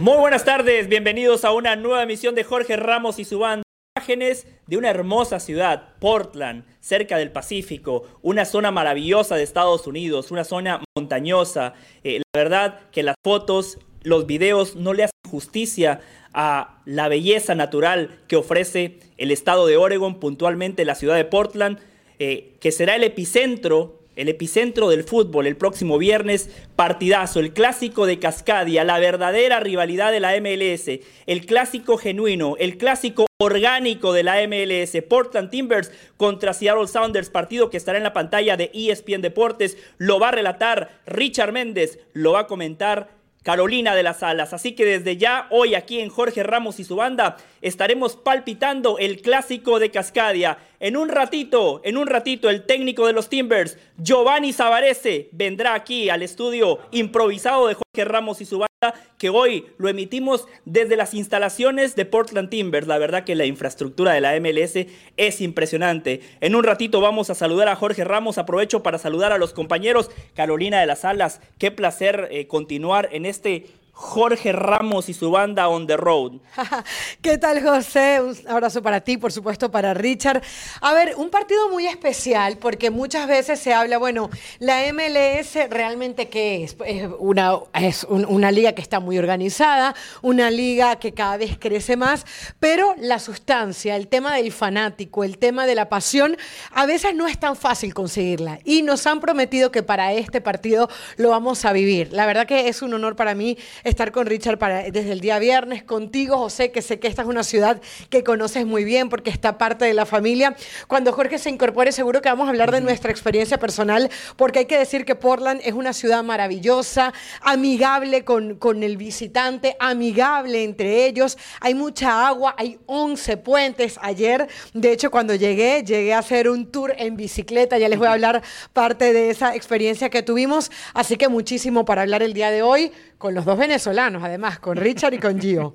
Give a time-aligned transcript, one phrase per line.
[0.00, 3.62] Muy buenas tardes, bienvenidos a una nueva emisión de Jorge Ramos y su banda.
[3.94, 10.30] Imágenes de una hermosa ciudad, Portland, cerca del Pacífico, una zona maravillosa de Estados Unidos,
[10.30, 11.74] una zona montañosa.
[12.02, 16.00] Eh, la verdad que las fotos, los videos no le hacen justicia
[16.32, 21.78] a la belleza natural que ofrece el estado de Oregon, puntualmente la ciudad de Portland,
[22.18, 28.04] eh, que será el epicentro el epicentro del fútbol el próximo viernes, partidazo, el clásico
[28.04, 34.22] de Cascadia, la verdadera rivalidad de la MLS, el clásico genuino, el clásico orgánico de
[34.22, 39.22] la MLS, Portland Timbers contra Seattle Sounders, partido que estará en la pantalla de ESPN
[39.22, 44.52] Deportes, lo va a relatar Richard Méndez, lo va a comentar Carolina de las Alas.
[44.52, 49.20] Así que desde ya, hoy aquí en Jorge Ramos y su banda, estaremos palpitando el
[49.22, 50.58] clásico de Cascadia.
[50.80, 56.08] En un ratito, en un ratito, el técnico de los Timbers, Giovanni Zavarese, vendrá aquí
[56.08, 61.12] al estudio improvisado de Jorge Ramos y su banda, que hoy lo emitimos desde las
[61.12, 62.86] instalaciones de Portland Timbers.
[62.86, 64.86] La verdad que la infraestructura de la MLS
[65.18, 66.22] es impresionante.
[66.40, 68.38] En un ratito vamos a saludar a Jorge Ramos.
[68.38, 70.10] Aprovecho para saludar a los compañeros.
[70.34, 73.66] Carolina de las Alas, qué placer eh, continuar en este
[74.00, 76.32] Jorge Ramos y su banda On the Road.
[77.22, 78.22] ¿Qué tal, José?
[78.22, 80.42] Un abrazo para ti, por supuesto, para Richard.
[80.80, 86.30] A ver, un partido muy especial porque muchas veces se habla, bueno, la MLS realmente
[86.30, 86.76] qué es?
[86.86, 91.98] Es una, es una liga que está muy organizada, una liga que cada vez crece
[91.98, 92.24] más,
[92.58, 96.38] pero la sustancia, el tema del fanático, el tema de la pasión,
[96.72, 98.60] a veces no es tan fácil conseguirla.
[98.64, 102.14] Y nos han prometido que para este partido lo vamos a vivir.
[102.14, 103.58] La verdad que es un honor para mí
[103.90, 107.28] estar con Richard para, desde el día viernes, contigo, José, que sé que esta es
[107.28, 110.56] una ciudad que conoces muy bien porque está parte de la familia.
[110.88, 114.66] Cuando Jorge se incorpore, seguro que vamos a hablar de nuestra experiencia personal, porque hay
[114.66, 117.12] que decir que Portland es una ciudad maravillosa,
[117.42, 121.36] amigable con, con el visitante, amigable entre ellos.
[121.60, 123.98] Hay mucha agua, hay 11 puentes.
[124.02, 127.78] Ayer, de hecho, cuando llegué, llegué a hacer un tour en bicicleta.
[127.78, 128.42] Ya les voy a hablar
[128.72, 130.70] parte de esa experiencia que tuvimos.
[130.94, 134.78] Así que muchísimo para hablar el día de hoy con los dos venezolanos, además, con
[134.78, 135.74] Richard y con Gio.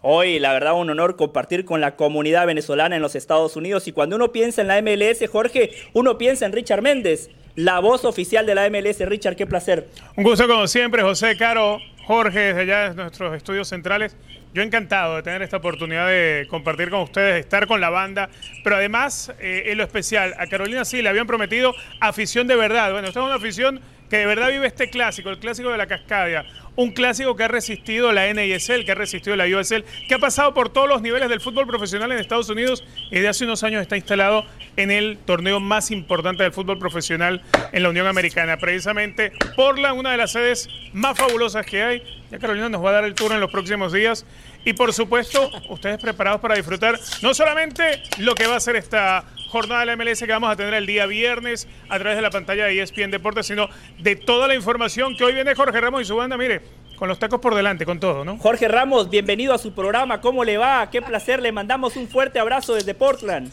[0.00, 3.88] Hoy, la verdad, un honor compartir con la comunidad venezolana en los Estados Unidos.
[3.88, 8.04] Y cuando uno piensa en la MLS, Jorge, uno piensa en Richard Méndez, la voz
[8.04, 9.00] oficial de la MLS.
[9.00, 9.88] Richard, qué placer.
[10.16, 14.16] Un gusto como siempre, José Caro, Jorge, desde allá de nuestros estudios centrales.
[14.52, 18.28] Yo encantado de tener esta oportunidad de compartir con ustedes, de estar con la banda,
[18.62, 22.92] pero además, eh, en lo especial, a Carolina sí le habían prometido afición de verdad.
[22.92, 23.80] Bueno, esta es una afición
[24.14, 26.46] que de verdad vive este clásico, el clásico de la Cascadia.
[26.76, 30.54] Un clásico que ha resistido la NISL, que ha resistido la USL, que ha pasado
[30.54, 33.82] por todos los niveles del fútbol profesional en Estados Unidos y de hace unos años
[33.82, 34.44] está instalado
[34.76, 37.42] en el torneo más importante del fútbol profesional
[37.72, 38.56] en la Unión Americana.
[38.56, 42.02] Precisamente Portland, una de las sedes más fabulosas que hay.
[42.30, 44.24] Ya Carolina nos va a dar el tour en los próximos días.
[44.64, 49.24] Y por supuesto, ustedes preparados para disfrutar no solamente lo que va a ser esta
[49.54, 52.30] jornada de la MLS que vamos a tener el día viernes a través de la
[52.30, 53.68] pantalla de ESPN Deportes, sino
[54.00, 56.36] de toda la información que hoy viene Jorge Ramos y su banda.
[56.36, 56.60] Mire,
[56.96, 58.36] con los tacos por delante, con todo, ¿no?
[58.38, 60.20] Jorge Ramos, bienvenido a su programa.
[60.20, 60.90] ¿Cómo le va?
[60.90, 61.40] Qué placer.
[61.40, 63.48] Le mandamos un fuerte abrazo desde Portland.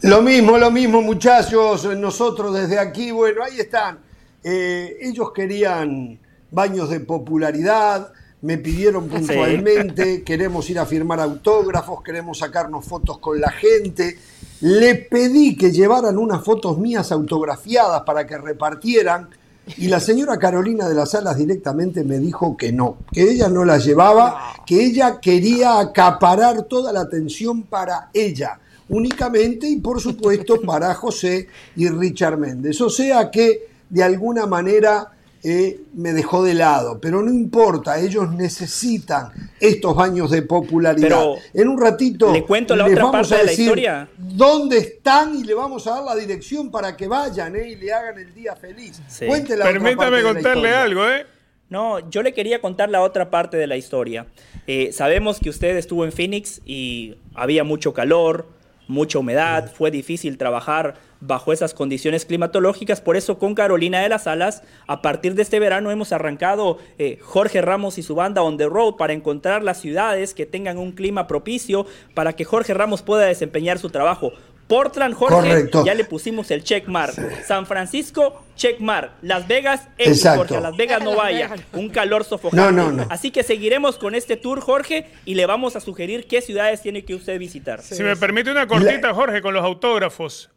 [0.00, 1.84] Lo mismo, lo mismo, muchachos.
[1.84, 3.98] Nosotros desde aquí, bueno, ahí están.
[4.42, 6.18] Eh, ellos querían
[6.50, 13.40] baños de popularidad, me pidieron puntualmente, queremos ir a firmar autógrafos, queremos sacarnos fotos con
[13.40, 14.16] la gente.
[14.60, 19.28] Le pedí que llevaran unas fotos mías autografiadas para que repartieran
[19.76, 23.64] y la señora Carolina de las Alas directamente me dijo que no, que ella no
[23.64, 30.60] las llevaba, que ella quería acaparar toda la atención para ella únicamente y por supuesto
[30.62, 32.80] para José y Richard Méndez.
[32.80, 35.12] O sea que de alguna manera
[35.42, 41.34] eh, me dejó de lado, pero no importa, ellos necesitan estos baños de popularidad.
[41.54, 44.08] en un ratito le cuento la otra parte de la historia.
[44.16, 47.92] dónde están y le vamos a dar la dirección para que vayan eh, y le
[47.92, 49.00] hagan el día feliz.
[49.18, 51.26] Permítame contarle algo, ¿eh?
[51.70, 54.26] No, yo le quería contar la otra parte de la historia.
[54.66, 58.48] Eh, sabemos que usted estuvo en Phoenix y había mucho calor,
[58.86, 63.00] mucha humedad, fue difícil trabajar bajo esas condiciones climatológicas.
[63.00, 67.18] Por eso con Carolina de las Alas, a partir de este verano hemos arrancado eh,
[67.22, 70.92] Jorge Ramos y su banda On the Road para encontrar las ciudades que tengan un
[70.92, 74.32] clima propicio para que Jorge Ramos pueda desempeñar su trabajo.
[74.68, 77.14] Portland, Jorge, ya le pusimos el checkmark.
[77.46, 79.12] San Francisco, checkmark.
[79.22, 81.50] Las Vegas, X, Jorge, a Las Vegas no vaya.
[81.72, 82.72] Un calor sofocante.
[82.72, 86.42] No, no, Así que seguiremos con este tour, Jorge, y le vamos a sugerir qué
[86.42, 87.80] ciudades tiene que usted visitar.
[87.80, 90.50] Si me permite una cortita, Jorge, con los autógrafos.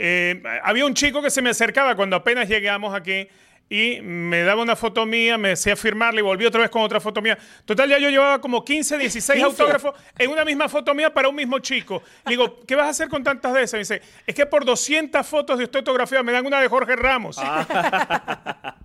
[0.00, 3.26] Eh, había un chico que se me acercaba cuando apenas llegamos aquí
[3.68, 7.00] y me daba una foto mía, me decía firmarla y volví otra vez con otra
[7.00, 7.36] foto mía.
[7.64, 11.34] Total, ya yo llevaba como 15, 16 autógrafos en una misma foto mía para un
[11.34, 12.00] mismo chico.
[12.24, 13.72] Le digo, ¿qué vas a hacer con tantas de esas?
[13.72, 16.94] Me dice, es que por 200 fotos de usted autografía me dan una de Jorge
[16.94, 17.36] Ramos.
[17.40, 18.76] Ah.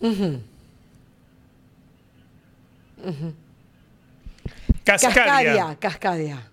[4.96, 5.76] Cascadia.
[5.78, 6.50] Cascadia.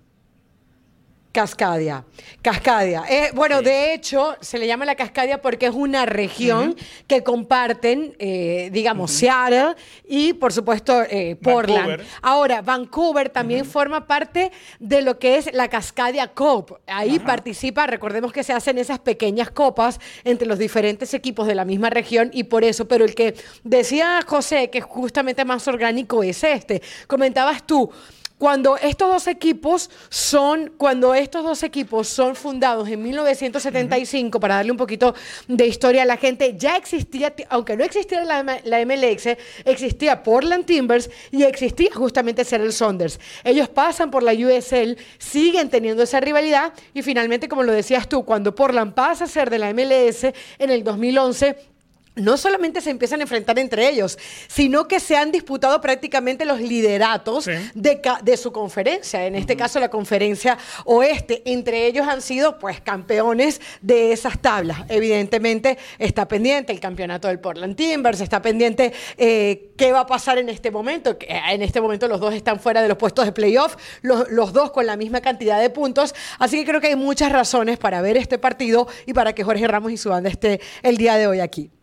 [1.35, 2.05] Cascadia.
[2.41, 3.03] Cascadia.
[3.09, 6.77] Eh, bueno, de hecho, se le llama la Cascadia porque es una región
[7.07, 9.75] que comparten, eh, digamos, Seattle
[10.07, 12.01] y, por supuesto, eh, Portland.
[12.21, 14.49] Ahora, Vancouver también forma parte
[14.79, 16.79] de lo que es la Cascadia Cup.
[16.87, 21.65] Ahí participa, recordemos que se hacen esas pequeñas copas entre los diferentes equipos de la
[21.65, 23.35] misma región y por eso, pero el que
[23.65, 26.81] decía José que es justamente más orgánico es este.
[27.07, 27.91] Comentabas tú,
[28.37, 34.71] cuando estos dos equipos son, cuando estos dos equipos son fundados en 1975, para darle
[34.71, 35.15] un poquito
[35.47, 38.43] de historia a la gente, ya existía, aunque no existía la,
[38.85, 43.19] MLX, existía Portland Timbers y existía justamente Seattle Saunders.
[43.43, 48.25] Ellos pasan por la USL, siguen teniendo esa rivalidad y finalmente, como lo decías tú,
[48.25, 50.25] cuando Portland pasa a ser de la MLS
[50.59, 51.75] en el 2011,
[52.15, 54.17] no solamente se empiezan a enfrentar entre ellos,
[54.47, 59.89] sino que se han disputado prácticamente los lideratos de, su conferencia, en este caso la
[59.89, 61.41] conferencia oeste.
[61.45, 64.79] Entre ellos han sido pues campeones de esas tablas.
[64.89, 70.38] Evidentemente está pendiente el campeonato del Portland Timbers, está pendiente eh, qué va a pasar
[70.38, 71.18] en este momento.
[71.27, 74.71] En este momento los dos están fuera de los puestos de playoff, los, los dos
[74.71, 76.15] con la misma cantidad de puntos.
[76.39, 79.68] Así que creo que hay muchas razones para ver este partido y para que Jorge
[79.68, 81.75] Ramos y su banda esté el día de hoy aquí.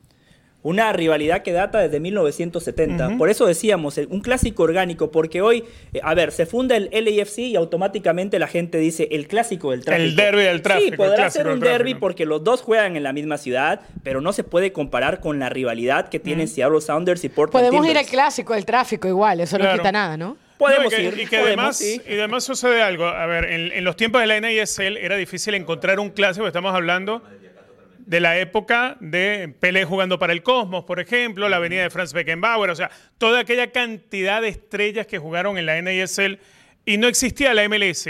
[0.65, 3.17] Una rivalidad que data desde 1970.
[3.19, 7.39] Por eso decíamos, un clásico orgánico, porque hoy, eh, a ver, se funda el LAFC
[7.39, 10.09] y automáticamente la gente dice el clásico del tráfico.
[10.09, 10.91] El derby del tráfico.
[10.91, 14.33] Sí, podrá ser un derby porque los dos juegan en la misma ciudad, pero no
[14.33, 18.07] se puede comparar con la rivalidad que tienen Seattle Sounders y Portland Podemos ir al
[18.07, 20.37] clásico del tráfico igual, eso no quita nada, ¿no?
[20.59, 21.19] Podemos ir.
[21.19, 23.07] Y que además, y además sucede algo.
[23.07, 26.73] A ver, en, en, los tiempos de la NISL era difícil encontrar un clásico, estamos
[26.73, 27.21] hablando
[28.07, 32.13] de la época de Pelé jugando para el Cosmos, por ejemplo, la venida de Franz
[32.13, 36.39] Beckenbauer, o sea, toda aquella cantidad de estrellas que jugaron en la NASL
[36.85, 38.09] y no existía la MLS.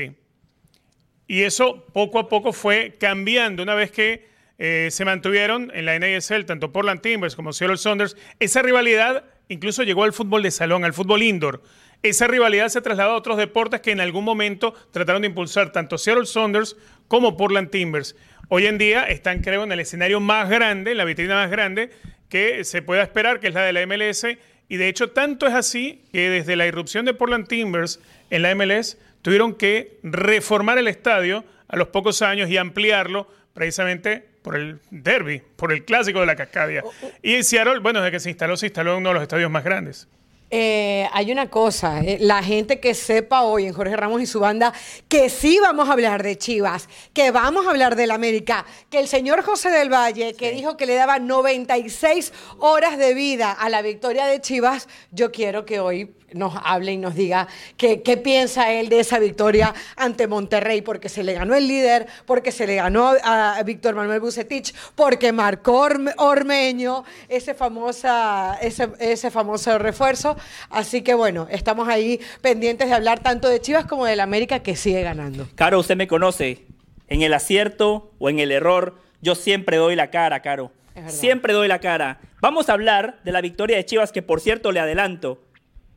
[1.26, 4.28] Y eso poco a poco fue cambiando una vez que
[4.58, 8.16] eh, se mantuvieron en la NASL tanto Portland Timbers como Seattle Saunders.
[8.38, 11.62] Esa rivalidad incluso llegó al fútbol de salón, al fútbol indoor.
[12.02, 15.98] Esa rivalidad se trasladó a otros deportes que en algún momento trataron de impulsar tanto
[15.98, 16.76] Seattle Saunders
[17.08, 18.16] como Portland Timbers
[18.54, 21.88] hoy en día están, creo, en el escenario más grande, en la vitrina más grande
[22.28, 24.26] que se pueda esperar, que es la de la MLS.
[24.68, 28.54] Y de hecho, tanto es así que desde la irrupción de Portland Timbers en la
[28.54, 34.80] MLS, tuvieron que reformar el estadio a los pocos años y ampliarlo precisamente por el
[34.90, 36.82] derby, por el clásico de la Cascadia.
[36.84, 37.10] Oh, oh.
[37.22, 39.50] Y en Seattle, bueno, desde que se instaló, se instaló en uno de los estadios
[39.50, 40.08] más grandes.
[40.54, 44.38] Eh, hay una cosa, eh, la gente que sepa hoy en Jorge Ramos y su
[44.38, 44.74] banda
[45.08, 49.08] que sí vamos a hablar de Chivas, que vamos a hablar del América, que el
[49.08, 53.80] señor José del Valle, que dijo que le daba 96 horas de vida a la
[53.80, 58.88] victoria de Chivas, yo quiero que hoy nos hable y nos diga qué, piensa él
[58.88, 63.12] de esa victoria ante Monterrey, porque se le ganó el líder, porque se le ganó
[63.22, 70.36] a, Víctor Manuel Bucetich, porque marcó Ormeño ese, famosa, ese, ese famoso refuerzo.
[70.70, 74.76] Así que bueno, estamos ahí pendientes de hablar tanto de Chivas como del América que
[74.76, 75.48] sigue ganando.
[75.54, 76.66] Caro, usted me conoce.
[77.08, 80.72] En el acierto o en el error, yo siempre doy la cara, Caro.
[81.06, 82.20] Siempre doy la cara.
[82.40, 85.40] Vamos a hablar de la victoria de Chivas, que por cierto le adelanto,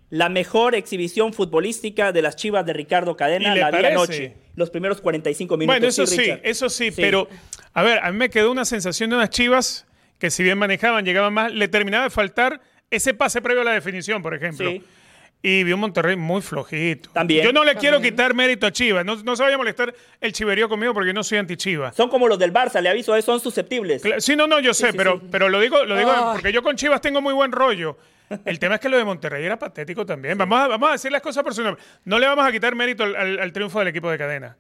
[0.10, 4.36] la mejor exhibición futbolística de las Chivas de Ricardo Cadena la vi anoche.
[4.56, 5.74] Los primeros 45 minutos.
[5.74, 7.28] Bueno, eso sí, eso sí, pero
[7.74, 9.86] a ver, a mí me quedó una sensación de unas Chivas
[10.18, 13.74] que si bien manejaban, llegaban más, le terminaba de faltar ese pase previo a la
[13.74, 14.72] definición, por ejemplo.
[15.42, 17.12] Y vi un Monterrey muy flojito.
[17.12, 17.44] También.
[17.44, 19.06] Yo no le quiero quitar mérito a Chivas.
[19.06, 21.96] No, no, se vaya a molestar el chiverío conmigo porque no soy anti-Chivas.
[21.96, 24.02] Son como los del Barça, le aviso, son susceptibles.
[24.20, 27.02] Sí, no, no, yo sé, pero, pero lo digo, lo digo porque yo con Chivas
[27.02, 27.98] tengo muy buen rollo.
[28.46, 30.38] El tema es que lo de Monterrey era patético también.
[30.38, 31.82] Vamos a, vamos a decir las cosas por su nombre.
[32.04, 34.58] No le vamos a quitar mérito al, triunfo del equipo de cadena.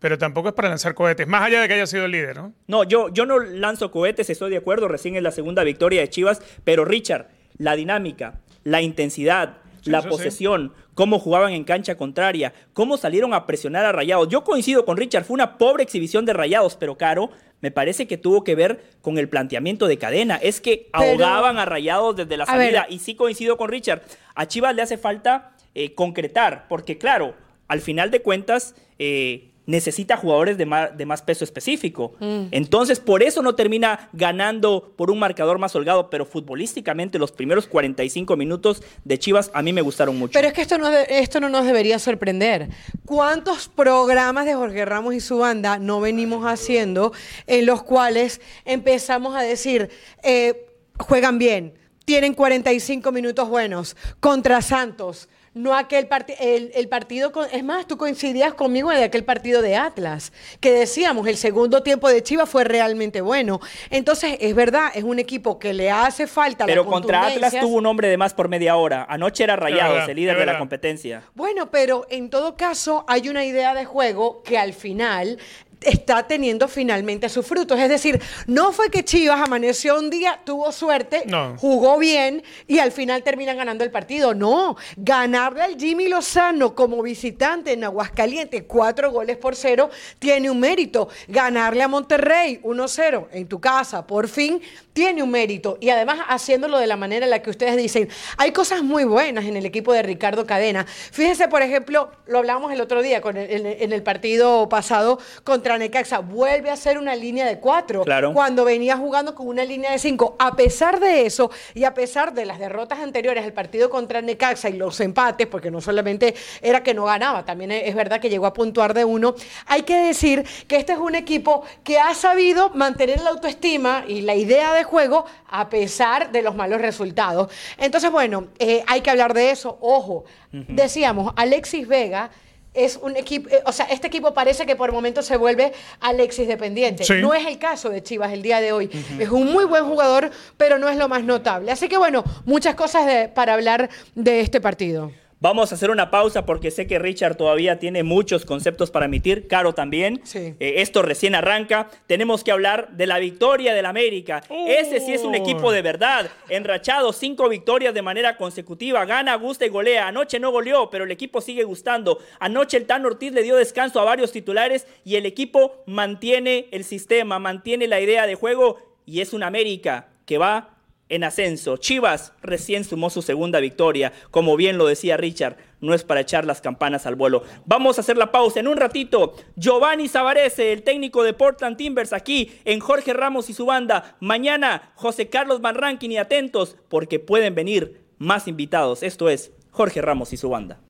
[0.00, 2.52] Pero tampoco es para lanzar cohetes, más allá de que haya sido el líder, ¿no?
[2.66, 6.10] No, yo, yo no lanzo cohetes, estoy de acuerdo, recién es la segunda victoria de
[6.10, 12.96] Chivas, pero Richard, la dinámica, la intensidad, la posesión, cómo jugaban en cancha contraria, cómo
[12.96, 14.28] salieron a presionar a Rayados.
[14.28, 18.18] Yo coincido con Richard, fue una pobre exhibición de Rayados, pero Caro, me parece que
[18.18, 20.36] tuvo que ver con el planteamiento de cadena.
[20.36, 22.86] Es que ahogaban a Rayados desde la salida.
[22.88, 24.02] Y sí coincido con Richard.
[24.34, 27.34] A Chivas le hace falta eh, concretar, porque claro,
[27.68, 32.12] al final de cuentas, eh, necesita jugadores de más, peso específico.
[32.20, 32.46] Mm.
[32.50, 37.66] Entonces, por eso no termina ganando por un marcador más holgado, pero futbolísticamente los primeros
[37.66, 40.32] 45 minutos de Chivas a mí me gustaron mucho.
[40.32, 42.68] Pero es que esto no, esto no nos debería sorprender.
[43.04, 47.12] ¿Cuántos programas de Jorge Ramos y su banda no venimos haciendo
[47.46, 49.90] en los cuales empezamos a decir,
[50.22, 50.66] eh,
[50.98, 55.28] juegan bien, tienen 45 minutos buenos contra Santos?
[55.54, 59.76] No aquel partido, el, partido, con, es más, tú coincidías conmigo en aquel partido de
[59.76, 63.60] Atlas, que decíamos, el segundo tiempo de Chivas fue realmente bueno.
[63.90, 67.86] Entonces, es verdad, es un equipo que le hace falta Pero contra Atlas tuvo un
[67.86, 69.06] hombre de más por media hora.
[69.08, 71.22] Anoche era Rayados, el líder de la competencia.
[71.34, 75.38] Bueno, pero en todo caso, hay una idea de juego que al final
[75.84, 77.78] está teniendo finalmente sus frutos.
[77.78, 81.24] Es decir, no fue que Chivas amaneció un día, tuvo suerte,
[81.58, 84.34] jugó bien y al final termina ganando el partido.
[84.34, 90.60] No, ganarle al Jimmy Lozano como visitante en Aguascalientes, cuatro goles por cero, tiene un
[90.60, 91.08] mérito.
[91.28, 94.60] Ganarle a Monterrey 1-0 en tu casa, por fin,
[94.92, 95.78] tiene un mérito.
[95.80, 99.44] Y además haciéndolo de la manera en la que ustedes dicen, hay cosas muy buenas
[99.44, 100.86] en el equipo de Ricardo Cadena.
[100.86, 106.18] Fíjese, por ejemplo, lo hablábamos el otro día con en el partido pasado contra Necaxa
[106.18, 108.04] vuelve a ser una línea de cuatro.
[108.32, 110.36] Cuando venía jugando con una línea de cinco.
[110.38, 114.68] A pesar de eso y a pesar de las derrotas anteriores, el partido contra Necaxa
[114.68, 118.46] y los empates, porque no solamente era que no ganaba, también es verdad que llegó
[118.46, 119.34] a puntuar de uno,
[119.66, 124.22] hay que decir que este es un equipo que ha sabido mantener la autoestima y
[124.22, 127.52] la idea de juego a pesar de los malos resultados.
[127.78, 129.78] Entonces, bueno, eh, hay que hablar de eso.
[129.80, 132.30] Ojo, decíamos, Alexis Vega
[132.74, 136.48] es un equipo, eh, o sea, este equipo parece que por momentos se vuelve Alexis
[136.48, 137.04] dependiente.
[137.20, 138.90] No es el caso de Chivas el día de hoy.
[139.18, 141.70] Es un muy buen jugador, pero no es lo más notable.
[141.70, 145.12] Así que bueno, muchas cosas para hablar de este partido.
[145.44, 149.46] Vamos a hacer una pausa porque sé que Richard todavía tiene muchos conceptos para emitir,
[149.46, 150.22] Caro también.
[150.34, 151.90] Eh, esto recién arranca.
[152.06, 154.42] Tenemos que hablar de la victoria del América.
[154.66, 156.30] Ese sí es un equipo de verdad.
[156.48, 159.04] Enrachado, cinco victorias de manera consecutiva.
[159.04, 160.08] Gana, gusta y golea.
[160.08, 162.20] Anoche no goleó, pero el equipo sigue gustando.
[162.40, 166.84] Anoche el Tan Ortiz le dio descanso a varios titulares y el equipo mantiene el
[166.84, 170.73] sistema, mantiene la idea de juego y es un América que va
[171.08, 171.76] en ascenso.
[171.76, 174.12] Chivas recién sumó su segunda victoria.
[174.30, 177.42] Como bien lo decía Richard, no es para echar las campanas al vuelo.
[177.66, 179.34] Vamos a hacer la pausa en un ratito.
[179.56, 184.16] Giovanni Savarese, el técnico de Portland Timbers, aquí en Jorge Ramos y su banda.
[184.20, 189.02] Mañana José Carlos Van Rankin y atentos porque pueden venir más invitados.
[189.02, 190.80] Esto es Jorge Ramos y su banda.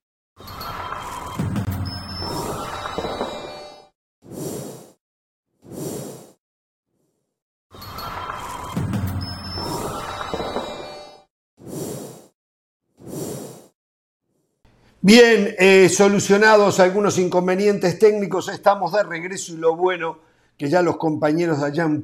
[15.06, 20.16] Bien, eh, solucionados algunos inconvenientes técnicos, estamos de regreso y lo bueno
[20.56, 22.02] que ya los compañeros de allá en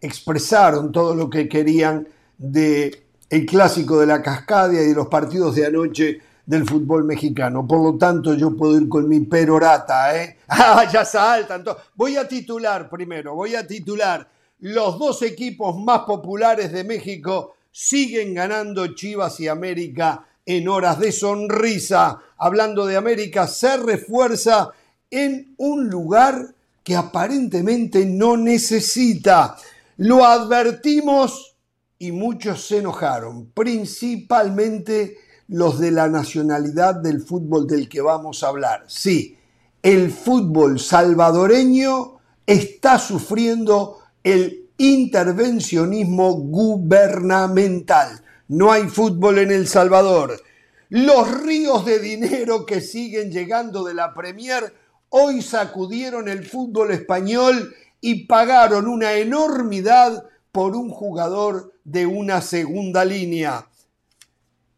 [0.00, 2.06] expresaron todo lo que querían
[2.38, 7.66] de el clásico de la Cascadia y de los partidos de anoche del fútbol mexicano.
[7.66, 10.38] Por lo tanto, yo puedo ir con mi perorata, ¿eh?
[10.46, 11.64] Ah, ya saltan.
[11.96, 14.30] Voy a titular primero, voy a titular.
[14.60, 21.12] Los dos equipos más populares de México siguen ganando Chivas y América en horas de
[21.12, 22.18] sonrisa.
[22.38, 24.70] Hablando de América, se refuerza
[25.10, 29.56] en un lugar que aparentemente no necesita.
[29.98, 31.56] Lo advertimos
[31.98, 35.18] y muchos se enojaron, principalmente
[35.48, 38.84] los de la nacionalidad del fútbol del que vamos a hablar.
[38.88, 39.38] Sí,
[39.82, 50.42] el fútbol salvadoreño está sufriendo el intervencionismo gubernamental no hay fútbol en El Salvador.
[50.90, 54.74] Los ríos de dinero que siguen llegando de la Premier
[55.08, 63.06] hoy sacudieron el fútbol español y pagaron una enormidad por un jugador de una segunda
[63.06, 63.70] línea.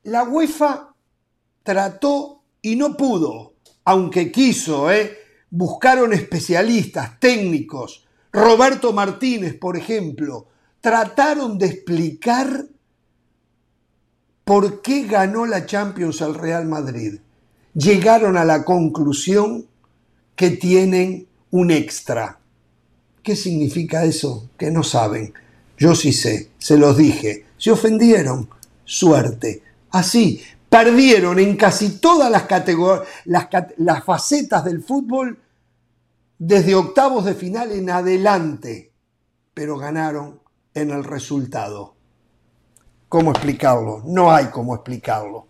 [0.04, 0.94] La UEFA
[1.64, 3.54] trató y no pudo,
[3.86, 5.18] aunque quiso, ¿eh?
[5.50, 8.06] buscaron especialistas, técnicos.
[8.30, 10.46] Roberto Martínez, por ejemplo,
[10.80, 12.66] trataron de explicar
[14.44, 17.18] ¿Por qué ganó la Champions al Real Madrid?
[17.72, 19.66] Llegaron a la conclusión
[20.36, 22.40] que tienen un extra.
[23.22, 24.50] ¿Qué significa eso?
[24.58, 25.32] Que no saben.
[25.78, 27.46] Yo sí sé, se los dije.
[27.56, 28.50] Se ofendieron.
[28.84, 29.62] Suerte.
[29.90, 32.44] Así, perdieron en casi todas las
[33.24, 33.48] las,
[33.78, 35.38] las facetas del fútbol
[36.38, 38.92] desde octavos de final en adelante,
[39.54, 40.40] pero ganaron
[40.74, 41.94] en el resultado
[43.08, 45.48] cómo explicarlo, no hay cómo explicarlo.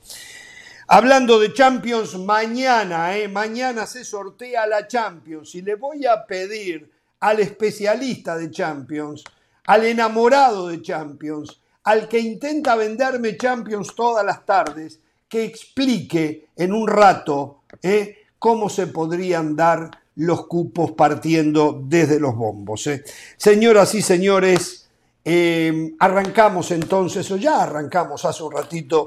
[0.87, 6.91] Hablando de Champions, mañana, eh, mañana se sortea la Champions y le voy a pedir
[7.21, 9.25] al especialista de Champions,
[9.67, 16.73] al enamorado de Champions, al que intenta venderme Champions todas las tardes, que explique en
[16.73, 22.87] un rato eh, cómo se podrían dar los cupos partiendo desde los bombos.
[22.87, 23.03] Eh.
[23.37, 24.84] Señoras y señores,
[25.25, 29.07] eh, arrancamos entonces, o ya arrancamos hace un ratito,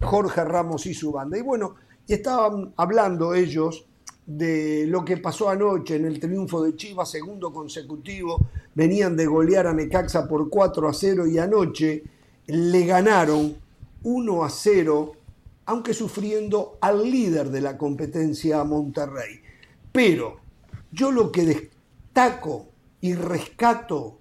[0.00, 1.36] Jorge Ramos y su banda.
[1.36, 1.74] Y bueno,
[2.06, 3.84] estaban hablando ellos
[4.26, 9.66] de lo que pasó anoche en el triunfo de Chivas, segundo consecutivo, venían de golear
[9.66, 12.02] a Necaxa por 4 a 0 y anoche
[12.46, 13.56] le ganaron
[14.02, 15.12] 1 a 0,
[15.66, 19.40] aunque sufriendo al líder de la competencia Monterrey.
[19.92, 20.36] Pero
[20.92, 22.68] yo lo que destaco
[23.00, 24.18] y rescato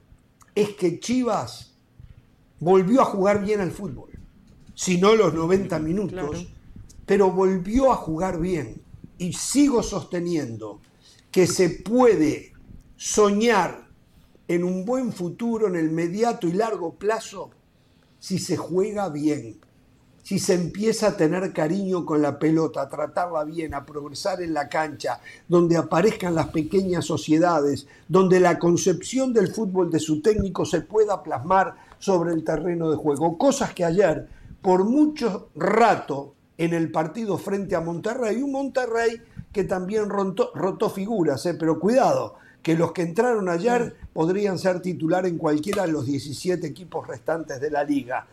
[0.56, 1.74] es que Chivas
[2.60, 4.10] volvió a jugar bien al fútbol,
[4.74, 6.48] si no los 90 minutos,
[7.06, 8.82] pero volvió a jugar bien.
[9.18, 10.82] Y sigo sosteniendo
[11.32, 12.54] que se puede
[12.98, 13.88] soñar
[14.48, 17.52] en un buen futuro, en el mediato y largo plazo,
[18.20, 19.60] si se juega bien
[20.26, 24.56] si se empieza a tener cariño con la pelota, a tratarla bien, a progresar en
[24.56, 30.66] la cancha, donde aparezcan las pequeñas sociedades, donde la concepción del fútbol de su técnico
[30.66, 33.38] se pueda plasmar sobre el terreno de juego.
[33.38, 34.28] Cosas que ayer,
[34.64, 41.46] por mucho rato, en el partido frente a Monterrey, un Monterrey que también rotó, figuras,
[41.46, 41.54] ¿eh?
[41.54, 46.66] pero cuidado, que los que entraron ayer podrían ser titular en cualquiera de los 17
[46.66, 48.26] equipos restantes de la liga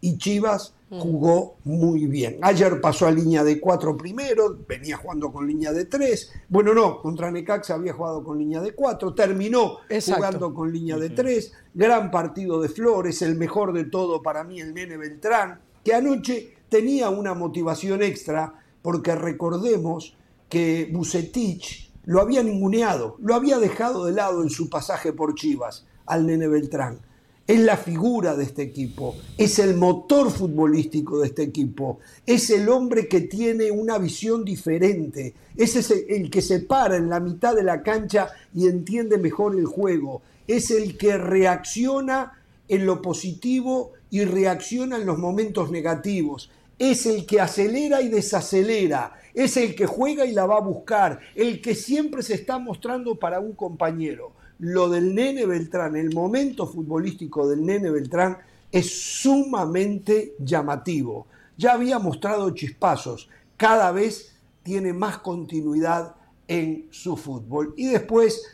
[0.00, 2.38] y Chivas jugó muy bien.
[2.42, 6.32] Ayer pasó a línea de cuatro primero, venía jugando con línea de tres.
[6.48, 11.10] Bueno, no, contra Necaxa había jugado con línea de cuatro, terminó jugando con línea de
[11.10, 11.52] tres.
[11.74, 16.54] Gran partido de Flores, el mejor de todo para mí, el Nene Beltrán, que anoche
[16.68, 20.16] tenía una motivación extra, porque recordemos
[20.48, 25.86] que Bucetich lo había ninguneado, lo había dejado de lado en su pasaje por Chivas
[26.06, 27.00] al Nene Beltrán
[27.50, 32.68] es la figura de este equipo, es el motor futbolístico de este equipo, es el
[32.68, 37.64] hombre que tiene una visión diferente, es el que se para en la mitad de
[37.64, 44.24] la cancha y entiende mejor el juego, es el que reacciona en lo positivo y
[44.24, 50.24] reacciona en los momentos negativos, es el que acelera y desacelera, es el que juega
[50.24, 54.88] y la va a buscar, el que siempre se está mostrando para un compañero lo
[54.88, 58.38] del nene Beltrán, el momento futbolístico del nene Beltrán
[58.70, 61.26] es sumamente llamativo.
[61.56, 66.14] Ya había mostrado chispazos, cada vez tiene más continuidad
[66.46, 67.74] en su fútbol.
[67.76, 68.44] Y después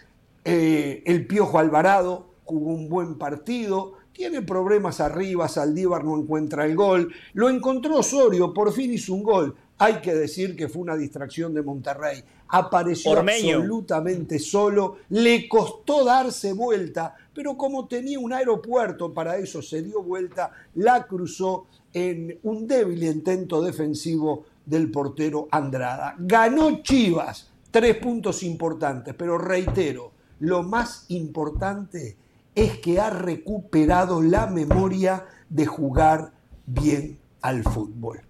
[0.45, 6.77] eh, el Piojo Alvarado jugó un buen partido, tiene problemas arriba, Saldívar no encuentra el
[6.77, 9.57] gol, lo encontró Osorio, por fin hizo un gol.
[9.79, 16.53] Hay que decir que fue una distracción de Monterrey apareció absolutamente solo, le costó darse
[16.53, 22.67] vuelta, pero como tenía un aeropuerto para eso, se dio vuelta, la cruzó en un
[22.67, 26.15] débil intento defensivo del portero Andrada.
[26.19, 32.17] Ganó Chivas, tres puntos importantes, pero reitero, lo más importante
[32.55, 36.33] es que ha recuperado la memoria de jugar
[36.67, 38.21] bien al fútbol.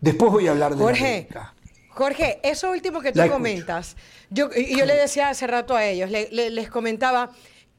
[0.00, 1.28] Después voy a hablar de Jorge,
[1.90, 3.96] Jorge, eso último que tú comentas,
[4.30, 7.30] yo le decía hace rato a ellos, les comentaba,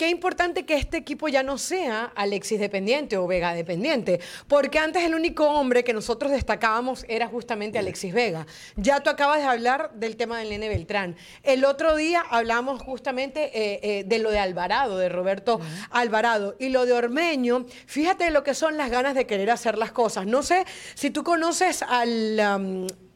[0.01, 5.03] Qué importante que este equipo ya no sea Alexis dependiente o Vega dependiente, porque antes
[5.03, 8.47] el único hombre que nosotros destacábamos era justamente Alexis Vega.
[8.77, 11.15] Ya tú acabas de hablar del tema del Nene Beltrán.
[11.43, 15.61] El otro día hablamos justamente eh, eh, de lo de Alvarado, de Roberto
[15.91, 16.55] Alvarado.
[16.57, 20.25] Y lo de Ormeño, fíjate lo que son las ganas de querer hacer las cosas.
[20.25, 22.39] No sé si tú conoces al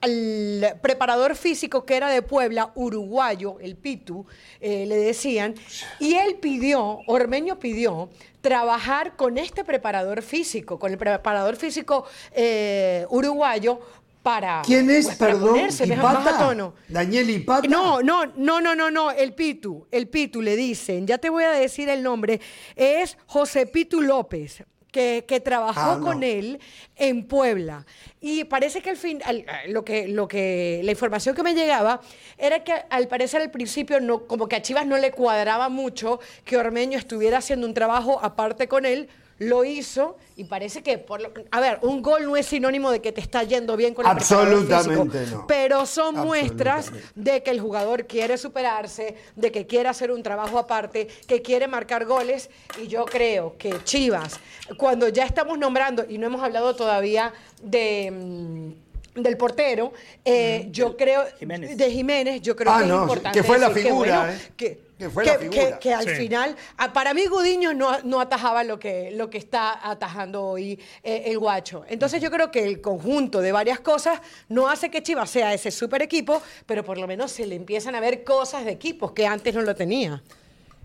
[0.05, 4.25] al preparador físico que era de Puebla, uruguayo, el Pitu,
[4.61, 5.55] eh, le decían,
[5.99, 8.09] y él pidió, Ormeño pidió,
[8.41, 13.79] trabajar con este preparador físico, con el preparador físico eh, uruguayo,
[14.21, 15.59] para, ¿Quién es, pues, perdón?
[15.59, 16.73] Ipata?
[16.87, 17.67] Daniel Ipata.
[17.67, 21.43] No, no, no, no, no, no, el Pitu, el Pitu le dicen, ya te voy
[21.43, 22.41] a decir el nombre,
[22.75, 24.63] es José Pitu López
[24.95, 26.59] que, trabajó ah, con él
[26.95, 27.85] en Puebla.
[28.21, 29.19] Y parece que al fin,
[29.67, 31.99] lo que, lo que, la información que me llegaba
[32.37, 36.19] era que al parecer al principio, no, como que a Chivas no le cuadraba mucho
[36.45, 41.21] que Ormeño estuviera haciendo un trabajo aparte con él, lo hizo y parece que, por
[41.21, 44.05] lo, a ver, un gol no es sinónimo de que te está yendo bien con
[44.05, 45.45] el Absolutamente no.
[45.47, 50.57] Pero son muestras de que el jugador quiere superarse, de que quiere hacer un trabajo
[50.57, 52.49] aparte, que quiere marcar goles.
[52.81, 54.39] Y yo creo que Chivas,
[54.77, 58.11] cuando ya estamos nombrando, y no hemos hablado todavía de...
[58.11, 59.93] Mm, del portero,
[60.25, 61.77] eh, yo creo, Jiménez.
[61.77, 63.39] de Jiménez, yo creo Ah, que es no, importante.
[63.39, 64.51] que fue la decir figura, bueno, ¿eh?
[64.57, 65.71] que, Que fue que- la figura.
[65.73, 66.15] que- que al Sí.
[66.15, 66.55] final,
[66.93, 71.37] para mí Gudiño no, no atajaba lo que, lo que está atajando hoy eh, el
[71.37, 71.83] guacho.
[71.89, 75.69] Entonces yo creo que el conjunto de varias cosas no hace que Chivas sea ese
[75.71, 79.27] super equipo, pero por lo menos se le empiezan a ver cosas de equipos que
[79.27, 80.23] antes no lo tenía.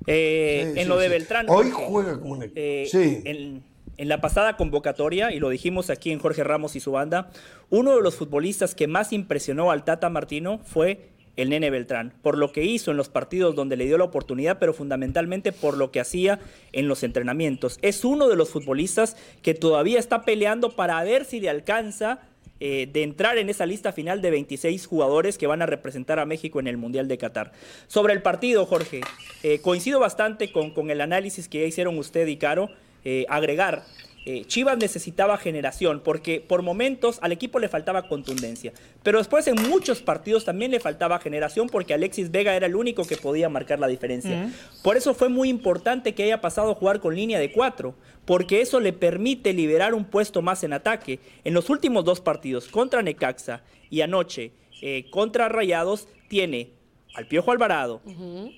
[0.07, 1.11] Eh, Sí, en sí, lo de sí.
[1.13, 1.47] Beltrán.
[1.49, 2.61] Hoy juega como un equipo.
[2.61, 3.23] eh, Sí.
[3.25, 3.63] en,
[3.97, 7.31] en la pasada convocatoria, y lo dijimos aquí en Jorge Ramos y su banda,
[7.69, 11.11] uno de los futbolistas que más impresionó al Tata Martino fue
[11.43, 14.59] el Nene Beltrán, por lo que hizo en los partidos donde le dio la oportunidad,
[14.59, 16.39] pero fundamentalmente por lo que hacía
[16.73, 17.79] en los entrenamientos.
[17.83, 22.21] Es uno de los futbolistas que todavía está peleando para ver si le alcanza
[22.63, 26.27] eh, de entrar en esa lista final de 26 jugadores que van a representar a
[26.27, 27.53] México en el Mundial de Qatar.
[27.87, 29.01] Sobre el partido, Jorge,
[29.43, 32.69] eh, coincido bastante con, el análisis que ya hicieron usted y Caro.
[33.03, 33.85] eh, agregar,
[34.27, 39.57] eh, Chivas necesitaba generación porque por momentos al equipo le faltaba contundencia, pero después en
[39.69, 43.79] muchos partidos también le faltaba generación porque Alexis Vega era el único que podía marcar
[43.79, 44.53] la diferencia.
[44.83, 47.95] Por eso fue muy importante que haya pasado a jugar con línea de cuatro,
[48.27, 51.19] porque eso le permite liberar un puesto más en ataque.
[51.45, 54.53] En los últimos dos partidos, contra Necaxa y anoche
[54.83, 56.71] eh, contra Rayados, tiene
[57.15, 58.03] al Piojo Alvarado,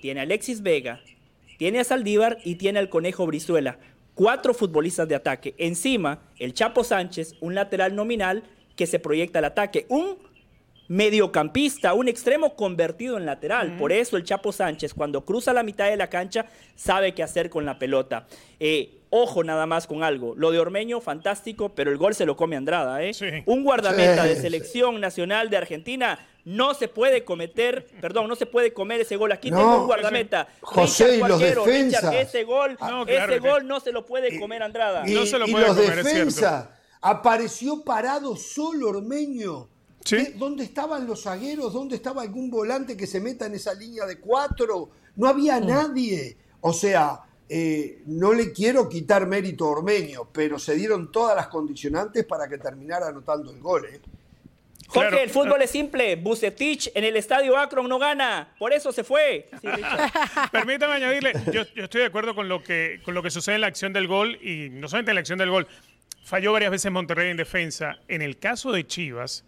[0.01, 1.01] tiene a Alexis Vega,
[1.57, 3.79] tiene a Saldívar y tiene al Conejo Brizuela.
[4.15, 5.55] Cuatro futbolistas de ataque.
[5.57, 8.43] Encima, el Chapo Sánchez, un lateral nominal
[8.75, 9.85] que se proyecta al ataque.
[9.89, 10.17] Un
[10.87, 13.77] mediocampista, un extremo convertido en lateral.
[13.77, 17.49] Por eso el Chapo Sánchez, cuando cruza la mitad de la cancha, sabe qué hacer
[17.49, 18.27] con la pelota.
[18.59, 20.33] Eh, ojo nada más con algo.
[20.35, 23.03] Lo de Ormeño, fantástico, pero el gol se lo come Andrada.
[23.03, 23.13] ¿eh?
[23.13, 23.25] Sí.
[23.45, 24.41] Un guardameta Sí, de sí.
[24.41, 29.31] selección nacional de Argentina no se puede cometer, perdón, no se puede comer ese gol.
[29.31, 30.47] Aquí No, tengo un guardameta.
[30.61, 32.01] José, Richard y los defensas.
[32.03, 35.03] Richard, ese gol, No, claro ese que- gol no se lo puede comer Andrada.
[35.05, 36.67] No se lo y puede los comer, es defensas.
[37.01, 39.69] Apareció parado solo Ormeño.
[40.35, 41.73] ¿Dónde estaban los zagueros?
[41.73, 44.89] ¿Dónde estaba algún volante que se meta en esa línea de cuatro?
[45.15, 45.67] No había Mm.
[45.67, 46.37] nadie.
[46.61, 51.47] O sea, eh, no le quiero quitar mérito a Ormeño, pero se dieron todas las
[51.47, 53.85] condicionantes para que terminara anotando el gol.
[53.85, 53.99] ¿eh?
[54.87, 55.23] Jorge, Claro.
[55.23, 56.15] el fútbol es simple.
[56.17, 58.53] Bucetich en el estadio Akron no gana.
[58.59, 59.49] Por eso se fue.
[59.61, 59.67] Sí.
[60.51, 63.61] Permítame añadirle, yo, yo estoy de acuerdo con lo, que, con lo que sucede en
[63.61, 65.67] la acción del gol y no solamente en la acción del gol.
[66.23, 67.97] Falló varias veces Monterrey en defensa.
[68.07, 69.43] En el caso de Chivas,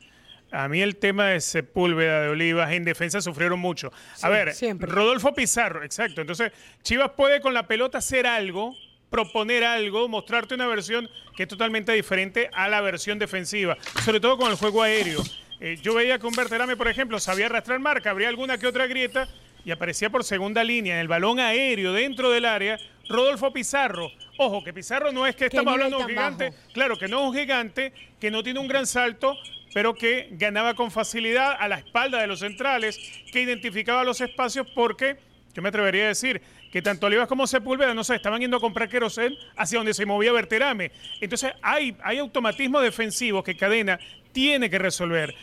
[0.51, 3.91] a mí el tema de Sepúlveda, de Olivas, en defensa sufrieron mucho.
[4.21, 4.89] A ver, siempre.
[4.89, 6.21] Rodolfo Pizarro, exacto.
[6.21, 6.51] Entonces,
[6.83, 8.75] Chivas puede con la pelota hacer algo,
[9.09, 14.37] proponer algo, mostrarte una versión que es totalmente diferente a la versión defensiva, sobre todo
[14.37, 15.21] con el juego aéreo.
[15.59, 18.87] Eh, yo veía que un Berterame, por ejemplo, sabía arrastrar marca, habría alguna que otra
[18.87, 19.27] grieta
[19.63, 22.77] y aparecía por segunda línea en el balón aéreo dentro del área
[23.09, 24.11] Rodolfo Pizarro.
[24.37, 26.57] Ojo, que Pizarro no es que estamos hablando de un gigante, bajo.
[26.73, 29.37] claro que no es un gigante, que no tiene un gran salto,
[29.75, 32.97] pero que ganaba con facilidad a la espalda de los centrales,
[33.29, 35.17] que identificaba los espacios porque,
[35.53, 38.61] yo me atrevería a decir, que tanto Olivas como Sepúlveda, no sé, estaban yendo a
[38.61, 40.93] comprar querosén hacia donde se movía Berterame.
[41.19, 43.99] Entonces hay, hay automatismo defensivo que Cadena
[44.31, 45.35] tiene que resolver.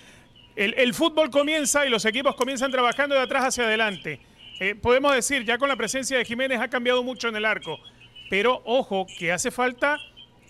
[0.57, 4.19] El, el fútbol comienza y los equipos comienzan trabajando de atrás hacia adelante.
[4.61, 7.79] Eh, podemos decir, ya con la presencia de Jiménez ha cambiado mucho en el arco.
[8.31, 9.99] Pero ojo, que hace falta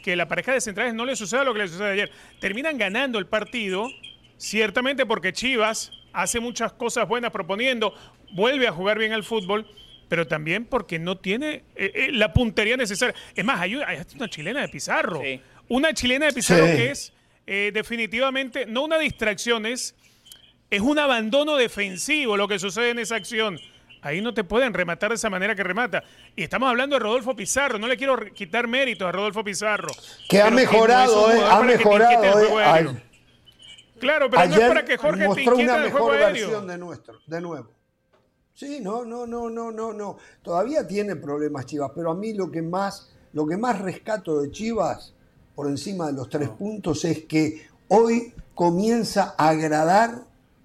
[0.03, 2.13] que la pareja de centrales no le suceda lo que le sucede ayer.
[2.41, 3.89] Terminan ganando el partido,
[4.37, 7.95] ciertamente porque Chivas hace muchas cosas buenas proponiendo,
[8.33, 9.67] vuelve a jugar bien al fútbol,
[10.09, 13.15] pero también porque no tiene eh, eh, la puntería necesaria.
[13.35, 15.23] Es más, hay una, hay una chilena de Pizarro.
[15.23, 15.41] Sí.
[15.69, 16.73] Una chilena de Pizarro Sí.
[16.77, 17.13] que es
[17.47, 19.95] eh, definitivamente no una distracción, es,
[20.71, 23.59] es un abandono defensivo lo que sucede en esa acción.
[24.03, 26.03] Ahí no te pueden rematar de esa manera que remata.
[26.37, 27.79] Y estamos hablando de Rodolfo Pizarro.
[27.79, 29.93] No le quiero quitar méritos a Rodolfo Pizarro.
[30.29, 31.41] Que ha no mejorado, ¿eh?
[31.49, 32.61] Ha mejorado.
[32.61, 33.03] ¿eh?
[34.01, 36.33] Claro, pero no es para que Jorge te inquiete una juego mejor aéreo.
[36.33, 37.71] versión de nuestro, de nuevo.
[38.53, 40.17] Sí, no, no, no, no, no, no.
[40.43, 44.51] Todavía tiene problemas Chivas, pero a mí lo que más, lo que más rescato de
[44.51, 45.15] Chivas,
[45.55, 50.25] por encima de los tres puntos, es que hoy comienza a agradar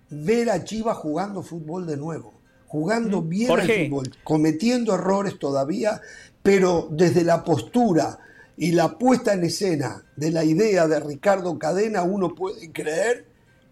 [0.09, 2.33] ver a Chivas jugando fútbol de nuevo,
[2.67, 6.01] jugando bien al fútbol, cometiendo errores todavía,
[6.43, 8.19] pero desde la postura
[8.57, 13.25] y la puesta en escena de la idea de Ricardo Cadena, uno puede creer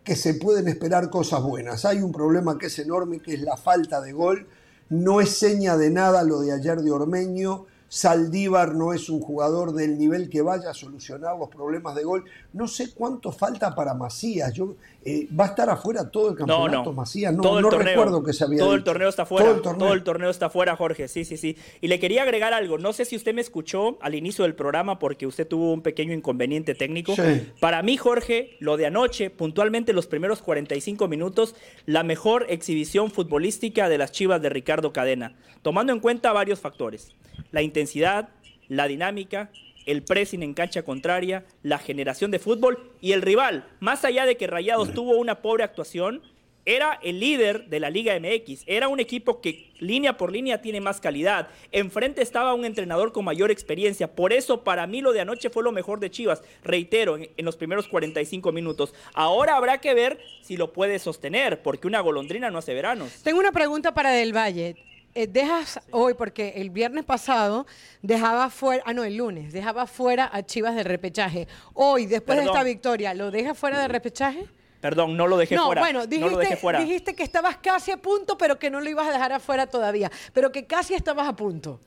[0.03, 1.84] que se pueden esperar cosas buenas.
[1.84, 4.47] Hay un problema que es enorme, que es la falta de gol.
[4.88, 7.65] No es seña de nada lo de ayer de Ormeño.
[7.89, 12.23] Saldívar no es un jugador del nivel que vaya a solucionar los problemas de gol.
[12.53, 14.53] No sé cuánto falta para Macías.
[14.53, 14.75] Yo,
[15.08, 16.94] eh, ¿Va a estar afuera todo el campeonato no, no.
[16.94, 17.32] Macías?
[17.32, 19.46] No, todo el no torneo, recuerdo que se había Todo el torneo está fuera.
[19.46, 19.86] Todo el torneo.
[19.86, 21.08] Todo el torneo está fuera, Jorge.
[21.08, 21.58] Sí, sí, sí.
[21.80, 22.80] Y le quería agregar algo.
[22.80, 26.12] No sé si usted me escuchó al inicio del programa porque usted tuvo un pequeño
[26.12, 27.15] inconveniente técnico.
[27.15, 27.52] Sí.
[27.60, 33.89] Para mí, Jorge, lo de anoche, puntualmente los primeros 45 minutos, la mejor exhibición futbolística
[33.89, 37.13] de las Chivas de Ricardo Cadena, tomando en cuenta varios factores.
[37.52, 38.30] La intensidad,
[38.70, 39.52] la dinámica,
[39.86, 43.67] el pressing en cancha contraria, la generación de fútbol y el rival.
[43.80, 46.21] Más allá de que Rayados tuvo una pobre actuación,
[46.65, 48.63] era el líder de la Liga MX.
[48.65, 51.48] Era un equipo que línea por línea tiene más calidad.
[51.71, 54.15] Enfrente estaba un entrenador con mayor experiencia.
[54.15, 56.41] Por eso para mí lo de anoche fue lo mejor de Chivas.
[56.63, 58.95] Reitero, en, en los primeros 45 minutos.
[59.13, 63.21] Ahora habrá que ver si lo puede sostener, porque una golondrina no hace veranos.
[63.21, 64.76] Tengo una pregunta para Del Valle.
[65.17, 67.65] Eh, dejas hoy, porque el viernes pasado
[68.01, 71.47] dejaba fuera, ah, no, el lunes, dejaba fuera a Chivas del repechaje.
[71.73, 74.45] Hoy, después de esta victoria, ¿lo dejas fuera del repechaje?
[74.82, 75.80] Perdón, no lo dejé no, fuera.
[75.80, 76.82] bueno, no lo dejé fuera.
[76.82, 80.12] dijiste que estabas casi a punto, pero que no lo ibas a dejar afuera todavía,
[80.34, 81.80] pero que casi estabas a punto.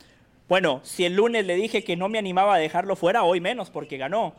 [0.49, 3.69] Bueno, si el lunes le dije que no me animaba a dejarlo fuera, hoy menos,
[3.69, 4.35] porque ganó.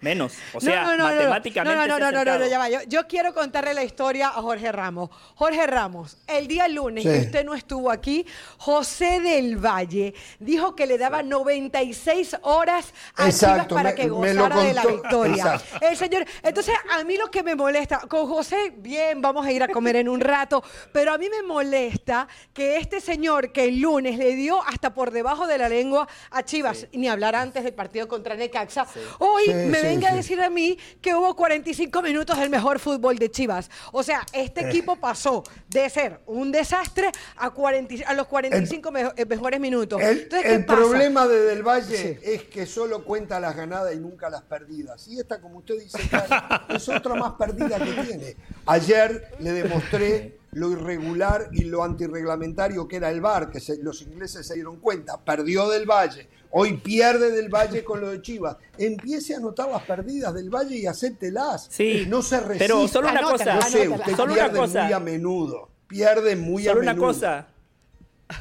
[0.00, 0.32] Menos.
[0.54, 1.14] O sea, no, no, no, no.
[1.16, 1.76] matemáticamente.
[1.88, 2.68] No, no, no, no, no, ya va.
[2.70, 5.10] Yo, yo quiero contarle la historia a Jorge Ramos.
[5.34, 7.10] Jorge Ramos, el día lunes Sí.
[7.10, 8.26] que usted no estuvo aquí,
[8.58, 14.08] José del Valle dijo que le daba 96 horas a Exacto, Chivas para me- que
[14.08, 15.34] gozara de la victoria.
[15.54, 15.86] Exacto.
[15.86, 19.62] El señor, entonces a mí lo que me molesta, con José, bien, vamos a ir
[19.62, 23.80] a comer en un rato, pero a mí me molesta que este señor que el
[23.80, 27.74] lunes le dio hasta por debajo de la lengua a Chivas, ni hablar antes del
[27.74, 28.86] partido contra Necaxa,
[29.18, 32.78] hoy Sí, me sí, venga a decir a mí que hubo 45 minutos del mejor
[32.78, 33.70] fútbol de Chivas.
[33.92, 39.12] O sea, este equipo pasó de ser un desastre a, 40 a los 45 mejo-
[39.16, 40.00] eh, mejores minutos.
[40.00, 40.78] El, Entonces, ¿qué el pasa?
[40.80, 42.18] problema de Del Valle Sí.
[42.22, 45.06] es que solo cuenta las ganadas y nunca las perdidas.
[45.08, 45.98] Y esta, como usted dice,
[46.68, 48.36] es otra más perdida que tiene.
[48.66, 54.02] Ayer le demostré lo irregular y lo antirreglamentario que era el VAR, que se- los
[54.02, 55.18] ingleses se dieron cuenta.
[55.18, 56.28] Perdió Del Valle.
[56.52, 58.56] Hoy pierde Del Valle con lo de Chivas.
[58.76, 61.68] Empiece a anotar las perdidas del Valle y acéptelas.
[61.70, 62.58] Sí, no se resista.
[62.64, 63.54] pero solo una Anótala, cosa.
[63.54, 63.96] No sé, anótala.
[64.02, 64.82] usted Solo una pierde cosa.
[64.84, 65.68] muy a menudo.
[65.86, 67.08] Pierde muy a Solo una menudo.
[67.08, 67.46] cosa.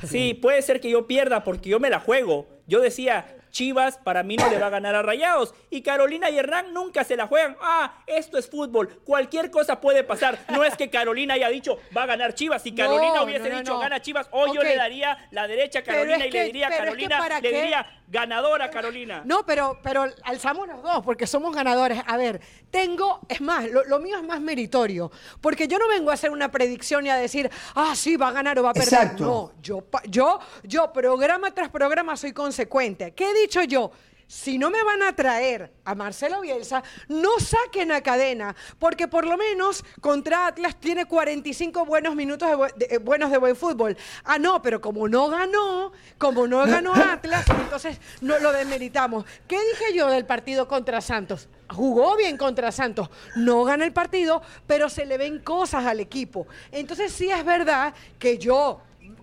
[0.07, 2.47] Sí, puede ser que yo pierda porque yo me la juego.
[2.67, 5.53] Yo decía, Chivas para mí no le va a ganar a Rayados.
[5.69, 7.55] Y Carolina y Hernán nunca se la juegan.
[7.61, 8.89] Ah, esto es fútbol.
[9.03, 10.39] Cualquier cosa puede pasar.
[10.49, 12.61] No es que Carolina haya dicho, va a ganar Chivas.
[12.63, 13.79] Si Carolina No, hubiese no, no, dicho, no.
[13.79, 16.69] gana Chivas, hoy yo le daría la derecha a Carolina es y le diría a
[16.69, 17.61] pero es que Carolina, ¿para le qué?
[17.61, 19.21] diría, ganadora Carolina.
[19.25, 22.01] No, pero, pero alzamos los dos porque somos ganadores.
[22.05, 25.11] A ver, tengo, es más, lo, lo mío es más meritorio.
[25.41, 28.31] Porque yo no vengo a hacer una predicción y a decir, ah, sí, va a
[28.31, 28.93] ganar o va a perder.
[28.93, 29.23] Exacto.
[29.23, 33.13] No, yo, yo, yo, programa tras programa soy consecuente.
[33.13, 33.91] ¿Qué dicho yo?
[34.31, 39.25] Si no me van a traer a Marcelo Bielsa, no saquen a cadena, porque por
[39.25, 43.55] lo menos contra Atlas tiene 45 buenos minutos de, bu- de- eh, buenos de buen
[43.55, 43.97] fútbol.
[44.23, 49.25] Ah, no, pero como no ganó, como no ganó Atlas, entonces no lo demeritamos.
[49.47, 51.49] ¿Qué dije yo del partido contra Santos?
[51.67, 56.45] Jugó bien contra Santos, no gana el partido, pero se le ven cosas al equipo.
[56.71, 58.79] Entonces sí es verdad que yo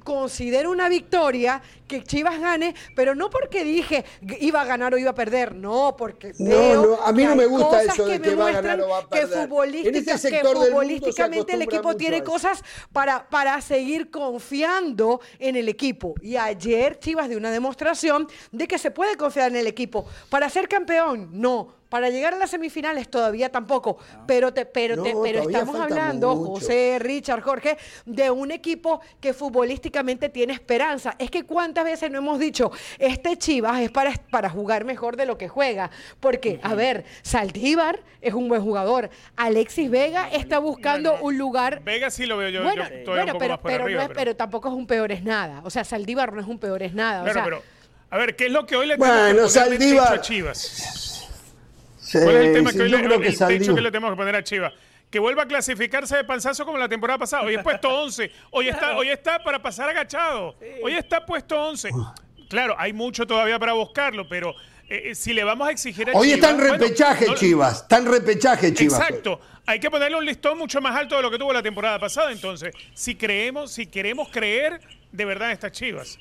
[0.06, 4.04] considero una victoria que Chivas gane, pero no porque dije
[4.40, 7.28] iba a ganar o iba a perder, no, porque No, veo no, a mí que
[7.28, 10.40] no me gusta eso de que va a ganar o va a que futbolística- este
[10.40, 16.14] futbolísticamente el equipo tiene cosas para, para seguir confiando en el equipo.
[16.22, 20.06] Y ayer Chivas dio una demostración de que se puede confiar en el equipo.
[20.30, 21.75] Para ser campeón, no.
[21.88, 23.98] Para llegar a las semifinales todavía tampoco.
[24.26, 26.50] Pero, te, pero, te- pero estamos hablando, mucho.
[26.52, 31.14] José, Richard, Jorge, de un equipo que futbolísticamente tiene esperanza.
[31.18, 35.26] Es que cuántas veces no hemos dicho, este Chivas es para, para jugar mejor de
[35.26, 35.90] lo que juega.
[36.20, 39.08] Porque, a ver, Saldívar es un buen jugador.
[39.36, 43.32] Alexis Vega está buscando Bueno, un lugar Vega sí lo veo yo, bueno, yo todavía
[43.32, 44.04] bueno, un poco pero, más por pero, arriba.
[44.06, 45.60] no es- pero tampoco es un peor es nada.
[45.64, 47.20] O sea, Saldívar no es un peor es nada.
[47.20, 47.62] o Claro, sea, pero,
[48.10, 51.12] a ver, ¿qué es lo que hoy le Bueno, tenemos que a Chivas?
[52.06, 53.74] Sí, ¿Cuál es el tema sí, que hoy yo le, creo el que techo Saldívar-
[53.74, 54.72] que le tenemos que poner a Chivas?
[55.10, 57.42] Que vuelva a clasificarse de panzazo como la temporada pasada.
[57.44, 58.30] Hoy es puesto 11.
[58.50, 60.56] Hoy está, hoy está para pasar agachado.
[60.82, 61.90] Hoy está puesto 11.
[62.48, 64.50] Claro, hay mucho todavía para buscarlo, pero
[64.88, 66.34] eh, eh, si le vamos a exigir a Hoy Chivas...
[66.36, 67.82] está en bueno, repechaje, no- Chivas.
[67.82, 69.00] Está en repechaje, Chivas.
[69.00, 69.40] Exacto.
[69.66, 72.30] Hay que ponerle un listón mucho más alto de lo que tuvo la temporada pasada.
[72.30, 76.18] Entonces, si creemos, si queremos creer de verdad en estas Chivas.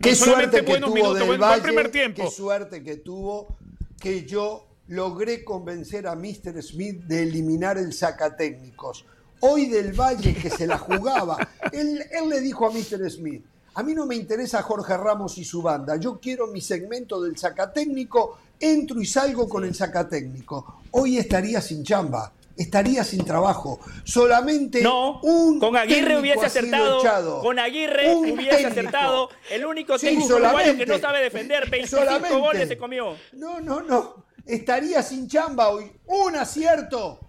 [0.00, 2.24] Qué No suerte que tuvo minutos, del buen- buen Valle, primer tiempo.
[2.24, 3.56] qué suerte que tuvo
[4.00, 6.62] que yo logré convencer a Mr.
[6.62, 9.04] Smith de eliminar el sacatécnicos.
[9.40, 11.36] Hoy del Valle que se la jugaba,
[11.72, 13.10] él, él le dijo a Mr.
[13.10, 13.44] Smith,
[13.74, 15.96] A mí no me interesa Jorge Ramos y su banda.
[15.96, 20.80] Yo quiero mi segmento del sacatécnico, entro y salgo con el sacatécnico.
[20.92, 23.80] Hoy estaría sin chamba, estaría sin trabajo.
[24.04, 27.40] Solamente no, un con Aguirre hubiese acertado.
[27.42, 29.28] Con Aguirre hubiese acertado.
[29.50, 33.16] El único técnico uruguayo que no sabe defender, 25 goles se comió.
[33.32, 34.24] No, no, no.
[34.46, 35.90] Estaría sin chamba hoy.
[36.06, 37.20] Un acierto.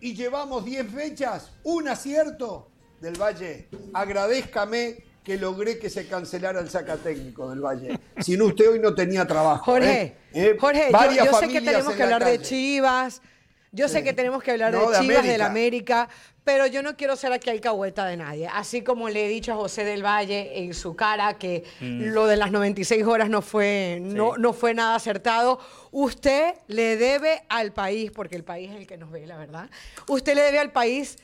[0.00, 1.52] Y llevamos 10 fechas.
[1.64, 3.68] Un acierto del Valle.
[3.92, 7.98] Agradézcame que logré que se cancelara el saca técnico del Valle.
[8.18, 9.64] Si no, usted hoy no tenía trabajo.
[9.64, 10.16] Jorge, ¿eh?
[10.32, 10.56] ¿Eh?
[10.58, 13.22] Jorge, yo, sé que tenemos que hablar de Chivas,
[13.70, 16.08] yo sé que tenemos que hablar de, Chivas, del América,
[16.44, 18.48] pero yo no quiero ser aquí alcahueta de nadie.
[18.48, 22.12] Así como le he dicho a José del Valle en su cara que mm.
[22.12, 27.44] lo de las 96 horas no fue, no, no fue nada acertado, usted le debe
[27.48, 29.70] al país, porque el país es el que nos ve, la verdad,
[30.08, 31.16] usted le debe al país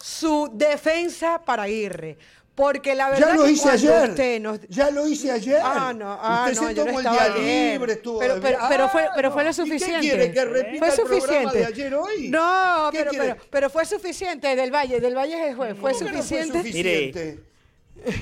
[0.00, 2.18] su defensa para Aguirre.
[2.56, 4.08] Porque la verdad ya lo hice ayer.
[4.08, 5.60] Usted Ya lo hice ayer.
[5.62, 8.18] Ah, no, ah, usted no, se yo tomó no el día libre, estuvo.
[8.18, 10.06] Pero, pero, pero, fue, pero fue lo suficiente.
[10.06, 11.58] ¿Y qué quiere que repita fue el suficiente.
[11.58, 12.30] de ayer hoy?
[12.30, 15.76] No, pero, pero, pero, fue suficiente del Valle, del Valle es juez.
[15.78, 16.46] Fue suficiente.
[16.46, 17.40] No fue suficiente.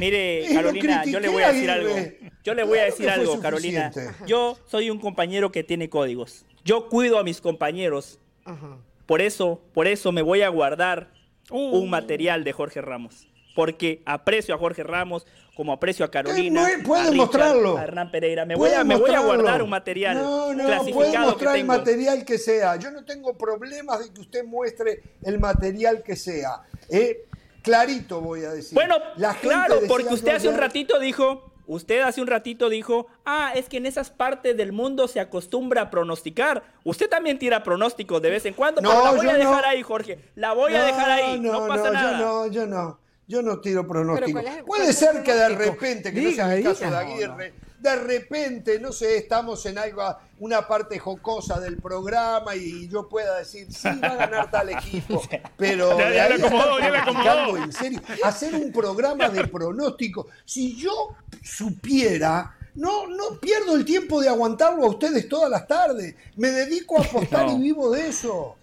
[0.01, 1.95] Mire, mire Carolina, yo le voy a decir algo.
[2.43, 3.93] Yo le voy a decir algo, Carolina.
[4.27, 6.45] Yo soy un compañero que tiene códigos.
[6.65, 8.19] Yo cuido a mis compañeros.
[8.45, 8.79] Ajá.
[9.07, 11.13] Por eso, por eso me voy a guardar
[11.51, 17.13] un material de Jorge Ramos porque aprecio a Jorge Ramos, como aprecio a Carolina, puede
[17.13, 17.79] mostrarlo.
[17.79, 18.45] a Hernán Pereira.
[18.45, 21.67] Me voy, a, me voy, a, guardar un material no, no, clasificado mostrar que el
[21.67, 22.77] material que sea.
[22.77, 26.63] Yo no tengo problemas de que usted muestre el material que sea.
[26.91, 27.27] Eh,
[27.63, 28.75] clarito voy a decir.
[28.75, 28.97] Bueno,
[29.41, 33.77] claro, porque usted hace un ratito dijo, usted hace un ratito dijo, ah, es que
[33.77, 36.65] en esas partes del mundo se acostumbra a pronosticar.
[36.83, 39.83] Usted también tira pronósticos de vez en cuando, no, pero la voy a dejar ahí,
[39.83, 40.19] Jorge.
[40.35, 41.39] La voy a dejar ahí.
[41.39, 42.19] No, pasa nada.
[42.19, 43.04] Yo no, yo no.
[43.27, 44.41] Yo no tiro pronóstico.
[44.67, 48.93] Puede ser que de repente, que no es el caso de Aguirre, de repente, no
[48.93, 50.03] sé, estamos en algo,
[50.41, 55.23] una parte jocosa del programa y yo pueda decir, sí, va a ganar tal equipo.
[55.59, 60.29] Pero ya, ya acomodó, en serio, hacer un programa de pronóstico.
[60.47, 66.15] Si yo supiera, no, no pierdo el tiempo de aguantarlo a ustedes todas las tardes.
[66.37, 68.57] Me dedico a apostar y vivo de eso.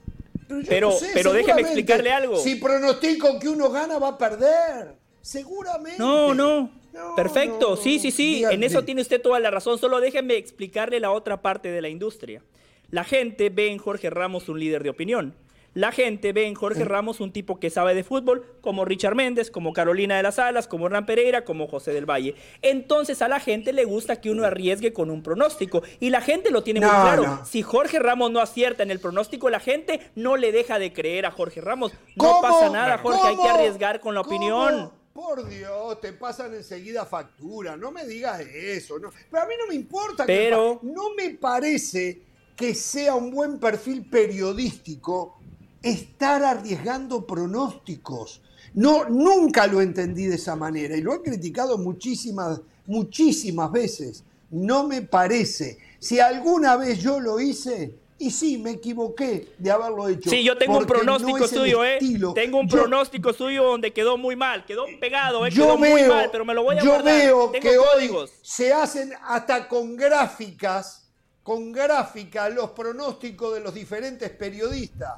[0.67, 2.37] Pero, pero, déjeme explicarle algo.
[2.37, 4.95] Si pronostico que uno gana, va a perder.
[5.21, 5.99] Seguramente.
[5.99, 6.71] No, no.
[7.15, 8.43] Perfecto, sí, sí, sí.
[8.49, 9.77] En eso tiene usted toda la razón.
[9.77, 12.41] Solo déjeme explicarle la otra parte de la industria.
[12.89, 15.33] La gente ve en Jorge Ramos un líder de opinión.
[15.73, 19.49] La gente ve en Jorge Ramos un tipo que sabe de fútbol, como Richard Méndez,
[19.49, 22.35] como Carolina de las Alas, como Hernán Pereira, como José del Valle.
[22.61, 25.81] Entonces a la gente le gusta que uno arriesgue con un pronóstico.
[26.01, 27.41] Y la gente lo tiene muy claro.
[27.45, 31.25] Si Jorge Ramos no acierta en el pronóstico, la gente no le deja de creer
[31.25, 31.93] a Jorge Ramos.
[32.17, 34.91] No pasa nada, Jorge, hay que arriesgar con la opinión.
[35.13, 37.77] Por Dios, te pasan enseguida factura.
[37.77, 38.99] No me digas eso.
[38.99, 39.11] No.
[39.29, 40.25] Pero a mí no me importa.
[40.25, 40.79] Pero...
[40.83, 42.21] no me parece
[42.55, 45.40] que sea un buen perfil periodístico
[45.81, 48.41] estar arriesgando pronósticos.
[48.73, 54.23] No, nunca lo entendí de esa manera y lo he criticado muchísimas, muchísimas veces.
[54.49, 55.77] No me parece.
[55.99, 60.29] Si alguna vez yo lo hice, y sí, me equivoqué de haberlo hecho.
[60.29, 61.97] Sí, yo tengo un pronóstico suyo, ¿eh?
[62.35, 65.49] Tengo un pronóstico suyo donde quedó muy mal, quedó pegado, ¿eh?
[65.49, 67.23] Quedó muy mal, pero me lo voy a yo guardar.
[67.23, 71.09] Yo veo que hoy se hacen hasta con gráficas,
[71.41, 75.13] con gráficas los pronósticos de los diferentes periodistas.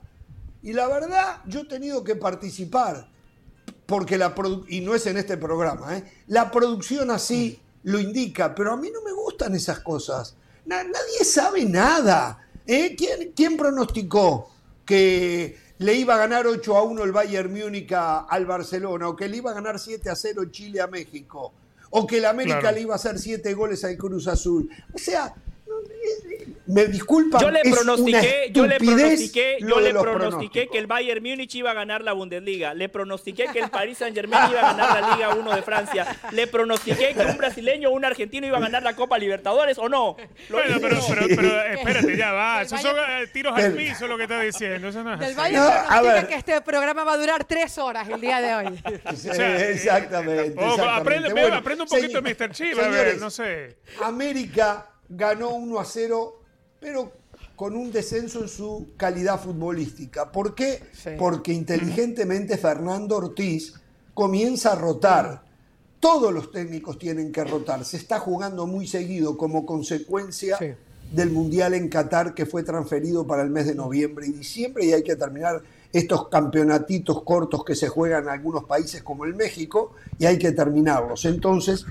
[0.64, 3.10] Y la verdad, yo he tenido que participar,
[3.86, 4.34] porque la
[4.70, 6.04] y no es en este programa, ¿eh?
[6.28, 10.38] la producción así lo indica, pero a mí no me gustan esas cosas.
[10.66, 12.48] nadie sabe nada.
[12.66, 12.96] ¿eh?
[12.98, 14.50] ¿Quién, ¿Quién, pronosticó
[14.86, 19.28] que le iba a ganar 8 a 1 el Bayern Múnich al Barcelona, o que
[19.28, 21.52] le iba a ganar 7 a 0 Chile a México,
[21.90, 24.70] o que el América le iba a hacer 7 goles al Cruz Azul?
[24.94, 25.36] O sea,
[26.66, 27.40] me disculpa.
[27.40, 31.74] Yo le pronostiqué, yo le pronostiqué, yo le pronostiqué que el Bayern Múnich iba a
[31.74, 32.74] ganar la Bundesliga.
[32.74, 36.18] Le pronostiqué que el Paris Saint Germain iba a ganar la Liga 1 de Francia.
[36.32, 39.90] Le pronostiqué que un brasileño o un argentino iba a ganar la Copa Libertadores o
[39.90, 40.16] no.
[40.50, 42.62] bueno, pero, pero, espérate, ya va.
[42.62, 44.88] Esos son eh, tiros al piso lo que está diciendo.
[44.88, 48.22] Eso no es Del Bayern pronostica que este programa va a durar tres horas el
[48.22, 48.82] día de hoy.
[49.70, 50.64] exactamente.
[50.64, 52.52] Aprende, aprende, un poquito de Mr.
[52.52, 53.78] Chip, a ver, no sé.
[54.02, 56.40] América ganó 1 a 0,
[56.80, 57.12] pero
[57.56, 60.32] con un descenso en su calidad futbolística.
[60.32, 60.82] ¿Por qué?
[61.18, 63.74] Porque inteligentemente Fernando Ortiz
[64.14, 65.44] comienza a rotar.
[66.00, 67.86] Todos los técnicos tienen que rotar.
[67.86, 70.58] Se está jugando muy seguido como consecuencia
[71.12, 74.94] del Mundial en Qatar que fue transferido para el mes de noviembre y diciembre y
[74.94, 75.62] hay que terminar
[75.94, 80.52] estos campeonatitos cortos que se juegan en algunos países como el México y hay que
[80.52, 81.24] terminarlos.
[81.26, 81.86] Entonces,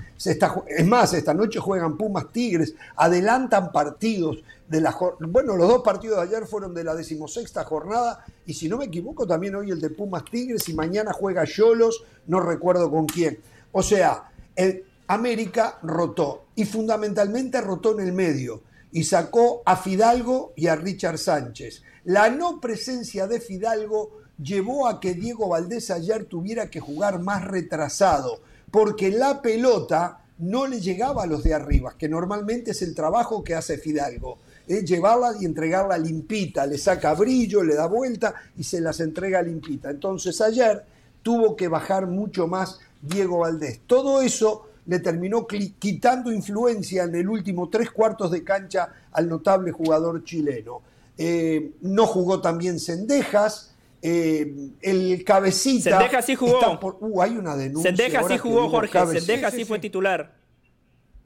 [0.67, 6.17] es más, esta noche juegan Pumas Tigres, adelantan partidos de la bueno, los dos partidos
[6.17, 9.79] de ayer fueron de la decimosexta jornada y si no me equivoco también hoy el
[9.79, 13.39] de Pumas Tigres y mañana juega Yolos, no recuerdo con quién.
[13.71, 20.53] O sea, el América rotó y fundamentalmente rotó en el medio y sacó a Fidalgo
[20.57, 21.83] y a Richard Sánchez.
[22.05, 27.45] La no presencia de Fidalgo llevó a que Diego Valdés ayer tuviera que jugar más
[27.45, 28.41] retrasado,
[28.71, 33.43] porque la pelota no le llegaba a los de arriba, que normalmente es el trabajo
[33.43, 34.39] que hace Fidalgo.
[34.67, 39.41] Es llevarla y entregarla limpita, le saca brillo, le da vuelta y se las entrega
[39.41, 39.89] limpita.
[39.89, 40.83] Entonces ayer
[41.21, 43.79] tuvo que bajar mucho más Diego Valdés.
[43.87, 49.71] Todo eso le terminó quitando influencia en el último tres cuartos de cancha al notable
[49.71, 50.81] jugador chileno.
[51.17, 53.71] Eh, no jugó también Cendejas.
[54.01, 55.91] Eh, el cabecita.
[55.91, 56.59] Cendejas sí jugó.
[56.99, 57.91] uh, hay una denuncia.
[57.91, 59.19] Cendejas sí jugó, Jorge.
[59.19, 60.35] Cendejas sí, fue titular.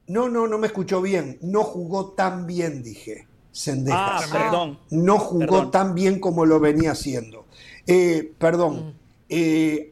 [0.06, 1.38] No, no, no me escuchó bien.
[1.42, 3.26] No jugó tan bien, dije.
[3.52, 4.24] Cendejas.
[4.24, 4.78] Ah, perdón.
[4.90, 7.46] No jugó tan bien como lo venía haciendo.
[7.86, 8.94] Eh, perdón.
[9.30, 9.32] Mm.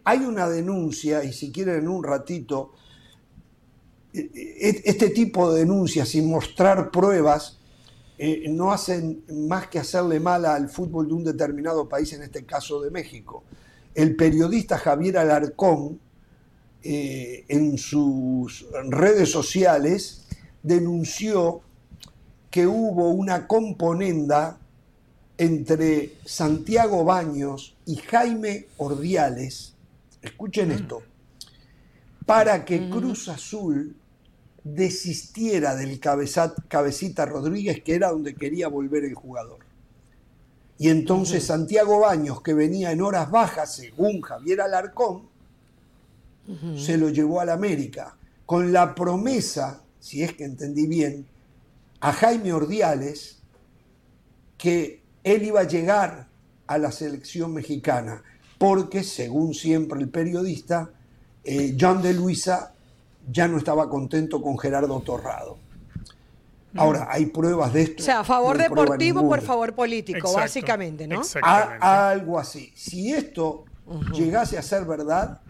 [0.05, 2.73] hay una denuncia, y si quieren en un ratito,
[4.13, 7.56] este tipo de denuncias sin mostrar pruebas
[8.19, 12.45] eh, no hacen más que hacerle mal al fútbol de un determinado país, en este
[12.45, 13.45] caso de México.
[13.95, 16.01] El periodista Javier Alarcón,
[16.83, 20.25] eh, en sus redes sociales,
[20.63, 21.61] denunció
[22.51, 24.59] que hubo una componenda
[25.37, 29.75] entre Santiago Baños y Jaime Ordiales,
[30.23, 30.73] escuchen mm.
[30.73, 31.03] esto,
[32.25, 33.95] para que Cruz Azul
[34.75, 39.59] desistiera del cabecita Rodríguez, que era donde quería volver el jugador.
[40.79, 45.23] Y entonces Santiago Baños, que venía en horas bajas, según Javier Alarcón,
[46.77, 51.27] se lo llevó al América, con la promesa, si es que entendí bien,
[52.01, 53.39] a Jaime Ordiales,
[54.59, 56.29] que él iba a llegar
[56.67, 58.23] a la selección mexicana,
[58.59, 60.91] porque, según siempre el periodista,
[61.45, 62.73] eh, John de Luisa
[63.31, 65.59] ya no estaba contento con Gerardo Torrado.
[66.77, 68.03] Ahora, hay pruebas de esto.
[68.03, 71.23] O sea, a favor deportivo por favor político, básicamente, ¿no?
[71.43, 72.73] algo así.
[72.75, 73.65] Si esto
[74.13, 75.41] llegase a ser verdad,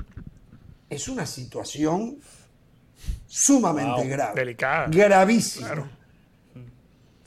[0.89, 2.19] es una situación
[3.27, 4.35] sumamente grave.
[4.35, 4.87] Delicada.
[4.89, 5.91] Gravísima.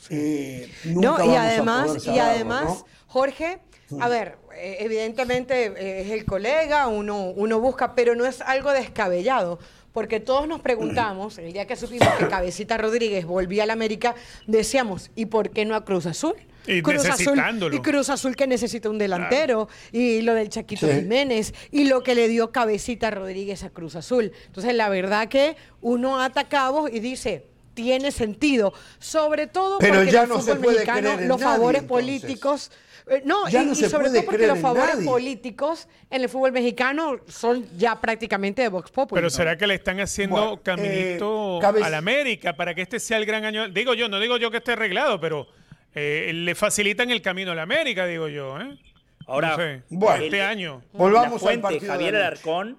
[0.10, 3.60] Eh, no, y además, y además, Jorge,
[4.00, 8.72] a ver, eh, evidentemente eh, es el colega, uno, uno busca, pero no es algo
[8.72, 9.60] descabellado
[9.94, 14.16] porque todos nos preguntamos, el día que supimos que Cabecita Rodríguez volvía a la América,
[14.48, 16.36] decíamos, ¿y por qué no a Cruz Azul?
[16.68, 21.54] Y Cruz Azul, y Cruz Azul que necesita un delantero, y lo del Chaquito Jiménez,
[21.72, 24.32] y lo que le dio Cabecita Rodríguez a Cruz Azul.
[24.46, 30.12] Entonces, la verdad que uno ata cabos y dice, tiene sentido, sobre todo Pero porque
[30.12, 32.72] ya el no fútbol mexicano los favores políticos
[33.10, 38.00] eh, no, y, sobre todo porque los favores políticos en el fútbol mexicano son ya
[38.00, 39.20] prácticamente de Vox Populi.
[39.20, 43.18] Pero ¿será que le están haciendo caminito eh, a la América para que este sea
[43.18, 43.70] el gran año?
[43.70, 45.48] Digo yo, no digo yo que esté arreglado, pero
[45.96, 48.60] eh, le facilitan el camino a la América, digo yo.
[48.60, 48.78] ¿eh?
[49.26, 50.82] Ahora, bueno, este año.
[50.94, 52.78] Volvamos al partido Javier Alarcón.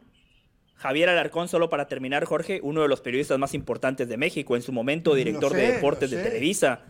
[0.76, 4.62] Javier Alarcón, solo para terminar, Jorge, uno de los periodistas más importantes de México, en
[4.62, 6.80] su momento director de deportes de Televisa.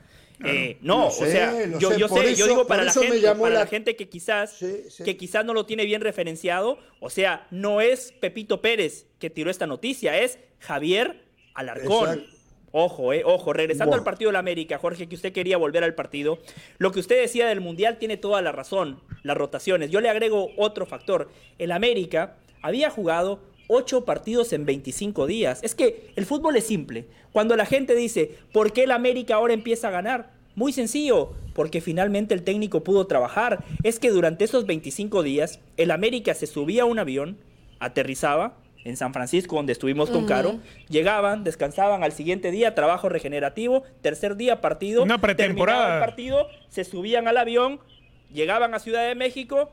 [0.45, 3.67] Eh, no, o sea, yo, yo sé, yo digo para la gente, para la...
[3.67, 4.57] gente que quizás,
[5.05, 9.51] que quizás no lo tiene bien referenciado, o sea, no es Pepito Pérez que tiró
[9.51, 11.25] esta noticia, es Javier
[11.55, 12.27] Alarcón.
[12.73, 15.95] Ojo, eh, ojo, regresando al partido de la América, Jorge, que usted quería volver al
[15.95, 16.39] partido,
[16.79, 19.91] lo que usted decía del Mundial tiene toda la razón, las rotaciones.
[19.91, 21.31] Yo le agrego otro factor.
[21.59, 25.61] El América había jugado ocho partidos en 25 días.
[25.63, 27.07] Es que el fútbol es simple.
[27.33, 30.33] Cuando la gente dice, ¿por qué el América ahora empieza a ganar?
[30.57, 33.65] Muy sencillo, porque finalmente el técnico pudo trabajar.
[33.85, 37.39] Es que durante esos 25 días, el América se subía a un avión,
[37.79, 40.59] aterrizaba en San Francisco, donde estuvimos con Caro,
[40.89, 45.95] llegaban, descansaban al siguiente día, trabajo regenerativo, tercer día partido, una pretemporada.
[45.95, 47.79] El partido, se subían al avión,
[48.33, 49.71] llegaban a Ciudad de México,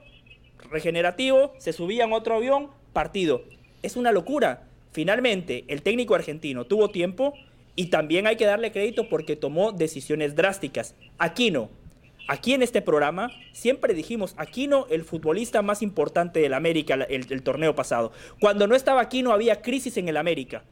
[0.69, 3.43] regenerativo, se subían a otro avión, partido
[3.87, 4.67] es una locura.
[4.91, 7.33] Finalmente, el técnico argentino tuvo tiempo
[7.75, 10.95] y también hay que darle crédito porque tomó decisiones drásticas.
[11.17, 11.69] Aquino,
[12.27, 17.43] aquí en este programa siempre dijimos, Aquino, el futbolista más importante del América, el, el
[17.43, 18.11] torneo pasado.
[18.39, 20.63] Cuando no estaba Aquino había crisis en el América.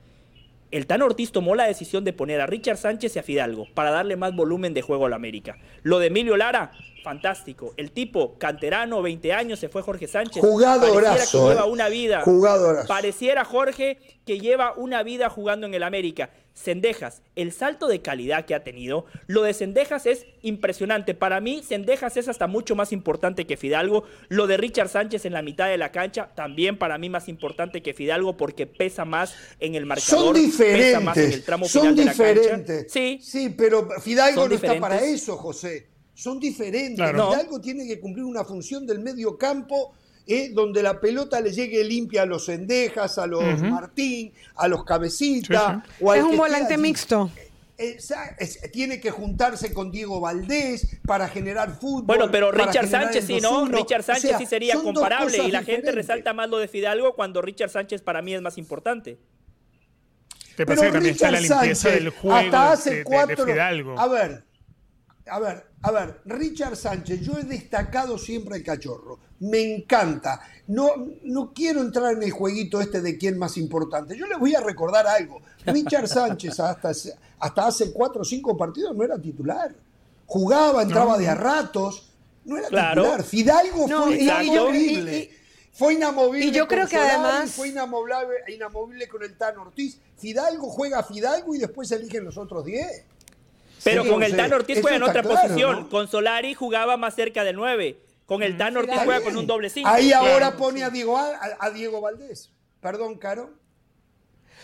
[0.76, 3.92] El Tan Ortiz tomó la decisión de poner a Richard Sánchez y a Fidalgo para
[3.92, 5.58] darle más volumen de juego a la América.
[5.84, 7.74] Lo de Emilio Lara, fantástico.
[7.78, 10.44] El tipo, canterano, 20 años, se fue Jorge Sánchez.
[10.44, 10.92] Jugadorazo.
[11.02, 11.72] Pareciera que lleva eh.
[11.72, 12.22] una vida.
[12.24, 12.88] Jugadorazo.
[12.90, 16.32] Pareciera, Jorge, que lleva una vida jugando en el América.
[16.56, 21.14] Cendejas, el salto de calidad que ha tenido, lo de Cendejas es impresionante.
[21.14, 24.06] Para mí, Cendejas es hasta mucho más importante que Fidalgo.
[24.30, 27.84] Lo de Richard Sánchez en la mitad de la cancha, también para mí más importante
[27.84, 30.34] que Fidalgo porque pesa más en el marcador.
[30.34, 30.86] Son diferentes.
[30.88, 32.48] Pesa más en el tramo son final de la diferentes.
[32.50, 32.86] cancha.
[32.90, 35.22] Sí, sí, pero Fidalgo Son no está para diferentes.
[35.24, 35.88] eso, José.
[36.14, 36.96] Son diferentes.
[36.96, 37.32] Claro.
[37.32, 39.94] Fidalgo tiene que cumplir una función del medio campo
[40.28, 44.84] eh, donde la pelota le llegue limpia a los Cendejas, a los Martín, a los
[44.84, 45.84] Cabecitas.
[45.98, 47.30] Sí, o al Es un que volante mixto.
[47.78, 48.14] Es-
[48.72, 52.06] tiene que juntarse con Diego Valdés para generar fútbol.
[52.06, 53.66] Bueno, pero Richard Sánchez sí, ¿no?
[53.68, 53.78] 2-1.
[53.84, 57.42] Richard O sea, sí sería comparable y la gente resalta más lo de Fidalgo cuando
[57.42, 59.18] Richard Sánchez para mí es más importante.
[60.56, 63.00] Que pasa que también está la Richard limpieza Sánchez, del juego hasta hace de, de-
[63.00, 64.00] de cuatro, Fidalgo.
[64.00, 64.44] A ver,
[65.28, 69.20] a ver, a ver, Richard Sánchez, yo he destacado siempre al cachorro.
[69.40, 70.40] Me encanta.
[70.68, 70.92] No,
[71.24, 74.18] no quiero entrar en el jueguito este de quién más importante.
[74.18, 75.42] Yo les voy a recordar algo.
[75.66, 79.76] Richard Sánchez hasta, hace- hasta hace cuatro o cinco partidos no era titular.
[80.28, 82.12] Jugaba, entraba de a ratos.
[82.46, 83.02] No era Claro.
[83.04, 83.24] titular.
[83.24, 85.30] Fidalgo No, fue y- y y-
[85.74, 86.46] fue inamovible.
[86.46, 88.16] y yo con creo que Solari, además- Fue inamovible,
[88.48, 90.00] inamovible con el Tan Ortiz.
[90.18, 93.04] Fidalgo juega a Fidalgo y después eligen los otros 10.
[93.84, 95.80] Pero Sí, con el Tan Ortiz juega en otra claro, posición.
[95.82, 95.90] ¿no?
[95.90, 97.98] Con Solari jugaba más cerca del 9.
[98.26, 99.88] Con el Tan Ortiz Está juega con un doble 5.
[99.88, 102.52] Ahí ahora pone a Diego, a, a Diego Valdés.
[102.82, 103.52] Perdón, Caro.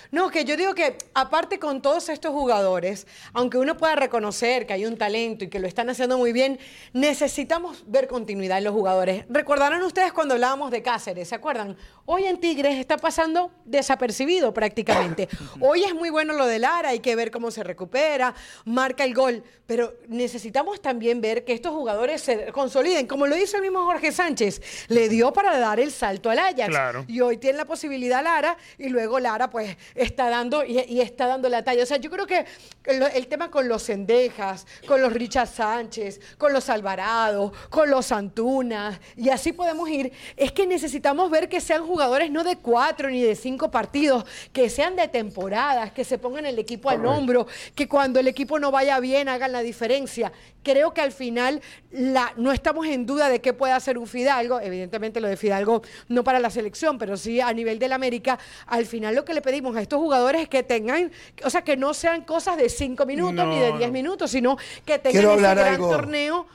[0.10, 4.74] No, que yo digo que aparte con todos estos jugadores, aunque uno pueda reconocer que
[4.74, 6.60] hay un talento y que lo están haciendo muy bien,
[6.94, 9.26] necesitamos ver continuidad en los jugadores.
[9.30, 11.78] Recordarán ustedes cuando hablábamos de Cáceres, ¿se acuerdan?
[12.06, 15.30] Hoy en Tigres está pasando desapercibido prácticamente.
[15.60, 18.34] Hoy es muy bueno lo de Lara, hay que ver cómo se recupera,
[18.66, 23.58] marca el gol, pero necesitamos también ver que estos jugadores se consoliden, como lo hizo
[23.58, 26.68] el mismo Jorge Sánchez, le dio para dar el salto al Ajax.
[26.68, 27.06] Claro.
[27.08, 31.28] Y hoy tiene la posibilidad Lara y luego Lara pues está dando y, y está
[31.28, 31.84] dando la talla.
[31.84, 32.46] O sea, yo creo que
[32.86, 38.12] el, el tema con los Cendejas, con los Richard Sánchez, con los Alvarado, con los
[38.12, 43.10] Antunas y así podemos ir, es que necesitamos ver que sean jugadores no de cuatro
[43.10, 47.48] ni de cinco partidos, que sean de temporadas, que se pongan el equipo al hombro,
[47.76, 50.32] que cuando el equipo no vaya bien hagan la diferencia.
[50.64, 54.60] Creo que al final la, no estamos en duda de qué puede hacer un Fidalgo,
[54.60, 58.38] evidentemente lo de Fidalgo no para la selección, pero sí a nivel del América.
[58.68, 61.12] Al final lo que le pedimos a estos jugadores es que tengan,
[61.44, 63.94] o sea, que no sean cosas de cinco minutos ni de No, diez no.
[63.94, 65.90] minutos, sino que tengan ese gran algo.
[65.90, 66.46] torneo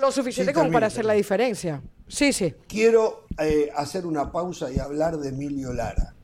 [0.00, 1.82] lo suficiente Sí, como para hacer la diferencia.
[2.08, 2.54] Sí, sí.
[2.66, 6.14] Quiero eh, hacer una pausa y hablar de Emilio Lara.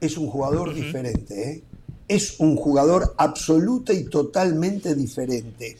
[0.00, 1.64] Es un jugador diferente, ¿eh?
[2.08, 5.76] Es un jugador absoluta y totalmente diferente.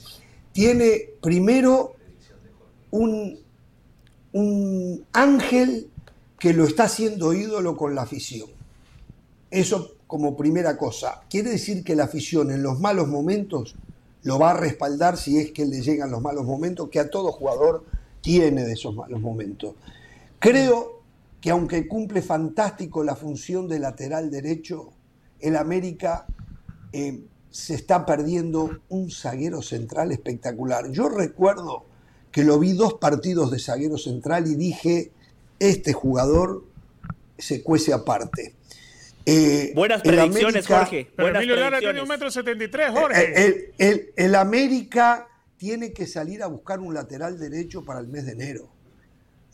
[0.52, 1.94] Tiene primero
[2.90, 3.38] un,
[4.32, 5.88] un ángel
[6.38, 8.48] que lo está haciendo ídolo con la afición.
[9.50, 11.22] Eso como primera cosa.
[11.28, 13.74] Quiere decir que la afición en los malos momentos
[14.22, 17.32] lo va a respaldar si es que le llegan los malos momentos, que a todo
[17.32, 17.84] jugador
[18.20, 19.74] tiene de esos malos momentos.
[20.38, 21.00] Creo
[21.40, 24.90] que aunque cumple fantástico la función de lateral derecho,
[25.40, 26.26] el América
[26.92, 27.20] eh,
[27.50, 30.90] se está perdiendo un zaguero central espectacular.
[30.90, 31.86] Yo recuerdo
[32.30, 35.12] que lo vi dos partidos de zaguero central y dije,
[35.58, 36.64] este jugador
[37.38, 38.54] se cuece aparte.
[39.24, 41.10] Eh, Buenas predicciones, América- Jorge.
[41.16, 43.20] Pero Buenas Emilio Lara tiene un metro setenta y tres, Jorge.
[43.22, 45.26] Eh, El, el- el América
[45.56, 48.68] tiene que salir a buscar un lateral derecho para el mes de enero.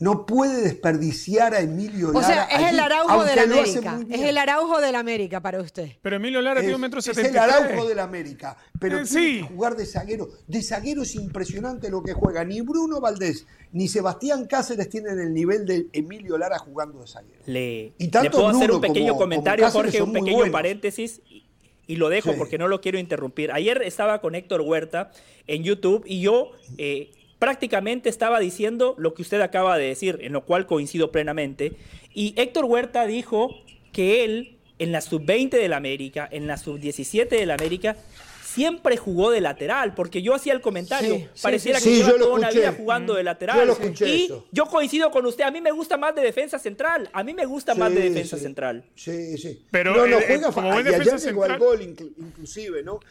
[0.03, 2.27] No puede desperdiciar a Emilio O Lara.
[2.27, 3.99] sea, es el Araujo lo hace América.
[4.09, 5.91] Es el Araujo del América para usted.
[6.01, 7.37] Pero Emilio Lara tiene Es, un metro es el.
[7.37, 8.57] Araujo del América.
[8.79, 9.37] Pero Eh, tiene sí.
[9.37, 10.29] que jugar de zaguero.
[10.47, 12.43] De zaguero es impresionante lo que juega.
[12.43, 17.41] Ni Bruno Valdés ni Sebastián Cáceres tienen el nivel de Emilio Lara jugando de zaguero.
[17.45, 20.51] Le, Y tanto le puedo hacer un pequeño como- comentario, como Jorge, un pequeño buenos.
[20.53, 21.21] paréntesis.
[21.29, 21.43] y-
[21.85, 22.35] Y lo dejo Sí.
[22.37, 23.51] porque no lo quiero interrumpir.
[23.51, 25.11] Ayer estaba con Héctor Huerta
[25.47, 27.11] en YouTube y yo eh,
[27.43, 31.73] prácticamente estaba diciendo lo que usted acaba de decir, en lo cual coincido plenamente.
[32.13, 33.49] Y Héctor Huerta dijo
[33.91, 37.97] que él, en la sub-20 del América, en la sub-17 del América,
[38.45, 41.89] siempre jugó de lateral, porque yo hacía el comentario, Sí, pareciera sí.
[41.89, 43.57] que Sí, lleva toda una vida jugando de lateral.
[43.59, 44.47] Yo lo escuché y eso.
[44.53, 47.45] yo coincido con usted, a mí me gusta más de defensa central, a mí me
[47.45, 48.43] gusta más de defensa sí.
[48.43, 48.85] central.
[48.95, 49.65] Sí, sí.
[49.69, 53.01] Pero, no, no, eh, juega como y defensa llegó al central- gol inclu- inclusive, ¿no?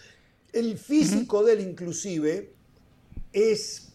[0.55, 2.49] El físico de él inclusive
[3.35, 3.92] es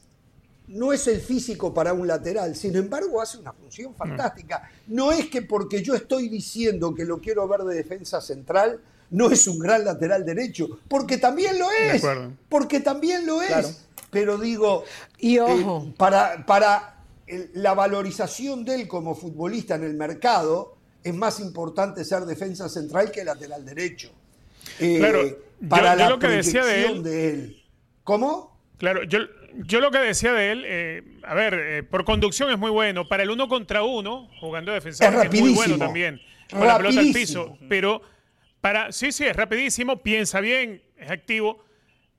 [0.67, 4.69] no es el físico para un lateral, sin embargo hace una función fantástica.
[4.87, 9.29] No es que porque yo estoy diciendo que lo quiero ver de defensa central, no
[9.31, 12.03] es un gran lateral derecho, porque también lo es,
[12.49, 13.85] porque también lo es.
[14.09, 14.83] Pero digo,
[15.17, 15.85] y ojo.
[15.87, 17.03] Eh, para, para
[17.53, 23.11] la valorización de él como futbolista en el mercado, es más importante ser defensa central
[23.11, 24.11] que lateral derecho.
[24.79, 25.37] Eh, claro,
[25.69, 27.63] para la lo que decía de él, de él.
[28.03, 28.57] ¿Cómo?
[28.77, 29.19] Claro, yo,
[29.65, 33.07] yo lo que decía de él, eh, a ver, eh, por conducción es muy bueno.
[33.07, 36.21] Para el uno contra uno, jugando de defensor, es, muy bueno también.
[36.49, 37.57] Con la pelota al piso.
[37.67, 38.01] Pero
[38.61, 38.91] para.
[38.91, 41.65] Sí, sí, es rapidísimo, piensa bien, es activo.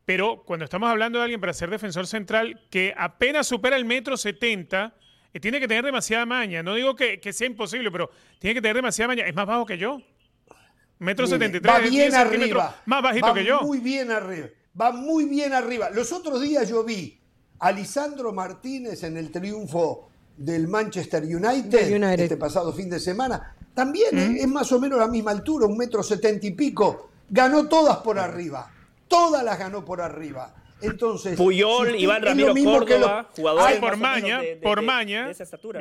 [0.05, 4.17] Pero cuando estamos hablando de alguien para ser defensor central que apenas supera el metro
[4.17, 4.95] setenta,
[5.33, 6.63] eh, tiene que tener demasiada maña.
[6.63, 9.27] No digo que, sea imposible, pero tiene que tener demasiada maña.
[9.27, 10.01] Es más bajo que yo.
[10.99, 11.75] Metro setenta y tres.
[11.75, 12.83] Va bien arriba.
[12.87, 13.61] Más bajito que yo.
[13.61, 14.49] Muy bien arriba.
[14.81, 15.91] Va muy bien arriba.
[15.91, 17.18] Los otros días yo vi
[17.61, 24.37] Alisandro Martínez en el triunfo del Manchester United, este pasado fin de semana, también ¿Mm?
[24.37, 28.19] es más o menos la misma altura, un metro setenta y pico, ganó todas por
[28.19, 28.71] arriba,
[29.09, 30.55] todas las ganó por arriba.
[30.81, 35.33] Entonces, Puyol, Iván Ramiro Córdoba, jugadores por maña, por maña.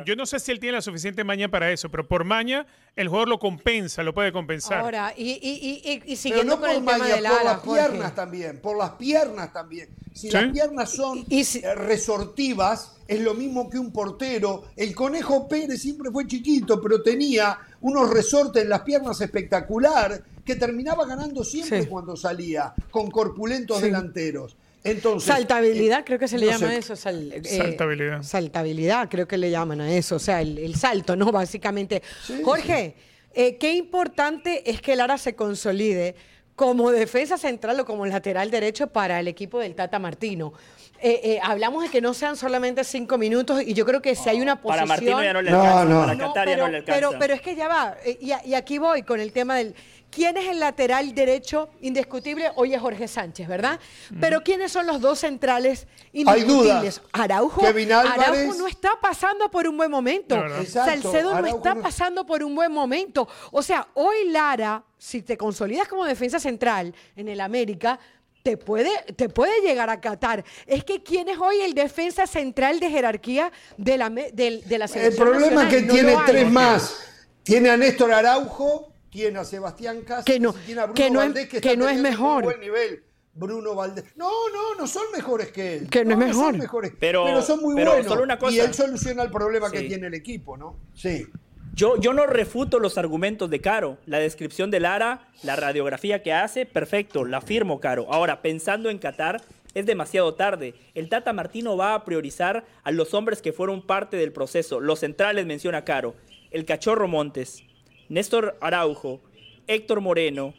[0.04, 3.08] yo no sé si él tiene la suficiente maña para eso, pero por maña el
[3.08, 4.80] jugador lo compensa, lo puede compensar.
[4.80, 8.90] Ahora, y, y, y, siguiendo no por, el maña, por las piernas también, por las
[8.92, 9.88] piernas también.
[10.12, 14.64] Si las piernas son eh, resortivas, es lo mismo que un portero.
[14.74, 20.56] El Conejo Pérez siempre fue chiquito, pero tenía unos resortes en las piernas espectacular que
[20.56, 24.56] terminaba ganando siempre cuando salía, con corpulentos delanteros.
[24.84, 26.94] Entonces, saltabilidad, creo que se le llama eso.
[26.94, 28.22] Eh, saltabilidad.
[28.22, 30.16] Saltabilidad, creo que le llaman a eso.
[30.16, 31.32] O sea, el, salto, ¿no?
[31.32, 32.02] Básicamente.
[32.44, 32.94] Jorge,
[33.34, 36.14] eh, qué importante es que Lara se consolide
[36.54, 40.52] como defensa central o como lateral derecho para el equipo del Tata Martino.
[41.00, 44.40] Eh, hablamos de que no sean solamente cinco minutos y yo creo que si hay
[44.40, 44.86] una posición...
[44.86, 47.00] Para Martino ya no le alcanza, para Qatar ya no le alcanza.
[47.00, 49.76] Pero, pero es que ya va, y, y aquí voy con el tema del
[50.10, 52.50] ¿Quién es el lateral derecho indiscutible?
[52.56, 53.78] Hoy es Jorge Sánchez, ¿verdad?
[54.20, 57.02] Pero ¿quiénes son los dos centrales indiscutibles?
[57.12, 57.62] Araujo.
[57.64, 60.42] Araujo no está pasando por un buen momento.
[60.66, 63.28] Salcedo no está pasando por un buen momento.
[63.50, 67.98] O sea, hoy Lara, si te consolidas como defensa central en el América,
[68.42, 70.44] te puede, te puede llegar a catar.
[70.66, 75.04] Es que ¿quién es hoy el defensa central de jerarquía de la, de, la selección
[75.04, 76.96] El problema es que tiene tres más.
[77.42, 81.18] Tiene a Néstor Araujo, tiene a Sebastián Casas, que no, tiene a Bruno que no
[81.20, 82.44] Valdés, es, que, no es mejor.
[82.44, 83.04] Buen nivel.
[83.34, 84.04] Bruno Valdés.
[84.16, 85.88] No, no, no son mejores que él.
[85.88, 86.52] Que no, es mejor.
[86.52, 88.52] Son mejores, pero, son muy buenos.
[88.52, 90.76] Y él soluciona el problema que tiene el equipo, ¿no?
[90.94, 91.26] Sí.
[91.74, 93.98] Yo, yo no refuto los argumentos de Caro.
[94.06, 98.08] La descripción de Lara, la radiografía que hace, perfecto, la firmo, Caro.
[98.10, 99.40] Ahora, pensando en Qatar,
[99.74, 100.74] es demasiado tarde.
[100.94, 104.80] El Tata Martino va a priorizar a los hombres que fueron parte del proceso.
[104.80, 106.16] Los centrales menciona Caro.
[106.50, 107.62] El Cachorro Montes,
[108.08, 109.20] Néstor Araujo,
[109.66, 110.54] Héctor Moreno,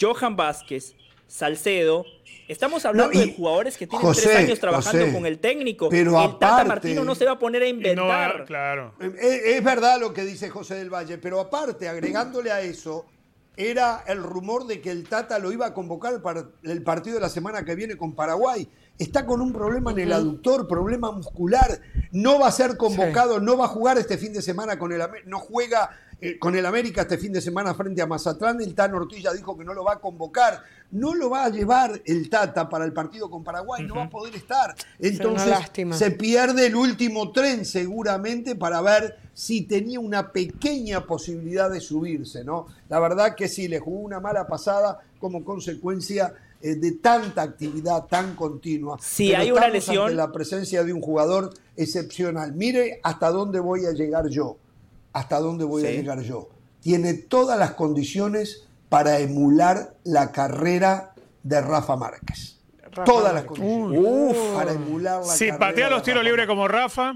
[0.00, 0.94] Johan Vázquez,
[1.26, 2.04] Salcedo.
[2.48, 5.88] Estamos hablando de jugadores que tienen tres años trabajando con el técnico.
[5.88, 8.44] Pero el Tata Martino no se va a poner a inventar.
[8.44, 8.94] claro.
[9.00, 13.06] Es, verdad lo que dice José del Valle, pero aparte, agregándole a eso,
[13.56, 17.20] era el rumor de que el Tata lo iba a convocar para el partido de
[17.20, 18.68] la semana que viene con Paraguay.
[18.98, 21.80] Está con un problema en el aductor, problema muscular.
[22.12, 25.02] No va a ser convocado, no va a jugar este fin de semana con el
[25.26, 25.90] no juega
[26.24, 29.58] eh, con el América este fin de semana frente a Mazatlán, el Tano Ortiz dijo
[29.58, 30.62] que no lo va a convocar,
[30.92, 34.08] no lo va a llevar el Tata para el partido con Paraguay, no va a
[34.08, 34.72] poder estar.
[35.00, 35.52] Entonces
[35.90, 42.44] se pierde el último tren seguramente para ver si tenía una pequeña posibilidad de subirse,
[42.44, 42.68] ¿no?
[42.88, 48.04] La verdad que sí, le jugó una mala pasada como consecuencia eh, de tanta actividad
[48.04, 48.96] tan continua.
[49.00, 50.04] Si hay una lesión.
[50.04, 52.52] Ante la presencia de un jugador excepcional.
[52.52, 54.58] Mire hasta dónde voy a llegar yo
[55.12, 56.48] hasta dónde voy a llegar yo.
[56.80, 62.60] Tiene todas las condiciones para emular la carrera de Rafa Márquez.
[63.04, 64.36] todas las condiciones.
[64.54, 67.14] para emular la si patea los tiros libres como Rafa.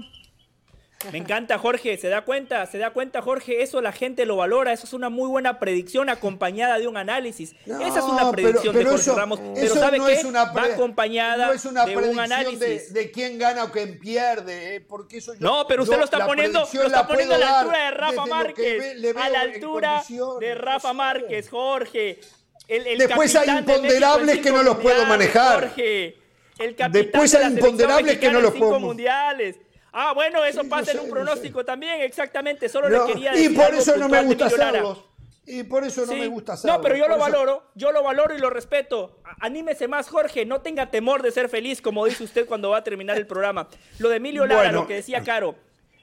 [1.11, 1.95] Me encanta, Jorge.
[1.97, 2.65] ¿Se da cuenta?
[2.65, 3.61] ¿Se da cuenta, Jorge?
[3.61, 4.73] Eso la gente lo valora.
[4.73, 7.55] Eso es una muy buena predicción acompañada de un análisis.
[7.65, 9.39] Esa es una predicción de Jorge Ramos.
[9.53, 10.23] Pero ¿sabe qué?
[10.31, 12.93] Va acompañada es una de un análisis.
[12.93, 14.75] De, quién gana o quién pierde.
[14.75, 14.81] ¿eh?
[14.81, 17.91] Porque eso no, pero usted lo está poniendo, lo está poniendo a la altura de
[17.91, 19.05] Rafa Márquez.
[19.15, 20.03] a la altura
[20.39, 22.19] de Rafa Márquez, Jorge.
[22.67, 25.69] El, Después hay imponderables que no los puedo manejar.
[25.69, 26.17] Jorge.
[26.59, 29.57] El capitán Después hay imponderables que no los puedo mundiales.
[29.99, 32.69] Ah, bueno, eso pasa en un pronóstico también, exactamente.
[32.69, 33.51] Solo le quería decir.
[33.51, 35.03] Y por eso no me gusta hacerlos.
[35.49, 36.19] Y por eso no Sí.
[36.19, 36.75] me gusta hacerlo.
[36.75, 39.17] No, pero yo Por lo eso- valoro, yo lo valoro y lo respeto.
[39.23, 42.77] A- Anímese más, Jorge, no tenga temor de ser feliz, como dice usted cuando va
[42.77, 43.69] a terminar el programa.
[43.97, 44.81] Lo de Emilio Lara, Bueno.
[44.81, 45.55] lo que decía Caro,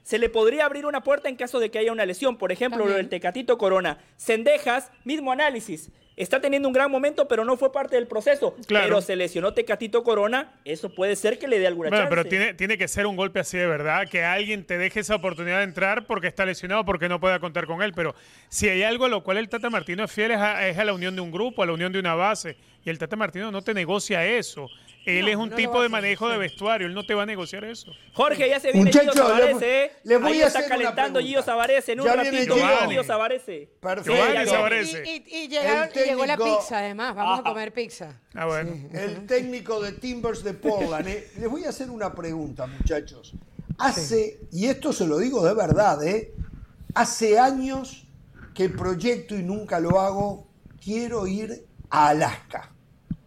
[0.03, 2.37] se le podría abrir una puerta en caso de que haya una lesión.
[2.37, 3.03] Por ejemplo, lo También.
[3.03, 3.99] del Tecatito Corona.
[4.17, 5.91] Sendejas, mismo análisis.
[6.17, 8.55] Está teniendo un gran momento, pero no fue parte del proceso.
[8.67, 8.87] Claro.
[8.87, 12.11] Pero se lesionó Tecatito Corona, eso puede ser que le dé alguna Bueno, chance.
[12.17, 15.17] pero tiene, tiene que ser un golpe así de verdad, que alguien te deje esa
[15.17, 17.93] oportunidad de entrar porque está lesionado, porque no pueda contar con él.
[17.95, 18.15] Pero
[18.49, 20.85] si hay algo a lo cual el Tata Martino es fiel es a, es a
[20.85, 22.57] la unión de un grupo, a la unión de una base.
[22.85, 24.69] Y el Tata Martino no te negocia eso.
[25.07, 27.27] Él No, es un no tipo de manejo de vestuario, él no te va a
[27.27, 27.93] negociar eso.
[28.15, 29.93] Jorge, ya se viene Muchachos, Gio voy- ¿eh?
[30.03, 31.21] les voy Ahí a está hacer calentando.
[31.21, 32.57] Gio Savarese en un Ya ratito.
[32.57, 32.93] Giovanni.
[32.95, 33.69] Gio Savarese.
[33.81, 34.13] Perfecto.
[34.13, 35.03] Giovanni ya Savarese.
[35.05, 37.15] Y, y- y llegaron- y llegó la técnico- pizza, además.
[37.15, 38.21] Vamos a comer pizza.
[38.35, 38.73] Ah, bueno.
[38.93, 41.07] El técnico de Timbers de Portland.
[41.09, 41.31] ¿eh?
[41.39, 43.33] Les voy a hacer una pregunta, muchachos.
[43.79, 46.33] Hace, y esto se lo digo de verdad, ¿eh?
[46.95, 48.07] hace años
[48.55, 50.47] que proyecto y nunca lo hago,
[50.83, 52.71] quiero ir a Alaska.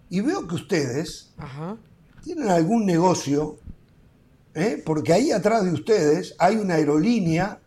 [0.10, 1.78] Y veo que ustedes Ajá.
[2.24, 3.58] tienen algún negocio,
[4.56, 4.82] ¿eh?
[4.86, 7.60] porque ahí atrás de ustedes hay una aerolínea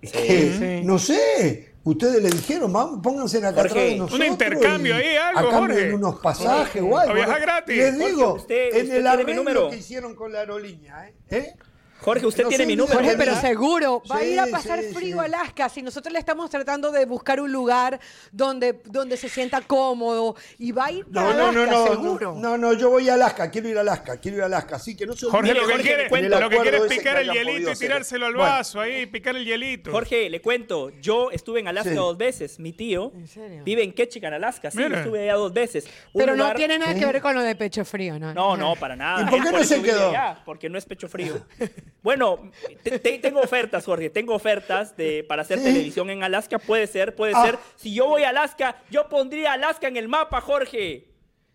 [0.00, 0.86] que, Sí.
[0.86, 4.28] no sé, ustedes le dijeron, "Vamos, pónganse acá Jorge, atrás de un nosotros.
[4.28, 5.86] intercambio y ahí, algo, A cambio Jorge.
[5.88, 7.12] de unos pasajes Jorge, o algo.
[7.12, 7.42] a viajar ¿no?
[7.46, 7.76] gratis.
[7.76, 9.70] Les Jorge, digo, usted- en usted el mi arreglo número.
[9.70, 11.14] que hicieron con la aerolínea, ¿eh?
[11.30, 11.54] ¿Eh?
[12.02, 12.96] Jorge, usted No tiene mi número.
[12.98, 15.20] Jorge, pero seguro, va a ir a Sí, pasar sí, frío sí.
[15.20, 15.68] a Alaska.
[15.68, 18.00] Si nosotros le estamos tratando de buscar un lugar
[18.32, 21.86] donde, donde se sienta cómodo y va a ir a No, no, Alaska, no, no,
[21.88, 22.34] seguro.
[22.36, 24.96] no, no, yo voy a Alaska, quiero ir a Alaska, quiero ir a Alaska, así
[24.96, 26.40] que no se Jorge lo que Jorge, quiere, le cuento.
[26.40, 27.88] lo que quiere es picar el hielito y hacer.
[27.88, 28.50] tirárselo al Bueno.
[28.50, 29.90] vaso ahí, picar el hielito.
[29.92, 31.96] Jorge, le cuento, yo estuve en Alaska Sí.
[31.96, 32.58] dos veces.
[32.58, 33.62] Mi tío ¿En serio?
[33.64, 34.70] vive en Ketchikan, Alaska.
[34.70, 34.98] Sí, Mira.
[34.98, 35.84] estuve allá dos veces.
[36.12, 38.34] Un Pero no lugar- tiene nada que ver con lo de pecho frío, ¿no?
[38.34, 39.22] No, no, para nada.
[39.22, 40.12] ¿Y por qué no se quedó?
[40.44, 41.34] porque no es pecho frío.
[42.02, 42.50] Bueno,
[42.82, 44.10] te- te- tengo ofertas, Jorge.
[44.10, 45.64] Tengo ofertas de, para hacer ¿Sí?
[45.64, 46.58] televisión en Alaska.
[46.58, 47.44] Puede ser, puede Ah.
[47.44, 47.58] ser.
[47.76, 51.08] Si yo voy a Alaska, yo pondría Alaska en el mapa, Jorge.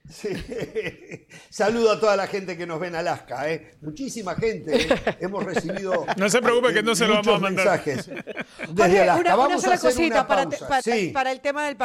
[0.10, 0.30] Sí.
[1.50, 3.72] Saludo a toda la gente que nos ve en Alaska, ¿eh?
[3.82, 4.84] muchísima gente.
[4.84, 4.88] ¿eh?
[5.20, 6.06] Hemos recibido.
[6.18, 7.66] No se preocupe que no se lo vamos a mandar.
[7.66, 8.24] mensajes desde
[8.68, 9.20] Jorge, Alaska.
[9.20, 10.58] una, una Vamos sola a hacer cosita una para, pausa.
[10.60, 11.10] te- para, Sí.
[11.14, 11.78] para el tema del Sí.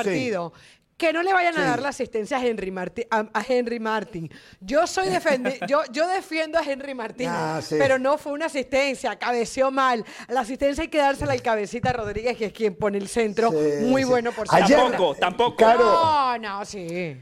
[1.03, 1.63] Que no le vayan a Sí.
[1.65, 3.05] dar la asistencia a Henry Martin.
[3.11, 4.31] A, a Henry Martin.
[4.61, 7.75] Yo soy defendi- yo, yo defiendo a Henry Martín, Ah, sí.
[7.77, 10.05] pero no fue una asistencia, cabeció mal.
[10.29, 13.51] La asistencia hay que dársela al cabecita Rodríguez, que es quien pone el centro.
[13.51, 14.09] Sí, Muy sí.
[14.09, 15.17] bueno por Ayer- cierto.
[15.19, 15.83] Tampoco, tampoco.
[15.83, 17.17] No, no, sí.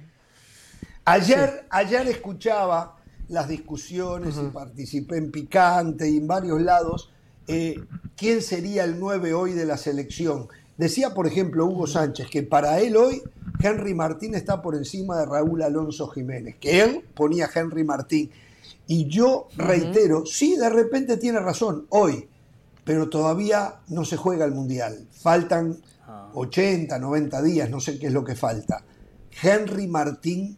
[1.06, 2.96] Ayer, ayer escuchaba
[3.28, 7.10] las discusiones y participé en Picante y en varios lados.
[7.48, 7.80] eh,
[8.14, 10.48] ¿Quién sería el 9 hoy de la selección?
[10.80, 13.22] Decía, por ejemplo, Hugo Sánchez que para él hoy
[13.62, 18.30] Henry Martín está por encima de Raúl Alonso Jiménez, que él ponía a Henry Martín.
[18.86, 22.30] Y yo reitero, sí, de repente tiene razón, hoy,
[22.82, 25.06] pero todavía no se juega el Mundial.
[25.12, 25.76] Faltan
[26.32, 28.82] 80, 90 días, no sé qué es lo que falta.
[29.42, 30.56] Henry Martín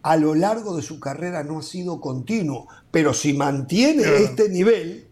[0.00, 5.09] a lo largo de su carrera no ha sido continuo, pero si mantiene este nivel,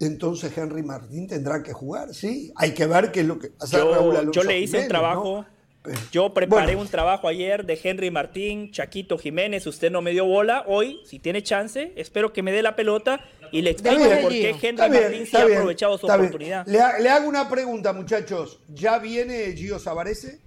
[0.00, 2.52] entonces Henry Martín tendrá que jugar, ¿sí?
[2.56, 4.82] Hay que ver qué es lo que hace Yo, Raúl Alonso yo le hice un
[4.84, 5.36] Jiménez, trabajo.
[5.48, 5.56] ¿no?
[5.82, 9.68] Pero- Yo preparé Bueno, un trabajo ayer de Henry Martín, Chaquito Jiménez.
[9.68, 10.64] Usted no me dio bola.
[10.66, 13.20] Hoy, si tiene chance, espero que me dé la pelota
[13.52, 16.66] y le explico bien, por qué Henry bien, Martín sí está ha aprovechado su oportunidad.
[16.66, 18.58] Le, ha- le hago una pregunta, muchachos.
[18.68, 20.40] ¿Ya viene Gio Savarese?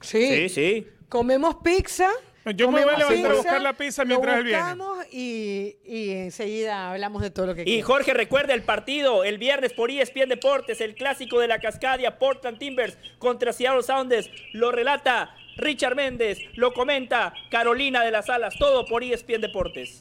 [0.00, 0.26] Sí.
[0.34, 0.86] Sí, sí.
[1.08, 2.08] Comemos pizza.
[2.54, 4.58] Yo me voy a levantar a buscar la pizza mientras él viene.
[4.58, 7.86] buscamos Y, y enseguida hablamos de todo lo que Y quiera.
[7.86, 12.58] Jorge, recuerda el partido el viernes por ESPN Deportes, el clásico de la Cascadia, Portland
[12.58, 14.30] Timbers contra Seattle Sounders.
[14.52, 20.00] Lo relata Richard Méndez, lo comenta Carolina de las Alas, todo por ESPN Deportes.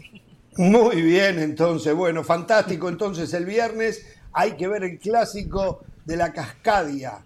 [0.57, 1.93] Muy bien, entonces.
[1.93, 2.87] Bueno, fantástico.
[2.89, 7.23] Entonces, el viernes hay que ver el clásico de la Cascadia.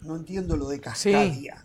[0.00, 1.64] No entiendo lo de Cascadia.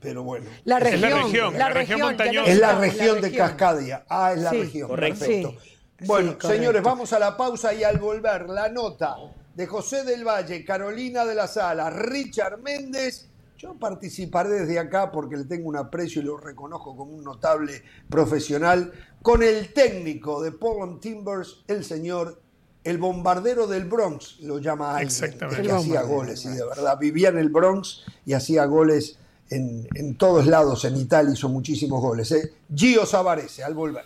[0.00, 0.46] Pero bueno.
[0.64, 1.22] La Es la región.
[1.24, 2.50] región, la región montañosa.
[2.50, 4.04] Es la región de Cascadia.
[4.08, 4.88] Ah, es la Sí, región.
[4.88, 5.18] correcto.
[5.20, 5.54] Perfecto.
[5.60, 6.48] Sí, Bueno, sí, correcto.
[6.48, 9.16] señores, vamos a la pausa y al volver, la nota
[9.54, 13.26] de José del Valle, Carolina de la Sala, Richard Méndez.
[13.58, 17.82] Yo participaré desde acá porque le tengo un aprecio y lo reconozco como un notable
[18.08, 18.90] profesional,
[19.20, 22.40] con el técnico de Portland Timbers, el señor,
[22.84, 25.60] el bombardero del Bronx, lo llama alguien, Exactamente.
[25.60, 29.18] que El hacía goles, y de verdad, vivía en el Bronx y hacía goles
[29.50, 32.30] en, todos lados, en Italia hizo muchísimos goles.
[32.32, 32.54] ¿eh?
[32.74, 34.04] Gio Savarese, al volver.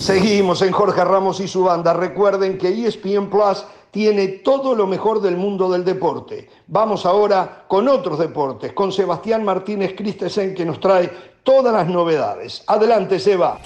[0.00, 1.92] Seguimos en Jorge Ramos y su banda.
[1.92, 3.66] Recuerden que ESPN Plus
[3.98, 6.48] tiene todo lo mejor del mundo del deporte.
[6.68, 11.10] Vamos ahora con otros deportes, con Sebastián Martínez Christensen que nos trae
[11.42, 12.62] todas las novedades.
[12.68, 13.58] Adelante, Seba.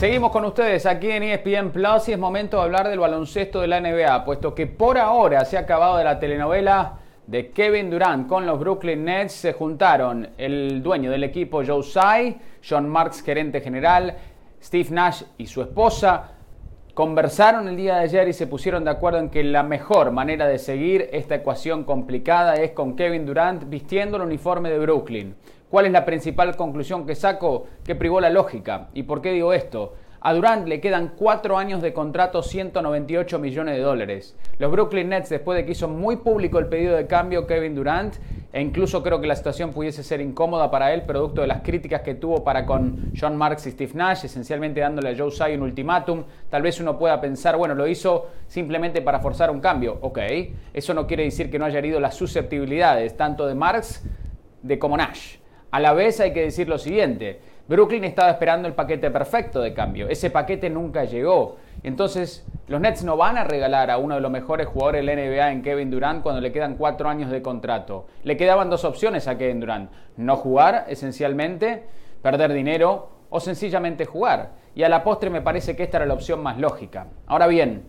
[0.00, 3.68] Seguimos con ustedes aquí en ESPN Plus y es momento de hablar del baloncesto de
[3.68, 8.26] la NBA, puesto que por ahora se ha acabado de la telenovela de Kevin Durant
[8.26, 9.32] con los Brooklyn Nets.
[9.32, 12.36] Se juntaron el dueño del equipo Joe Tsai,
[12.68, 14.16] John Marks, gerente general,
[14.60, 16.32] Steve Nash y su esposa.
[16.94, 20.46] Conversaron el día de ayer y se pusieron de acuerdo en que la mejor manera
[20.46, 25.34] de seguir esta ecuación complicada es con Kevin Durant vistiendo el uniforme de Brooklyn.
[25.70, 27.66] ¿Cuál es la principal conclusión que saco?
[27.82, 28.88] Que privó la lógica.
[28.92, 29.94] ¿Y por qué digo esto?
[30.24, 34.36] A Durant le quedan cuatro años de contrato, 198 millones de dólares.
[34.58, 38.14] Los Brooklyn Nets, después de que hizo muy público el pedido de cambio Kevin Durant,
[38.52, 42.02] e incluso creo que la situación pudiese ser incómoda para él, producto de las críticas
[42.02, 45.62] que tuvo para con John Marks y Steve Nash, esencialmente dándole a Joe Tsai un
[45.62, 46.22] ultimátum.
[46.48, 49.98] Tal vez uno pueda pensar, bueno, lo hizo simplemente para forzar un cambio.
[50.02, 50.20] Ok,
[50.72, 54.04] eso no quiere decir que no haya herido las susceptibilidades, tanto de Marks
[54.62, 55.38] de como Nash.
[55.72, 59.72] A la vez hay que decir lo siguiente, Brooklyn estaba esperando el paquete perfecto de
[59.72, 60.08] cambio.
[60.08, 61.56] Ese paquete nunca llegó.
[61.84, 65.22] Entonces, los Nets no van a regalar a uno de los mejores jugadores de la
[65.22, 68.06] NBA en Kevin Durant cuando le quedan cuatro años de contrato.
[68.24, 69.90] Le quedaban dos opciones a Kevin Durant.
[70.16, 71.84] No jugar, esencialmente,
[72.20, 74.50] perder dinero o sencillamente jugar.
[74.74, 77.06] Y a la postre me parece que esta era la opción más lógica.
[77.26, 77.84] Ahora bien,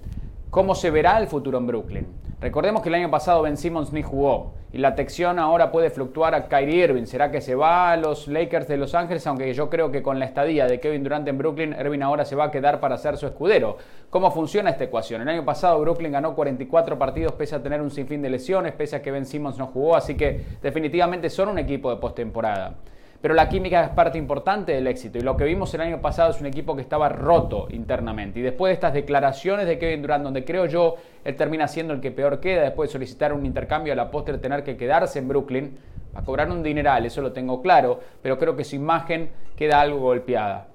[0.49, 2.22] ¿cómo se verá el futuro en Brooklyn?
[2.43, 6.35] Recordemos que el año pasado Ben Simmons ni jugó y la atención ahora puede fluctuar
[6.35, 7.05] a Kyrie Irving.
[7.05, 9.25] ¿Será que se va a los Lakers de Los Ángeles?
[9.27, 12.35] Aunque yo creo que con la estadía de Kevin Durant en Brooklyn, Irving ahora se
[12.35, 13.77] va a quedar para ser su escudero.
[14.09, 15.21] ¿Cómo funciona esta ecuación?
[15.21, 18.97] El año pasado Brooklyn ganó 44 partidos pese a tener un sinfín de lesiones, pese
[18.97, 22.75] a que Ben Simmons no jugó, así que definitivamente son un equipo de postemporada
[23.23, 25.17] pero la química es parte importante del éxito.
[25.17, 28.41] Y lo que vimos el año pasado es un equipo que estaba roto internamente.
[28.41, 32.01] Y después de estas declaraciones de Kevin Durant, donde creo yo él termina siendo el
[32.01, 35.29] que peor queda, después de solicitar un intercambio a la postre tener que quedarse en
[35.29, 35.77] Brooklyn,
[36.13, 39.99] a cobrar un dineral, eso lo tengo claro, pero creo que su imagen queda algo
[39.99, 40.72] golpeada.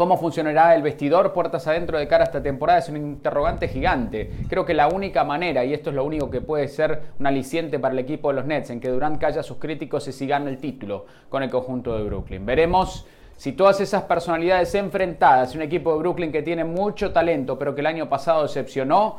[0.00, 2.78] ¿Cómo funcionará el vestidor puertas adentro de cara a esta temporada?
[2.78, 4.30] Es un interrogante gigante.
[4.48, 7.78] Creo que la única manera, y esto es lo único que puede ser un aliciente
[7.78, 10.26] para el equipo de los Nets, en que Durant calla a sus críticos es si
[10.26, 12.46] gana el título con el conjunto de Brooklyn.
[12.46, 17.74] Veremos si todas esas personalidades enfrentadas, un equipo de Brooklyn que tiene mucho talento, pero
[17.74, 19.18] que el año pasado decepcionó,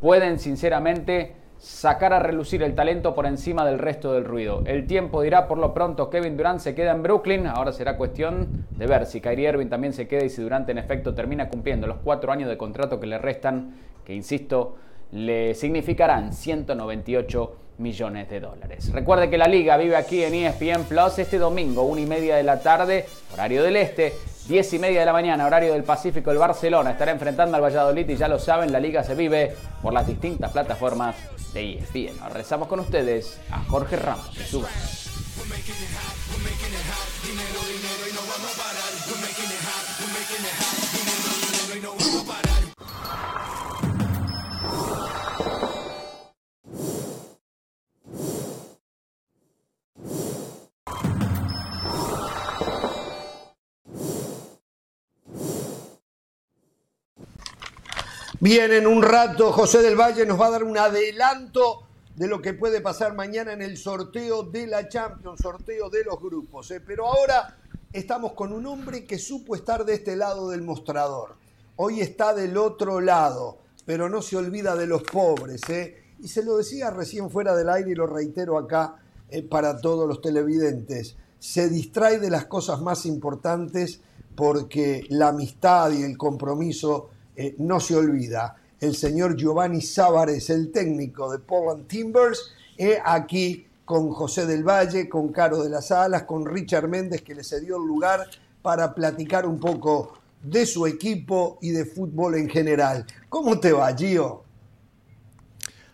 [0.00, 4.64] pueden sinceramente sacar a relucir el talento por encima del resto del ruido.
[4.66, 8.66] El tiempo dirá por lo pronto Kevin Durant se queda en Brooklyn, ahora será cuestión
[8.70, 11.86] de ver si Kyrie Irving también se queda y si Durant en efecto termina cumpliendo
[11.86, 14.74] los cuatro años de contrato que le restan, que insisto,
[15.12, 18.92] le significarán 198 millones de dólares.
[18.92, 22.42] Recuerde que la liga vive aquí en ESPN Plus este domingo, una y media de
[22.42, 24.12] la tarde, horario del este,
[24.48, 28.08] 10 y media de la mañana, horario del Pacífico, el Barcelona estará enfrentando al Valladolid
[28.08, 31.14] y ya lo saben, la liga se vive por las distintas plataformas
[31.54, 32.20] de ESPN.
[32.20, 34.60] Ahora rezamos con ustedes a Jorge Ramos y su
[58.42, 61.84] Bien, en un rato José del Valle nos va a dar un adelanto
[62.16, 66.20] de lo que puede pasar mañana en el sorteo de la Champions, sorteo de los
[66.20, 66.68] grupos.
[66.72, 66.80] ¿eh?
[66.84, 67.56] Pero ahora
[67.92, 71.36] estamos con un hombre que supo estar de este lado del mostrador.
[71.76, 75.60] Hoy está del otro lado, pero no se olvida de los pobres.
[75.68, 76.02] ¿eh?
[76.18, 78.96] Y se lo decía recién fuera del aire y lo reitero acá
[79.30, 81.14] eh, para todos los televidentes.
[81.38, 84.00] Se distrae de las cosas más importantes
[84.34, 90.72] porque la amistad y el compromiso eh, no se olvida, el señor Giovanni Sávarez, el
[90.72, 96.24] técnico de Portland Timbers, eh, aquí con José del Valle, con Caro de las Alas,
[96.24, 98.26] con Richard Méndez, que le cedió el lugar
[98.60, 103.06] para platicar un poco de su equipo y de fútbol en general.
[103.28, 104.44] ¿Cómo te va, Gio?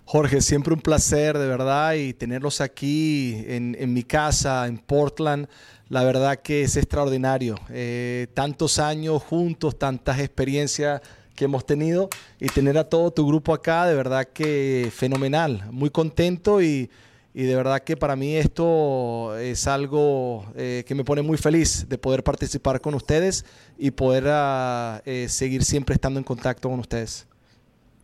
[0.04, 5.46] Jorge, siempre un placer, de verdad, y tenerlos aquí en, mi casa, en Portland,
[5.90, 7.56] la verdad que es extraordinario.
[7.68, 11.02] Eh, tantos años juntos, tantas experiencias
[11.38, 12.10] que hemos tenido
[12.40, 16.90] y tener a todo tu grupo acá, de verdad que fenomenal, muy contento y,
[17.32, 21.96] de verdad que para mí esto es algo eh, que me pone muy feliz de
[21.96, 23.44] poder participar con ustedes
[23.78, 27.28] y poder ah, eh, seguir siempre estando en contacto con ustedes.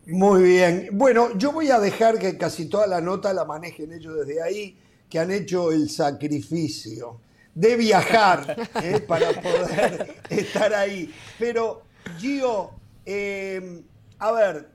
[0.06, 0.90] Muy bien.
[0.92, 4.78] Bueno, yo voy a dejar que casi toda la nota la manejen ellos desde ahí,
[5.10, 7.18] que han hecho el sacrificio
[7.52, 11.12] de viajar eh, para poder estar ahí.
[11.40, 11.82] Pero,
[12.20, 12.70] Gio,
[13.04, 13.82] Em,
[14.18, 14.68] a ver,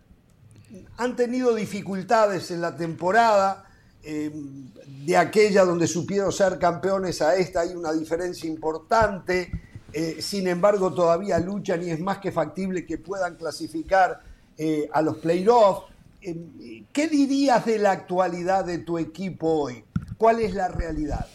[0.98, 3.66] han tenido dificultades en la temporada.
[4.02, 4.32] Eh,
[5.06, 9.52] de aquella donde supieron ser campeones a esta hay una diferencia importante.
[9.92, 14.22] Eh, sin embargo, todavía luchan y es más que factible que puedan clasificar
[14.92, 15.86] a los playoffs.
[16.20, 19.86] ¿Qué dirías de la actualidad de tu equipo hoy?
[20.18, 21.26] ¿Cuál es la realidad?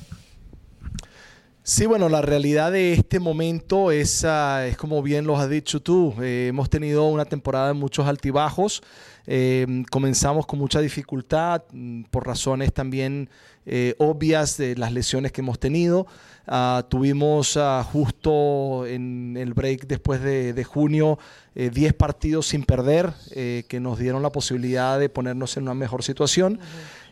[1.67, 5.81] Sí, bueno, la realidad de este momento es, ah, es como bien lo has dicho
[5.81, 8.83] tú, eh, hemos tenido una temporada de muchos altibajos,
[9.27, 13.31] eh, comenzamos con mucha dificultad mm, por razones también
[13.65, 16.07] eh, obvias de las lesiones que hemos tenido.
[16.47, 21.19] Ah, tuvimos ah, justo en el break después de, junio
[21.55, 26.61] 10 partidos sin perder que nos dieron la posibilidad de ponernos en una mejor situación.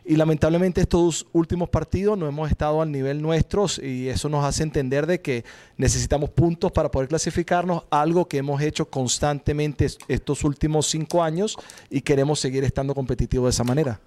[0.04, 4.64] Y lamentablemente estos últimos partidos no hemos estado al nivel nuestros y eso nos hace
[4.64, 5.44] entender de que
[5.76, 11.56] necesitamos puntos para poder clasificarnos, algo que hemos hecho constantemente estos últimos cinco años
[11.88, 14.00] y queremos seguir estando competitivos de esa manera.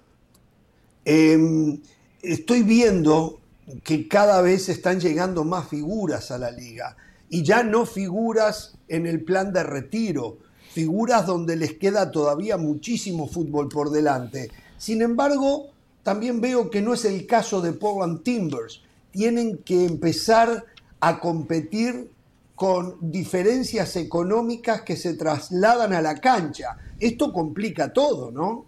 [1.06, 1.80] Em,
[2.20, 3.40] estoy viendo
[3.82, 6.94] que cada vez están llegando más figuras a la liga
[7.30, 10.38] y ya no figuras en el plan de retiro,
[10.72, 14.50] figuras donde les queda todavía muchísimo fútbol por delante.
[14.76, 15.70] Sin embargo,
[16.06, 18.80] también veo que no es el caso de Portland Timbers.
[19.10, 20.64] Tienen que empezar
[21.00, 22.12] a competir
[22.54, 26.76] con diferencias económicas que se trasladan a la cancha.
[27.00, 28.66] Esto complica todo, ¿no?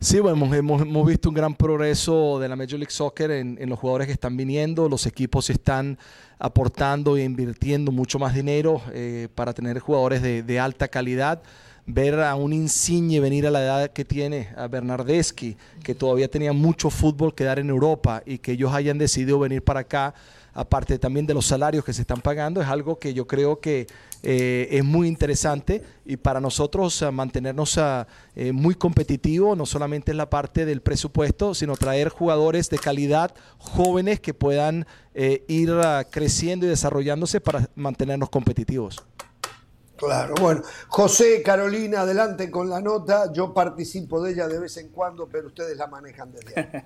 [0.00, 4.08] Sí, bueno, hemos, visto un gran progreso de la Major League Soccer en, los jugadores
[4.08, 4.88] que están viniendo.
[4.88, 6.00] Los equipos están
[6.40, 11.42] aportando e invirtiendo mucho más dinero eh, para tener jugadores de alta calidad
[11.86, 16.52] ver a un Insigne venir a la edad que tiene, a Bernardeschi, que todavía tenía
[16.52, 20.14] mucho fútbol que dar en Europa y que ellos hayan decidido venir para acá,
[20.52, 23.86] aparte también de los salarios que se están pagando, es algo que yo creo que
[24.22, 27.78] eh, es muy interesante y para nosotros mantenernos
[28.34, 33.34] eh, muy competitivos, no solamente en la parte del presupuesto, sino traer jugadores de calidad,
[33.58, 35.72] jóvenes que puedan eh, ir
[36.10, 39.04] creciendo y desarrollándose para mantenernos competitivos.
[39.96, 43.32] Claro, bueno, José, Carolina, adelante con la nota.
[43.32, 46.82] Yo participo de ella de vez en cuando, pero ustedes la manejan desde ahí.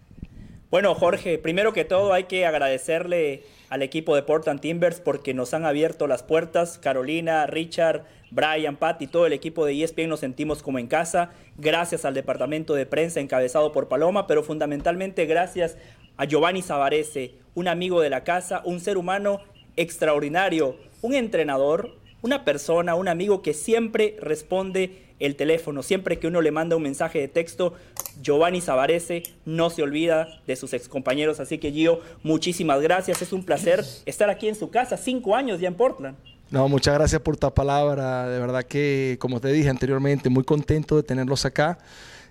[0.70, 5.52] bueno, Jorge, primero que todo hay que agradecerle al equipo de Portland Timbers porque nos
[5.52, 6.78] han abierto las puertas.
[6.78, 11.30] Carolina, Richard, Brian, Pat y todo el equipo de ESPN nos sentimos como en casa.
[11.56, 15.76] Gracias al departamento de prensa encabezado por Paloma, pero fundamentalmente gracias
[16.16, 19.40] a Giovanni Savarese, un amigo de la casa, un ser humano
[19.76, 26.40] extraordinario, un entrenador, una persona, un amigo que siempre responde el teléfono, siempre que uno
[26.40, 27.74] le manda un mensaje de texto,
[28.22, 33.44] Giovanni Savarese no se olvida de sus excompañeros, así que Gio, muchísimas gracias, es un
[33.44, 36.16] placer estar aquí en su casa, cinco años ya en Portland.
[36.50, 40.96] No, muchas gracias por tu palabra, de verdad que, como te dije anteriormente, muy contento
[40.96, 41.78] de tenerlos acá.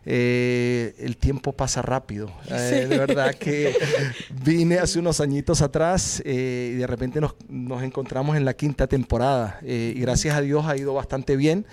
[0.05, 2.29] Eh, el tiempo pasa rápido.
[2.49, 3.73] Eh, de verdad que
[4.43, 8.87] vine hace unos añitos atrás eh, y de repente nos, nos, encontramos en la quinta
[8.87, 11.65] temporada y gracias a Dios ha ido bastante bien.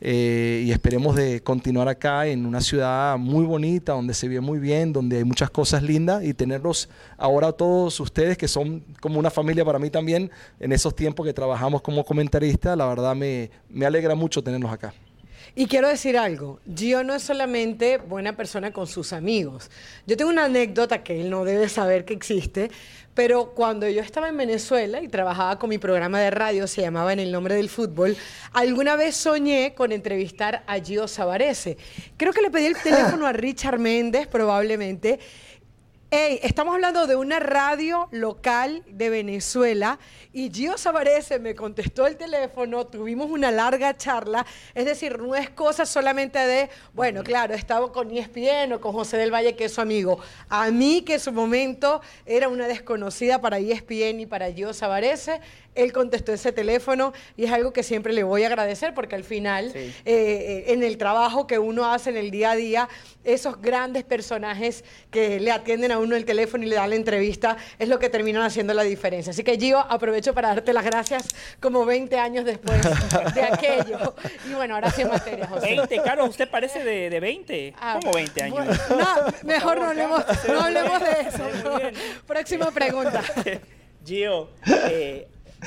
[0.00, 4.92] y esperemos de continuar acá en una ciudad muy bonita, donde se ve muy bien,
[4.92, 9.64] donde hay muchas cosas lindas y tenerlos ahora todos ustedes que son como una familia
[9.64, 10.30] para mí también
[10.60, 14.92] en esos tiempos que trabajamos como comentarista, la verdad me, me alegra mucho tenerlos acá.
[15.56, 19.70] Y quiero decir algo, Gio no es solamente buena persona con sus amigos.
[20.04, 22.72] Yo tengo una anécdota que él no debe saber que existe,
[23.14, 27.12] pero cuando yo estaba en Venezuela y trabajaba con mi programa de radio, se llamaba
[27.12, 28.16] En el nombre del fútbol,
[28.52, 31.76] alguna vez soñé con entrevistar a Gio Savarese.
[32.16, 35.20] Creo que le pedí el teléfono a Richard Méndez, probablemente,
[36.16, 39.98] Hey, estamos hablando de una radio local de Venezuela
[40.32, 44.46] y Gio Savarese me contestó el teléfono, tuvimos una larga charla,
[44.76, 49.16] es decir, no es cosa solamente de, bueno, claro, estaba con ESPN o con José
[49.16, 50.20] del Valle, que es su amigo.
[50.48, 55.40] A mí, que en su momento era una desconocida para ESPN y para Gio Savarese,
[55.74, 59.24] él contestó ese teléfono y es algo que siempre le voy a agradecer porque al
[59.24, 62.88] final, eh, eh, en el trabajo que uno hace en el día a día,
[63.24, 67.56] esos grandes personajes que le atienden a uno el teléfono y le dan la entrevista
[67.78, 69.30] es lo que terminan haciendo la diferencia.
[69.30, 71.28] Así que Gio, aprovecho para darte las gracias
[71.60, 72.80] como 20 años después
[73.34, 74.14] de aquello.
[74.48, 75.76] Y bueno, ahora sí en materia, José.
[75.76, 77.74] 20, claro, usted parece de, 20.
[77.78, 78.66] Ah, ¿Cómo 20 años?
[78.90, 79.06] no,
[79.42, 81.44] mejor no hablemos, no hablemos de eso.
[82.26, 83.22] Próxima pregunta.
[84.04, 84.50] Gio,
[84.90, 85.26] eh,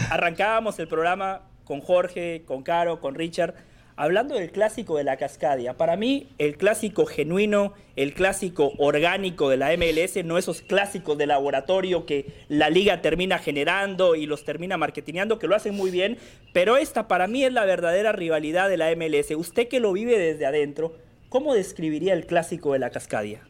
[0.10, 3.56] arrancábamos el programa con Jorge, con Caro, con Richard,
[3.98, 9.58] hablando del clásico de la Cascadia, para mí el clásico genuino, el clásico orgánico de
[9.58, 14.78] la MLS, no esos clásicos de laboratorio que la liga termina generando y los termina
[14.78, 16.18] marketineando, que lo hacen muy bien,
[16.54, 19.32] pero esta para mí es la verdadera rivalidad de la MLS.
[19.36, 20.96] Usted que lo vive desde adentro,
[21.30, 23.42] ¿cómo describiría el clásico de la Cascadia?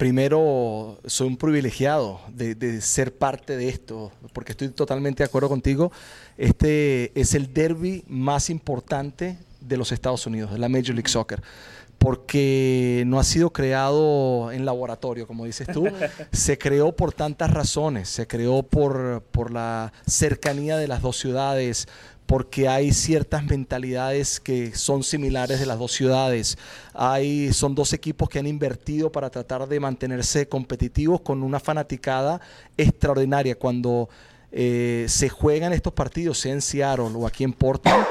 [0.00, 5.92] Primero, soy un privilegiado de, ser parte de esto, porque estoy totalmente de acuerdo contigo.
[6.38, 11.42] Este es el derby más importante de los Estados Unidos, de la Major League Soccer,
[11.98, 15.84] porque no ha sido creado en laboratorio, como dices tú,
[16.32, 21.88] se creó por tantas razones, se creó por, por la cercanía de las dos ciudades,
[22.30, 26.58] porque hay ciertas mentalidades que son similares de las dos ciudades.
[26.94, 32.40] Hay, son dos equipos que han invertido para tratar de mantenerse competitivos con una fanaticada
[32.76, 33.58] extraordinaria.
[33.58, 34.08] Cuando
[34.52, 38.06] eh, se juegan estos partidos, sea en Seattle o aquí en Portland,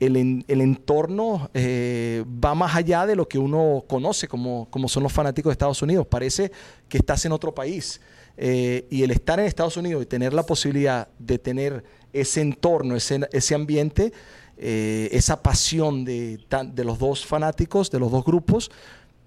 [0.00, 5.02] el, el entorno eh, va más allá de lo que uno conoce como, como son
[5.02, 6.06] los fanáticos de Estados Unidos.
[6.06, 6.52] Parece
[6.90, 8.02] que estás en otro país.
[8.36, 12.96] Eh, y el estar en Estados Unidos y tener la posibilidad de tener ese entorno,
[12.96, 14.12] ese, ese ambiente,
[14.58, 16.38] eh, esa pasión de,
[16.72, 18.70] de, los dos fanáticos, de los dos grupos,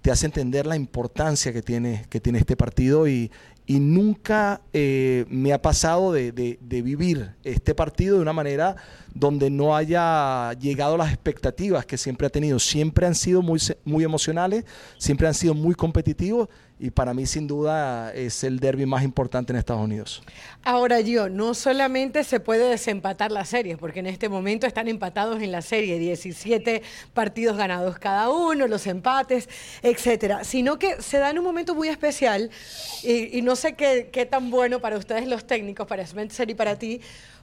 [0.02, 3.30] te hace entender la importancia que tiene, que tiene este partido y,
[3.66, 8.76] y nunca eh, me ha pasado de, de, vivir este partido de una manera
[9.12, 12.60] donde no haya llegado las expectativas que siempre ha tenido.
[12.60, 14.64] Siempre han sido muy, muy emocionales,
[14.98, 16.48] siempre han sido muy competitivos
[16.78, 20.22] y para mí sin duda es el derby más importante en Estados Unidos.
[20.62, 25.40] Ahora yo, no solamente se puede desempatar la serie, porque en este momento están empatados
[25.42, 26.82] en la serie, 17
[27.14, 29.48] partidos ganados cada uno, los empates,
[29.82, 32.50] etcétera, sino que se da en un momento muy especial
[33.02, 36.78] y, no sé qué, qué, tan bueno para ustedes los técnicos, para Spencer y para
[36.78, 37.00] ti,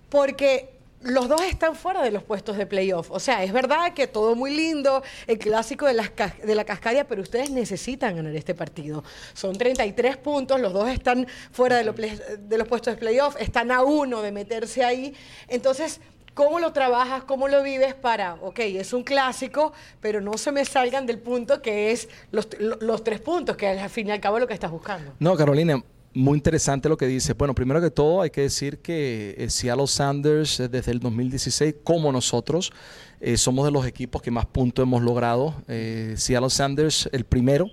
[0.09, 3.11] porque los dos están fuera de los puestos de playoff.
[3.11, 7.21] O sea, es verdad que todo muy lindo, el clásico de, de la cascadia, pero
[7.21, 9.03] ustedes necesitan ganar este partido.
[9.33, 13.83] Son 33 puntos, los dos están fuera de, de los puestos de playoff, están a
[13.83, 15.13] uno de meterse ahí.
[15.47, 15.99] Entonces,
[16.33, 17.25] ¿Cómo lo trabajas?
[17.25, 21.61] ¿Cómo lo vives para, ok, es un clásico, pero no se me salgan del punto
[21.61, 24.55] que es los, los tres puntos, que al fin y al cabo es lo que
[24.55, 25.13] estás buscando?
[25.19, 25.83] No, Carolina,
[26.13, 27.33] muy interesante lo que dice.
[27.33, 31.75] Bueno, primero que todo hay que decir que el Seattle Sanders eh, desde el 2016,
[31.83, 32.71] como nosotros,
[33.19, 35.55] eh, somos de los equipos que más puntos hemos logrado.
[35.67, 37.69] Eh, Seattle Sanders el primero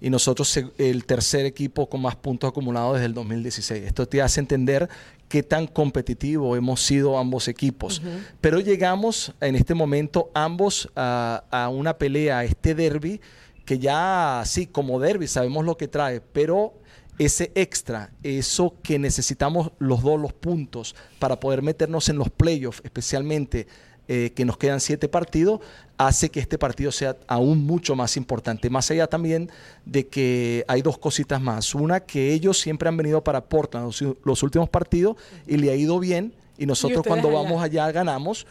[0.00, 3.84] y nosotros el tercer equipo con más puntos acumulados desde el 2016.
[3.84, 4.88] Esto te hace entender
[5.28, 8.02] qué tan competitivo hemos sido ambos equipos.
[8.40, 13.20] Pero llegamos en este momento ambos a, a una pelea, a este derby,
[13.64, 16.74] que ya sí, como derby sabemos lo que trae, pero
[17.18, 22.82] ese extra, eso que necesitamos los dos, los puntos, para poder meternos en los playoffs,
[22.84, 23.66] especialmente
[24.08, 25.60] eh, que nos quedan siete partidos,
[25.98, 28.70] hace que este partido sea aún mucho más importante.
[28.70, 29.50] Más allá también
[29.84, 31.74] de que hay dos cositas más.
[31.74, 33.92] Una, que ellos siempre han venido para Portland
[34.24, 38.46] los, últimos partidos y le ha ido bien, y nosotros cuando vamos allá ganamos.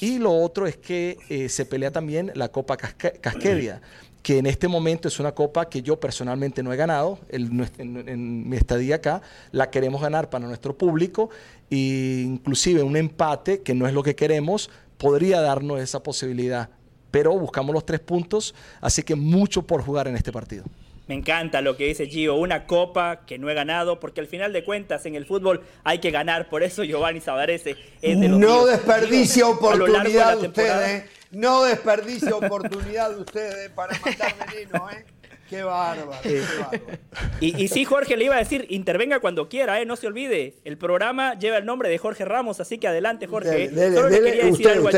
[0.00, 3.80] Y lo otro es que eh, se pelea también la Copa Casquedia
[4.22, 7.18] que en este momento es una copa que yo personalmente no he ganado.
[7.28, 11.30] En, mi estadía acá, la queremos ganar para nuestro público.
[11.70, 16.68] E inclusive un empate, que no es lo que queremos, podría darnos esa posibilidad,
[17.10, 20.64] pero buscamos los tres puntos, así que mucho por jugar en este partido.
[21.06, 24.52] Me encanta lo que dice Gio, una copa que no he ganado, porque al final
[24.52, 28.38] de cuentas en el fútbol hay que ganar, por eso Giovanni Sabarese es de los
[28.38, 35.04] No desperdicia oportunidad de ustedes no desperdicie oportunidad de ustedes para matar veneno, ¿eh?
[35.48, 36.98] Qué bárbaro, qué bárbaro.
[37.40, 39.86] Y, sí, Jorge le iba a decir, intervenga cuando quiera, ¿eh?
[39.86, 40.56] no se olvide.
[40.64, 43.70] El programa lleva el nombre de Jorge Ramos, así que adelante, Jorge.
[43.94, 44.90] Solo le quería decir algo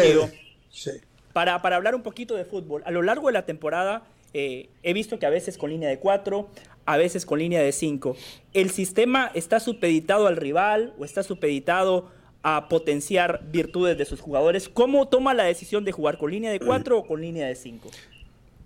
[0.71, 0.91] sí.
[1.33, 2.83] para, para hablar un poquito de fútbol.
[2.85, 4.03] A lo largo de la temporada
[4.33, 6.49] eh, he visto que a veces con línea de 4,
[6.87, 8.17] a veces con línea de 5.
[8.53, 12.11] ¿El sistema está supeditado al rival o está supeditado
[12.43, 14.69] a potenciar virtudes de sus jugadores.
[14.69, 17.91] ¿Cómo toma la decisión de jugar con línea de 4 o con línea de 5?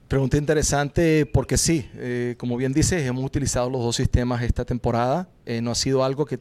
[0.06, 5.28] Pregunta interesante porque sí, eh, como bien dices, hemos utilizado los dos sistemas esta temporada.
[5.46, 6.38] Eh, no ha sido algo que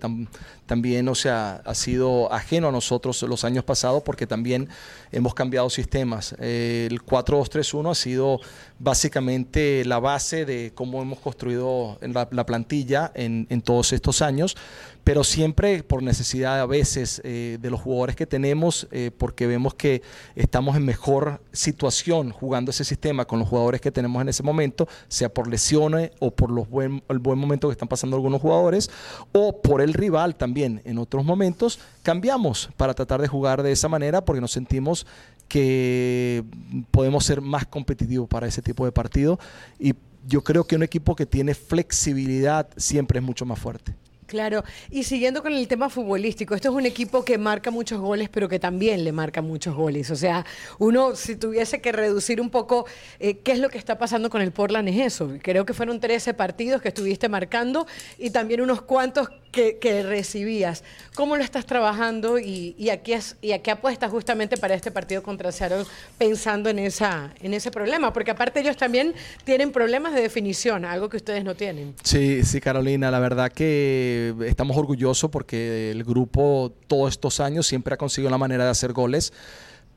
[0.65, 4.67] también o sea, ha sido ajeno a nosotros los años pasados porque también
[5.11, 6.35] hemos cambiado sistemas.
[6.39, 8.41] Eh, el 4-2-3-1 ha sido
[8.79, 14.57] básicamente la base de cómo hemos construido la, la plantilla en, en todos estos años
[15.03, 19.73] pero siempre por necesidad a veces eh, de los jugadores que tenemos, eh, porque vemos
[19.73, 20.01] que
[20.35, 24.87] estamos en mejor situación jugando ese sistema con los jugadores que tenemos en ese momento,
[25.07, 26.67] sea por lesiones o por los
[27.09, 28.89] el buen momento que están pasando algunos jugadores,
[29.31, 33.89] o por el rival también en otros momentos, cambiamos para tratar de jugar de esa
[33.89, 35.05] manera porque nos sentimos
[35.47, 36.43] que
[36.91, 39.39] podemos ser más competitivos para ese tipo de partido
[39.77, 39.93] y
[40.25, 43.93] yo creo que un equipo que tiene flexibilidad siempre es mucho más fuerte.
[44.33, 48.29] Claro, y siguiendo con el tema futbolístico, esto es un equipo que marca muchos goles,
[48.29, 50.09] pero que también le marca muchos goles.
[50.09, 50.43] O sea,
[50.79, 52.87] uno si tuviese que reducir un poco
[53.19, 55.37] eh, qué es lo que está pasando con el Portland es eso.
[55.43, 57.85] Creo que fueron 13 partidos que estuviste marcando
[58.17, 60.83] y también unos cuantos que, recibías.
[61.15, 64.91] ¿Cómo lo estás trabajando y, y, a qué, y a qué apuestas justamente para este
[64.91, 65.85] partido contra Seattle
[66.17, 68.11] pensando en, esa, en ese problema?
[68.11, 69.13] Porque aparte ellos también
[69.43, 71.93] tienen problemas de definición, algo que ustedes no tienen.
[72.03, 77.93] Sí, sí, Carolina, la verdad que estamos orgullosos porque el grupo todos estos años siempre
[77.93, 79.31] ha conseguido la manera de hacer goles.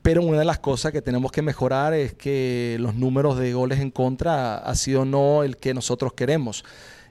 [0.03, 3.79] Pero una de las cosas que tenemos que mejorar es que los números de goles
[3.79, 6.63] en contra ha sido no el que nosotros queremos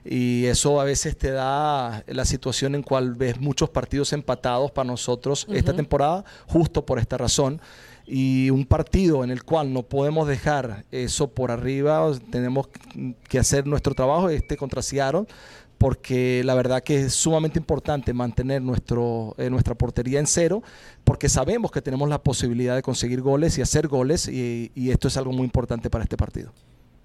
[0.09, 4.87] y eso a veces te da la situación en cual ves muchos partidos empatados para
[4.87, 7.59] nosotros esta temporada, justo por esta razón.
[8.05, 12.69] Y un partido en el cual no podemos dejar eso por arriba, tenemos
[13.27, 15.25] que hacer nuestro trabajo, este contra Seattle,
[15.77, 20.63] porque la verdad que es sumamente importante mantener nuestro, eh, nuestra portería en cero,
[21.03, 25.17] porque sabemos que tenemos la posibilidad de conseguir goles y hacer goles, y esto es
[25.17, 26.53] algo muy importante para este partido.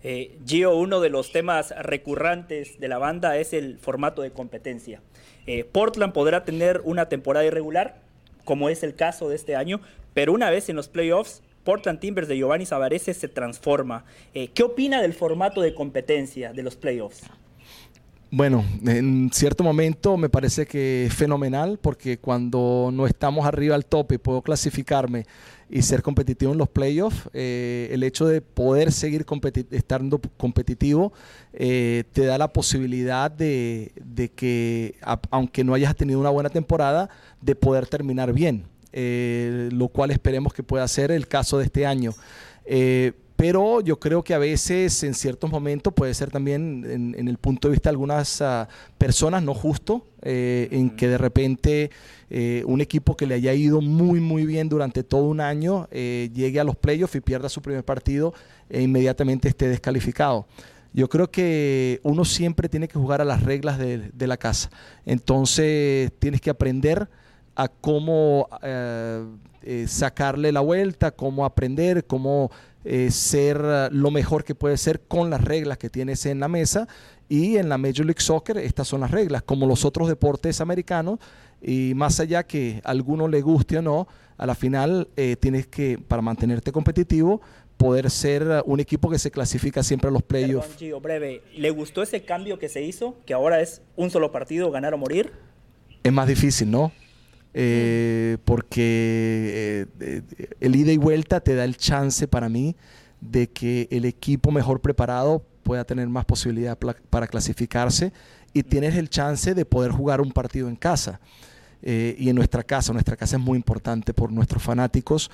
[0.02, 5.00] Eh, Gio, uno de los temas recurrentes de la banda es el formato de competencia.
[5.46, 7.96] Eh, Portland podrá tener una temporada irregular,
[8.44, 9.80] como es el caso de este año,
[10.14, 14.04] pero una vez en los playoffs, Portland Timbers de Giovanni Savarese se transforma.
[14.34, 17.22] Eh, ¿Qué opina del formato de competencia de los playoffs?
[18.34, 23.84] Bueno, en cierto momento me parece que es fenomenal porque cuando no estamos arriba al
[23.84, 25.26] tope puedo clasificarme
[25.68, 29.26] y ser competitivo en los playoffs, eh, el hecho de poder seguir
[29.70, 31.12] estando competitivo
[31.52, 33.92] eh, te da la posibilidad de,
[34.34, 34.94] que,
[35.30, 37.10] aunque no hayas tenido una buena temporada,
[37.42, 38.64] de poder terminar bien,
[38.94, 42.14] eh, lo cual esperemos que pueda ser el caso de este año
[43.42, 46.86] pero yo creo que a veces en ciertos momentos puede ser también
[47.16, 51.18] en, el punto de vista de algunas ah, personas no justo, eh, en que de
[51.18, 51.90] repente
[52.30, 56.30] eh, un equipo que le haya ido muy muy bien durante todo un año eh,
[56.32, 58.32] llegue a los playoffs y pierda su primer partido
[58.70, 60.46] e inmediatamente esté descalificado.
[60.92, 64.70] Yo creo que uno siempre tiene que jugar a las reglas de, de la casa.
[65.04, 67.08] Entonces tienes que aprender
[67.56, 68.48] a cómo
[69.86, 72.50] sacarle la vuelta, cómo aprender, cómo
[72.84, 76.48] eh, ser eh, lo mejor que puede ser con las reglas que tienes en la
[76.48, 76.88] mesa.
[77.28, 81.18] Y en la Major League Soccer estas son las reglas, como los otros deportes americanos.
[81.60, 85.66] Y más allá que a alguno le guste o no, a la final eh, tienes
[85.66, 87.40] que, para mantenerte competitivo,
[87.76, 90.76] poder ser un equipo que se clasifica siempre a los playoffs.
[91.00, 94.94] breve, ¿le gustó ese cambio que se hizo, que ahora es un solo partido, ganar
[94.94, 95.32] o morir?
[96.02, 96.92] Es más difícil, ¿no?
[97.54, 100.22] Eh, porque eh,
[100.60, 102.76] el ida y vuelta te da el chance para mí
[103.20, 106.78] de que el equipo mejor preparado pueda tener más posibilidad
[107.10, 108.12] para clasificarse
[108.54, 111.20] y tienes el chance de poder jugar un partido en casa.
[111.82, 115.30] Eh, y en nuestra casa, nuestra casa es muy importante por nuestros fanáticos,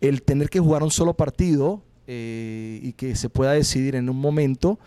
[0.00, 1.82] el tener que jugar un solo partido
[2.12, 4.80] y que se pueda decidir en un momento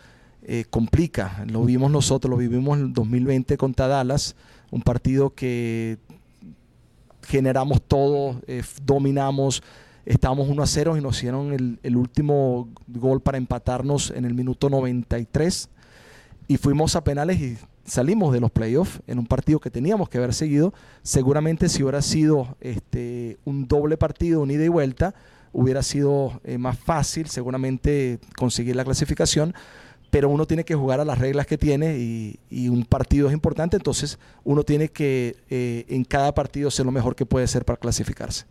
[0.69, 1.45] complica.
[1.49, 4.35] Lo vimos nosotros, lo vivimos en el 2020 contra Dallas,
[4.71, 5.99] un partido que
[7.23, 9.63] generamos todo, eh, dominamos,
[10.05, 14.69] estábamos 1 a 0 y nos hicieron el, último gol para empatarnos en el minuto
[14.69, 15.69] 93
[16.47, 20.17] y fuimos a penales y salimos de los playoffs en un partido que teníamos que
[20.17, 20.73] haber seguido.
[21.01, 25.15] Seguramente si hubiera sido este, un doble partido, un ida y vuelta,
[25.53, 29.53] hubiera sido eh, más fácil seguramente conseguir la clasificación
[30.13, 33.77] pero uno tiene que jugar a las reglas que tiene y, un partido es importante,
[33.77, 37.77] entonces uno tiene que eh, en cada partido ser lo mejor que puede ser para
[37.79, 38.45] clasificarse.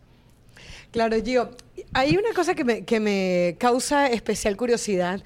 [0.90, 1.50] Claro, Gio,
[1.92, 5.22] hay una cosa que me, que me causa especial curiosidad.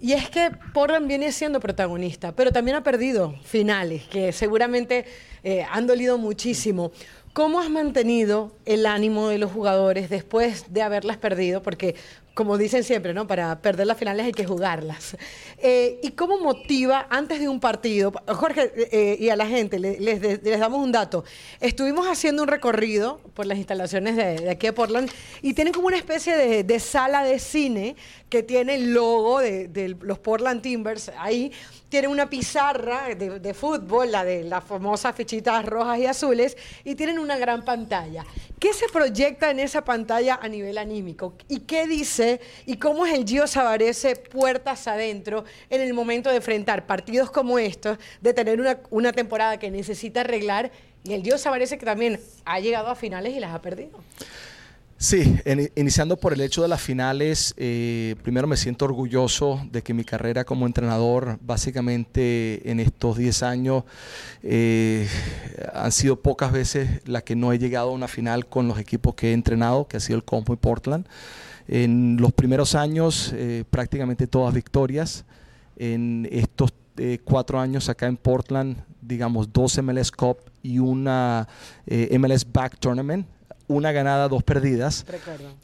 [0.00, 5.04] Y es que Portland viene siendo protagonista, pero también ha perdido finales que seguramente
[5.44, 6.90] eh, han dolido muchísimo.
[7.34, 11.62] ¿Cómo has mantenido el ánimo de los jugadores después de haberlas perdido?
[11.62, 11.96] Porque
[12.36, 13.26] como dicen siempre, ¿no?
[13.26, 15.16] Para perder las finales hay que jugarlas.
[15.56, 18.12] Eh, ¿Y cómo motiva antes de un partido?
[18.28, 21.24] Jorge eh, y a la gente, les, damos un dato.
[21.60, 25.10] Estuvimos haciendo un recorrido por las instalaciones de, aquí de Portland
[25.40, 27.96] y tienen como una especie de, sala de cine
[28.28, 31.52] que tiene el logo de los Portland Timbers ahí
[31.88, 37.18] tienen una pizarra de, fútbol, la de las famosas fichitas rojas y azules, y tienen
[37.18, 38.24] una gran pantalla.
[38.58, 41.34] ¿Qué se proyecta en esa pantalla a nivel anímico?
[41.48, 42.40] ¿Y qué dice?
[42.64, 47.58] ¿Y cómo es el Gio Sabarese puertas adentro en el momento de enfrentar partidos como
[47.58, 50.72] estos, de tener una, una temporada que necesita arreglar?
[51.04, 54.00] Y el Gio Sabarese que también ha llegado a finales y las ha perdido.
[54.98, 55.38] Sí,
[55.74, 60.04] iniciando por el hecho de las finales, eh, primero me siento orgulloso de que mi
[60.04, 63.84] carrera como entrenador, básicamente en estos 10 años,
[64.42, 65.06] eh,
[65.74, 69.14] han sido pocas veces las que no he llegado a una final con los equipos
[69.14, 71.06] que he entrenado, que ha sido el Compo y Portland.
[71.68, 75.26] En los primeros años, eh, prácticamente todas victorias.
[75.76, 76.72] En estos
[77.24, 81.46] cuatro años acá en Portland, digamos, dos MLS Cup y una
[81.86, 83.26] MLS Back Tournament
[83.68, 85.04] una ganada, dos perdidas.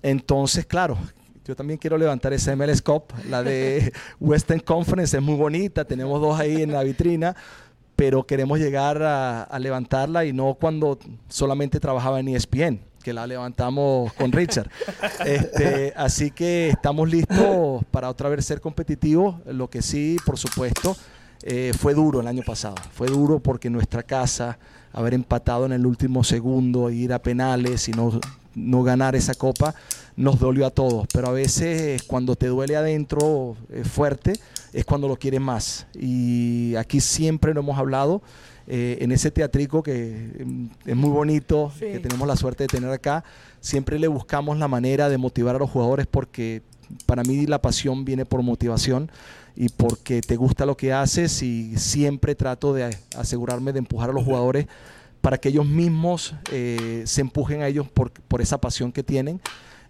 [0.02, 0.98] Entonces, claro,
[1.44, 6.20] yo también quiero levantar esa MLS Cup, la de Western Conference, es muy bonita, tenemos
[6.20, 7.34] dos ahí en la vitrina,
[7.96, 10.98] pero queremos llegar a, levantarla y no cuando
[11.28, 14.70] solamente trabajaba en ESPN, que la levantamos con Richard.
[15.24, 20.96] Este, así que estamos listos para otra vez ser competitivos, lo que sí, por supuesto,
[21.42, 24.58] eh, fue duro el año pasado, fue duro porque nuestra casa
[24.92, 28.20] haber empatado en el último segundo, ir a penales y no,
[28.54, 29.74] no ganar esa copa,
[30.16, 31.06] nos dolió a todos.
[31.12, 34.34] Pero a veces cuando te duele adentro eh, fuerte,
[34.72, 35.86] es cuando lo quieres más.
[35.94, 38.22] Y aquí siempre lo hemos hablado.
[38.68, 42.90] Eh, en ese teatrico que mm, es muy bonito, que tenemos la suerte de tener
[42.90, 43.24] acá,
[43.60, 46.62] siempre le buscamos la manera de motivar a los jugadores porque
[47.06, 49.10] para mí la pasión viene por motivación
[49.54, 54.12] y porque te gusta lo que haces y siempre trato de asegurarme de empujar a
[54.12, 54.66] los jugadores
[55.20, 59.40] para que ellos mismos eh, se empujen a ellos por, por, esa pasión que tienen.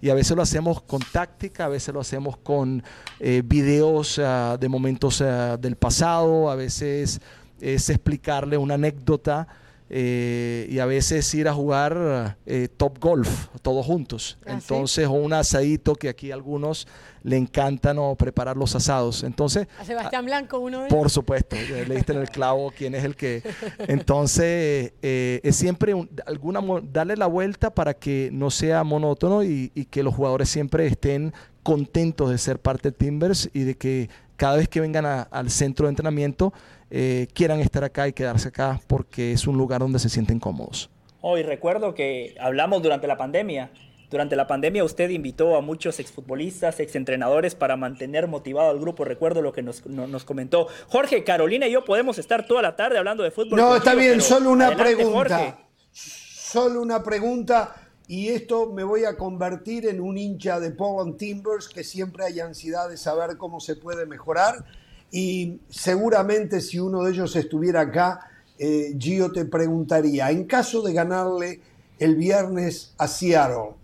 [0.01, 2.83] Y a veces lo hacemos con táctica, a veces lo hacemos con
[3.21, 7.21] eh, videos ah, de momentos ah, del pasado, a veces
[7.61, 9.47] es explicarle una anécdota
[9.95, 14.39] eh, y a veces ir a jugar eh, top golf todos juntos.
[14.47, 16.89] Ah, Entonces, o un asadito que aquí a algunos
[17.23, 19.23] le encantan o preparar los asados.
[19.23, 23.17] Entonces, a Sebastián Blanco, uno Por supuesto, le diste en el clavo quién es el
[23.17, 23.43] que.
[23.87, 25.95] Entonces, eh, es siempre
[26.25, 30.87] alguna darle la vuelta para que no sea monótono y, y que los jugadores siempre
[30.87, 35.51] estén contentos de ser parte de Timbers y de que cada vez que vengan al
[35.51, 36.53] centro de entrenamiento
[36.95, 40.91] eh, quieran estar acá y quedarse acá porque es un lugar donde se sienten cómodos.
[41.23, 43.71] Hoy recuerdo que hablamos durante la pandemia.
[44.11, 49.07] Durante la pandemia usted invitó a muchos exfutbolistas, exentrenadores para mantener motivado al grupo.
[49.07, 49.81] Recuerdo lo que nos,
[50.27, 50.67] comentó.
[50.89, 53.59] Jorge, Carolina y yo podemos estar toda la tarde hablando de fútbol.
[53.59, 55.61] No, está bien, solo una pregunta.
[55.93, 57.75] Solo una pregunta
[58.07, 62.41] y esto me voy a convertir en un hincha de Portland Timbers que siempre hay
[62.41, 64.67] ansiedad de saber cómo se puede mejorar
[65.13, 70.95] y seguramente si uno de ellos estuviera acá, eh, Gio te preguntaría, en caso de
[70.95, 71.61] ganarle
[71.99, 73.75] el viernes a Seattle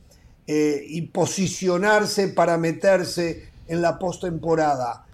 [0.46, 5.06] eh, y posicionarse para meterse en la postemporada,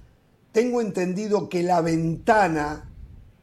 [0.52, 2.88] tengo entendido que la ventana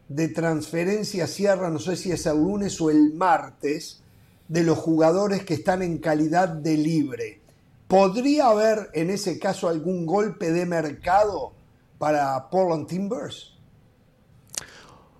[0.07, 4.01] de transferencia cierra, no sé si es el lunes o el martes,
[4.47, 7.41] de los jugadores que están en calidad de libre.
[7.89, 11.53] ¿Podría haber en ese caso algún golpe de mercado?
[12.01, 13.53] Para Portland Timbers?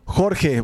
[0.03, 0.63] Jorge,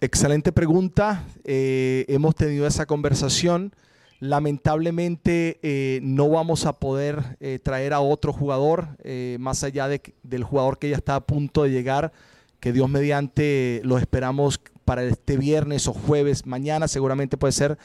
[0.00, 1.24] excelente pregunta.
[1.42, 3.74] Eh, hemos tenido esa conversación.
[4.20, 8.96] Lamentablemente eh, no vamos a poder eh, traer a otro jugador
[9.40, 12.12] más allá del jugador que ya está a punto de llegar,
[12.60, 17.76] que Dios mediante lo esperamos para este viernes o jueves, mañana seguramente puede ser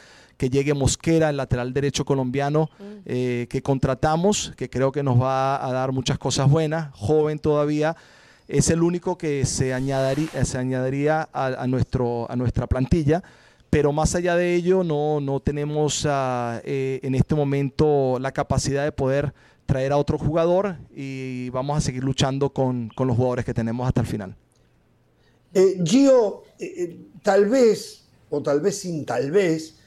[0.41, 2.83] que llegue Mosquera, el lateral derecho colombiano mm.
[3.05, 7.95] eh, que contratamos, que creo que nos va a dar muchas cosas buenas, joven todavía.
[8.47, 13.21] Es el único que se añadiría, se añadiría a, nuestro, a nuestra plantilla
[13.69, 18.83] pero más allá de ello no, no tenemos ah, eh, en este momento la capacidad
[18.83, 19.33] de poder
[19.67, 23.87] traer a otro jugador y vamos a seguir luchando con, con los jugadores que tenemos
[23.87, 24.35] hasta el final.
[25.53, 26.43] Eh, Gio,
[27.21, 29.77] tal vez, o tal vez sin tal vez,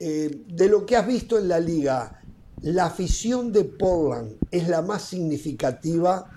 [0.00, 2.22] eh, de lo que has visto en la liga,
[2.62, 6.30] la afición de Portland es la más significativa,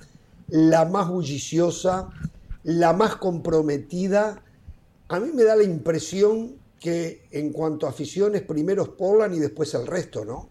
[0.47, 2.09] la más bulliciosa,
[2.63, 4.43] la más comprometida.
[5.07, 9.39] A mí me da la impresión que en cuanto a aficiones, primero es Portland y
[9.39, 10.49] después el resto, ¿no?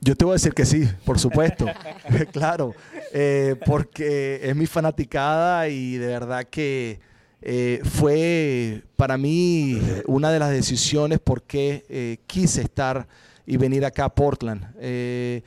[0.00, 1.66] Yo te voy a decir que sí, por supuesto,
[2.32, 2.74] claro,
[3.12, 7.00] eh, porque es mi fanaticada y de verdad que
[7.42, 13.06] eh, fue para mí una de las decisiones por qué eh, quise estar
[13.46, 14.66] y venir acá a Portland.
[14.80, 15.42] Eh,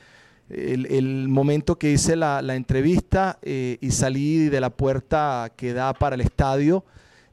[0.50, 6.14] el, momento que hice la, entrevista eh, y salí de la puerta que da para
[6.14, 6.84] el estadio,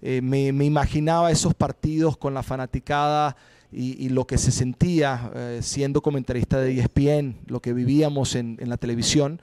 [0.01, 3.35] eh, me, imaginaba esos partidos con la fanaticada
[3.71, 8.77] y, lo que se sentía eh, siendo comentarista de ESPN, lo que vivíamos en, la
[8.77, 9.41] televisión.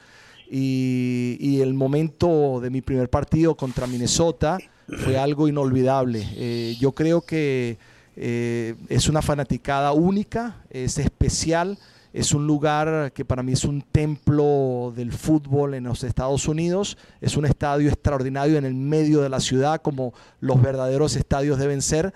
[0.51, 4.59] Y, el momento de mi primer partido contra Minnesota
[4.89, 6.77] fue algo inolvidable.
[6.79, 7.79] yo creo que
[8.17, 11.79] es una fanaticada única, es especial
[12.15, 16.97] es un lugar que para mí es un templo del fútbol en los Estados Unidos.
[17.21, 21.83] Es un estadio extraordinario en el medio de la ciudad, como los verdaderos estadios deben
[21.83, 22.15] ser.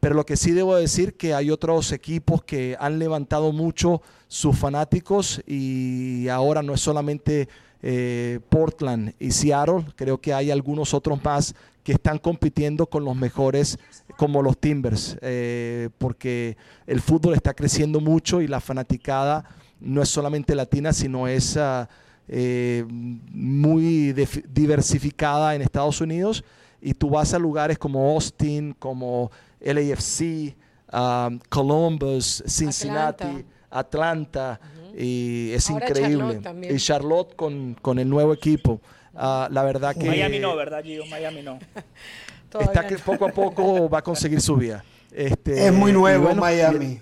[0.00, 4.56] Pero lo que sí debo decir que hay otros equipos que han levantado mucho sus
[4.56, 7.46] fanáticos y ahora no es solamente
[7.82, 11.54] eh, Portland y Seattle, creo que hay algunos otros más
[11.84, 13.78] que están compitiendo con los mejores
[14.16, 16.56] como los Timbers, eh, porque
[16.86, 19.44] el fútbol está creciendo mucho y la fanaticada
[19.80, 21.88] no es solamente latina, sino es ah,
[22.26, 26.42] eh, muy diversificada en Estados Unidos.
[26.80, 29.30] Y tú vas a lugares como Austin, como
[29.60, 30.56] LAFC,
[30.90, 34.58] ah, Columbus, Cincinnati, Atlanta,
[34.96, 36.40] y es increíble.
[36.70, 38.80] y Charlotte con, con el nuevo equipo.
[39.16, 40.06] Ah, la verdad que...
[40.06, 41.06] Miami no, ¿verdad, Gio?
[41.06, 41.58] Miami no.
[42.60, 44.84] está que poco a poco va a conseguir su vía.
[45.12, 47.00] Este, es muy nuevo Miami.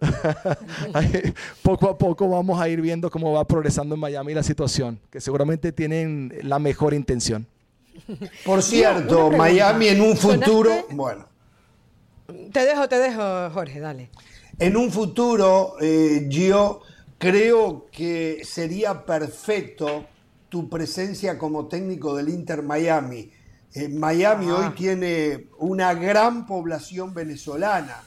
[1.62, 5.20] poco a poco vamos a ir viendo cómo va progresando en Miami la situación, que
[5.20, 7.46] seguramente tienen la mejor intención.
[8.44, 11.26] Por cierto, Miami en un futuro, bueno.
[12.52, 14.10] Te dejo, te dejo, Jorge, dale.
[14.58, 16.80] En un futuro, eh, Gio,
[17.18, 20.06] creo que sería perfecto
[20.50, 23.30] tu presencia como técnico del Inter Miami.
[23.72, 28.02] Eh, Miami hoy tiene una gran población venezolana.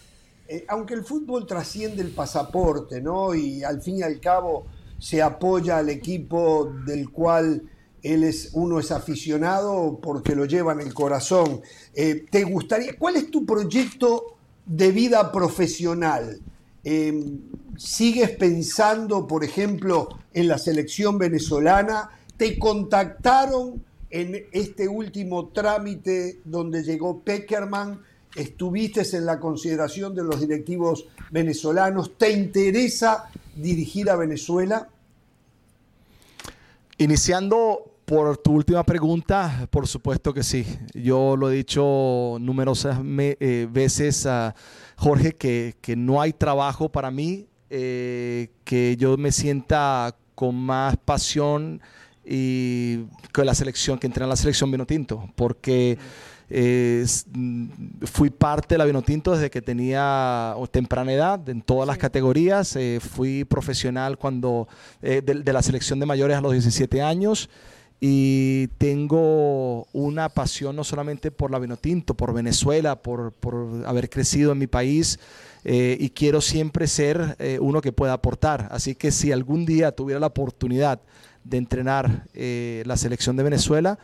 [0.48, 3.34] Eh, aunque el fútbol trasciende el pasaporte, ¿no?
[3.34, 4.68] Y al fin y al cabo
[4.99, 7.64] se apoya al equipo del cual
[8.03, 11.61] él es, uno es aficionado porque lo lleva en el corazón.
[11.95, 16.41] Eh, ¿Te gustaría, cuál es tu proyecto de vida profesional?
[17.78, 22.10] ¿Sigues pensando, por ejemplo, en la selección venezolana?
[22.44, 28.02] Te contactaron en este último trámite donde llegó Peckerman,
[28.36, 34.90] estuviste en la consideración de los directivos venezolanos, ¿te interesa dirigir a Venezuela?
[36.98, 40.65] Iniciando por tu última pregunta, por supuesto que sí.
[40.94, 44.53] Yo lo he dicho numerosas eh, veces a
[44.98, 51.80] Jorge que, no hay trabajo para mí eh, que yo me sienta con más pasión
[52.25, 55.97] y con la selección, que entré en la selección Vinotinto, porque
[56.55, 57.67] eh, mm,
[58.05, 62.75] fui parte de la Vinotinto desde que tenía temprana edad, en todas las categorías.
[62.75, 64.67] Eh, fui profesional cuando
[65.01, 67.49] eh, de, la selección de mayores a los 17 años
[67.99, 74.51] y tengo una pasión no solamente por la Vinotinto, por Venezuela, por, por haber crecido
[74.51, 75.19] en mi país.
[75.65, 78.67] y quiero siempre ser uno que pueda aportar.
[78.71, 80.99] Así que si algún día tuviera la oportunidad
[81.44, 83.99] de entrenar eh, la selección de Venezuela.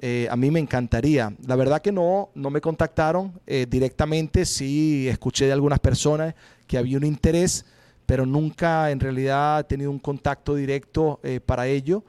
[0.00, 1.34] Eh, a mí me encantaría.
[1.46, 6.34] La verdad que no, no me contactaron eh, directamente, sí escuché de algunas personas
[6.66, 7.64] que había un interés,
[8.06, 12.04] pero nunca en realidad he tenido un contacto directo para ello.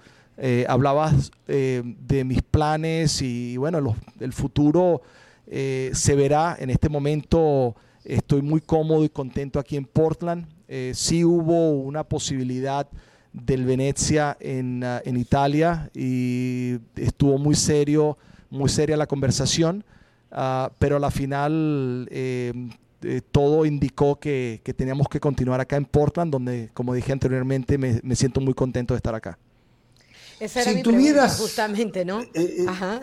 [0.67, 5.01] hablabas de mis planes y bueno, el futuro
[5.47, 6.57] se verá.
[6.59, 10.45] En este momento estoy muy cómodo y contento aquí en Portland.
[10.93, 12.89] sí hubo una posibilidad
[13.43, 18.17] del Venecia en, ah, en, Italia y estuvo muy serio,
[18.49, 19.83] muy seria la conversación,
[20.31, 22.53] uh, pero a la final eh,
[23.01, 27.77] eh, todo indicó que, que, teníamos que continuar acá en Portland, donde, como dije anteriormente,
[27.77, 29.37] me, me siento muy contento de estar acá.
[30.39, 32.21] Esa era si mi tuvieras, justamente, ¿no?
[32.33, 33.01] Eh, Ajá,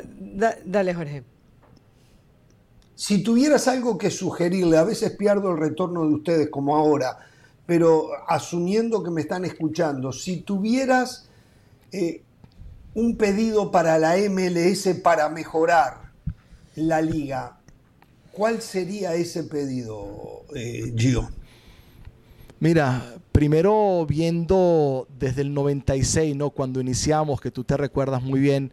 [0.65, 1.25] dale Jorge.
[2.95, 7.19] Si tuvieras algo que sugerirle, a veces pierdo el retorno de ustedes como ahora,
[7.67, 11.29] pero asumiendo que me están escuchando, si tuvieras
[11.93, 12.23] eh,
[12.95, 16.13] un pedido para la MLS para mejorar
[16.75, 17.59] la liga,
[18.33, 21.31] ¿cuál sería ese pedido, eh, Gio?
[22.61, 26.51] Mira, primero viendo desde el 96, ¿no?
[26.51, 28.73] Cuando iniciamos, que tú te recuerdas muy bien,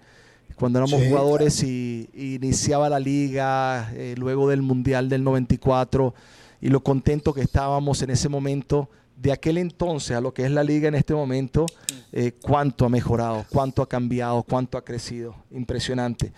[0.56, 6.14] cuando éramos jugadores y, iniciaba la liga, eh, luego del Mundial del 94
[6.62, 10.52] y lo contento que estábamos en ese momento, de aquel entonces a lo que es
[10.52, 11.66] la liga en este momento,
[12.12, 15.36] eh, cuánto ha mejorado, cuánto ha cambiado, cuánto ha crecido.
[15.52, 16.32] Impresionante.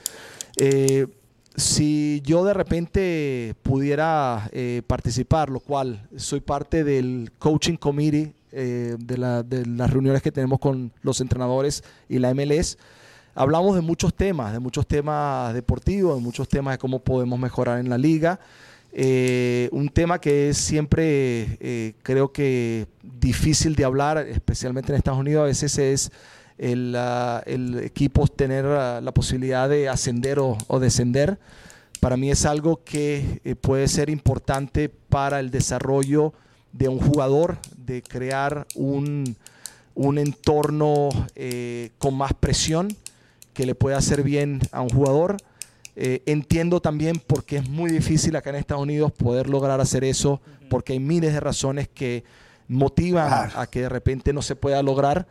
[0.57, 1.07] Eh,
[1.56, 8.95] si yo de repente pudiera eh, participar, lo cual soy parte del coaching committee eh,
[8.98, 12.77] de, las reuniones que tenemos con los entrenadores y la MLS,
[13.35, 17.80] hablamos de muchos temas, de muchos temas deportivos, de muchos temas de cómo podemos mejorar
[17.80, 18.39] en la liga.
[18.93, 25.19] Eh, un tema que es siempre, eh, creo que difícil de hablar, especialmente en Estados
[25.19, 26.11] Unidos, a veces es
[26.57, 26.95] el,
[27.84, 31.39] equipo tener la posibilidad de ascender o, descender.
[32.01, 36.34] Para mí es algo que eh, puede ser importante para el desarrollo
[36.73, 39.38] de un jugador, de crear un,
[39.95, 41.09] un entorno
[41.97, 42.89] con más presión
[43.53, 45.38] que le pueda hacer bien a un jugador
[46.03, 50.41] eh, entiendo también porque es muy difícil acá en Estados Unidos poder lograr hacer eso,
[50.67, 52.23] porque hay miles de razones que
[52.67, 55.27] motivan a que de repente no se pueda lograr,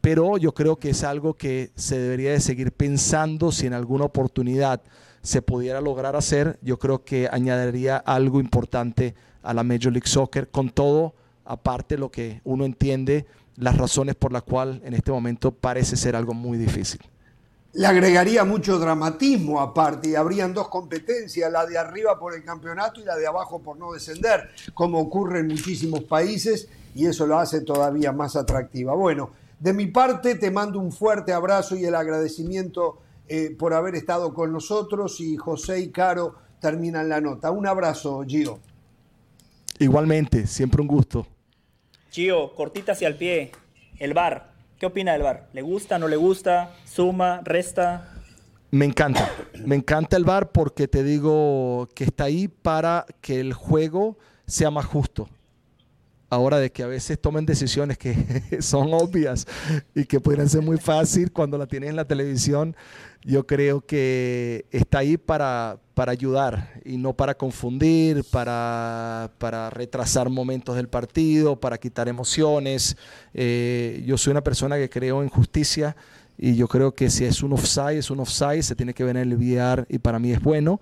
[0.00, 4.06] pero yo creo que es algo que se debería de seguir pensando si en alguna
[4.06, 4.82] oportunidad
[5.22, 9.14] se pudiera lograr hacer, yo creo que añadiría algo importante
[9.44, 11.14] a la Major League Soccer, con todo,
[11.44, 13.24] aparte lo que uno entiende,
[13.54, 17.02] las razones por las cuales en este momento parece ser algo muy difícil
[17.72, 23.00] le agregaría mucho dramatismo aparte y habrían dos competencias, la de arriba por el campeonato
[23.00, 27.38] y la de abajo por no descender, como ocurre en muchísimos países y eso lo
[27.38, 28.94] hace todavía más atractiva.
[28.94, 29.30] Bueno,
[29.60, 34.32] de mi parte te mando un fuerte abrazo y el agradecimiento eh, por haber estado
[34.32, 37.50] con nosotros y José y Caro terminan la nota.
[37.50, 38.58] Un abrazo, Gio.
[39.78, 41.26] Igualmente, siempre un gusto.
[42.10, 43.52] Gio, cortita hacia el pie,
[43.98, 44.57] el bar.
[44.78, 45.48] ¿Qué opina del bar?
[45.54, 46.70] ¿Le gusta, no le gusta?
[46.84, 48.14] ¿Suma, resta?
[48.70, 49.28] Me encanta,
[49.64, 54.70] me encanta el bar porque te digo que está ahí para que el juego sea
[54.70, 55.28] más justo.
[56.30, 58.14] Ahora de que a veces tomen decisiones que
[58.60, 59.48] son obvias
[59.96, 62.76] y que podrían ser muy fácil cuando la tienes en la televisión,
[63.22, 70.30] yo creo que está ahí para, para ayudar y no para confundir, para, para, retrasar
[70.30, 72.96] momentos del partido, para quitar emociones.
[73.34, 75.96] Eh, yo soy una persona que creo en justicia
[76.36, 79.22] y yo creo que si es un offside, es un offside, se tiene que venir
[79.22, 80.80] el VR y para mí es bueno,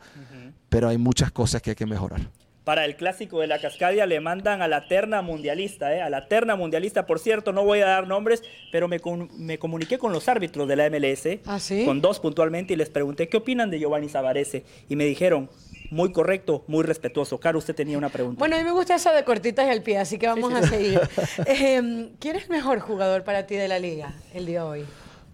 [0.68, 2.20] pero hay muchas cosas que hay que mejorar
[2.66, 6.02] para el clásico de la Cascadia le mandan a la terna mundialista, ¿eh?
[6.02, 7.06] a la terna mundialista.
[7.06, 9.00] Por cierto, no voy a dar nombres, pero me,
[9.38, 13.28] me comuniqué con los árbitros de la MLS, ¿Ah, con dos puntualmente, y les pregunté
[13.28, 14.64] qué opinan de Giovanni Zavarese.
[14.88, 15.48] Y me dijeron,
[15.90, 17.38] muy correcto, muy respetuoso.
[17.38, 18.40] Caro, usted tenía una pregunta.
[18.40, 20.66] Bueno, a mí me gusta eso de cortitas y al pie, así que vamos a
[20.66, 21.00] seguir.
[21.46, 24.86] Eh, ¿Quién es el mejor jugador para ti de la liga el día de hoy?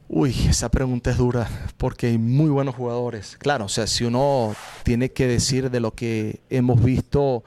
[0.09, 1.49] Uy, esa pregunta es dura
[1.79, 3.37] porque hay muy buenos jugadores.
[3.39, 7.45] Claro, o sea, si uno tiene que decir de lo que hemos visto,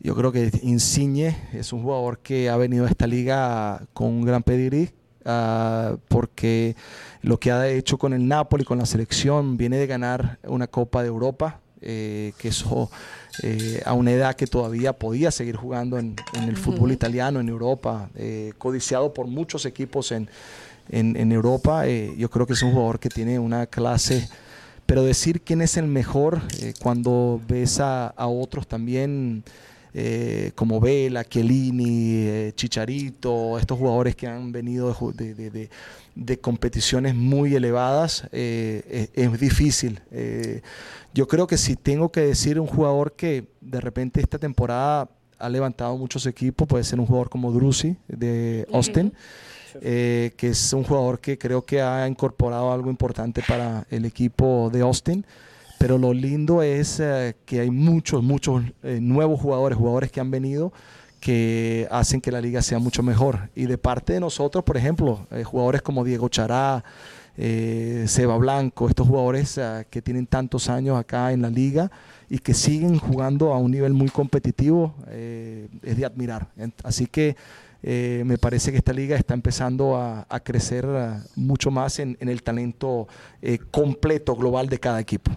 [0.00, 4.24] yo creo que Insigne es un jugador que ha venido a esta liga con un
[4.24, 4.90] gran pedigrí.
[5.28, 6.76] Ah, porque
[7.22, 11.02] lo que ha hecho con el Napoli, con la selección, viene de ganar una Copa
[11.02, 12.88] de Europa, eh, que eso
[13.42, 18.08] eh, a una edad que todavía podía seguir jugando en, el fútbol italiano, en Europa,
[18.14, 20.28] eh, codiciado por muchos equipos en,
[20.88, 21.86] en, Europa.
[21.86, 24.28] Eh, yo creo que es un jugador que tiene una clase,
[24.86, 29.44] pero decir quién es el mejor eh, cuando ves a, otros también.
[29.98, 39.40] Eh, como Vela, Chiellini, Chicharito, estos jugadores que han venido de, competiciones muy elevadas, es,
[39.40, 40.02] difícil.
[41.14, 45.08] yo creo que si tengo que decir un jugador que de repente esta temporada
[45.38, 49.14] ha levantado muchos equipos, puede ser un jugador como Drusi de Austin.
[49.82, 54.70] Eh, que es un jugador que creo que ha incorporado algo importante para el equipo
[54.72, 55.24] de Austin.
[55.78, 60.30] Pero lo lindo es eh, que hay muchos, muchos eh, nuevos jugadores, jugadores que han
[60.30, 60.72] venido
[61.20, 63.50] que hacen que la liga sea mucho mejor.
[63.54, 66.84] Y de parte de nosotros, por ejemplo, jugadores como Diego Chará,
[67.36, 69.58] Seba Blanco, estos jugadores
[69.90, 71.90] que tienen tantos años acá en la liga
[72.28, 76.46] y que siguen jugando a un nivel muy competitivo, es de admirar.
[76.84, 77.34] Así que
[77.82, 82.42] eh, me parece que esta liga está empezando a, crecer uh, mucho más en, el
[82.42, 83.06] talento
[83.42, 85.30] eh, completo global de cada equipo.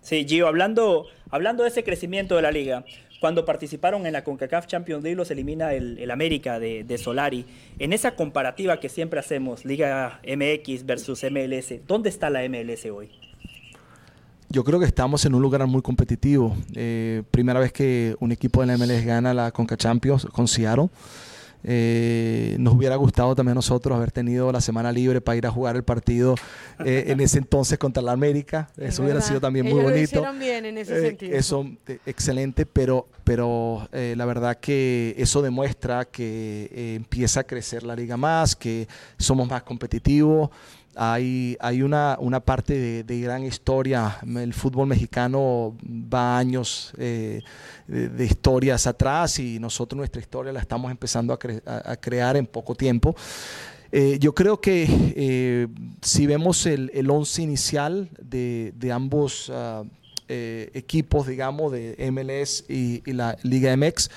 [0.00, 2.84] Sí, Gio, hablando, hablando de ese crecimiento de la liga,
[3.20, 7.44] cuando participaron en la CONCACAF Champions League los elimina el, América de, Solari.
[7.78, 13.10] En esa comparativa que siempre hacemos, Liga MX versus MLS, ¿dónde está la MLS hoy?
[14.52, 16.56] Yo creo que estamos en un lugar muy competitivo.
[16.74, 20.88] Eh, primera vez que un equipo de la MLS gana la Conca Champions con Seattle.
[21.62, 25.50] Eh, nos hubiera gustado también a nosotros haber tenido la semana libre para ir a
[25.52, 26.34] jugar el partido
[26.84, 28.68] eh, en ese entonces contra la América.
[28.76, 30.20] Eso hubiera sido también muy bonito.
[30.20, 31.36] Lo bien en ese sentido.
[31.36, 31.70] Eso,
[32.04, 38.56] excelente, pero, pero la verdad que eso demuestra que empieza a crecer la liga más,
[38.56, 40.50] que somos más competitivos.
[40.96, 44.18] Hay, hay una, una parte de, gran historia.
[44.26, 47.42] El fútbol mexicano va años eh,
[47.86, 53.14] de, historias atrás y nosotros nuestra historia la estamos empezando a, crear en poco tiempo.
[53.92, 54.86] Eh, yo creo que
[55.16, 55.68] eh,
[56.00, 59.84] si vemos el, el once inicial de, de ambos ah,
[60.28, 64.10] equipos, digamos, de MLS y, la Liga MX,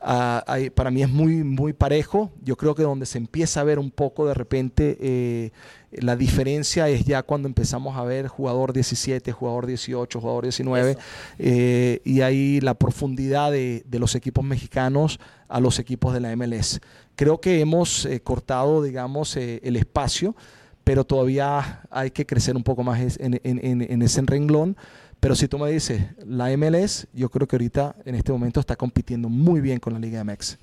[0.00, 0.44] Ah,
[0.76, 2.30] para mí es muy, muy parejo.
[2.42, 5.52] Yo creo que donde se empieza a ver un poco de repente
[5.92, 10.96] la diferencia es ya cuando empezamos a ver jugador 17, jugador 18, jugador 19,
[11.38, 16.80] eh, y ahí la profundidad de, los equipos mexicanos a los equipos de la MLS.
[17.16, 20.36] Creo que hemos eh, cortado, digamos, el espacio,
[20.84, 24.76] pero todavía hay que crecer un poco más en, en ese renglón.
[25.20, 28.76] Pero si tú me dices, la MLS, yo creo que ahorita en este momento está
[28.76, 30.58] compitiendo muy bien con la Liga MX.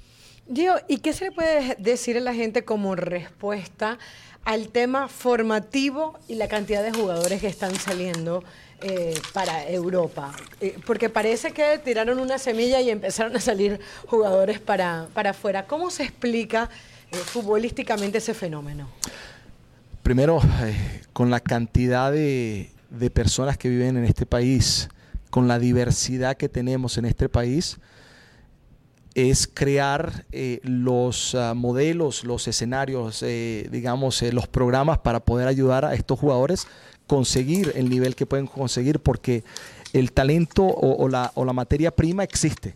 [0.53, 3.97] Gio, ¿y qué se le puede decir a la gente como respuesta
[4.45, 8.43] al tema formativo y la cantidad de jugadores que están saliendo
[8.81, 10.33] eh, para Europa?
[10.61, 15.67] Eh, porque parece que tiraron una semilla y empezaron a salir jugadores para, para afuera.
[15.67, 16.69] ¿Cómo se explica
[17.11, 18.87] eh, futbolísticamente ese fenómeno?
[20.03, 20.39] Primero,
[21.13, 22.69] con la cantidad de
[22.99, 24.89] de personas que viven en este país,
[25.29, 27.77] con la diversidad que tenemos en este país,
[29.15, 35.47] es crear eh, los ah, modelos, los escenarios, eh, digamos, eh, los programas para poder
[35.47, 36.67] ayudar a estos jugadores
[37.07, 39.43] conseguir el nivel que pueden conseguir, porque
[39.93, 42.75] el talento o, la, o la materia prima existe.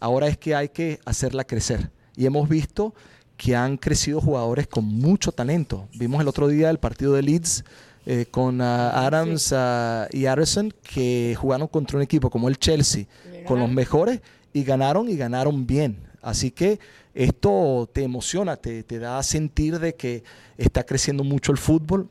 [0.00, 1.90] Ahora es que hay que hacerla crecer.
[2.16, 2.94] Y hemos visto
[3.36, 5.88] que han crecido jugadores con mucho talento.
[5.94, 7.64] Vimos el otro día el partido de Leeds
[8.04, 13.06] eh, con ah, Adams ah, y Harrison que jugaron contra un equipo como el Chelsea,
[13.46, 14.20] con los mejores
[14.52, 16.08] y ganaron y ganaron bien.
[16.22, 16.78] Así que
[17.14, 20.22] esto te emociona, te, te da a sentir de que
[20.58, 22.08] está creciendo mucho el fútbol.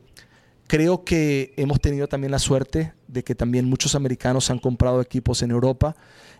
[0.66, 5.42] Creo que hemos tenido también la suerte de que también muchos americanos han comprado equipos
[5.42, 5.96] en Europa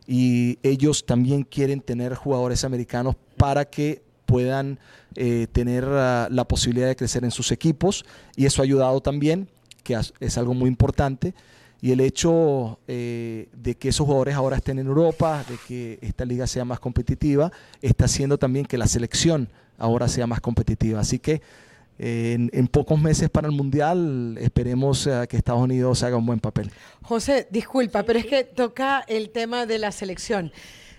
[0.06, 4.78] y ellos también quieren tener jugadores americanos para que puedan
[5.16, 8.05] eh, tener ah, la posibilidad de crecer en sus equipos
[8.36, 9.48] y eso ha ayudado también,
[9.82, 11.35] que es algo muy importante.
[11.82, 16.24] Y el hecho eh, de que esos jugadores ahora estén en Europa, de que esta
[16.24, 17.51] liga sea más competitiva,
[17.81, 19.48] está haciendo también que la selección
[19.78, 21.01] ahora sea más competitiva.
[21.01, 21.40] Así que
[21.98, 26.40] en, en, pocos meses para el Mundial esperemos ah, que Estados Unidos haga un buen
[26.40, 26.70] papel.
[27.02, 30.51] José, disculpa, pero es que toca el tema de la selección.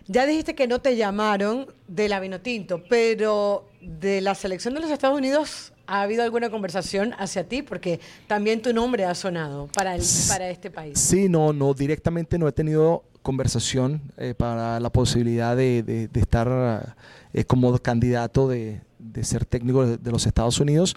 [0.08, 4.92] Ya dijiste que no te llamaron de la Vinotinto, pero de la selección de los
[4.92, 7.62] Estados Unidos, ¿ha habido alguna conversación hacia ti?
[7.62, 9.96] Porque también tu nombre ha sonado para,
[10.28, 11.00] para este país.
[11.00, 16.96] Sí, no, no, directamente no he tenido conversación eh, para la posibilidad de, estar
[17.34, 18.82] eh, como candidato de,
[19.22, 20.96] ser técnico de, los Estados Unidos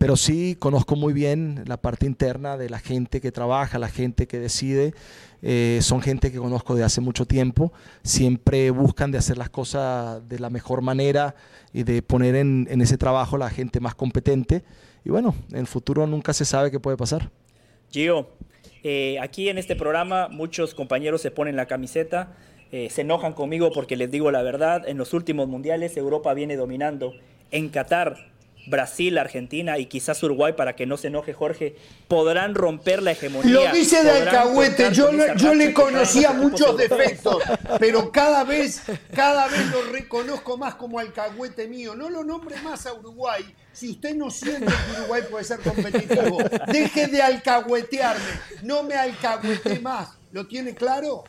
[0.00, 4.26] pero sí conozco muy bien la parte interna de la gente que trabaja, la gente
[4.26, 4.94] que decide.
[5.42, 7.70] Eh, son gente que conozco de hace mucho tiempo.
[8.02, 11.34] Siempre buscan de hacer las cosas de la mejor manera
[11.74, 14.64] y de poner en, ese trabajo la gente más competente.
[15.04, 17.30] Y bueno, en el futuro nunca se sabe qué puede pasar.
[17.90, 18.26] Gio,
[18.82, 22.32] eh, aquí en este programa muchos compañeros se ponen la camiseta.
[22.72, 26.56] Eh, se enojan conmigo porque les digo la verdad, en los últimos mundiales Europa viene
[26.56, 27.12] dominando.
[27.50, 28.29] En Qatar
[28.66, 31.76] Brasil, Argentina y quizás Uruguay, para que no se enoje Jorge,
[32.08, 33.52] podrán romper la hegemonía.
[33.52, 37.42] Lo dice de Alcahuete, yo, yo le conocía muchos defectos,
[37.78, 38.82] pero cada vez,
[39.14, 41.94] cada vez lo reconozco más como alcahuete mío.
[41.94, 43.44] No lo nombre más a Uruguay.
[43.72, 48.24] Si usted no siente que Uruguay puede ser competitivo, deje de alcahuetearme.
[48.62, 50.10] No me alcahuete más.
[50.32, 51.24] ¿Lo tiene claro?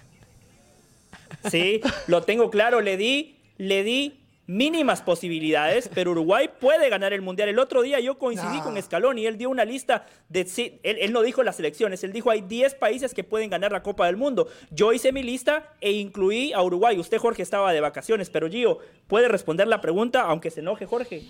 [1.49, 2.81] Sí, lo tengo claro.
[2.81, 4.20] Le di, le di
[4.51, 7.47] mínimas posibilidades, pero Uruguay puede ganar el Mundial.
[7.49, 10.41] El otro día yo coincidí con con y él dio una lista de...
[10.83, 13.81] Él, él no dijo las elecciones, él dijo hay 10 países que pueden ganar la
[13.81, 14.47] Copa del Mundo.
[14.69, 16.99] Yo hice mi lista e incluí a Uruguay.
[16.99, 21.23] Usted, Jorge, estaba de vacaciones, pero Gio, ¿puede responder la pregunta aunque se enoje, Jorge?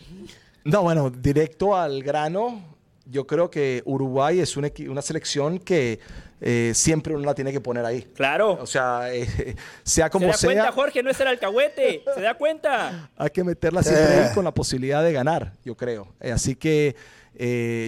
[0.64, 2.71] No, bueno, directo al grano.
[3.06, 6.00] Yo creo que Uruguay es una, una selección que
[6.44, 8.02] eh, siempre uno la tiene que poner ahí.
[8.16, 8.58] Claro.
[8.60, 10.34] O sea, eh, sea como sea.
[10.38, 11.04] ¿Se da cuenta, Jorge?
[11.04, 12.04] No es el alcahuete.
[12.16, 13.12] ¿Se da cuenta?
[13.16, 16.08] Hay que meterla siempre ahí con la posibilidad de ganar, yo creo.
[16.20, 16.96] Eh, así que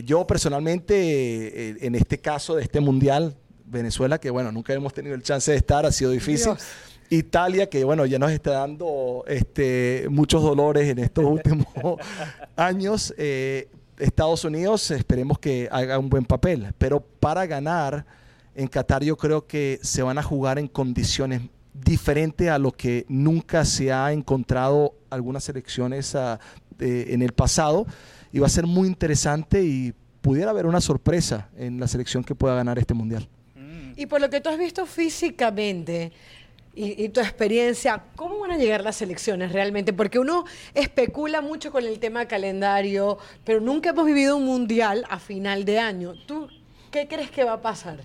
[0.05, 3.35] yo personalmente, en este caso de este mundial,
[3.65, 6.53] Venezuela, que bueno, nunca hemos tenido el chance de estar, ha sido difícil.
[7.09, 11.67] Italia, que bueno, ya nos está dando este, muchos dolores en estos últimos
[12.55, 13.13] años.
[13.97, 18.05] Estados Unidos, esperemos que haga un buen papel, pero para ganar
[18.55, 21.41] en Qatar yo creo que se van a jugar en condiciones
[21.73, 26.39] diferentes a lo que nunca se ha encontrado algunas selecciones ah,
[26.79, 27.85] en el pasado
[28.31, 32.35] y va a ser muy interesante y pudiera haber una sorpresa en la selección que
[32.35, 33.27] pueda ganar este mundial.
[33.95, 36.11] Y por lo que tú has visto físicamente
[36.75, 39.93] y, tu experiencia, ¿cómo van a llegar las elecciones realmente?
[39.93, 45.19] Porque uno especula mucho con el tema calendario, pero nunca hemos vivido un mundial a
[45.19, 46.13] final de año.
[46.25, 46.47] ¿Tú
[46.89, 47.99] qué crees que va a pasar?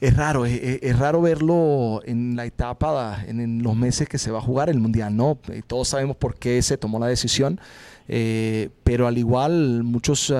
[0.00, 4.38] Es raro, es, raro verlo en la etapa, en, en, los meses que se va
[4.38, 5.38] a jugar el Mundial, ¿no?
[5.48, 7.58] Eh, todos sabemos por qué se tomó la decisión,
[8.08, 10.34] eh, pero al igual muchos uh,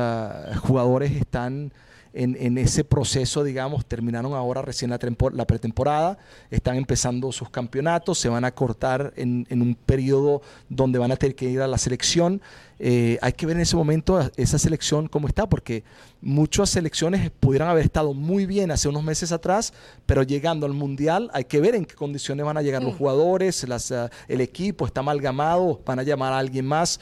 [0.61, 1.73] jugadores están
[2.15, 4.99] en, en, ese proceso, digamos, terminaron ahora recién la,
[5.33, 6.17] la, pretemporada,
[6.49, 11.17] están empezando sus campeonatos, se van a cortar en, en, un periodo donde van a
[11.17, 12.41] tener que ir a la selección.
[12.79, 15.83] Eh, hay que ver en ese momento esa selección cómo está, porque
[16.21, 19.73] muchas selecciones pudieran haber estado muy bien hace unos meses atrás,
[20.07, 22.87] pero llegando al Mundial hay que ver en qué condiciones van a llegar mm.
[22.87, 27.01] los jugadores, las, uh, el equipo está amalgamado, van a llamar a alguien más.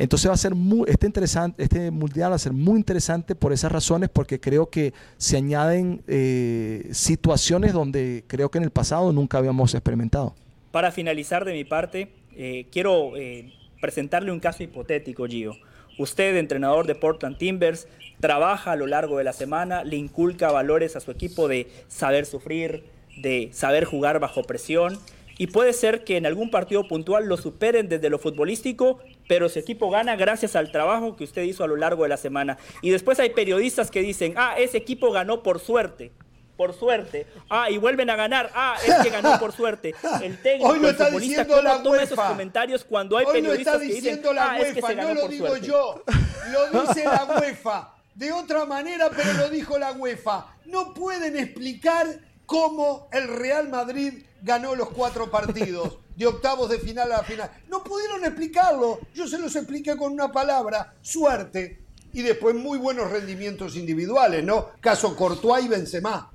[0.00, 3.52] Entonces va a ser muy, este, interesante, este mundial va a ser muy interesante por
[3.52, 9.12] esas razones, porque creo que se añaden eh, situaciones donde creo que en el pasado
[9.12, 10.34] nunca habíamos experimentado.
[10.70, 13.52] Para finalizar de mi parte, eh, quiero eh,
[13.82, 15.52] presentarle un caso hipotético, Gio.
[15.98, 17.86] Usted, entrenador de Portland Timbers,
[18.20, 22.24] trabaja a lo largo de la semana, le inculca valores a su equipo de saber
[22.24, 22.84] sufrir,
[23.18, 24.98] de saber jugar bajo presión
[25.40, 28.98] y puede ser que en algún partido puntual lo superen desde lo futbolístico,
[29.30, 32.16] pero su equipo gana gracias al trabajo que usted hizo a lo largo de la
[32.16, 32.58] semana.
[32.82, 36.10] Y después hay periodistas que dicen, ah, ese equipo ganó por suerte.
[36.56, 37.28] Por suerte.
[37.48, 38.50] Ah, y vuelven a ganar.
[38.56, 39.94] Ah, es que ganó por suerte.
[40.20, 42.02] El técnico, Hoy lo el está futbolista, diciendo ¿cómo la toma UEFA.
[42.02, 44.94] esos comentarios cuando hay Hoy lo periodistas que dicen, la ah, es que UEFA, se
[44.96, 45.66] ganó no lo por digo suerte?
[45.68, 46.02] yo.
[46.50, 47.94] Lo dice la UEFA.
[48.16, 50.46] De otra manera, pero lo dijo la UEFA.
[50.64, 57.10] No pueden explicar cómo el Real Madrid ganó los cuatro partidos de octavos de final
[57.10, 57.50] a la final.
[57.68, 59.00] No pudieron explicarlo.
[59.14, 61.80] Yo se los expliqué con una palabra, suerte.
[62.12, 64.68] Y después muy buenos rendimientos individuales, ¿no?
[64.82, 66.30] Caso Courtois y Benzema.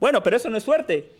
[0.00, 1.12] Bueno, pero eso no es suerte.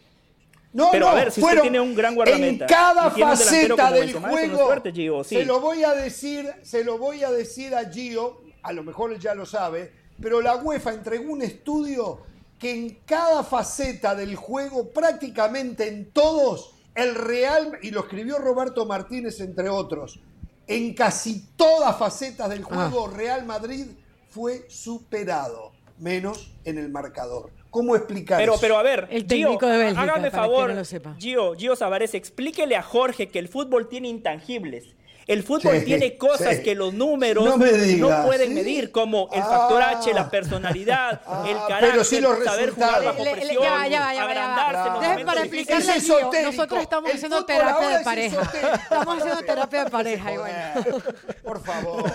[0.72, 3.92] No, pero no, a ver, si fueron usted tiene un gran guardameta en cada faceta
[3.92, 4.66] del Benzema, no juego.
[4.66, 5.36] suerte, Gio, sí.
[5.36, 9.12] Se lo voy a decir, se lo voy a decir a Gio, a lo mejor
[9.12, 12.22] él ya lo sabe, pero la UEFA entregó un estudio
[12.62, 18.86] que en cada faceta del juego, prácticamente en todos, el Real, y lo escribió Roberto
[18.86, 20.20] Martínez entre otros,
[20.68, 23.86] en casi todas facetas del juego, Real Madrid
[24.28, 27.50] fue superado, menos en el marcador.
[27.68, 28.60] ¿Cómo explicar Pero, eso?
[28.60, 31.16] pero a ver, El Gio, técnico de Bélgica, hágame favor, quien no lo sepa.
[31.18, 34.94] Gio, Gio Savares, explíquele a Jorge que el fútbol tiene intangibles.
[35.26, 36.62] El fútbol Sí, tiene cosas sí.
[36.62, 38.54] que los números No me diga, pueden ¿sí?
[38.54, 39.44] medir, como el Ah.
[39.48, 43.70] factor H, la personalidad, Ah, el pero carácter, sí los saber jugar bajo presión, ya
[43.70, 46.08] va, ya va, ya agrandarse para explicarle Es
[46.44, 48.42] nosotros estamos El haciendo terapia de es pareja.
[48.82, 51.02] Estamos haciendo terapia de pareja y bueno.
[51.44, 52.12] Por favor.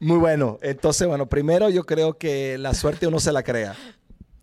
[0.00, 0.58] Muy bueno.
[0.62, 3.74] Entonces, bueno, primero yo creo que la suerte uno se la crea.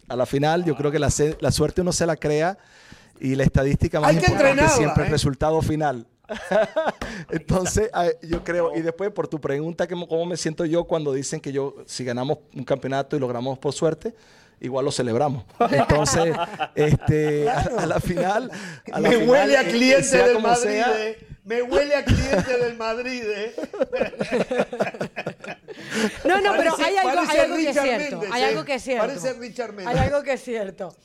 [0.07, 1.09] A la final yo creo que la,
[1.39, 2.57] la suerte uno se la crea
[3.19, 5.11] y la estadística más Hay que importante siempre el ¿eh?
[5.11, 6.07] resultado final.
[7.29, 7.89] Entonces,
[8.21, 11.75] yo creo, y después por tu pregunta, ¿cómo me siento yo cuando dicen que yo,
[11.85, 14.13] si ganamos un campeonato y logramos por suerte,
[14.59, 15.43] igual lo celebramos?
[15.71, 16.33] Entonces,
[16.75, 18.51] este, a, a la final...
[18.91, 20.69] a la Me final, huele a cliente sea del Madrid.
[20.69, 21.17] sea, eh.
[21.45, 23.23] Me huele a cliente del Madrid.
[23.25, 23.55] eh.
[26.25, 28.21] No, no, pero hay algo, hay algo que es cierto.
[28.31, 28.45] Hay ¿eh?
[28.45, 29.07] algo que es cierto.
[29.07, 29.87] Parece Richard Méndez.
[29.87, 30.95] Hay algo que es cierto.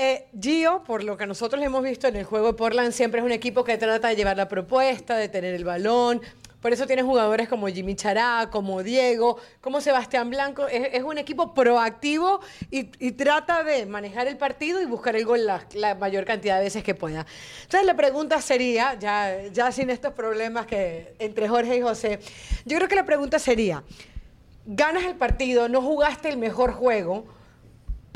[0.00, 3.26] Eh, Gio, por lo que nosotros hemos visto en el juego de Portland, siempre es
[3.26, 6.22] un equipo que trata de llevar la propuesta, de tener el balón.
[6.62, 10.68] Por eso tiene jugadores como Jimmy Chará, como Diego, como Sebastián Blanco.
[10.68, 12.38] Es, un equipo proactivo
[12.70, 16.64] y, trata de manejar el partido y buscar el gol la, la mayor cantidad de
[16.64, 17.26] veces que pueda.
[17.62, 22.20] Entonces la pregunta sería, ya, ya sin estos problemas que entre Jorge y José,
[22.64, 23.82] yo creo que la pregunta sería,
[24.64, 27.26] ganas el partido, no jugaste el mejor juego,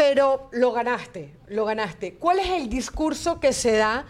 [0.04, 2.14] pero lo ganaste, lo ganaste.
[2.14, 4.04] ¿Cuál es el discurso que se da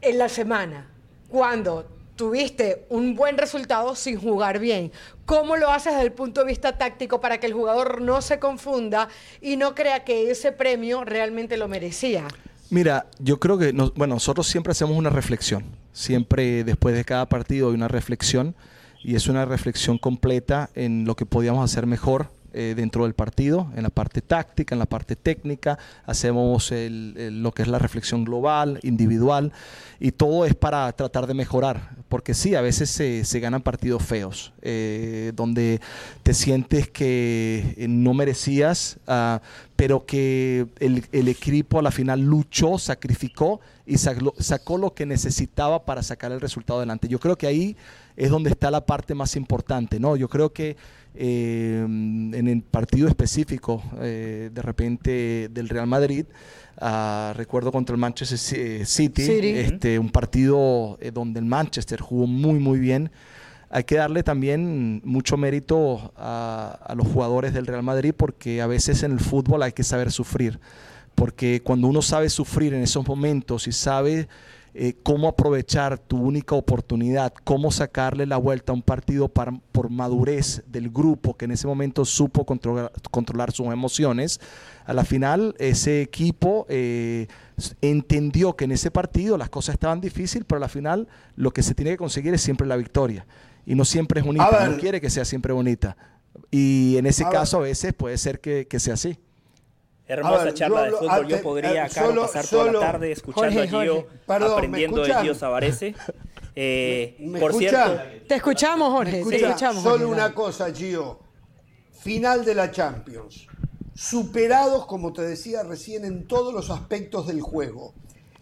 [0.00, 0.90] en la semana
[1.28, 1.86] cuando
[2.16, 4.90] tuviste un buen resultado sin jugar bien?
[5.24, 8.40] ¿Cómo lo haces desde el punto de vista táctico para que el jugador no se
[8.40, 9.08] confunda
[9.40, 12.26] y no crea que ese premio realmente lo merecía?
[12.68, 15.64] Mira, yo creo que, bueno, nosotros siempre hacemos una reflexión.
[15.92, 18.56] Siempre después de cada partido hay una reflexión
[19.04, 23.70] y es una reflexión completa en lo que podíamos hacer mejor eh, dentro del partido,
[23.76, 25.78] en la parte táctica, en la parte técnica.
[26.06, 29.52] Hacemos el- el- lo que es la reflexión global, individual
[30.00, 31.96] y todo es para tratar de mejorar.
[32.08, 35.80] Porque sí, a veces se, se ganan partidos feos, eh, donde
[36.22, 39.40] te sientes que eh, no merecías, ah,
[39.76, 45.06] pero que el, el equipo a la final luchó, sacrificó y sacó, sacó lo que
[45.06, 47.08] necesitaba para sacar el resultado adelante.
[47.08, 47.76] Yo creo que ahí
[48.16, 50.16] es donde está la parte más importante, ¿no?
[50.16, 50.76] Yo creo que
[51.14, 56.24] eh, en el partido específico, eh, de repente, del Real Madrid,
[56.78, 59.48] ah, recuerdo contra el Manchester eh, City, City.
[59.50, 63.10] este, un partido eh, donde el Manchester jugó muy, muy bien.
[63.70, 68.66] Hay que darle también mucho mérito a, a los jugadores del Real Madrid porque a
[68.66, 70.60] veces en el fútbol hay que saber sufrir.
[71.14, 74.28] Porque cuando uno sabe sufrir en esos momentos y sabe
[74.74, 79.90] eh, cómo aprovechar tu única oportunidad, cómo sacarle la vuelta a un partido para- por
[79.90, 84.40] madurez del grupo que en ese momento supo controlar, controlar sus emociones,
[84.86, 87.26] a la final ese equipo eh,
[87.80, 91.62] entendió que en ese partido las cosas estaban difíciles, pero a la final lo que
[91.62, 93.26] se tiene que conseguir es siempre la victoria.
[93.66, 95.96] Y no siempre es bonita, no quiere que sea siempre bonita.
[96.50, 97.38] Y en ese A ver.
[97.38, 99.18] caso a veces puede ser que, que sea así.
[100.06, 101.06] Hermosa ver, charla de fútbol.
[101.08, 103.94] Yo antes, podría, eh, Caro, solo- pasar toda solo- la tarde escuchando Jorge, a Gio,
[104.02, 104.18] Jorge.
[104.26, 105.14] Perdón, ¿me aprendiendo de?
[105.14, 105.94] Gio Sabarese.
[106.54, 107.92] Eh, ¿Me por escuchan?
[107.96, 109.18] cierto, Te escuchamos, Jorge.
[109.20, 109.82] Escucha, te escuchamos.
[109.82, 110.34] solo Jorge, una dale.
[110.34, 111.18] cosa, Gio.
[112.02, 113.46] Final de la Champions.
[113.94, 117.94] Superados, como te decía recién, en todos los aspectos del juego.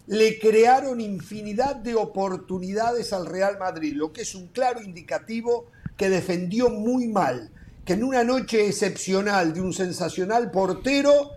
[0.07, 6.09] Le crearon infinidad de oportunidades al Real Madrid, lo que es un claro indicativo que
[6.09, 7.49] defendió muy mal,
[7.85, 11.31] que en una noche excepcional de un sensacional portero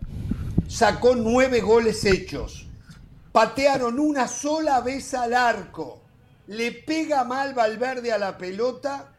[0.69, 2.66] sacó nueve goles hechos.
[3.33, 6.03] Patearon una sola vez al arco.
[6.47, 9.12] Le pega mal Valverde a la pelota.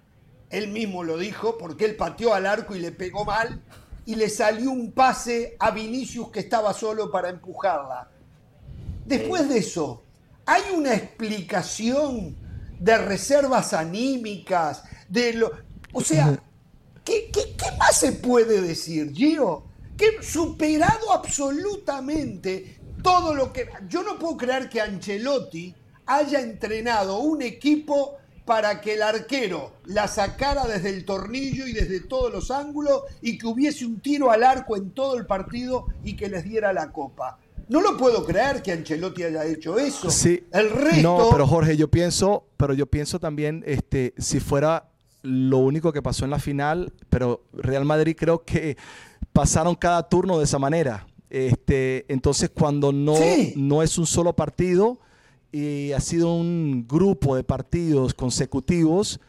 [0.50, 3.62] Él mismo lo dijo porque él pateó al arco y le pegó mal.
[4.06, 8.08] Y le salió un pase a Vinicius que estaba solo para empujarla.
[9.06, 10.04] Después de eso,
[10.46, 12.36] hay una explicación
[12.80, 15.52] de reservas anímicas, de lo.
[15.92, 16.40] O sea,
[17.06, 19.64] ¿qué, qué, qué más se puede decir, Gio?
[19.96, 23.70] Que superado absolutamente todo lo que.
[23.88, 25.74] Yo no puedo creer que Ancelotti
[26.08, 32.02] haya entrenado un equipo para que el arquero la sacara desde el tornillo y desde
[32.02, 36.16] todos los ángulos y que hubiese un tiro al arco en todo el partido y
[36.16, 37.40] que les diera la copa.
[37.68, 40.12] No lo puedo creer que Ancelotti haya hecho eso.
[40.12, 40.46] Sí.
[40.52, 41.02] El resto.
[41.02, 44.92] No, pero Jorge, yo pienso, pero yo pienso también, este, si fuera
[45.26, 48.78] lo único que pasó en la final, pero Real Madrid creo que
[49.34, 51.08] pasaron cada turno de esa manera.
[51.30, 53.54] Este, entonces, cuando no, Sí.
[53.58, 55.00] no es un solo partido
[55.52, 59.20] y ha sido un grupo de partidos consecutivos,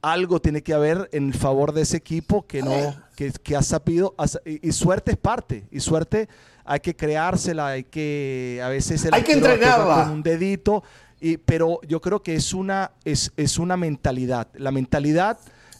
[0.00, 2.72] algo tiene que haber en favor de ese equipo que no
[3.14, 6.28] que, que ha sabido y, y suerte es parte y suerte
[6.64, 10.04] hay que creársela hay que a veces el Hay que entrenarla.
[10.04, 10.82] con un dedito
[11.24, 15.38] y, pero yo creo que es una es, es una mentalidad la mentalidad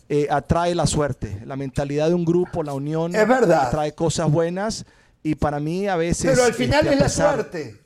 [0.09, 3.67] eh, atrae la suerte la mentalidad de un grupo la unión Es verdad.
[3.67, 4.85] atrae cosas buenas
[5.23, 7.81] y para mí a veces Pero al final este, es la pesar- suerte.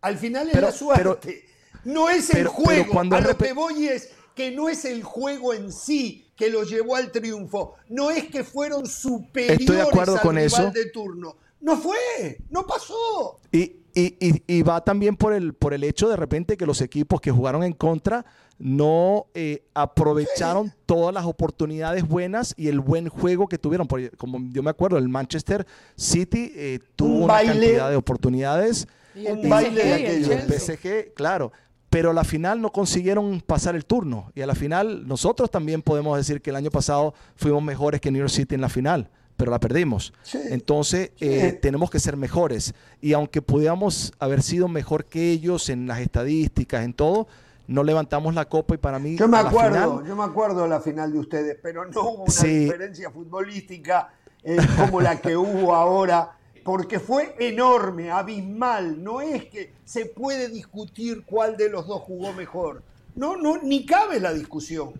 [0.00, 1.44] Al final es Pero- la suerte.
[1.84, 2.92] no es el pero- pero juego.
[2.92, 6.62] cuando a lo que voy es que no es el juego en sí que lo
[6.64, 7.74] llevó al triunfo.
[7.88, 10.70] No es que fueron superiores acuerdo al con rival eso.
[10.72, 11.36] de turno.
[11.60, 13.38] No fue, no pasó.
[13.52, 16.80] Y, y- y- y va también por el, por el hecho de repente que los
[16.80, 18.24] equipos que jugaron en contra
[18.58, 23.86] no eh, aprovecharon todas las oportunidades buenas y el buen juego que tuvieron.
[23.88, 25.66] Porque, como yo me acuerdo, el Manchester
[25.96, 27.52] City eh, tuvo Un una baile.
[27.52, 28.86] cantidad de oportunidades.
[29.14, 30.24] Y el baile de el.
[30.52, 31.52] PSG, claro.
[31.90, 34.32] Pero a la final no consiguieron pasar el turno.
[34.34, 38.10] Y a la final nosotros también podemos decir que el año pasado fuimos mejores que
[38.10, 39.10] New York City en la final,
[39.42, 40.12] pero la perdimos.
[40.22, 40.38] Sí.
[40.50, 41.24] Entonces Sí.
[41.28, 42.74] eh, tenemos que ser mejores.
[43.00, 47.26] Y aunque pudiéramos haber sido mejor que ellos en las estadísticas, en todo,
[47.66, 49.16] no levantamos la copa y para mí...
[49.16, 52.22] Yo me acuerdo, final- yo me acuerdo de la final de ustedes, pero no hubo
[52.22, 52.66] una Sí.
[52.66, 54.10] diferencia futbolística
[54.44, 59.02] eh, como la que hubo ahora, porque fue enorme, abismal.
[59.02, 62.84] No es que se puede discutir cuál de los dos jugó mejor.
[63.16, 64.92] No, no, ni cabe la discusión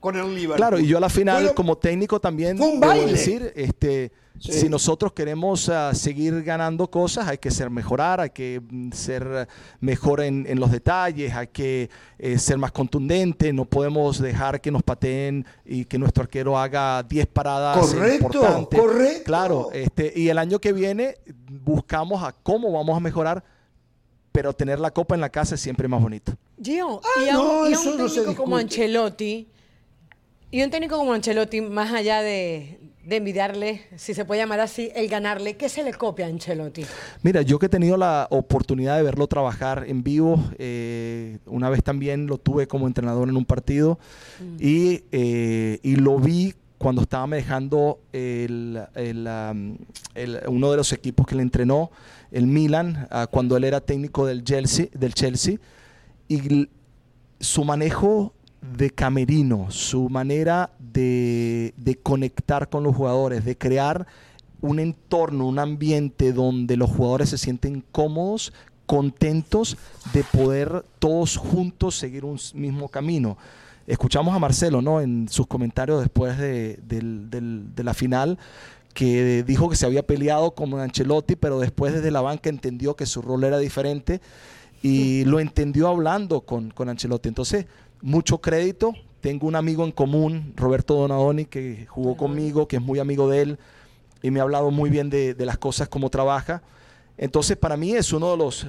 [0.00, 0.56] con el Liverpool.
[0.56, 3.12] Claro, y yo a la final, como técnico también, fue un debo baile.
[3.12, 4.52] decir, este, Sí.
[4.52, 9.46] si nosotros queremos ah, seguir ganando cosas, hay que ser mejorar, hay que mm, ser
[9.80, 14.70] mejor en, en los detalles, hay que eh, ser más contundente, no podemos dejar que
[14.70, 18.80] nos pateen y que nuestro arquero haga 10 paradas Correcto, importantes.
[18.80, 19.22] correcto.
[19.24, 21.16] Claro, este, y el año que viene
[21.62, 23.44] buscamos a cómo vamos a mejorar,
[24.32, 26.32] pero tener la copa en la casa es siempre más bonito.
[26.62, 28.56] Gio, Ah, y a un, no, y a eso un no se técnico como.
[28.56, 29.48] Ancelotti,
[30.50, 34.90] y un técnico como Ancelotti, más allá de, de envidiarle, si se puede llamar así,
[34.94, 36.84] el ganarle, ¿qué se le copia a Ancelotti?
[37.22, 41.82] Mira, yo que he tenido la oportunidad de verlo trabajar en vivo, eh, una vez
[41.82, 43.98] también lo tuve como entrenador en un partido
[44.58, 48.80] y, eh, y lo vi cuando estaba manejando el,
[50.48, 51.90] uno de los equipos que le entrenó,
[52.30, 55.56] el Milan, ah, cuando él era técnico del Chelsea, del Chelsea
[56.26, 56.68] y
[57.38, 64.06] su manejo de camerino, su manera de, de, conectar con los jugadores, de crear
[64.60, 68.52] un entorno, un ambiente donde los jugadores se sienten cómodos,
[68.86, 69.78] contentos
[70.12, 73.38] de poder todos juntos seguir un mismo camino.
[73.86, 75.00] Escuchamos a Marcelo ¿no?
[75.00, 78.38] en sus comentarios después de, de la final
[78.94, 83.06] que dijo que se había peleado con Ancelotti, pero después desde la banca entendió que
[83.06, 84.20] su rol era diferente
[84.82, 87.28] y lo entendió hablando con, con Ancelotti.
[87.28, 87.66] Entonces,
[88.02, 88.94] mucho crédito.
[89.20, 93.42] Tengo un amigo en común, Roberto Donadoni, que jugó conmigo, que es muy amigo de
[93.42, 93.58] él
[94.22, 96.62] y me ha hablado muy bien de, las cosas, cómo trabaja.
[97.16, 98.66] Entonces, para mí es uno de los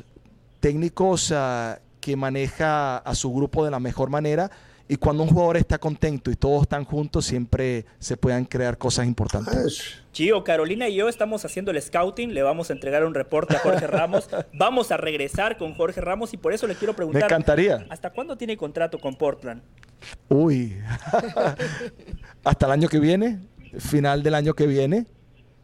[0.60, 4.52] técnicos ah, que maneja a su grupo de la mejor manera.
[4.92, 9.08] Y cuando un jugador está contento y todos están juntos, siempre se pueden crear cosas
[9.08, 10.04] importantes.
[10.12, 13.60] Gio, Carolina y yo estamos haciendo el scouting, le vamos a entregar un reporte a
[13.60, 17.22] Jorge Ramos, vamos a regresar con Jorge Ramos y por eso le quiero preguntar.
[17.22, 17.86] Me encantaría.
[17.90, 19.62] ¿Hasta cuándo tiene contrato con Portland?
[20.28, 20.78] Uy,
[22.44, 23.40] hasta el año que viene,
[23.80, 25.06] final del año que viene.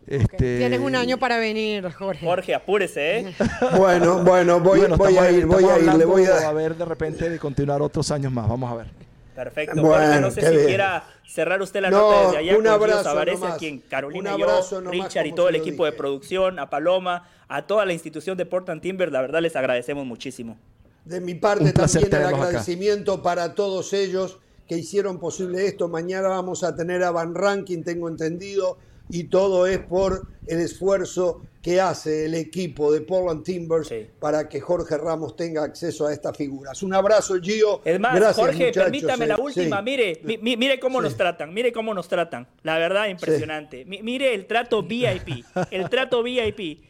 [0.07, 0.59] Este...
[0.59, 2.25] Tienes un año para venir, Jorge.
[2.25, 3.35] Jorge, apúrese, ¿eh?
[3.77, 5.93] bueno, bueno, voy, voy a ir, voy a ir.
[5.95, 6.47] Le voy a...
[6.47, 8.47] a ver de repente de continuar otros años más.
[8.47, 9.06] Vamos a ver.
[9.37, 9.79] Perfecto.
[9.83, 13.57] Bueno, no sé si quiera cerrar usted la nota desde allá un con abrazo a
[13.57, 17.85] quien Carolina y yo, Richard y todo el equipo de producción, a Paloma, a toda
[17.85, 20.57] la institución de Portland Timber, la verdad les agradecemos muchísimo.
[21.05, 25.87] De mi parte también el agradecimiento para todos ellos que hicieron posible esto.
[25.87, 31.41] Mañana vamos a tener a Van Ranking, tengo entendido, y todo es por el esfuerzo
[31.61, 36.37] que hace el equipo de Portland Timbers para que Jorge Ramos tenga acceso a estas
[36.37, 36.81] figuras.
[36.81, 37.81] Un abrazo, Gio.
[37.83, 39.41] Es más, Jorge, permítame la eh.
[39.41, 39.81] última.
[39.81, 42.47] Mire, mire cómo nos tratan, mire cómo nos tratan.
[42.63, 43.83] La verdad, impresionante.
[43.85, 46.83] Mire el trato VIP, el trato VIP.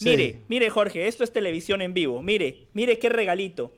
[0.00, 2.22] Mire, mire, Jorge, esto es televisión en vivo.
[2.22, 3.72] Mire, mire qué regalito.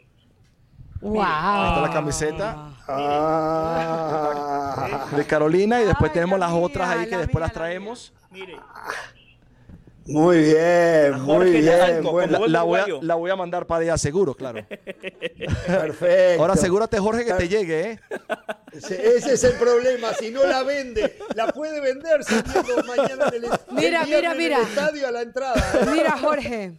[1.00, 1.22] Wow.
[1.22, 2.56] Ahí está la camiseta
[2.88, 4.28] ah.
[5.12, 8.12] de Carolina y después tenemos las otras ahí que después las traemos.
[8.30, 8.56] Mire.
[10.08, 12.02] Muy bien, muy bien.
[12.46, 14.66] la, voy a, la, voy a, mandar para allá seguro, claro.
[15.66, 16.40] Perfecto.
[16.40, 18.00] Ahora asegúrate, Jorge, que te llegue, ¿eh?
[18.72, 20.14] Ese, es el problema.
[20.14, 24.60] Si no la vende, la puede vender saliendo mañana en el, mira, mira, mira.
[24.60, 25.62] estadio a la entrada.
[25.74, 25.86] ¿eh?
[25.92, 26.72] Mira, Jorge.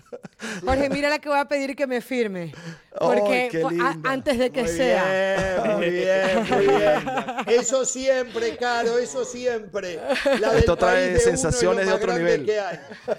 [0.66, 2.52] Jorge, mira la que voy a pedir que me firme.
[2.98, 3.64] Porque
[4.06, 5.76] antes de que sea.
[5.78, 7.02] muy bien, muy bien.
[7.48, 10.00] Eso siempre, Caro, eso siempre.
[10.40, 12.50] La Esto trae sensaciones de otro nivel.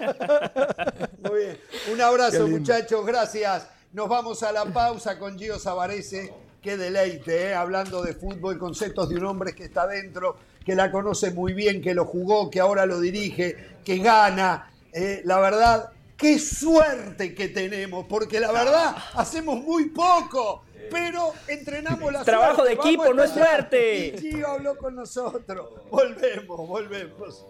[1.31, 1.59] Muy bien.
[1.93, 3.05] Un abrazo, muchachos.
[3.07, 3.67] Gracias.
[3.93, 6.33] Nos vamos a la pausa con Gio Savarese.
[6.63, 7.55] Qué deleite, ¿eh?
[7.55, 11.81] hablando de fútbol, conceptos de un hombre que está dentro, que la conoce muy bien,
[11.81, 14.71] que lo jugó, que ahora lo dirige, que gana.
[14.93, 15.23] ¿eh?
[15.25, 22.25] la verdad, qué suerte que tenemos, porque la verdad hacemos muy poco, pero entrenamos la
[22.25, 24.09] Trabajo de equipo, no es suerte.
[24.09, 25.71] Y Gio habló con nosotros.
[25.91, 27.47] Volvemos, volvemos.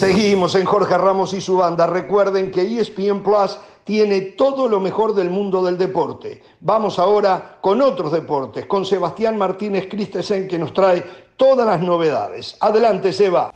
[0.00, 1.86] Seguimos en Jorge Ramos y su banda.
[1.86, 6.42] Recuerden que ESPN Plus tiene todo lo mejor del mundo del deporte.
[6.60, 11.04] Vamos ahora con otros deportes, con Sebastián Martínez Christensen que nos trae
[11.36, 12.56] todas las novedades.
[12.60, 13.52] Adelante, Seba.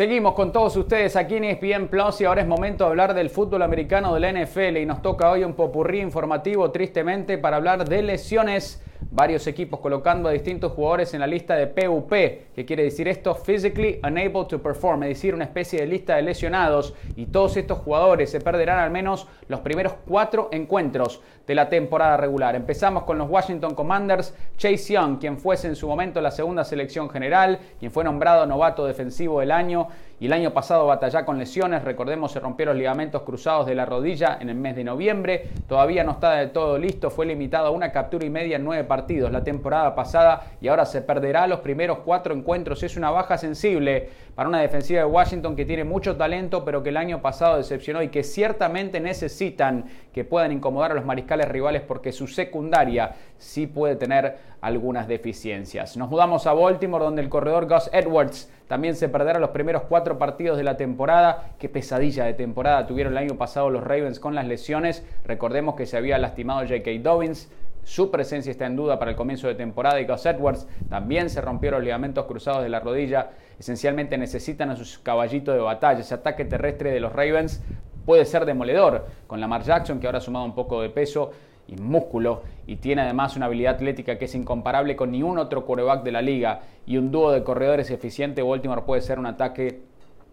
[0.00, 3.28] Seguimos con todos ustedes aquí en ESPN Plus y ahora es momento de hablar del
[3.28, 7.86] fútbol americano de la NFL y nos toca hoy un popurrí informativo tristemente para hablar
[7.86, 12.84] de lesiones varios equipos colocando a distintos jugadores en la lista de PUP, que quiere
[12.84, 17.26] decir esto, Physically Unable to Perform, es decir, una especie de lista de lesionados, y
[17.26, 22.54] todos estos jugadores se perderán al menos los primeros cuatro encuentros de la temporada regular.
[22.54, 27.10] Empezamos con los Washington Commanders, Chase Young, quien fuese en su momento la segunda selección
[27.10, 29.88] general, quien fue nombrado novato defensivo del año
[30.20, 33.86] y el año pasado batalló con lesiones, recordemos se rompieron los ligamentos cruzados de la
[33.86, 37.70] rodilla en el mes de noviembre, todavía no está del todo listo, fue limitado a
[37.70, 41.60] una captura y media en nueve partidos la temporada pasada y ahora se perderá los
[41.60, 46.16] primeros cuatro encuentros, es una baja sensible para una defensiva de Washington que tiene mucho
[46.16, 50.94] talento pero que el año pasado decepcionó y que ciertamente necesitan que puedan incomodar a
[50.94, 55.96] los mariscales rivales porque su secundaria sí puede tener algunas deficiencias.
[55.96, 60.18] Nos mudamos a Baltimore donde el corredor Gus Edwards también se perderá los primeros cuatro
[60.18, 61.52] partidos de la temporada.
[61.58, 65.04] Qué pesadilla de temporada tuvieron el año pasado los Ravens con las lesiones.
[65.24, 66.90] Recordemos que se había lastimado J.K.
[67.02, 67.50] Dobbins,
[67.84, 71.40] su presencia está en duda para el comienzo de temporada y Gus Edwards también se
[71.40, 73.30] rompieron los ligamentos cruzados de la rodilla.
[73.58, 76.00] Esencialmente necesitan a sus caballitos de batalla.
[76.00, 77.62] Ese ataque terrestre de los Ravens
[78.04, 81.32] puede ser demoledor con Lamar Jackson que ahora ha sumado un poco de peso
[81.70, 86.02] y músculo y tiene además una habilidad atlética que es incomparable con ningún otro quarterback
[86.02, 89.82] de la liga y un dúo de corredores eficiente, Baltimore puede ser un ataque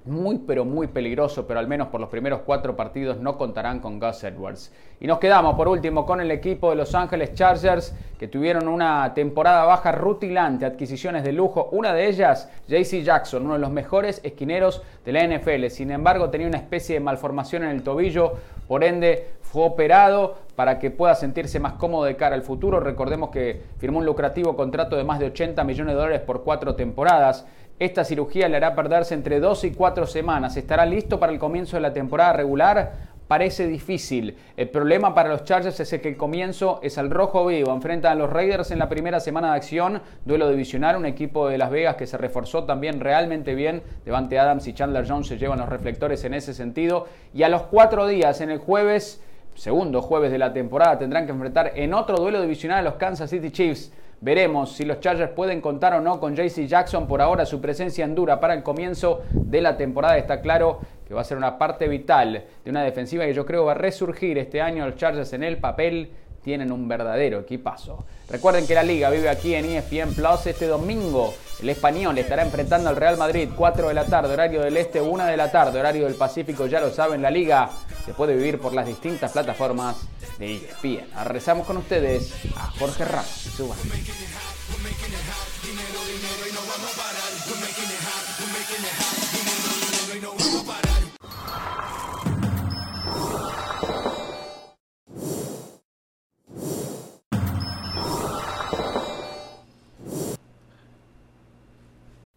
[0.08, 4.00] muy pero muy peligroso, pero al menos por los primeros cuatro partidos no contarán con
[4.00, 4.72] Gus Edwards.
[5.00, 9.14] Y nos quedamos por último con el equipo de Los Ángeles Chargers que tuvieron una
[9.14, 14.22] temporada baja rutilante, adquisiciones de lujo, una de ellas JC Jackson, uno de los mejores
[14.24, 15.68] esquineros de la NFL.
[15.68, 18.34] Sin embargo, tenía una especie de malformación en el tobillo,
[18.68, 22.80] por ende fue operado para que pueda sentirse más cómodo de cara al futuro.
[22.80, 26.74] Recordemos que firmó un lucrativo contrato de más de 80 millones de dólares por cuatro
[26.74, 27.46] temporadas.
[27.78, 30.58] Esta cirugía le hará perderse entre dos y cuatro semanas.
[30.58, 32.92] ¿Estará listo para el comienzo de la temporada regular?
[33.28, 34.36] Parece difícil.
[34.56, 37.72] El problema para los Chargers es que el comienzo es al rojo vivo.
[37.72, 40.02] Enfrentan a los Raiders en la primera semana de acción.
[40.26, 43.84] Duelo divisional, un equipo de Las Vegas que se reforzó también realmente bien.
[44.06, 47.06] Devante Adams y Chandler Jones se llevan los reflectores en ese sentido.
[47.32, 49.22] Y a los cuatro días, en el jueves,
[49.58, 53.30] segundo jueves de la temporada, tendrán que enfrentar en otro duelo divisional a los Kansas
[53.30, 53.92] City Chiefs.
[54.22, 57.08] Veremos si los Chargers pueden contar o no con JC Jackson.
[57.08, 61.14] Por ahora su presencia en dura para el comienzo de la temporada está claro que
[61.14, 64.38] va a ser una parte vital de una defensiva que yo creo va a resurgir
[64.38, 64.86] este año.
[64.86, 66.12] Los Chargers en el papel
[66.44, 68.06] tienen un verdadero equipazo.
[68.30, 71.34] Recuerden que la liga vive aquí en ESPN Plus este domingo.
[71.62, 75.26] El español estará enfrentando al Real Madrid 4 de la tarde, horario del este 1
[75.26, 77.70] de la tarde, horario del Pacífico, ya lo saben, la liga
[78.06, 79.98] se puede vivir por las distintas plataformas
[80.38, 81.26] de ESPN.
[81.26, 83.48] Rezamos con ustedes a Jorge Ramos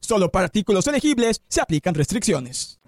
[0.00, 2.78] Solo para artículos elegibles se aplican restricciones.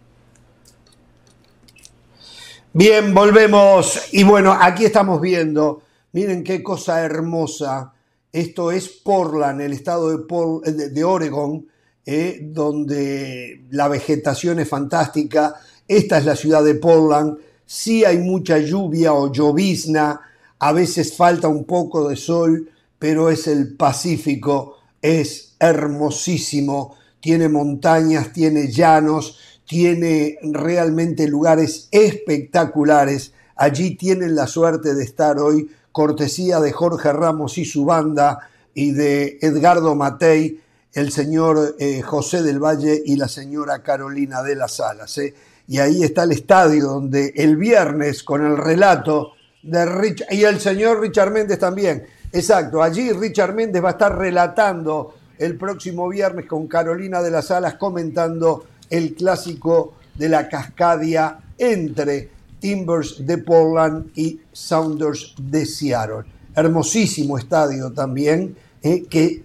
[2.73, 4.13] Bien, volvemos.
[4.13, 5.83] Y bueno, aquí estamos viendo,
[6.13, 7.93] miren qué cosa hermosa.
[8.33, 11.67] Esto es Portland, el estado de, de, Oregon,
[12.07, 15.57] eh, donde la vegetación es fantástica.
[15.89, 17.39] Esta es la ciudad de Portland.
[17.67, 20.21] Sí hay mucha lluvia o llovizna,
[20.61, 22.71] a veces falta un poco de sol,
[23.01, 33.33] pero es el Pacífico, es hermosísimo tiene montañas, tiene llanos, tiene realmente lugares espectaculares.
[33.57, 38.93] Allí tienen la suerte de estar hoy, cortesía de Jorge Ramos y su banda y
[38.93, 40.61] de Edgardo Matei,
[40.93, 45.17] el señor eh, José del Valle y la señora Carolina de las Salas.
[45.19, 45.35] ¿eh?
[45.69, 50.59] Y ahí está el estadio donde el viernes con el relato de Richard, y el
[50.59, 52.05] señor Richard Méndez también.
[52.33, 57.51] Exacto, allí Richard Méndez va a estar relatando el próximo viernes con Carolina de las
[57.51, 62.29] Alas comentando el clásico de la Cascadia entre
[62.61, 66.25] Timbers de Portland y Sounders de Seattle.
[66.55, 69.43] Hermosísimo estadio también, eh, que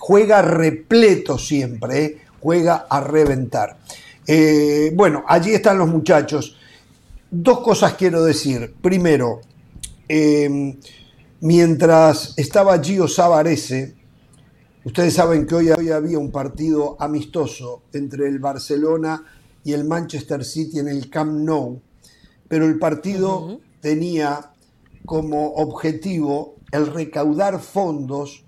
[0.00, 3.76] juega repleto siempre, eh, juega a reventar.
[4.26, 6.56] Eh, bueno, allí están los muchachos.
[7.30, 8.74] Dos cosas quiero decir.
[8.82, 9.40] Primero,
[11.40, 13.97] mientras estaba Gio Savarese,
[14.88, 19.22] Ustedes saben que hoy, había un partido amistoso entre el Barcelona
[19.62, 21.82] y el Manchester City en el Camp Nou,
[22.48, 24.52] pero el partido tenía
[25.04, 28.46] como objetivo el recaudar fondos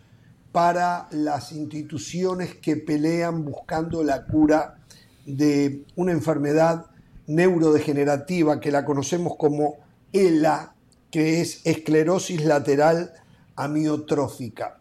[0.51, 4.79] para las instituciones que pelean buscando la cura
[5.27, 6.87] de una enfermedad
[7.27, 9.77] neurodegenerativa que la conocemos como
[10.11, 10.75] ELA,
[11.11, 13.13] que es esclerosis lateral
[13.57, 14.80] amiotrófica.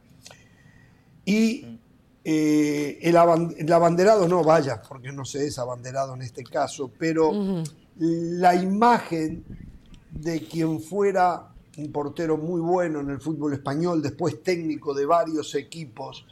[1.25, 1.79] Y
[2.23, 7.31] eh, el, abanderado no vaya, porque no se es abanderado en este caso, pero
[7.97, 9.43] la imagen
[10.11, 11.47] de quien fuera
[11.77, 16.25] un portero muy bueno en el fútbol español, después técnico de varios equipos,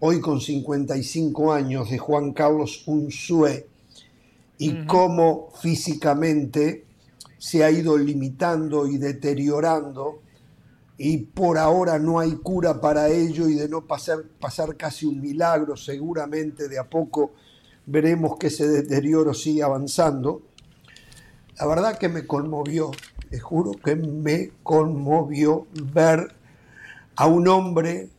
[0.00, 3.66] hoy con 55 años, de Juan Carlos Unzué,
[4.58, 6.84] y cómo físicamente
[7.38, 10.20] se ha ido limitando y deteriorando
[10.98, 15.20] y por ahora no hay cura para ello y de no pasar, pasar casi un
[15.20, 17.32] milagro, seguramente de a poco
[17.86, 20.42] veremos que ese deterioro sigue avanzando.
[21.58, 22.90] La verdad que me conmovió,
[23.30, 26.34] te juro que me conmovió ver
[27.16, 28.10] a un hombre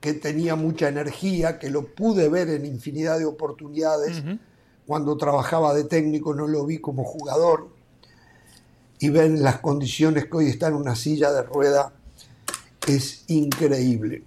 [0.00, 4.22] que tenía mucha energía, que lo pude ver en infinidad de oportunidades.
[4.86, 7.68] Cuando trabajaba de técnico no lo vi como jugador.
[9.00, 11.92] Y ven las condiciones que hoy está en una silla de rueda
[12.96, 14.22] es increíble.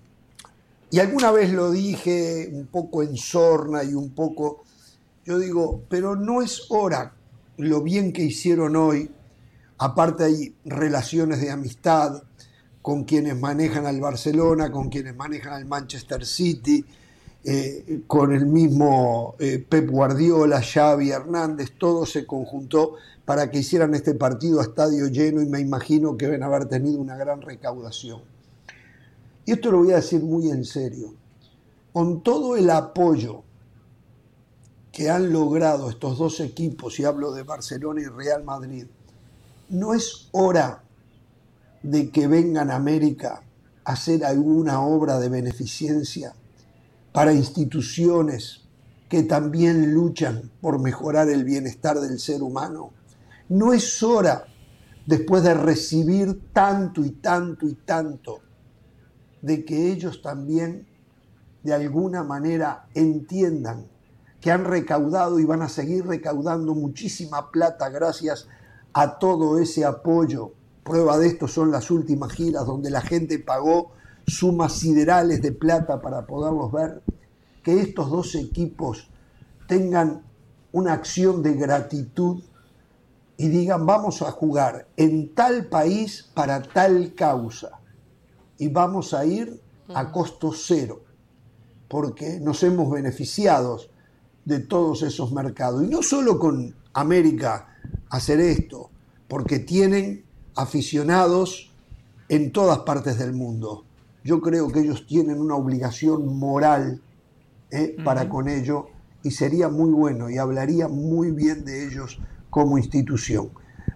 [0.89, 4.63] Y alguna vez lo dije un poco en sorna y un poco,
[5.25, 7.13] yo digo, pero no es hora
[7.57, 9.09] lo bien que hicieron hoy,
[9.77, 12.23] aparte hay relaciones de amistad
[12.81, 16.83] con quienes manejan al Barcelona, con quienes manejan al Manchester City,
[17.45, 23.95] eh, con el mismo eh, Pep Guardiola, Xavi Hernández, todo se conjuntó para que hicieran
[23.95, 28.21] este partido a estadio lleno y me imagino que deben haber tenido una gran recaudación
[29.45, 31.13] y esto lo voy a decir muy en serio,
[31.93, 33.43] con todo el apoyo
[34.91, 38.85] que han logrado estos dos equipos, y hablo de Barcelona y Real Madrid,
[39.69, 40.83] no es hora
[41.81, 43.41] de que vengan a América
[43.83, 46.33] a hacer alguna obra de beneficencia
[47.11, 48.61] para instituciones
[49.09, 52.91] que también luchan por mejorar el bienestar del ser humano.
[53.49, 54.45] No es hora,
[55.05, 58.39] después de recibir tanto y tanto y tanto,
[59.41, 60.87] de que ellos también
[61.63, 63.87] de alguna manera entiendan
[64.39, 68.47] que han recaudado y van a seguir recaudando muchísima plata gracias
[68.93, 70.53] a todo ese apoyo.
[70.83, 73.91] Prueba de esto son las últimas giras donde la gente pagó
[74.25, 77.03] sumas siderales de plata para poderlos ver.
[77.63, 79.09] Que estos dos equipos
[79.67, 80.23] tengan
[80.71, 82.41] una acción de gratitud
[83.37, 87.80] y digan vamos a jugar en tal país para tal causa
[88.61, 91.01] y vamos a ir a costo cero,
[91.87, 93.79] porque nos hemos beneficiado
[94.45, 95.83] de todos esos mercados.
[95.83, 97.75] Y no solo con América
[98.11, 98.91] hacer esto,
[99.27, 100.23] porque tienen
[100.53, 101.71] aficionados
[102.29, 103.83] en todas partes del mundo.
[104.23, 107.01] Yo creo que ellos tienen una obligación moral
[107.71, 108.89] eh, para con ello
[109.23, 112.19] y sería muy bueno y hablaría muy bien de ellos
[112.51, 113.49] como institución.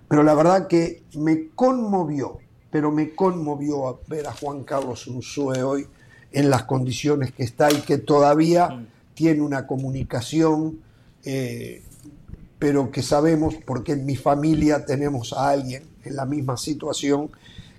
[0.08, 2.40] Pero la verdad que me conmovió
[2.72, 5.88] pero me conmovió ver a Juan Carlos Unzué hoy
[6.32, 10.80] en las condiciones que está y que todavía tiene una comunicación,
[11.24, 11.82] eh,
[12.60, 17.32] pero que sabemos, porque en mi familia tenemos a alguien en la misma situación,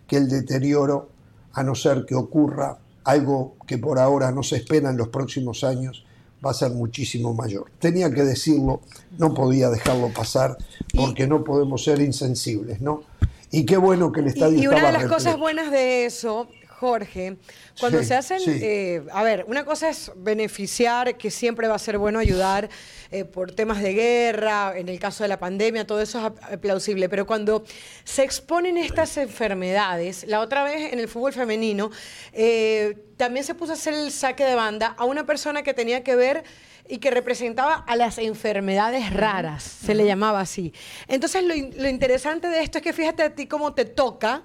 [0.07, 1.11] que el deterioro,
[1.53, 5.63] a no ser que ocurra algo que por ahora no se espera en los próximos
[5.63, 6.05] años,
[6.45, 7.71] va a ser muchísimo mayor.
[7.79, 8.81] Tenía que decirlo,
[9.19, 10.57] no podía dejarlo pasar,
[10.95, 13.03] porque no podemos ser insensibles, ¿no?
[13.57, 16.47] Y qué bueno que el estadio Y, y una de las cosas buenas de eso,
[16.79, 17.39] Jorge,
[17.81, 21.97] cuando se hacen, eh, a ver, una cosa es beneficiar, que siempre va a ser
[21.97, 22.69] bueno ayudar
[23.11, 27.09] eh, por temas de guerra, en el caso de la pandemia, todo eso es plausible,
[27.09, 27.65] pero cuando
[28.05, 31.91] se exponen estas enfermedades, la otra vez en el fútbol femenino,
[32.35, 36.05] eh, también se puso a hacer el saque de banda a una persona que tenía
[36.05, 36.45] que ver
[36.87, 40.75] y que representaba a las enfermedades raras, se le llamaba así.
[41.09, 44.45] Entonces lo, lo interesante de esto es que fíjate a ti cómo te toca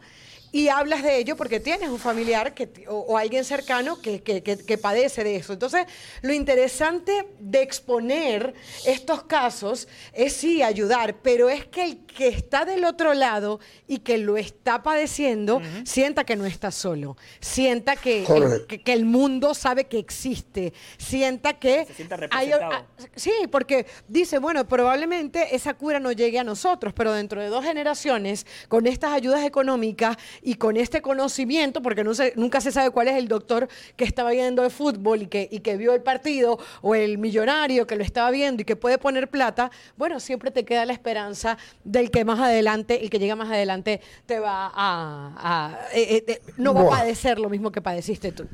[0.51, 5.23] y hablas de ello porque tienes un familiar que, o, alguien cercano que, que, padece
[5.23, 5.53] de eso.
[5.53, 5.85] Entonces,
[6.21, 8.53] lo interesante de exponer
[8.85, 13.99] estos casos es sí ayudar, pero es que el que está del otro lado y
[13.99, 19.53] que lo está padeciendo sienta que no está solo, sienta que el, que, el mundo
[19.53, 21.85] sabe que existe, sienta que...
[21.85, 22.71] Se sienta representado.
[22.71, 27.47] Ah, sí, porque dice, bueno, probablemente esa cura no llegue a nosotros, pero dentro de
[27.47, 32.89] dos generaciones, con estas ayudas económicas, y con este conocimiento, porque no nunca se sabe
[32.91, 36.01] cuál es el doctor que estaba viendo el fútbol y que, y que vio el
[36.01, 40.51] partido, o el millonario que lo estaba viendo y que puede poner plata, bueno, siempre
[40.51, 44.71] te queda la esperanza del que más adelante, el que llega más adelante, te va
[44.73, 45.79] a...
[45.93, 48.47] Eh, eh, no va a padecer lo mismo que padeciste tú.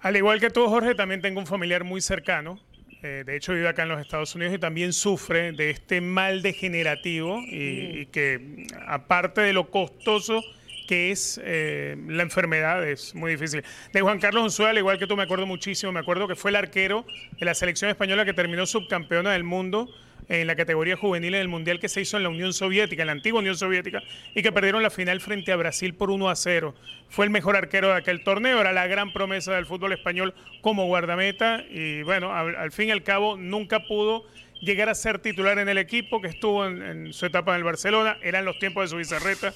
[0.00, 2.60] Al igual que tú, Jorge, también tengo un familiar muy cercano.
[3.02, 6.42] Eh, de hecho, vive acá en los Estados Unidos y también sufre de este mal
[6.42, 10.42] degenerativo y, y que, aparte de lo costoso
[10.86, 13.64] que es eh, la enfermedad, es muy difícil.
[13.92, 16.50] De Juan Carlos Unzué, al igual que tú, me acuerdo muchísimo, me acuerdo que fue
[16.50, 17.04] el arquero
[17.38, 19.88] de la selección española que terminó subcampeona del mundo
[20.28, 23.06] en la categoría juvenil en el Mundial que se hizo en la Unión Soviética, en
[23.06, 24.02] la antigua Unión Soviética,
[24.34, 26.74] y que perdieron la final frente a Brasil por 1 a 0.
[27.08, 30.86] Fue el mejor arquero de aquel torneo, era la gran promesa del fútbol español como
[30.86, 34.24] guardameta, y bueno, al, fin y al cabo nunca pudo
[34.60, 38.18] llegar a ser titular en el equipo que estuvo en, su etapa en el Barcelona,
[38.22, 39.52] eran los tiempos de su bizarreta.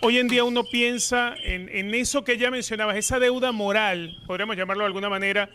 [0.00, 4.56] Hoy en día uno piensa en, en eso que ya mencionabas, esa deuda moral, podríamos
[4.56, 5.50] llamarlo de alguna manera,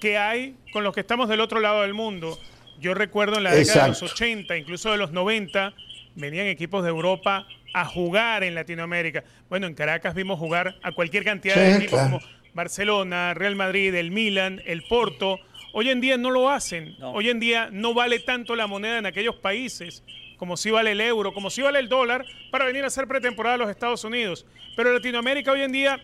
[0.00, 2.38] que hay con los que estamos del otro lado del mundo.
[2.80, 5.74] Yo recuerdo en la década de los 80, incluso de los 90,
[6.16, 9.22] venían equipos de Europa a jugar en Latinoamérica.
[9.48, 12.20] Bueno, en Caracas vimos jugar a cualquier cantidad de equipos como
[12.52, 15.38] Barcelona, Real Madrid, el Milan, el Porto.
[15.72, 16.96] Hoy en día no lo hacen.
[17.00, 20.02] Hoy en día no vale tanto la moneda en aquellos países
[20.44, 23.54] como si vale el euro, como si vale el dólar, para venir a hacer pretemporada
[23.54, 24.44] a los Estados Unidos.
[24.76, 25.98] Pero Latinoamérica hoy en día,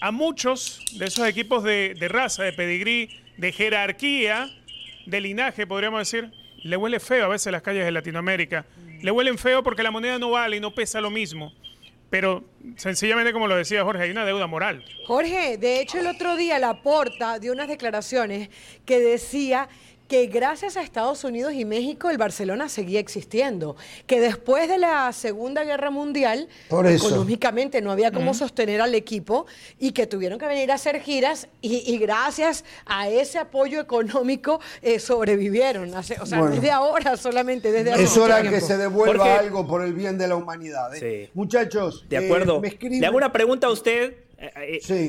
[0.00, 4.48] a muchos de esos equipos de, raza, de pedigrí, de jerarquía,
[5.04, 6.30] de linaje, podríamos decir,
[6.62, 8.66] le huele feo a veces las calles de Latinoamérica.
[9.02, 11.52] Le huelen feo porque la moneda no vale y no pesa lo mismo.
[12.08, 12.44] Pero
[12.76, 14.84] sencillamente, como lo decía Jorge, hay una deuda moral.
[15.08, 18.48] Jorge, de hecho el otro día la Porta dio unas declaraciones
[18.84, 19.68] que decía
[20.08, 23.76] que gracias a Estados Unidos y México el Barcelona seguía existiendo,
[24.06, 29.46] que después de la Segunda Guerra Mundial económicamente no había cómo sostener al equipo
[29.78, 34.98] y que tuvieron que venir a hacer giras y, gracias a ese apoyo económico eh,
[34.98, 35.92] sobrevivieron.
[35.94, 38.02] o sea, desde ahora solamente, desde ahora.
[38.02, 40.94] Es hora que se devuelva algo por el bien de la humanidad.
[40.94, 41.30] ¿eh?
[41.34, 42.62] Muchachos, de acuerdo.
[42.64, 44.14] Eh, Le hago una pregunta a usted,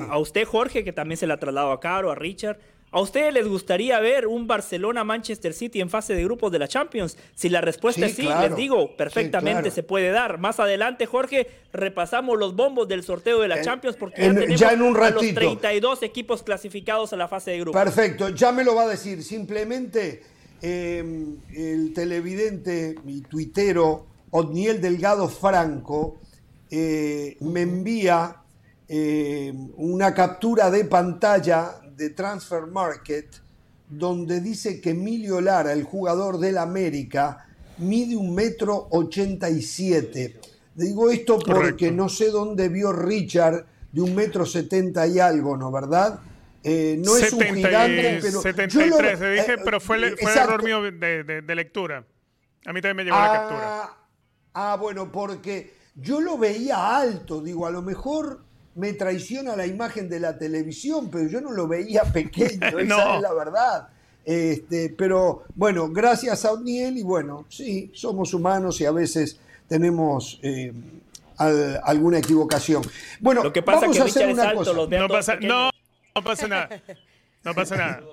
[0.10, 2.57] a usted Jorge, que también se la ha trasladado a Caro, a Richard.
[2.98, 7.15] ¿A ustedes les gustaría ver un Barcelona-Manchester City en fase de grupos de la Champions?
[7.36, 10.40] Si la respuesta es sí, les digo, perfectamente se puede dar.
[10.40, 14.82] Más adelante, Jorge, repasamos los bombos del sorteo de la Champions porque ya tenemos en
[14.82, 17.80] un a los 32 equipos clasificados a la fase de grupos.
[17.80, 19.24] Perfecto, ya me lo va a decir.
[19.24, 20.24] Simplemente
[20.64, 26.18] em, el televidente, mi tuitero, Odniel Delgado Franco,
[26.72, 28.38] eh, me envía
[28.88, 33.28] eh, una captura de pantalla de Transfer Market,
[33.90, 37.48] donde dice que Emilio Lara, el jugador del América,
[37.80, 40.40] mide un metro ochenta y siete.
[40.76, 45.72] Digo esto porque no sé dónde vio Richard de un metro setenta y algo, ¿no?
[45.72, 46.19] ¿Verdad?
[46.64, 48.41] Eh, no es un gigante, pero.
[48.41, 52.06] 73, te dije, eh, pero fue, el, error mío de, lectura.
[52.65, 53.98] A mí también me llegó la ah, captura.
[54.53, 58.41] Ah, bueno, porque yo lo veía alto, digo, a lo mejor
[58.78, 63.22] me traiciona la imagen de la televisión, pero yo no lo veía pequeño, esa es
[63.22, 63.90] la verdad.
[64.24, 70.40] Este, pero bueno, gracias a O'Neill y bueno, sí, somos humanos y a veces tenemos
[70.44, 70.74] eh,
[71.84, 72.84] alguna equivocación.
[73.20, 74.74] Bueno, lo que pasa vamos a hacer una cosa.
[74.74, 75.70] no, pasa, no,
[76.16, 76.70] no pasa nada.
[77.44, 78.04] No pasa nada.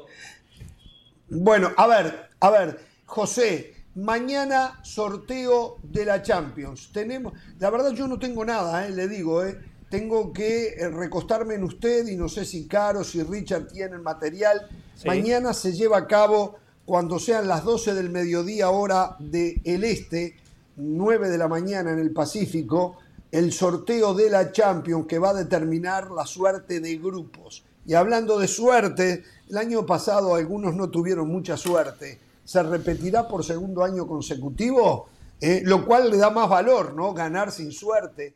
[1.28, 6.91] Bueno, a ver, a ver, José, mañana sorteo de la Champions.
[6.93, 9.59] Tenemos, la verdad yo no tengo nada, eh, le digo, eh
[9.95, 14.69] tengo que eh, recostarme en usted y no sé si Caro, si Richard tienen material.
[15.07, 20.35] Mañana se lleva a cabo cuando sean las 12 del mediodía hora del este,
[20.75, 22.97] 9 de la mañana en el Pacífico,
[23.31, 27.62] el sorteo de la Champions que va a determinar la suerte de grupos.
[27.87, 32.19] Y hablando de suerte, el año pasado algunos no tuvieron mucha suerte.
[32.45, 35.07] ¿Se repetirá por segundo año consecutivo?
[35.41, 37.15] Eh, lo cual le da más valor, ¿no?
[37.15, 38.35] Ganar sin suerte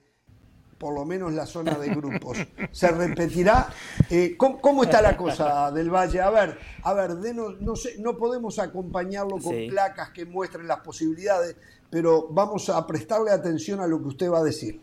[0.78, 2.38] por lo menos la zona de grupos.
[2.70, 3.68] ¿Se repetirá?
[4.08, 6.20] Eh, ¿cómo, está la cosa del Valle?
[6.20, 11.56] A ver, a ver, no, sé, no podemos acompañarlo con placas que muestren las posibilidades,
[11.90, 14.80] pero vamos a prestarle atención a lo que usted va a decir.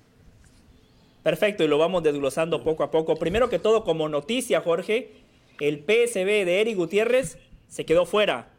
[1.23, 3.15] Perfecto, y lo vamos desglosando poco a poco.
[3.15, 5.23] Primero que todo, como noticia, Jorge,
[5.59, 8.54] el PSB de Eric Gutiérrez se quedó fuera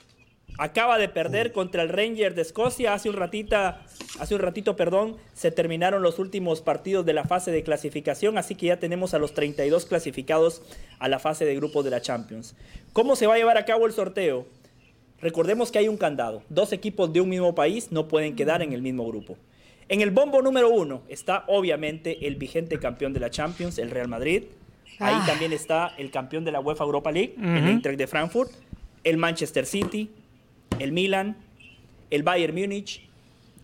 [0.59, 2.95] acaba de perder contra el Ranger de Escocia.
[2.95, 3.83] Hace un, ratita,
[4.19, 8.55] hace un ratito perdón, se terminaron los últimos partidos de la fase de clasificación, así
[8.55, 10.63] que ya tenemos a los 32 clasificados
[10.99, 12.55] a la fase de grupos de la Champions.
[12.93, 14.47] ¿Cómo se va a llevar a cabo el sorteo?
[15.21, 16.43] Recordemos que hay un candado.
[16.49, 19.37] Dos equipos de un mismo país no pueden quedar en el mismo grupo.
[19.89, 24.09] En el bombo número uno está obviamente el vigente campeón de la Champions, el Real
[24.09, 24.45] Madrid.
[24.99, 25.25] Ahí ah.
[25.27, 28.51] también está el campeón de la UEFA Europa League, el Eintracht de Frankfurt,
[29.05, 30.11] el Manchester City,
[30.79, 31.37] el Milan,
[32.11, 33.09] el Bayern Múnich,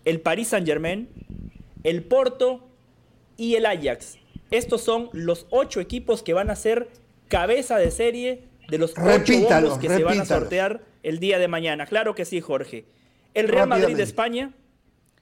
[0.05, 1.07] el Paris Saint-Germain,
[1.83, 2.67] el Porto
[3.37, 4.17] y el Ajax.
[4.51, 6.89] Estos son los ocho equipos que van a ser
[7.27, 11.47] cabeza de serie de los ocho bombos que se van a sortear el día de
[11.47, 11.85] mañana.
[11.85, 12.85] Claro que sí, Jorge.
[13.33, 14.53] El Real Madrid de España,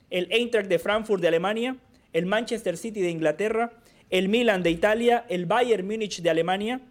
[0.10, 1.78] el Eintracht de Frankfurt de Alemania,
[2.14, 3.72] el Manchester City de Inglaterra,
[4.10, 6.82] el Milan de Italia, el Bayern Múnich de Alemania,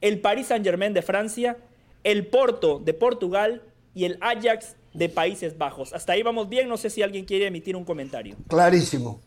[0.00, 1.58] el Paris Saint-Germain de Francia,
[2.02, 3.62] el Porto de Portugal
[3.94, 5.92] y el Ajax de Países Bajos.
[5.92, 8.36] Hasta ahí vamos bien, no sé si alguien quiere emitir un comentario.
[8.48, 9.20] Clarísimo.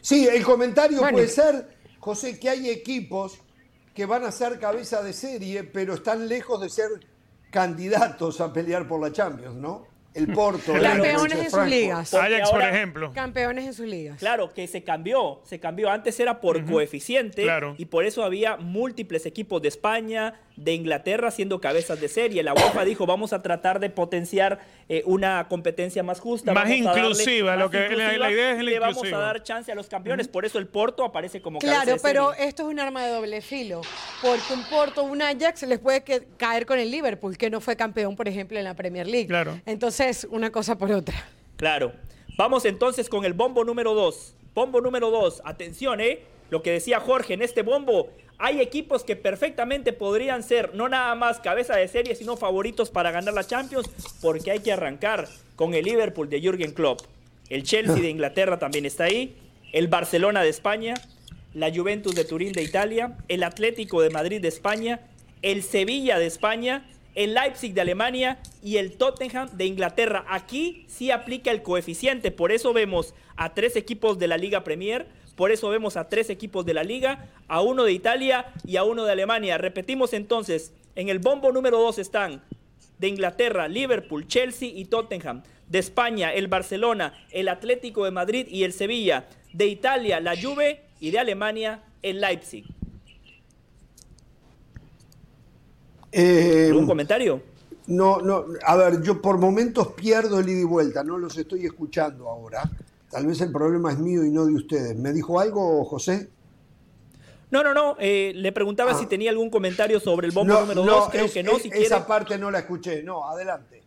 [0.00, 3.38] Sí, el comentario puede ser, José, que hay equipos
[3.94, 6.88] que van a ser cabeza de serie, pero están lejos de ser
[7.50, 9.86] candidatos a pelear por la Champions, ¿no?
[10.14, 10.72] El Porto.
[10.72, 12.14] Campeones en sus ligas.
[12.14, 13.12] Ajax, por ejemplo.
[13.12, 14.18] Campeones en sus ligas.
[14.18, 15.90] Claro, que se cambió, se cambió.
[15.90, 17.46] Antes era por coeficiente
[17.76, 22.42] y por eso había múltiples equipos de España, de Inglaterra siendo cabezas de serie.
[22.42, 26.52] La UEFA dijo, vamos a tratar de potenciar eh, una competencia más justa.
[26.52, 29.88] Más inclusiva, lo que la, idea es la Le vamos a dar chance a los
[29.88, 33.40] campeones, por eso el Porto aparece como Claro, pero esto es un arma de doble
[33.40, 33.80] filo,
[34.22, 36.02] porque un Porto, un Ajax les puede
[36.36, 39.26] caer con el Liverpool, que no fue campeón, por ejemplo, en la Premier League.
[39.26, 39.60] Claro.
[39.66, 41.14] Entonces, una cosa por otra.
[41.56, 41.92] Claro.
[42.36, 44.34] Vamos entonces con el bombo número 2.
[44.54, 45.42] Bombo número 2.
[45.44, 46.22] Atención, ¿eh?
[46.50, 48.08] Lo que decía Jorge, en este bombo
[48.38, 53.10] hay equipos que perfectamente podrían ser no nada más cabeza de serie, sino favoritos para
[53.10, 53.88] ganar la Champions,
[54.20, 57.00] porque hay que arrancar con el Liverpool de Jürgen Klopp.
[57.48, 59.36] El Chelsea de Inglaterra también está ahí,
[59.72, 60.94] el Barcelona de España,
[61.54, 65.00] la Juventus de Turín de Italia, el Atlético de Madrid de España,
[65.42, 70.24] el Sevilla de España, el Leipzig de Alemania y el Tottenham de Inglaterra.
[70.28, 75.06] Aquí sí aplica el coeficiente, por eso vemos a tres equipos de la Liga Premier,
[75.36, 78.84] por eso vemos a tres equipos de la liga, a uno de Italia y a
[78.84, 79.58] uno de Alemania.
[79.58, 82.42] Repetimos entonces, en el bombo número dos están
[82.98, 85.42] de Inglaterra, Liverpool, Chelsea y Tottenham.
[85.68, 89.26] De España, el Barcelona, el Atlético de Madrid y el Sevilla.
[89.52, 92.64] De Italia, la Juve y de Alemania, el Leipzig.
[96.16, 97.42] Eh, ¿Un comentario?
[97.88, 101.66] No, no, a ver, yo por momentos pierdo el ida y vuelta, no los estoy
[101.66, 102.62] escuchando ahora.
[103.10, 104.96] Tal vez el problema es mío y no de ustedes.
[104.96, 106.30] ¿Me dijo algo, José?
[107.50, 107.96] No, no, no.
[107.98, 108.94] Eh, le preguntaba ah.
[108.94, 111.08] si tenía algún comentario sobre el bombo número 2.
[111.10, 111.58] Creo que no.
[111.58, 113.02] si esa parte no la escuché.
[113.02, 113.82] No, adelante.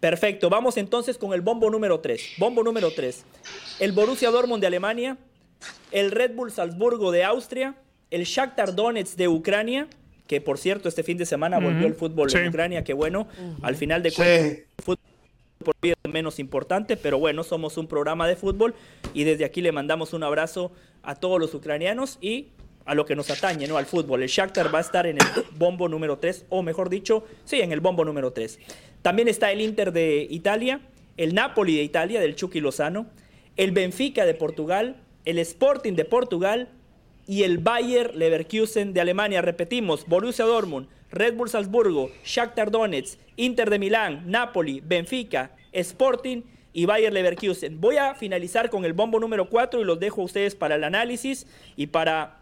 [0.00, 0.50] Perfecto.
[0.50, 2.34] Vamos entonces con el bombo número 3.
[2.38, 3.24] Bombo número 3.
[3.80, 5.18] El Borussia Dortmund de Alemania.
[5.92, 7.76] El Red Bull Salzburgo de Austria.
[8.10, 9.88] El Shakhtar Donetsk de Ucrania.
[10.30, 12.84] Que por cierto, este fin de semana volvió el fútbol en Ucrania.
[12.84, 13.26] Qué bueno.
[13.62, 15.04] Al final de cuentas, el fútbol
[15.58, 18.76] por vida menos importante, pero bueno, somos un programa de fútbol
[19.12, 20.70] y desde aquí le mandamos un abrazo
[21.02, 22.46] a todos los ucranianos y
[22.84, 23.76] a lo que nos atañe, ¿no?
[23.76, 24.22] Al fútbol.
[24.22, 25.26] El Shakhtar va a estar en el
[25.58, 28.60] bombo número 3, o mejor dicho, sí, en el bombo número 3.
[29.02, 30.80] También está el Inter de Italia,
[31.16, 33.06] el Napoli de Italia, del Chucky Lozano,
[33.56, 34.94] el Benfica de Portugal,
[35.24, 36.68] el Sporting de Portugal
[37.30, 39.40] y el Bayer Leverkusen de Alemania.
[39.40, 46.42] Repetimos, Borussia Dortmund, Red Bull Salzburgo, Shakhtar Donetsk, Inter de Milán, Napoli, Benfica, Sporting
[46.72, 47.80] y Bayer Leverkusen.
[47.80, 50.82] Voy a finalizar con el bombo número 4 y los dejo a ustedes para el
[50.82, 51.46] análisis
[51.76, 52.40] y para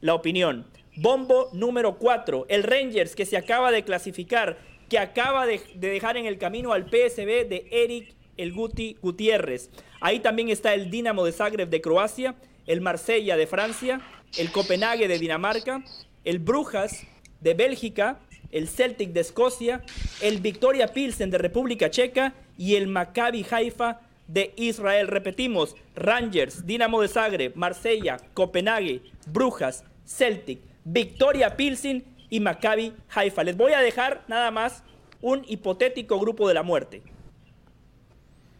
[0.00, 0.68] la opinión.
[0.94, 4.56] Bombo número 4, el Rangers que se acaba de clasificar,
[4.88, 9.68] que acaba de, dejar en el camino al PSB de Eric el Guti Gutiérrez.
[10.00, 12.36] Ahí también está el Dinamo de Zagreb de Croacia,
[12.72, 14.00] el Marsella de Francia,
[14.38, 15.84] el Copenhague de Dinamarca,
[16.24, 17.04] el Brujas
[17.40, 18.18] de Bélgica,
[18.50, 19.82] el Celtic de Escocia,
[20.22, 25.08] el Victoria Pilsen de República Checa y el Maccabi Haifa de Israel.
[25.08, 33.44] Repetimos, Rangers, Dinamo de Zagreb, Marsella, Copenhague, Brujas, Celtic, Victoria Pilsen y Maccabi Haifa.
[33.44, 34.82] Les voy a dejar nada más
[35.20, 37.02] un hipotético grupo de la muerte.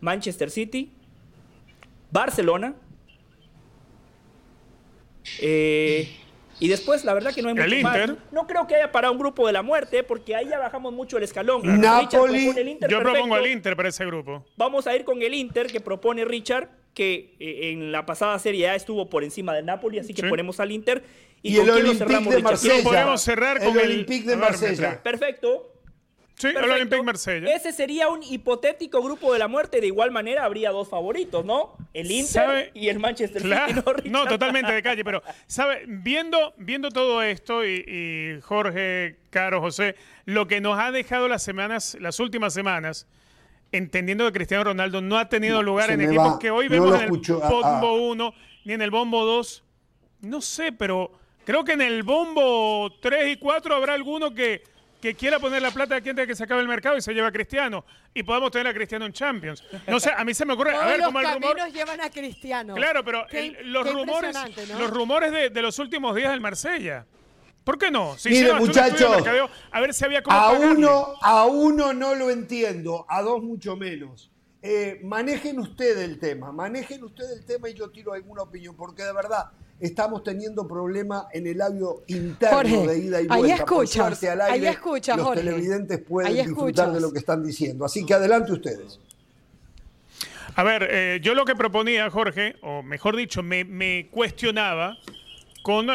[0.00, 0.92] Manchester City,
[2.10, 2.74] Barcelona,
[5.40, 6.08] eh,
[6.62, 8.10] y después, la verdad que no hay mucho Más.
[8.30, 11.16] No creo que haya para un grupo de la muerte, porque ahí ya bajamos mucho
[11.16, 11.80] el escalón.
[11.80, 12.52] Napoli.
[12.88, 14.44] Yo propongo el Inter para ese grupo.
[14.56, 18.60] Vamos a ir con el Inter que propone Richard, que eh, en la pasada serie
[18.60, 21.02] ya estuvo por encima del Napoli, así que ponemos al Inter.
[21.42, 22.84] ¿Y, el Olympique de Marsella.
[22.84, 25.02] podemos cerrar con el, Olympique de Marsella.
[25.02, 25.71] Perfecto.
[26.34, 27.54] Sí, el Olympique Marsella.
[27.54, 29.80] Ese sería un hipotético grupo de la muerte.
[29.80, 31.76] De igual manera habría dos favoritos, ¿no?
[31.92, 34.08] El Inter y el Manchester City.
[34.08, 35.04] No, totalmente de calle.
[35.04, 35.84] Pero, ¿sabe?
[35.86, 39.94] Viendo, viendo todo esto y, Jorge, Caro, José,
[40.24, 43.06] lo que nos ha dejado las semanas, las últimas semanas,
[43.70, 47.10] entendiendo que Cristiano Ronaldo no ha tenido lugar en equipos que hoy vemos en el
[47.10, 48.34] bombo 1
[48.64, 49.64] ni en el bombo 2.
[50.22, 51.12] No sé, pero
[51.44, 54.62] creo que en el bombo 3 y 4 habrá alguno que
[55.02, 57.12] que quiera poner la plata aquí antes de que se acabe el mercado y se
[57.12, 57.84] lleva a Cristiano
[58.14, 59.64] y podamos tener a Cristiano en Champions.
[59.88, 62.76] No sé, a mí se me ocurre, a ver cómo el rumor llevan a Cristiano.
[62.76, 63.26] Claro, pero
[63.64, 64.36] los, rumores,
[64.78, 67.04] los rumores de, los últimos días del Marsella.
[67.64, 68.16] ¿Por qué no?
[68.16, 69.24] Si Mire, muchachos,
[69.72, 74.31] a ver si había a uno, a uno no lo entiendo, a dos mucho menos.
[74.62, 79.02] Eh, manejen ustedes el tema, manejen ustedes el tema y yo tiro alguna opinión, porque
[79.02, 79.46] de verdad
[79.80, 83.56] estamos teniendo problemas en el audio interno Jorge, de ida y ahí vuelta.
[83.66, 85.42] Por escuchas, suerte, al aire, ahí escuchas, los Jorge.
[85.42, 86.94] televidentes pueden Ahí disfrutar escuchas.
[86.94, 87.84] de lo que están diciendo.
[87.84, 89.00] Así que adelante ustedes.
[90.54, 94.96] A ver, eh, yo lo que proponía, Jorge, o mejor dicho, me, me cuestionaba
[95.62, 95.86] con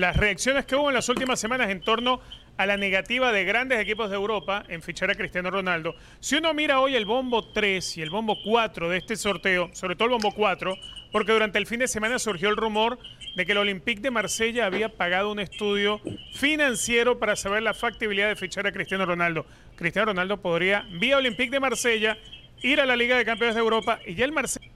[0.00, 2.20] las reacciones que hubo en las últimas semanas en torno
[2.56, 5.94] a la negativa de grandes equipos de Europa en fichar a Cristiano Ronaldo.
[6.20, 9.96] Si uno mira hoy el bombo 3 y el bombo 4 de este sorteo, sobre
[9.96, 10.74] todo el bombo 4,
[11.10, 12.98] porque durante el fin de semana surgió el rumor
[13.36, 16.00] de que el Olympique de Marsella había pagado un estudio
[16.34, 19.46] financiero para saber la factibilidad de fichar a Cristiano Ronaldo.
[19.76, 22.18] Cristiano Ronaldo podría, vía Olympique de Marsella,
[22.62, 24.72] ir a la Liga de Campeones de Europa y ya el Marsella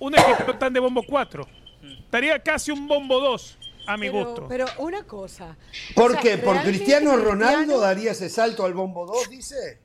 [0.00, 1.46] un equipo tan de bombo 4.
[2.04, 4.46] Estaría casi un bombo 2 a mi pero, gusto.
[4.48, 5.56] Pero una cosa.
[5.94, 6.38] ¿Por o sea, qué?
[6.38, 9.80] ¿Por Cristiano Ronaldo Cristiano- daría ese salto al bombo 2, dice?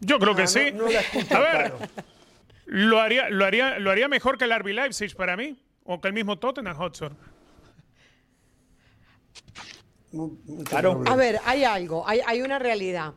[0.00, 0.72] Yo creo Ah, que no- sí.
[0.72, 1.78] no la escucho a ver, claro.
[2.66, 6.08] lo haría, lo, haría, lo haría mejor que el RB Leipzig para mí, o que
[6.08, 7.12] el mismo Tottenham Hotspur.
[10.68, 11.02] Claro.
[11.06, 13.12] A ver, hay algo, hay, hay una realidad.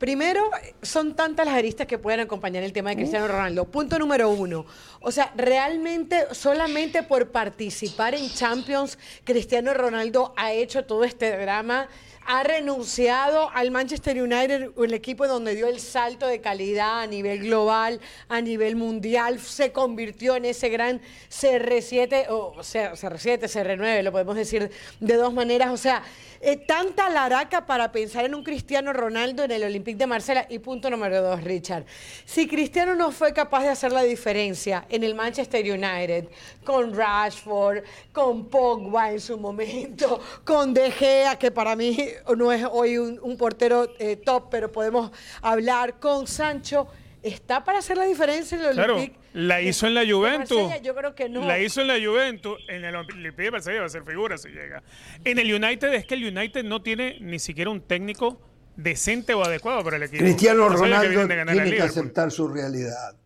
[0.00, 0.50] Primero,
[0.80, 3.66] son tantas las aristas que pueden acompañar el tema de Cristiano Ronaldo.
[3.66, 4.64] Punto número uno.
[5.00, 11.86] O sea, realmente, solamente por participar en Champions, Cristiano Ronaldo ha hecho todo este drama.
[12.32, 17.40] Ha renunciado al Manchester United, el equipo donde dio el salto de calidad a nivel
[17.40, 19.40] global, a nivel mundial.
[19.40, 24.70] Se convirtió en ese gran CR7, o sea, CR7, CR9, lo podemos decir
[25.00, 25.72] de dos maneras.
[25.72, 26.04] O sea,
[26.42, 30.46] eh, tanta laraca para pensar en un Cristiano Ronaldo en el Olympique de Marsella.
[30.48, 31.84] Y punto número dos, Richard.
[32.24, 36.28] Si Cristiano no fue capaz de hacer la diferencia en el Manchester United,
[36.64, 37.82] con Rashford,
[38.12, 41.98] con Pogba en su momento, con De Gea, que para mí
[42.36, 45.10] no es hoy un, un portero eh, top, pero podemos
[45.42, 46.86] hablar, con Sancho,
[47.22, 49.18] ¿está para hacer la diferencia en el Claro, Olympique?
[49.32, 50.56] la de- hizo en la Juventus.
[50.56, 50.82] Marsella?
[50.82, 51.44] Yo creo que no.
[51.44, 54.48] La hizo en la Juventus, en el Olympique de Marsella va a ser figura si
[54.48, 54.82] llega.
[55.24, 58.40] En el United es que el United no tiene ni siquiera un técnico
[58.76, 60.22] decente o adecuado para el equipo.
[60.24, 63.16] Cristiano que Ronaldo a tiene que aceptar su realidad.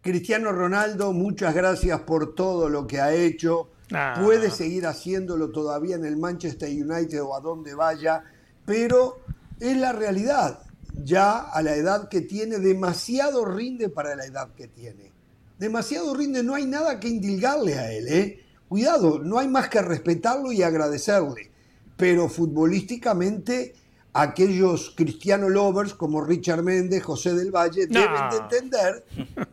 [0.00, 3.70] Cristiano Ronaldo, muchas gracias por todo lo que ha hecho.
[3.92, 4.20] Ah.
[4.22, 8.22] Puede seguir haciéndolo todavía en el Manchester United o a donde vaya,
[8.64, 9.20] pero
[9.60, 10.60] es la realidad.
[11.02, 15.12] Ya a la edad que tiene, demasiado rinde para la edad que tiene.
[15.58, 18.08] Demasiado rinde, no hay nada que indilgarle a él.
[18.08, 18.40] ¿eh?
[18.68, 21.50] Cuidado, no hay más que respetarlo y agradecerle.
[21.96, 23.74] Pero futbolísticamente,
[24.12, 28.00] aquellos cristiano lovers como Richard Méndez, José del Valle, No.
[28.00, 29.04] deben de entender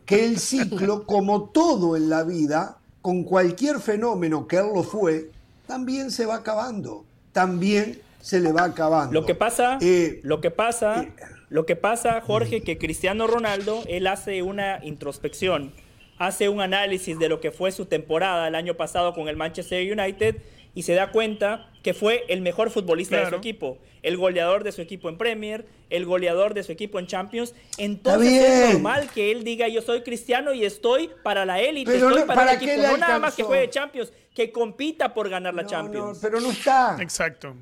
[0.06, 5.30] que el ciclo, como todo en la vida, con cualquier fenómeno que él lo fue,
[5.66, 7.04] también se va acabando.
[7.32, 9.12] También se le va acabando.
[9.12, 11.12] Lo que pasa, Eh, lo que pasa, eh,
[11.50, 15.72] lo que pasa, Jorge, que Cristiano Ronaldo, él hace una introspección,
[16.18, 19.82] hace un análisis de lo que fue su temporada el año pasado con el Manchester
[19.92, 20.36] United
[20.74, 24.72] y se da cuenta que fue el mejor futbolista de su equipo, el goleador de
[24.72, 27.54] su equipo en Premier, el goleador de su equipo en Champions.
[27.76, 32.20] Entonces es normal que él diga yo soy cristiano y estoy para la élite, estoy
[32.20, 35.52] no- para, ¿para el equipo, no nada más que juegue Champions, que compita por ganar
[35.54, 36.14] la no, Champions.
[36.14, 36.96] no, pero no está.
[37.00, 37.54] Exacto.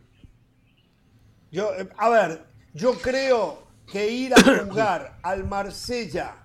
[1.51, 2.45] Yo, eh, a ver,
[2.75, 6.37] yo creo que ir a jugar al Marsella,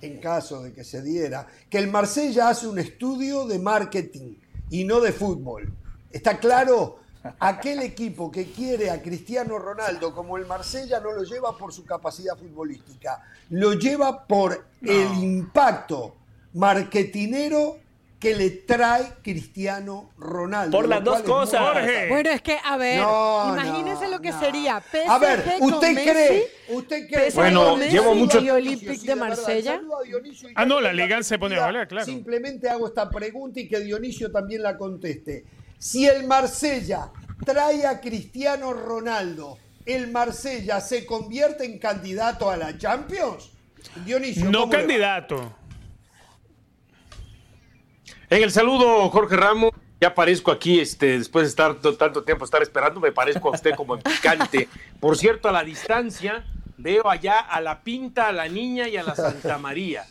[0.00, 4.34] en caso de que se diera, que el Marsella hace un estudio de marketing
[4.70, 5.72] y no de fútbol.
[6.10, 6.98] ¿Está claro?
[7.38, 11.84] Aquel equipo que quiere a Cristiano Ronaldo como el Marsella no lo lleva por su
[11.84, 16.16] capacidad futbolística, lo lleva por el impacto
[16.54, 17.76] marketinero
[18.20, 20.76] que le trae Cristiano Ronaldo.
[20.76, 21.58] Por las dos cosas.
[21.60, 22.08] Jorge.
[22.10, 24.38] Bueno, es que, a ver, No, imagínense no, lo que no.
[24.40, 26.48] sería PSG A ver, ¿usted Messi, cree?
[26.68, 27.30] ¿Usted cree?
[27.30, 29.14] PSG Bueno, Messi llevo mucho- y Olympique Sí, de.
[29.16, 29.80] Marsella.
[30.54, 32.04] Ah, no, la Liga se pone a valer, claro.
[32.04, 35.46] Simplemente hago esta pregunta y que Dionisio también la conteste.
[35.78, 37.10] Si el Marsella
[37.46, 39.56] trae a Cristiano Ronaldo,
[39.86, 43.50] ¿el Marsella se convierte en candidato a la Champions?
[44.04, 45.56] Dionisio, No candidato.
[48.30, 49.70] En el saludo, Jorge Ramos.
[50.00, 53.74] Ya aparezco aquí, este, después de estar tanto tiempo estar esperando, me parezco a usted
[53.74, 54.66] como en picante.
[54.98, 56.46] Por cierto, a la distancia
[56.78, 60.06] veo allá a la Pinta, a la Niña y a la Santa María.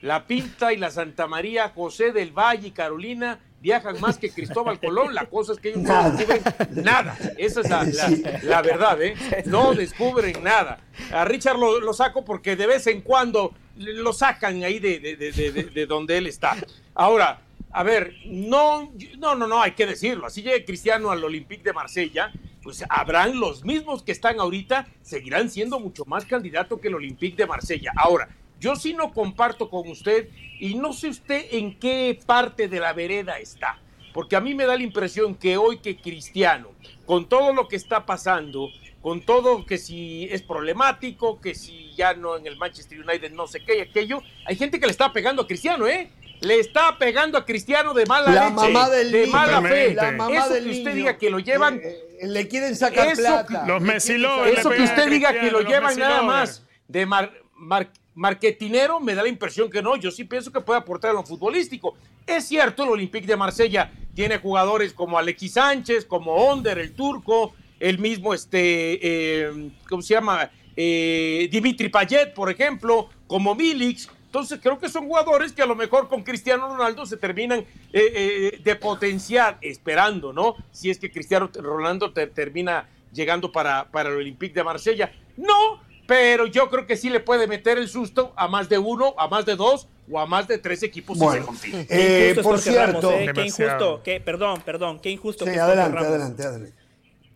[0.00, 4.80] La Pinta y la Santa María, José del Valle y Carolina viajan más que Cristóbal
[4.80, 5.14] Colón.
[5.14, 6.42] La cosa es que ellos no descubren
[6.82, 7.16] nada.
[7.38, 8.22] Esa es la, la- Sí.
[8.42, 9.14] la verdad, ¿eh?
[9.46, 10.80] No descubren nada.
[11.12, 15.14] A Richard lo, lo saco porque de vez en cuando lo sacan ahí de- de-
[15.16, 16.56] de- de donde él está.
[16.96, 20.26] Ahora, a ver, no, no, no, no, hay que decirlo.
[20.26, 22.32] Así llegue Cristiano al Olympique de Marsella,
[22.62, 27.36] pues habrán los mismos que están ahorita, seguirán siendo mucho más candidato que el Olympique
[27.36, 27.92] de Marsella.
[27.96, 28.28] Ahora,
[28.60, 30.28] Yo sí no comparto con usted
[30.58, 33.80] y no sé usted en qué parte de la vereda está,
[34.12, 36.68] porque a mí me da la impresión que hoy que Cristiano,
[37.06, 38.68] con todo lo que está pasando,
[39.00, 43.46] con todo que si es problemático, que si ya no en el Manchester United no
[43.46, 46.10] sé qué y aquello, hay gente que le está pegando a Cristiano, ¿eh?
[46.40, 49.32] Le está pegando a Cristiano de mala La leche, mamá del de niño.
[49.32, 49.94] mala fe.
[49.94, 50.94] La mamá eso del que usted niño.
[50.94, 53.64] diga que lo llevan, Eh, eh, le quieren sacar Eso plata.
[53.66, 56.64] Los Le Messi quieren lovers, sacar- eso que usted diga que lo llevan nada más
[56.88, 59.96] de mar, mar- marketinero, me da la impresión que no.
[59.96, 61.94] Yo sí pienso que puede aportar a lo futbolístico.
[62.26, 67.54] Es cierto, el Olympique de Marsella tiene jugadores como Alexis Sánchez, como Onder, el turco,
[67.78, 70.50] el mismo, este, eh, ¿cómo se llama?
[70.76, 74.08] Eh, Dimitri Payet, por ejemplo, como Milix.
[74.30, 77.66] Entonces creo que son jugadores que a lo mejor con Cristiano Ronaldo se terminan eh,
[77.92, 80.54] eh, de potenciar, esperando, ¿no?
[80.70, 85.10] Si es que Cristiano Ronaldo te- termina llegando para, para el Olympique de Marsella.
[85.36, 89.16] No, pero yo creo que sí le puede meter el susto a más de uno,
[89.18, 91.86] a más de dos o a más de tres equipos si se Bueno, consigue.
[91.88, 93.10] Qué eh, por Ramos, cierto.
[93.10, 93.32] ¿eh?
[93.34, 96.08] Qué injusto, qué- perdón, perdón, qué injusto Sí, que adelante, Ramos.
[96.08, 96.79] adelante, adelante.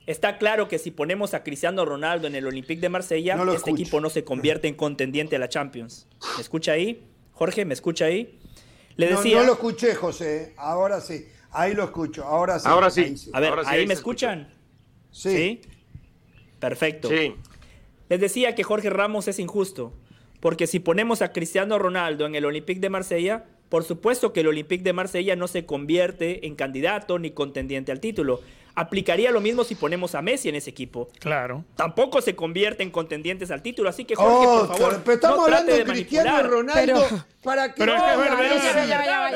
[0.07, 3.57] Está claro que si ponemos a Cristiano Ronaldo en el Olympique de Marsella, No este
[3.57, 3.75] escucho.
[3.83, 6.07] equipo no se convierte en contendiente a la Champions.
[6.37, 7.07] ¿Me escucha ahí?
[7.33, 8.39] Jorge, ¿me escucha ahí?
[8.97, 10.53] Le No, decía, no lo escuché, José.
[10.57, 11.27] Ahora sí.
[11.51, 12.25] Ahí lo escucho.
[12.25, 12.67] Ahora sí.
[12.69, 13.01] Ahora sí.
[13.01, 14.53] ahí a ver, Ahora sí, ¿ahí ahí me escuchan?
[15.11, 15.61] Sí.
[16.61, 17.09] Perfecto.
[17.09, 17.35] Sí.
[18.09, 19.95] Les decía que Jorge Ramos es injusto,
[20.41, 24.49] porque si ponemos a Cristiano Ronaldo en el Olympique de Marsella, por supuesto que el
[24.49, 28.41] Olympique de Marsella no se convierte en candidato ni contendiente al título.
[28.77, 31.09] Aplicaría lo mismo si ponemos a Messi en ese equipo.
[31.21, 31.65] Claro.
[31.77, 35.39] Tampoco se convierte en contendientes al título, así que Jorge, Oh, por favor, pero estamos
[35.39, 36.51] no trate hablando de Cristiano manipular.
[36.53, 38.39] Ronaldo Pero- para que pero es que es verdad.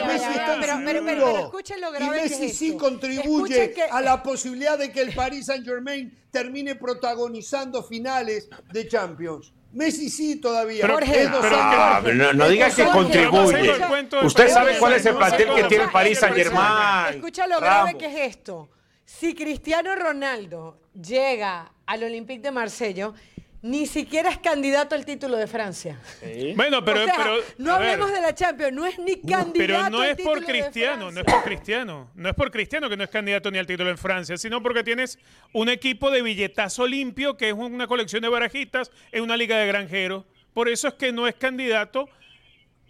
[0.06, 2.78] Messi- pero- escuchen lo grave y que Messi es sí esto.
[2.78, 8.88] contribuye que- a la posibilidad de que el Paris Saint Germain termine protagonizando finales de
[8.88, 9.52] Champions.
[9.72, 10.80] Messi sí todavía.
[10.82, 11.74] Pero- Es pero- dos pero- años.
[11.78, 13.74] Ah, pero no, no diga que Jorge, contribuye.
[13.78, 16.14] Jorge, Usted sabe cuál es el Saint-Germain, plantel que no tiene el cómo.
[16.14, 17.14] Saint Germain.
[17.16, 18.68] Escucha lo grave que es esto.
[19.08, 23.10] Si Cristiano Ronaldo llega al Olympique de Marsella,
[23.62, 25.98] ni siquiera es candidato al título de Francia.
[26.54, 29.52] Bueno, pero, o sea, pero no ver, hablemos de la Champions, no es ni candidato
[29.54, 32.90] pero no al es título por Cristiano, no es por Cristiano, no es por Cristiano
[32.90, 35.18] que no es candidato ni al título en Francia, sino porque tienes
[35.54, 39.66] un equipo de billetazo limpio que es una colección de barajitas en una liga de
[39.66, 40.26] granjeros.
[40.52, 42.10] Por eso es que no es candidato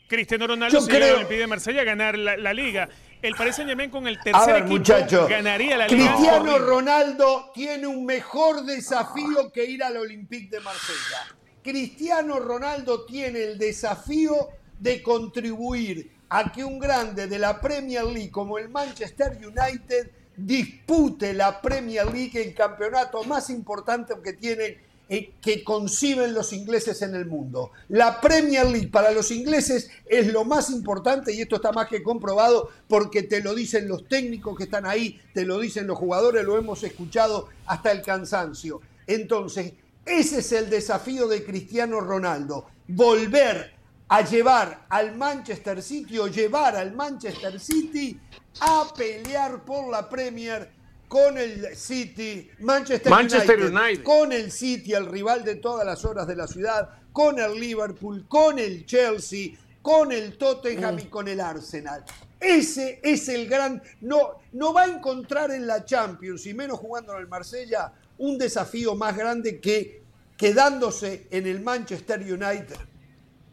[0.09, 2.89] Cristiano Ronaldo Yo si llega al creo- Olympique de Marsella a ganar la, la liga.
[3.21, 6.15] El Paris Saint-Germain con el tercer ver, equipo ganaría la liga.
[6.15, 6.59] Cristiano.
[6.59, 11.37] Ronaldo tiene un mejor desafío que ir al Olympique de Marsella.
[11.63, 18.31] Cristiano Ronaldo tiene el desafío de contribuir a que un grande de la Premier League
[18.31, 24.77] como el Manchester United dispute la Premier League, el campeonato más importante que tienen
[25.09, 27.73] que conciben los ingleses en el mundo.
[27.89, 32.03] La Premier League para los ingleses es lo más importante y esto está más que
[32.03, 36.45] comprobado porque te lo dicen los técnicos que están ahí, te lo dicen los jugadores,
[36.45, 38.83] lo hemos escuchado hasta el cansancio.
[39.07, 39.73] Entonces,
[40.05, 43.73] ese es el desafío de Cristiano Ronaldo, volver
[44.09, 48.19] a llevar al Manchester City o llevar al Manchester City
[48.61, 50.78] a pelear por la Premier
[51.09, 54.03] con el City, Manchester, Manchester United, United.
[54.05, 58.27] con el City, el rival de todas las horas de la ciudad, con el Liverpool,
[58.29, 62.05] con el Chelsea, con el Tottenham y con el Arsenal.
[62.39, 63.83] Ese es el gran.
[64.03, 68.39] No, no va a encontrar en la Champions, y menos jugando en el Marsella, un
[68.39, 70.03] desafío más grande que
[70.37, 72.77] quedándose en el Manchester United.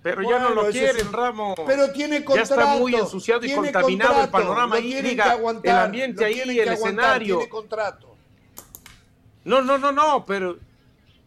[0.06, 1.12] Pero ya no lo quieren, sí.
[1.12, 1.60] Ramos.
[1.66, 2.54] Pero tiene Ya contrato.
[2.54, 7.38] está muy ensuciado y contaminado el panorama aguantar, el ambiente ahí, el aguantar, escenario.
[7.38, 8.16] Tiene contrato.
[9.46, 10.60] No, no, no, no, pero,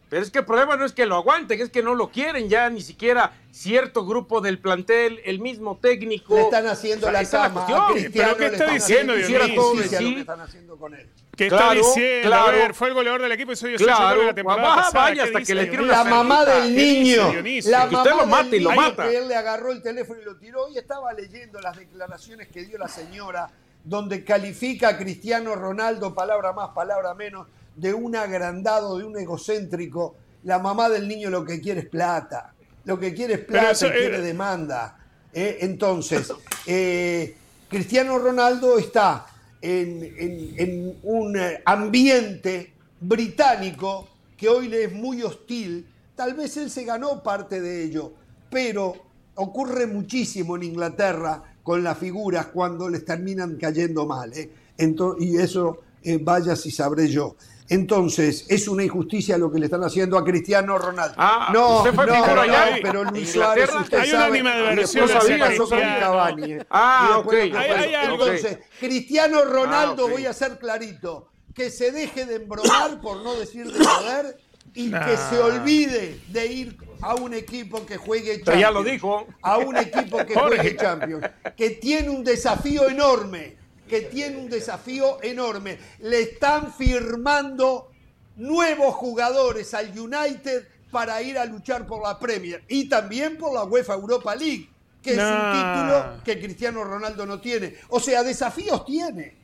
[0.09, 2.49] pero es que el problema no es que lo aguanten, es que no lo quieren
[2.49, 6.35] ya ni siquiera cierto grupo del plantel, el mismo técnico.
[6.35, 7.53] Le están haciendo O sea, la cama.
[7.65, 7.81] cuestión.
[7.81, 9.43] a Cristiano ¿Pero qué está diciendo, Dionisio?
[9.43, 10.13] a lo Sí.
[10.15, 11.07] que están haciendo con él.
[11.35, 12.27] ¿Qué Claro, está diciendo?
[12.29, 12.47] claro.
[12.47, 15.03] A ver, fue el goleador del equipo y soy yo Claro, la temporada baja, pasada.
[15.05, 17.71] vaya ¿Qué hasta que le una La mamá del ¿Qué dice niño.
[17.71, 19.09] La Que usted mamá lo mate y lo mata.
[19.09, 20.67] que él le agarró el teléfono y lo tiró.
[20.69, 23.49] Y estaba leyendo las declaraciones que dio la señora,
[23.85, 27.47] donde califica a Cristiano Ronaldo, palabra más, palabra menos,
[27.79, 30.15] de un agrandado, de un egocéntrico.
[30.43, 32.53] La mamá del niño lo que quiere es plata.
[32.85, 34.97] Lo que quiere es plata eso, y quiere eh, demanda.
[35.33, 36.31] Eh, Entonces,
[36.65, 37.35] eh,
[37.69, 39.25] Cristiano Ronaldo está
[39.61, 45.85] en, en- en un ambiente británico que hoy le es muy hostil.
[46.15, 48.13] Tal vez él se ganó parte de ello,
[48.49, 48.93] pero
[49.35, 54.33] ocurre muchísimo en Inglaterra con las figuras cuando les terminan cayendo mal.
[54.33, 54.49] ¿eh?
[54.77, 57.35] Ento- y eso, eh, vaya si sabré yo.
[57.69, 61.13] Entonces, es una injusticia lo que le están haciendo a Cristiano Ronaldo.
[61.17, 63.31] Ah, no, fue no, no, pero Luis.
[63.31, 65.79] Suárez, usted Hay una sabe, después pasó con.
[65.79, 66.65] Cavani, eh.
[66.71, 67.33] Ah, ok.
[67.33, 67.97] Hay- hay pasó.
[68.11, 68.25] algo.
[68.25, 73.35] Entonces, Cristiano Ronaldo, Ah, voy a ser clarito, que se deje de embromar, por no
[73.35, 74.37] decir de joder,
[74.73, 78.45] y que se olvide de ir a un equipo que juegue Champions.
[78.45, 79.27] Pero ya lo dijo.
[79.43, 81.23] A un equipo que juegue Champions.
[81.55, 83.57] Que tiene un desafío enorme.
[83.89, 85.77] Que tiene un desafío enorme.
[85.99, 87.91] Le están firmando
[88.37, 92.63] nuevos jugadores al United para ir a luchar por la Premier.
[92.67, 94.69] Y también por la UEFA Europa League.
[95.01, 97.75] Que es un título que Cristiano Ronaldo no tiene.
[97.89, 99.37] O sea, desafíos tiene.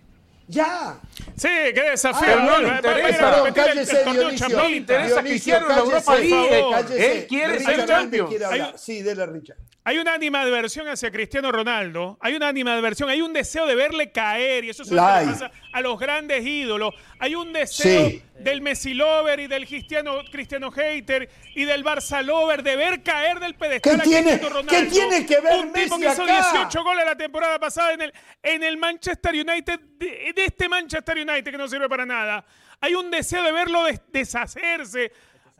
[0.47, 0.99] Ya.
[1.35, 2.27] Sí, qué desafío.
[2.37, 2.51] Ah, ¿no?
[2.51, 3.17] no le interesa.
[3.51, 4.49] Perdón, el- el Dionisio.
[4.49, 6.75] No le interesa Dionisio, la Europa League.
[7.21, 8.29] Él quiere Richard ser Hernández Champions.
[8.29, 8.67] quiere hablar.
[8.73, 9.57] Hay- Sí, dele, Richard.
[9.87, 14.63] Hay una animadversión hacia Cristiano Ronaldo, hay una animadversión, hay un deseo de verle caer,
[14.63, 15.25] y eso es lo La que hay.
[15.27, 16.95] le pasa a los grandes ídolos.
[17.19, 18.23] Hay un deseo Sí.
[18.39, 23.39] del Messi Lover y del Cristiano, Cristiano Hater y del Barça Lover de ver caer
[23.39, 24.91] del pedestal ¿Qué a tiene- Cristiano qué Ronaldo.
[24.91, 26.51] tiene que ver Un tipo Messi que hizo acá?
[26.51, 31.15] 18 goles la temporada pasada en el, en el Manchester United, de, de este Manchester
[31.17, 32.43] United que no sirve para nada.
[32.81, 35.11] Hay un deseo de verlo des- deshacerse.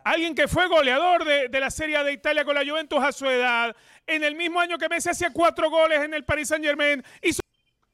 [0.06, 3.26] Alguien que fue goleador de, de la Serie de Italia con la Juventus a su
[3.26, 3.76] edad.
[4.06, 7.04] En el mismo año que Messi hacía cuatro goles en el Paris Saint Germain.
[7.24, 7.42] Hizo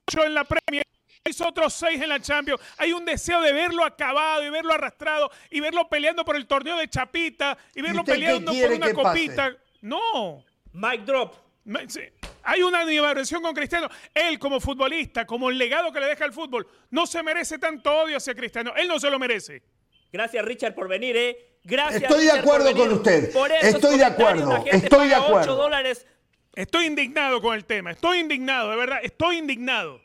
[0.05, 0.83] ocho en la Premier.
[1.23, 2.59] Hizo otros seis en la Champions.
[2.77, 6.75] Hay un deseo de verlo acabado y verlo arrastrado y verlo peleando por el torneo
[6.75, 8.93] de Chapita y verlo peleando por una pase?
[8.93, 9.57] copita.
[9.79, 10.43] No.
[10.73, 11.33] Mic drop.
[12.43, 13.87] Hay una animación con Cristiano.
[14.13, 17.89] Él como futbolista, como el legado que le deja el fútbol, no se merece tanto
[18.01, 18.73] odio hacia Cristiano.
[18.75, 19.63] Él no se lo merece.
[20.11, 21.50] Gracias, Richard, por venir, ¿eh?
[21.63, 22.03] Gracias.
[22.03, 23.31] Estoy de acuerdo con usted.
[23.33, 24.49] Por esos Estoy de acuerdo.
[24.51, 25.53] la gente Estoy de acuerdo.
[25.53, 26.05] 8 dólares.
[26.55, 27.91] Estoy indignado con el tema.
[27.91, 28.99] Estoy indignado, de verdad.
[29.03, 30.01] Estoy indignado.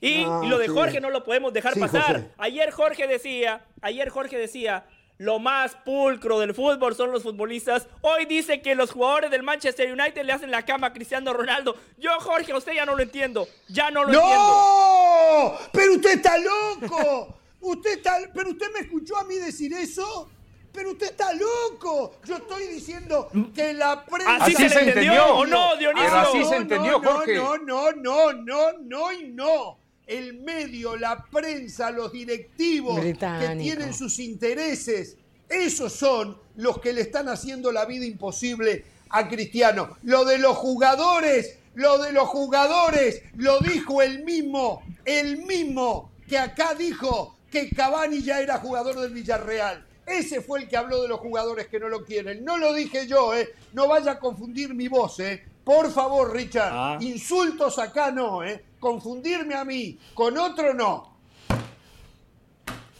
[0.00, 0.72] Y, Ah, y lo de sí.
[0.72, 2.02] Jorge no lo podemos dejar Sí, pasar.
[2.16, 2.30] José.
[2.38, 4.84] Ayer Jorge decía, ayer Jorge decía,
[5.18, 7.86] lo más pulcro del fútbol son los futbolistas.
[8.00, 11.76] Hoy dice que los jugadores del Manchester United le hacen la cama a Cristiano Ronaldo.
[11.98, 13.46] Yo, Jorge, a usted ya no lo entiendo.
[13.68, 14.34] Ya no lo entiendo.
[14.34, 15.58] ¡No!
[15.72, 17.38] ¡Pero usted está loco!
[17.62, 20.28] Usted está, pero usted me escuchó a mí decir eso.
[20.72, 22.16] Pero usted está loco.
[22.24, 24.36] Yo estoy diciendo que la prensa.
[24.36, 26.08] ¿Así se le entendió o no, Dionisio?
[26.08, 27.34] Pero así se entendió, no, Jorge.
[27.36, 29.78] No, no, no, no, no y no.
[30.06, 33.14] El medio, la prensa, los directivos que
[33.58, 35.16] tienen sus intereses,
[35.48, 39.98] esos son los que le están haciendo la vida imposible a Cristiano.
[40.02, 46.38] Lo de los jugadores, lo de los jugadores, lo dijo el mismo, el mismo que
[46.38, 49.84] acá dijo que Cavani ya era jugador del Villarreal.
[50.06, 52.44] Ese fue el que habló de los jugadores que no lo quieren.
[52.44, 53.54] No lo dije yo, ¿eh?
[53.74, 55.44] No vaya a confundir mi voz, ¿eh?
[55.62, 56.72] Por favor, Richard.
[56.72, 56.98] Ah.
[57.00, 58.64] Insultos acá no, ¿eh?
[58.80, 61.12] Confundirme a mí con otro no.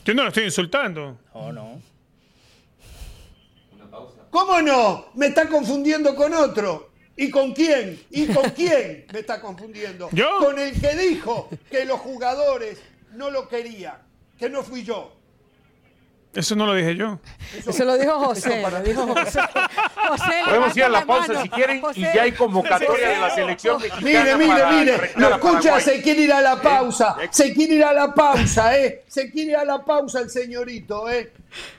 [0.04, 1.18] Yo no lo estoy insultando.
[1.34, 1.80] No, no.
[4.30, 5.06] ¿Cómo no?
[5.14, 6.90] Me está confundiendo con otro.
[7.16, 8.00] ¿Y con quién?
[8.10, 10.08] ¿Y con quién me está confundiendo?
[10.12, 10.28] ¿Yo?
[10.38, 12.78] Con el que dijo que los jugadores
[13.12, 14.11] no lo querían.
[14.42, 15.14] Que no fui yo.
[16.34, 17.20] Eso no lo dije yo.
[17.64, 18.60] Eso lo dijo José.
[18.68, 19.38] Lo dijo José.
[20.08, 21.42] José, Podemos ir a la pausa mano.
[21.42, 24.02] si quieren y ya hay convocatoria de la selección mexicana.
[24.02, 25.12] Mire, mire, para mire.
[25.14, 25.82] Lo escucha, Paraguay.
[25.84, 27.16] se quiere ir a la pausa.
[27.22, 29.04] Eh, Se quiere ir a la pausa, ¿eh?
[29.06, 31.32] Se quiere ir a la pausa el señorito, ¿eh?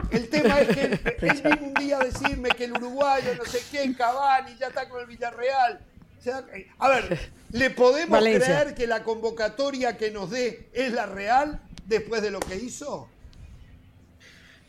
[0.10, 3.44] El tema es que él, él vino un día a decirme que el uruguayo, no
[3.44, 5.82] sé qué, Cavani, ya está con el Villarreal.
[6.24, 6.46] Da-
[6.80, 8.46] A ver, ¿le podemos Valencia.
[8.62, 13.08] creer que la convocatoria que nos dé es la real después de lo que hizo?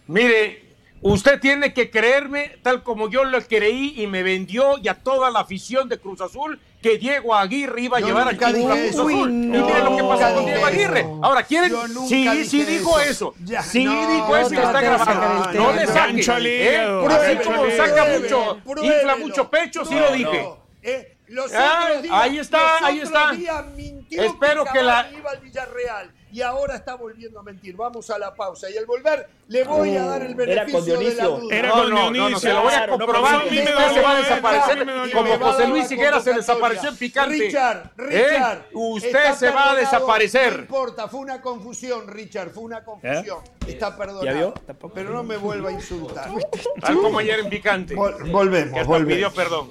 [0.07, 0.65] Mire,
[1.01, 5.31] usted tiene que creerme tal como yo lo creí y me vendió y a toda
[5.31, 8.76] la afición de Cruz Azul que Diego Aguirre iba a Yo llevar nunca a Cruz
[8.76, 9.01] eso.
[9.09, 9.12] Azul.
[9.12, 11.01] Uy, y mire lo que pasó con Diego Aguirre.
[11.01, 11.20] eso.
[11.23, 11.73] Ahora, ¿quieren?
[12.07, 13.34] Sí, sí dijo eso.
[13.43, 15.52] Ya, sí no, dijo eso y está grabado.
[15.55, 16.20] No le saque.
[16.47, 16.78] ¿eh?
[17.09, 20.47] Así como saca mucho, Pruébelo, infla mucho pecho, sí lo dije.
[20.83, 23.33] Eh, los Ah, otros días, ahí está, los ahí otros está.
[23.33, 27.77] días mintió Espero que la- iba al Villarreal y ahora está volviendo a mentir.
[27.77, 30.99] Vamos a la pausa y al volver le voy a dar el Era con beneficio
[30.99, 31.39] de la Dionisio.
[31.39, 31.57] duda.
[31.57, 32.39] Era No, con no, no, no, Dionisio.
[32.41, 33.65] se lo voy a no, comprobar usted
[33.95, 37.37] se va a desaparecer como José Luis Higuera se desapareció en picante.
[37.37, 38.27] Richard, ¿Eh?
[38.31, 38.67] Richard.
[38.73, 40.55] Usted se va a desaparecer.
[40.57, 43.39] No importa, fue una confusión, Richard, fue una confusión.
[43.65, 44.25] Está perdonado.
[44.25, 44.55] ¿Ya vio?
[44.67, 44.93] Tampoco.
[44.93, 46.29] Pero no me vuelva a insultar.
[46.81, 47.95] Tal como ayer en picante.
[47.95, 49.15] Volvemos, volvemos.
[49.15, 49.71] pidió perdón.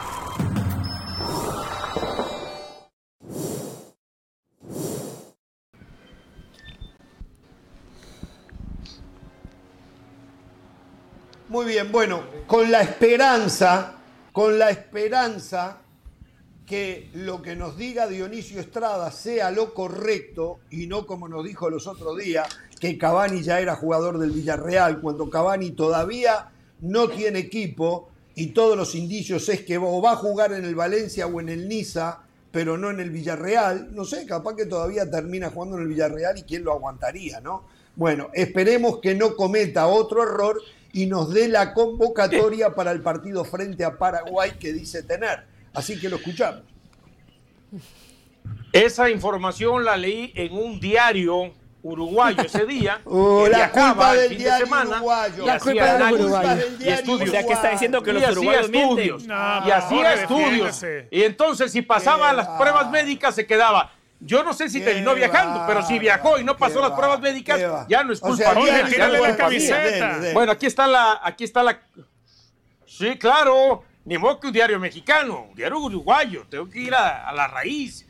[11.51, 13.95] Muy bien, bueno, con la esperanza,
[14.31, 15.79] con la esperanza
[16.65, 21.69] que lo que nos diga Dionisio Estrada sea lo correcto y no como nos dijo
[21.69, 22.47] los otros días,
[22.79, 28.77] que Cavani ya era jugador del Villarreal, cuando Cavani todavía no tiene equipo y todos
[28.77, 32.19] los indicios es que o va a jugar en el Valencia o en el Niza,
[32.53, 33.93] pero no en el Villarreal.
[33.93, 37.65] No sé, capaz que todavía termina jugando en el Villarreal y quién lo aguantaría, ¿no?
[37.97, 40.61] Bueno, esperemos que no cometa otro error
[40.93, 45.45] y nos dé la convocatoria para el partido frente a Paraguay que dice tener.
[45.73, 46.63] Así que lo escuchamos.
[48.73, 51.53] Esa información la leí en un diario
[51.83, 53.01] uruguayo ese día.
[53.05, 55.43] Oh, la culpa el del fin de diario semana uruguayo.
[55.43, 56.63] y La culpa del uruguayo.
[56.79, 57.29] y estudios.
[57.29, 59.27] O sea, que está diciendo que los Y hacía uruguayos estudios.
[59.27, 60.85] No, y hacía estudios.
[61.11, 63.91] Y entonces, si pasaba Qué las pruebas médicas, se quedaba.
[64.23, 66.91] Yo no sé si Qué terminó viajando, va, pero si viajó y no pasó las
[66.91, 69.81] va, pruebas médicas, ya no es O culpa sea, ya tírale no la camiseta.
[69.83, 70.33] Dele, dele.
[70.33, 71.81] Bueno, aquí está la, aquí está la.
[72.85, 73.83] Sí, claro.
[74.05, 76.45] Ni modo que un diario mexicano, un diario uruguayo.
[76.49, 78.07] Tengo que ir a, a la raíz.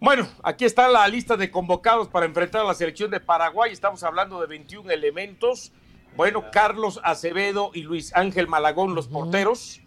[0.00, 3.72] Bueno, aquí está la lista de convocados para enfrentar a la selección de Paraguay.
[3.72, 5.72] Estamos hablando de 21 elementos.
[6.16, 9.80] Bueno, Carlos Acevedo y Luis Ángel Malagón, los porteros.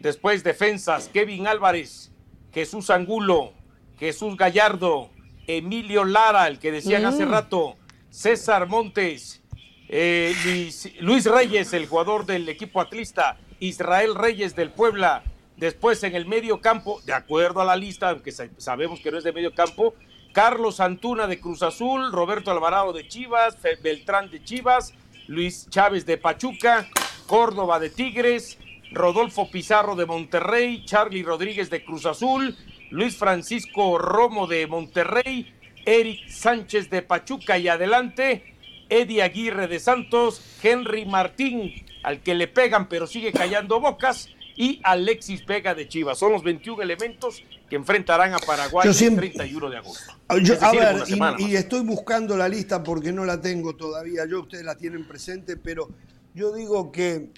[0.00, 2.10] Después, defensas, Kevin Álvarez,
[2.52, 3.52] Jesús Angulo,
[3.98, 5.10] Jesús Gallardo,
[5.46, 7.76] Emilio Lara, el que decían hace rato,
[8.10, 9.42] César Montes,
[9.88, 15.22] eh, Luis, Luis Reyes, el jugador del equipo atlista, Israel Reyes del Puebla.
[15.56, 19.18] Después en el medio campo, de acuerdo a la lista, aunque sa- sabemos que no
[19.18, 19.94] es de medio campo,
[20.32, 24.94] Carlos Antuna de Cruz Azul, Roberto Alvarado de Chivas, Beltrán de Chivas,
[25.26, 26.86] Luis Chávez de Pachuca,
[27.26, 28.58] Córdoba de Tigres,
[28.92, 32.56] Rodolfo Pizarro de Monterrey, Charlie Rodríguez de Cruz Azul,
[32.90, 35.52] Luis Francisco Romo de Monterrey,
[35.84, 38.54] Eric Sánchez de Pachuca y adelante,
[38.88, 44.80] Eddie Aguirre de Santos, Henry Martín, al que le pegan pero sigue callando bocas, y
[44.82, 46.18] Alexis Vega de Chivas.
[46.18, 50.12] Son los 21 elementos que enfrentarán a Paraguay Yo el siempre- 31 de agosto.
[50.42, 54.22] Yo- Es a ver, y- y, estoy buscando la lista porque no la tengo todavía.
[54.28, 55.88] Yo, ustedes la tienen presente, pero
[56.34, 57.30] yo digo que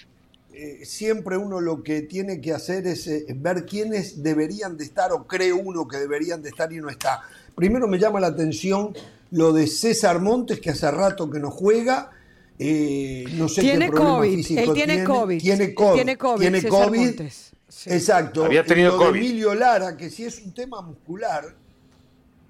[0.53, 5.11] eh, siempre uno lo que tiene que hacer es eh, ver quiénes deberían de estar
[5.11, 7.21] o cree uno que deberían de estar y no está.
[7.55, 8.93] Primero me llama la atención
[9.31, 12.11] lo de César Montes, que hace rato que no juega.
[12.59, 15.95] eh, no sé Tiene qué problema COVID, físico él tiene COVID, Tiene COVID.
[15.95, 16.99] tiene COVID, tiene COVID.
[16.99, 17.51] Montes.
[17.69, 17.89] Sí.
[17.89, 18.43] Exacto.
[18.45, 19.19] Había tenido Y lo de COVID.
[19.19, 21.55] Emilio Lara, que si es un tema muscular,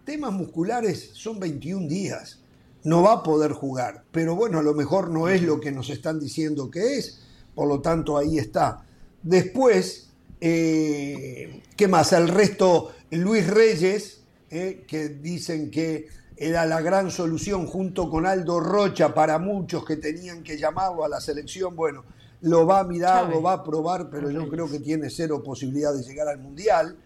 [0.04, 2.40] temas musculares son 21 días.
[2.84, 4.04] No va a poder jugar.
[4.12, 7.20] Pero bueno, a lo mejor no es lo que nos están diciendo que es.
[7.56, 8.84] Por lo tanto, ahí está.
[9.22, 12.14] Después, eh, ¿qué más?
[12.14, 16.08] El resto, Luis Reyes, eh, que dicen que
[16.38, 21.10] era la gran solución junto con Aldo Rocha para muchos que tenían que llamarlo a
[21.10, 21.76] la selección.
[21.76, 22.04] Bueno,
[22.42, 23.36] lo va a mirar, Chávez.
[23.36, 26.98] lo va a probar, pero yo creo que tiene cero posibilidad de llegar al Mundial.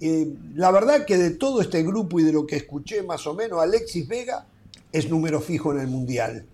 [0.00, 3.34] Eh, la verdad que de todo este grupo y de lo que escuché más o
[3.34, 4.46] menos, Alexis Vega
[4.92, 6.44] es número fijo en el Mundial.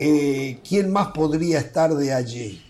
[0.00, 2.62] Eh, ¿Quién más podría estar de allí?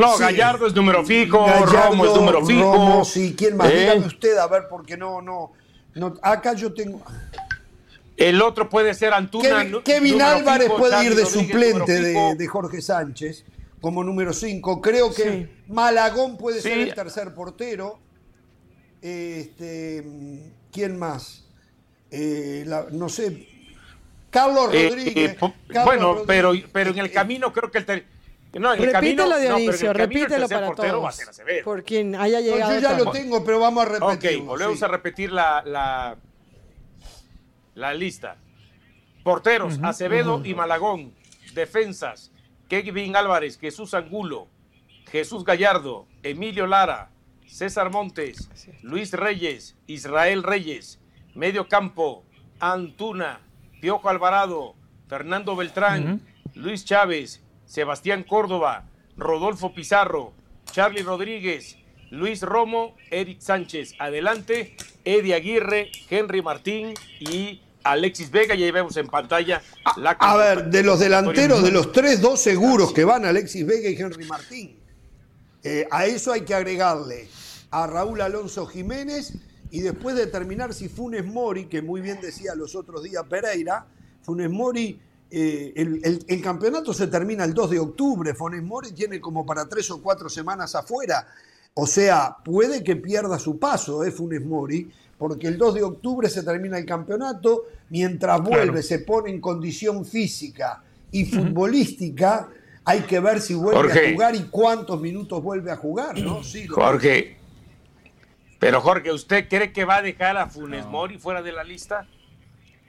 [0.00, 0.22] No, Sí.
[0.22, 2.72] Gallardo es número fijo, Gallardo, Romo es número fijo.
[2.72, 3.70] Romo, sí, ¿quién más?
[3.70, 3.80] ¿Eh?
[3.80, 5.52] Dígame usted, a ver, porque no, no,
[5.94, 6.14] no.
[6.22, 7.02] Acá yo tengo.
[8.16, 9.66] El otro puede ser Antuna.
[9.84, 13.44] Kevin, Álvarez fijo, puede ir de Rodríguez, suplente de, Jorge Sánchez
[13.80, 14.80] como número 5.
[14.82, 15.48] Creo que Sí.
[15.68, 17.98] Malagón puede ser el tercer portero.
[19.00, 20.04] Este,
[20.72, 21.44] ¿Quién más?
[22.10, 23.46] Eh, la- no sé.
[24.30, 25.32] Carlos Eh, Rodríguez.
[25.32, 26.26] eh, Carlos bueno, Rodríguez.
[26.26, 28.04] pero, pero en el camino creo que el
[28.58, 30.92] no, en el camino, Repítelo, no, pero en el Dionisio, camino el repítelo para portero
[31.02, 31.14] va a todos.
[31.16, 31.64] ser Acevedo.
[31.64, 32.74] Por quien haya no, llegado.
[32.74, 34.44] yo ya lo tengo, pero vamos a Ok, repetirlo.
[34.46, 34.84] volvemos sí.
[34.84, 36.16] a repetir la, la,
[37.74, 38.36] la lista.
[39.22, 41.14] Porteros, Acevedo y Malagón.
[41.54, 42.32] Defensas,
[42.68, 44.48] Kevin Álvarez, Jesús Angulo,
[45.10, 47.10] Jesús Gallardo, Emilio Lara,
[47.46, 48.48] César Montes,
[48.82, 51.00] Luis Reyes, Israel Reyes.
[51.34, 52.24] Medio campo,
[52.58, 53.40] Antuna,
[53.80, 54.74] Piojo Alvarado,
[55.08, 56.22] Fernando Beltrán,
[56.54, 58.84] Luis Chávez, Sebastián Córdoba,
[59.16, 60.32] Rodolfo Pizarro,
[60.72, 61.76] Charlie Rodríguez,
[62.10, 63.94] Luis Romo, Eric Sánchez.
[64.00, 64.74] Adelante,
[65.04, 69.62] Eddie Aguirre, Henry Martín y Alexis Vega, ya vemos en pantalla
[69.96, 73.88] la A ver, de los delanteros, de los tres, dos seguros que van Alexis Vega
[73.88, 74.76] y Henry Martín.
[75.62, 77.28] Eh, a eso hay que agregarle
[77.70, 79.34] a Raúl Alonso Jiménez
[79.70, 83.86] y después determinar si Funes Mori, que muy bien decía los otros días Pereira,
[84.22, 85.00] Funes Mori,
[85.30, 89.46] eh, el, el- el campeonato se termina el 2 de octubre, Funes Mori tiene como
[89.46, 91.26] para tres o cuatro semanas afuera,
[91.74, 96.28] o sea, puede que pierda su paso, eh, Funes Mori, porque el 2 de octubre
[96.28, 98.82] se termina el campeonato, mientras vuelve, Claro.
[98.82, 102.48] se pone en condición física y futbolística,
[102.84, 104.08] hay que ver si vuelve Jorge.
[104.08, 106.42] a jugar y cuántos minutos vuelve a jugar, ¿no?
[106.42, 107.36] Sí, Jorge.
[108.58, 112.06] Pero Jorge, ¿usted cree que va a dejar a Funes Mori fuera de la lista?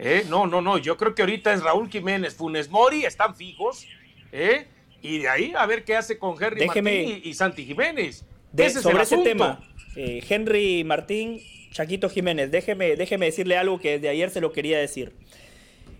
[0.04, 0.26] ¿Eh?
[0.30, 0.78] No, no, no.
[0.80, 3.86] Yo creo que ahorita es Raúl Jiménez, Funes Mori, están fijos.
[4.32, 4.66] ¿eh?
[5.04, 8.26] Y de ahí a ver qué hace con Henry Déjeme- Martín y, y Santi Jiménez.
[8.52, 9.64] De- Ese es sobre el ese tema,
[9.96, 11.40] eh, Henry Martín,
[11.72, 15.14] Chaquito Jiménez, déjeme, déjeme decirle algo que desde ayer se lo quería decir.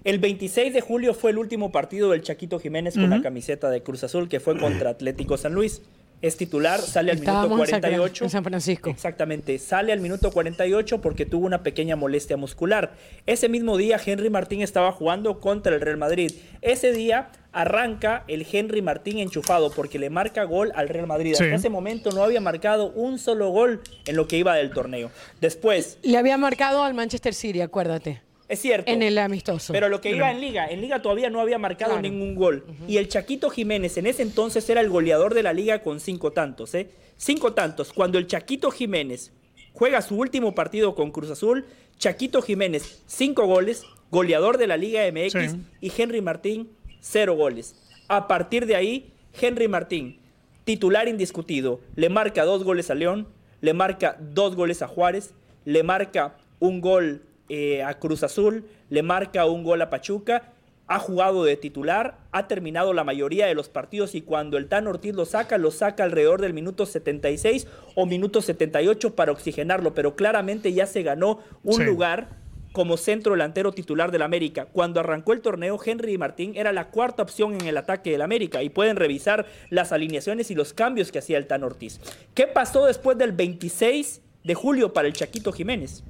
[0.04, 3.84] El 26 de julio fue el último partido del Chaquito Jiménez con la camiseta de
[3.84, 5.84] Cruz Azul, que fue contra Atlético San Luis.
[6.22, 8.24] Es titular, sale al minuto Estábamos en San- 48.
[8.26, 8.90] en San Francisco.
[8.92, 12.94] Exactamente, sale al minuto 48 porque tuvo una pequeña molestia muscular.
[13.26, 16.32] Ese mismo día Henry Martín estaba jugando contra el Real Madrid.
[16.62, 21.34] Ese día arranca el Henry Martín enchufado porque le marca gol al Real Madrid.
[21.36, 21.44] Sí.
[21.44, 25.10] Hasta ese momento no había marcado un solo gol en lo que iba del torneo.
[25.42, 28.22] Después, Le había marcado al Manchester City, acuérdate.
[28.52, 28.92] Es cierto.
[28.92, 29.74] En el amistoso.
[29.74, 32.02] Pero lo que iba en liga, en liga todavía no había marcado Claro.
[32.02, 32.66] ningún gol.
[32.88, 36.32] Y el Chaquito Jiménez en ese entonces era el goleador de la liga con cinco
[36.32, 36.90] tantos, ¿eh?
[37.18, 37.94] Cinco tantos.
[37.94, 39.32] Cuando el Chaquito Jiménez
[39.74, 41.66] juega su último partido con Cruz Azul,
[41.98, 45.58] Chaquito Jiménez, cinco goles, goleador de la Liga MX, Sí.
[45.82, 47.76] y Henry Martín, cero goles.
[48.08, 50.20] A partir de ahí, Henry Martín,
[50.66, 53.28] titular indiscutido, le marca dos goles a León,
[53.62, 57.24] le marca dos goles a Juárez, le marca un gol
[57.54, 60.54] eh, a Cruz Azul, le marca un gol a Pachuca,
[60.88, 64.88] ha jugado de titular, ha terminado la mayoría de los partidos y cuando el Tan
[64.88, 70.16] Ortiz lo saca, lo saca alrededor del minuto 76 o minuto 78 para oxigenarlo, pero
[70.16, 71.84] claramente ya se ganó un Sí.
[71.84, 72.40] lugar
[72.72, 74.66] como centro delantero titular del América.
[74.72, 78.64] Cuando arrancó el torneo, Henry Martín era la cuarta opción en el ataque del América
[78.64, 82.00] y pueden revisar las alineaciones y los cambios que hacía el Tan Ortiz.
[82.34, 86.04] ¿Qué pasó después del 26 de julio para el Chaquito Jiménez?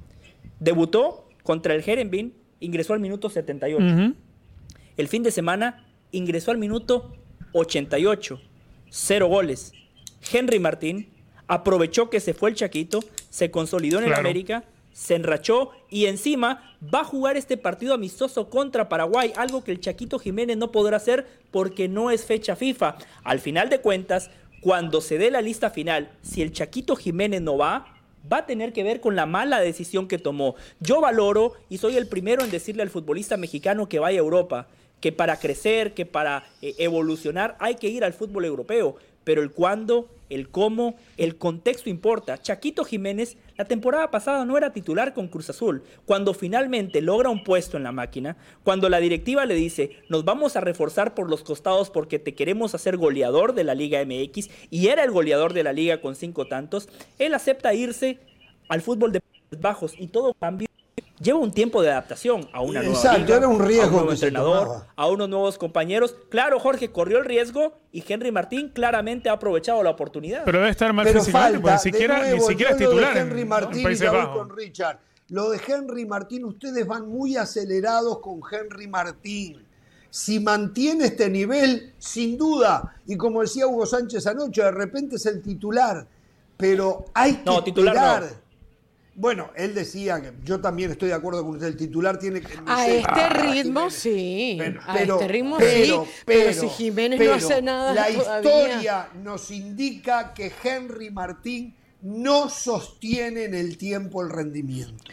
[0.60, 3.84] Debutó contra el Jerenbin, ingresó al minuto 78.
[3.84, 4.14] Ujú.
[4.96, 7.16] El fin de semana ingresó al minuto
[7.52, 8.40] 88.
[8.90, 9.72] Cero goles.
[10.32, 11.08] Henry Martín
[11.46, 14.14] aprovechó que se fue el Chaquito, se consolidó en el.
[14.14, 19.72] América, se enrachó y encima va a jugar este partido amistoso contra Paraguay, algo que
[19.72, 22.96] el Chaquito Jiménez no podrá hacer porque no es fecha FIFA.
[23.24, 24.30] Al final de cuentas,
[24.60, 27.91] cuando se dé la lista final, si el Chaquito Jiménez no va,
[28.30, 30.54] va a tener que ver con la mala decisión que tomó.
[30.80, 34.68] Yo valoro y soy el primero en decirle al futbolista mexicano que vaya a Europa,
[35.00, 39.50] que para crecer, que para eh, evolucionar hay que ir al fútbol europeo, pero el
[39.50, 42.40] cuándo, el cómo, el contexto importa.
[42.40, 45.84] Chaquito Jiménez la temporada pasada no era titular con Cruz Azul.
[46.04, 50.56] Cuando finalmente logra un puesto en la máquina, cuando la directiva le dice, nos vamos
[50.56, 54.88] a reforzar por los costados porque te queremos hacer goleador de la Liga MX, y
[54.88, 56.88] era el goleador de la liga con cinco tantos,
[57.20, 58.18] él acepta irse
[58.68, 59.22] al fútbol de
[59.60, 60.71] bajos y todo cambio.
[61.22, 63.92] Lleva un tiempo de adaptación a una nueva Exacto, liga, era un riesgo a un
[64.06, 66.16] nuevo entrenador, a unos nuevos compañeros.
[66.30, 70.42] Claro, Jorge corrió el riesgo y Henry Martín claramente ha aprovechado la oportunidad.
[70.44, 72.90] Pero debe estar físicamente, falta, porque ni de siquiera, nuevo, ni siquiera es yo lo
[72.90, 74.36] de titular en, Henry en Martín y ya voy Bajos.
[74.48, 74.98] con Richard.
[75.28, 79.64] Lo de Henry Martín, ustedes van muy acelerados con Henry Martín.
[80.10, 85.24] Si mantiene este nivel, sin duda, y como decía Hugo Sánchez anoche, de repente es
[85.26, 86.06] el titular,
[86.56, 88.22] pero hay que No, titular esperar.
[88.22, 88.42] no.
[89.14, 92.48] Bueno, él decía que yo también estoy de acuerdo con usted, el titular tiene que...
[92.66, 93.94] A sé, este ritmo, Jiménez.
[93.94, 94.54] sí.
[94.58, 96.10] Pero- a pero- este ritmo pero- sí.
[96.24, 98.38] Pero, si Jiménez pero no hace nada La todavía.
[98.70, 105.12] historia nos indica que Henry Martín no sostiene en el tiempo el rendimiento.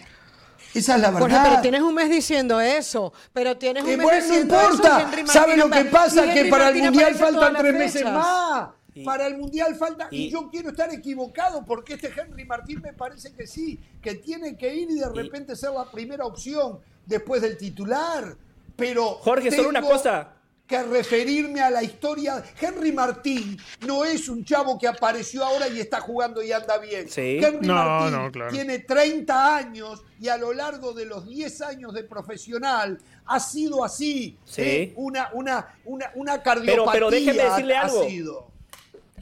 [0.73, 1.19] Esa es la verdad.
[1.27, 3.11] Jorge, pero tienes un mes diciendo eso.
[3.33, 5.11] Pero tienes un mes bueno, no diciendo importa.
[5.25, 6.31] ¿Sabe lo que pasa?
[6.31, 8.69] Que para el Mundial faltan tres meses más.
[9.01, 10.07] Y- para el Mundial falta.
[10.11, 14.15] Y, y- yo quiero estar equivocado porque este Henry Martín me parece que sí, que
[14.15, 18.35] tiene que ir y de repente ser la primera opción después del titular.
[18.75, 19.05] Pero.
[19.15, 20.33] Jorge, solo una tengo cosa.
[20.65, 22.43] Que referirme a la historia.
[22.61, 27.09] Henry Martín no es un chavo que apareció ahora y está jugando y anda bien.
[27.09, 27.39] Sí.
[27.43, 28.51] Henry No, Martín no, claro.
[28.51, 33.83] tiene 30 años y a lo largo de los 10 años de profesional ha sido
[33.83, 34.37] así.
[34.45, 34.61] Sí.
[34.61, 34.93] ¿eh?
[34.97, 38.03] Una, una, una, una cardiopatía pero déjeme ha- decirle ha algo.
[38.07, 38.48] sido.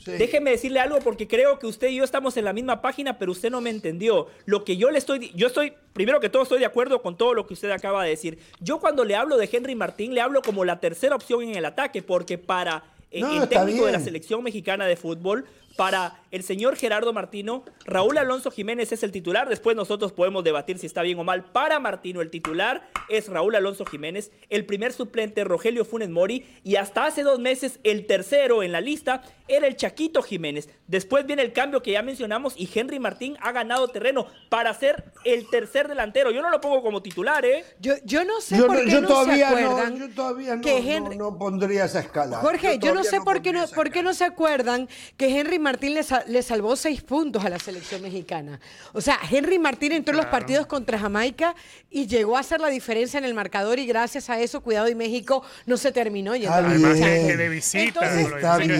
[0.04, 0.12] Sí.
[0.12, 3.32] Déjeme decirle algo porque creo que usted y yo estamos en la misma página, pero
[3.32, 4.28] usted no me entendió.
[4.46, 7.34] Lo que yo le estoy, yo estoy primero que todo estoy de acuerdo con todo
[7.34, 8.40] lo que usted acaba de decir.
[8.60, 11.66] Yo cuando le hablo de Henry Martín, le hablo como la tercera opción en el
[11.66, 15.46] ataque, porque para eh, No, el técnico de la selección mexicana de fútbol,
[15.78, 19.48] para el señor Gerardo Martino, Raúl Alonso Jiménez es el titular.
[19.48, 21.46] Después nosotros podemos debatir si está bien o mal.
[21.46, 24.32] Para Martino, el titular es Raúl Alonso Jiménez.
[24.50, 26.46] El primer suplente, Rogelio Funes Mori.
[26.66, 30.68] Y hasta hace dos meses, el tercero en la lista era el Chaquito Jiménez.
[30.88, 35.06] Después viene el cambio que ya mencionamos y Henry Martín ha ganado terreno para ser
[35.24, 36.32] el tercer delantero.
[36.32, 37.64] Yo no lo pongo como titular, ¿eh?
[37.80, 40.10] Yo, yo no sé Yo, por no- qué yo no todavía, se no, acuerdan yo
[40.10, 42.38] todavía no, que Henry- no pondría esa escala.
[42.40, 45.67] Jorge, yo, no sé por qué no, por qué no se acuerdan que Henry Martín
[45.94, 48.60] le, sa- le salvó seis puntos a la selección mexicana.
[48.94, 51.56] O sea, Henry Martín entró en los partidos contra Jamaica
[51.90, 54.96] y llegó a hacer la diferencia en el marcador y gracias a eso, cuidado y
[54.96, 56.54] México no se terminó yendo.
[56.54, 57.84] Además que, de visita.
[57.84, 58.72] Entonces- Está bien.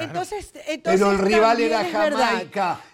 [0.00, 2.42] Entonces, entonces Pero el rival era verdad.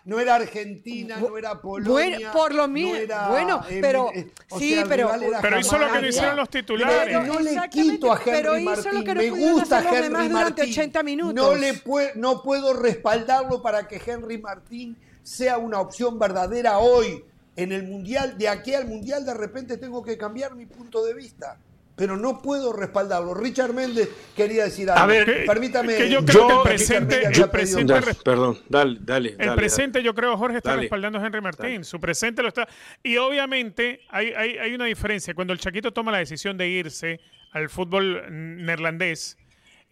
[0.05, 1.91] No era Argentina, no era Polonia.
[1.91, 4.11] Bueno, por lo mismo- no era, bueno, pero-
[4.51, 5.11] o sí, sea, pero-
[5.41, 6.09] Pero hizo lo que Jamaica.
[6.09, 6.97] hicieron los titulares.
[7.07, 8.93] Pero no le quito a Henry pero hizo Martín.
[8.93, 10.73] lo que no Me gusta hacer los Henry demás durante Martín.
[10.75, 11.35] 80 minutos.
[11.35, 17.25] No, le pue- no puedo respaldarlo para que Henry Martín sea una opción verdadera hoy.
[17.57, 21.15] En el Mundial, de aquí al Mundial, de repente tengo que cambiar mi punto de
[21.15, 21.57] vista.
[21.97, 23.35] Pero no puedo respaldarlo.
[23.35, 25.03] Richard Méndez quería decir algo.
[25.03, 25.95] A ver, Que- permítame.
[25.97, 29.29] que yo creo que el Richard presente- el perdón, dale, dale.
[29.31, 30.83] El dale, presente, yo creo, Jorge, está Dale.
[30.83, 31.85] respaldando a Henry Martín.
[31.85, 32.67] Su presente lo está.
[33.03, 35.35] Y obviamente hay, hay, hay una diferencia.
[35.35, 37.21] Cuando el Chaquito toma la decisión de irse
[37.53, 39.39] al fútbol neerlandés,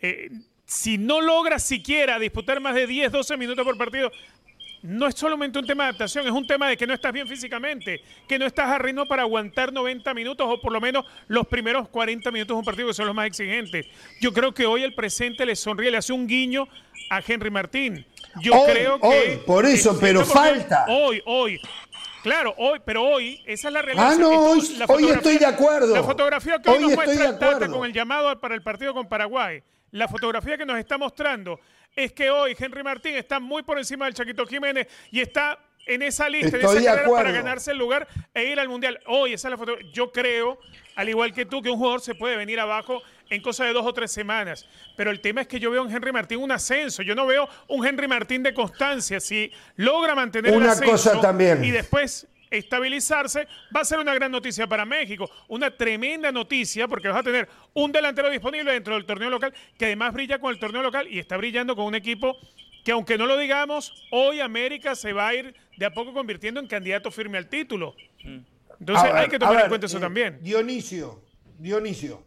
[0.00, 0.30] eh,
[0.66, 4.10] si no logra siquiera disputar más de 10, 12 minutos por partido,
[4.82, 7.26] no es solamente un tema de adaptación, es un tema de que no estás bien
[7.28, 11.46] físicamente, que no estás a ritmo para aguantar 90 minutos o por lo menos los
[11.46, 13.86] primeros 40 minutos de un partido que son los más exigentes.
[14.20, 16.66] Yo creo que hoy el presente le sonríe, le hace un guiño
[17.10, 18.04] a Henry Martín.
[18.40, 19.06] Yo Hoy, creo que.
[19.06, 20.86] hoy, por eso, pero falta.
[20.88, 21.60] Hoy, hoy.
[22.22, 24.12] Claro, hoy, pero hoy, esa es la realidad.
[24.12, 25.94] Ah, no, hoy- estoy de acuerdo.
[25.94, 29.08] La fotografía que hoy, Hoy nos muestra Tata con el llamado para el partido con
[29.08, 31.58] Paraguay, la fotografía que nos está mostrando
[31.96, 36.02] es que hoy Henry Martín está muy por encima del Chaquito Jiménez y está en
[36.02, 39.00] esa lista, en Estoy esa de carrera para ganarse el lugar e ir al Mundial.
[39.06, 39.90] Hoy esa es la fotografía.
[39.92, 40.58] Yo creo,
[40.94, 43.84] al igual que tú, que un jugador se puede venir abajo en cosa de dos
[43.84, 44.68] o tres semanas.
[44.96, 47.02] Pero el tema es que yo veo en Henry Martín un ascenso.
[47.02, 49.18] Yo no veo un Henry Martín de constancia.
[49.18, 51.64] Si logra mantener el Una ascenso cosa también.
[51.64, 57.08] y después estabilizarse, va a ser una gran noticia para México, una tremenda noticia porque
[57.08, 60.58] vas a tener un delantero disponible dentro del torneo local que además brilla con el
[60.58, 62.36] torneo local y está brillando con un equipo
[62.84, 66.60] que aunque no lo digamos, hoy América se va a ir de a poco convirtiendo
[66.60, 67.94] en candidato firme al título.
[68.80, 70.38] Entonces ver, hay que tomar ver, en cuenta eso eh, también.
[70.42, 71.22] Dionisio,
[71.58, 72.24] Dionisio.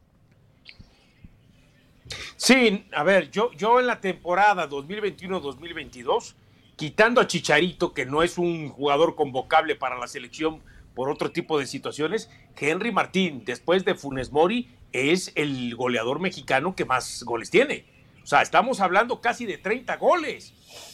[2.35, 6.35] Sí, a ver, yo, yo en la temporada 2021-2022,
[6.75, 10.61] quitando a Chicharito, que no es un jugador convocable para la selección
[10.93, 16.75] por otro tipo de situaciones, Henry Martín, después de Funes Mori, es el goleador mexicano
[16.75, 17.85] que más goles tiene.
[18.23, 20.53] O sea, estamos hablando casi de 30 goles,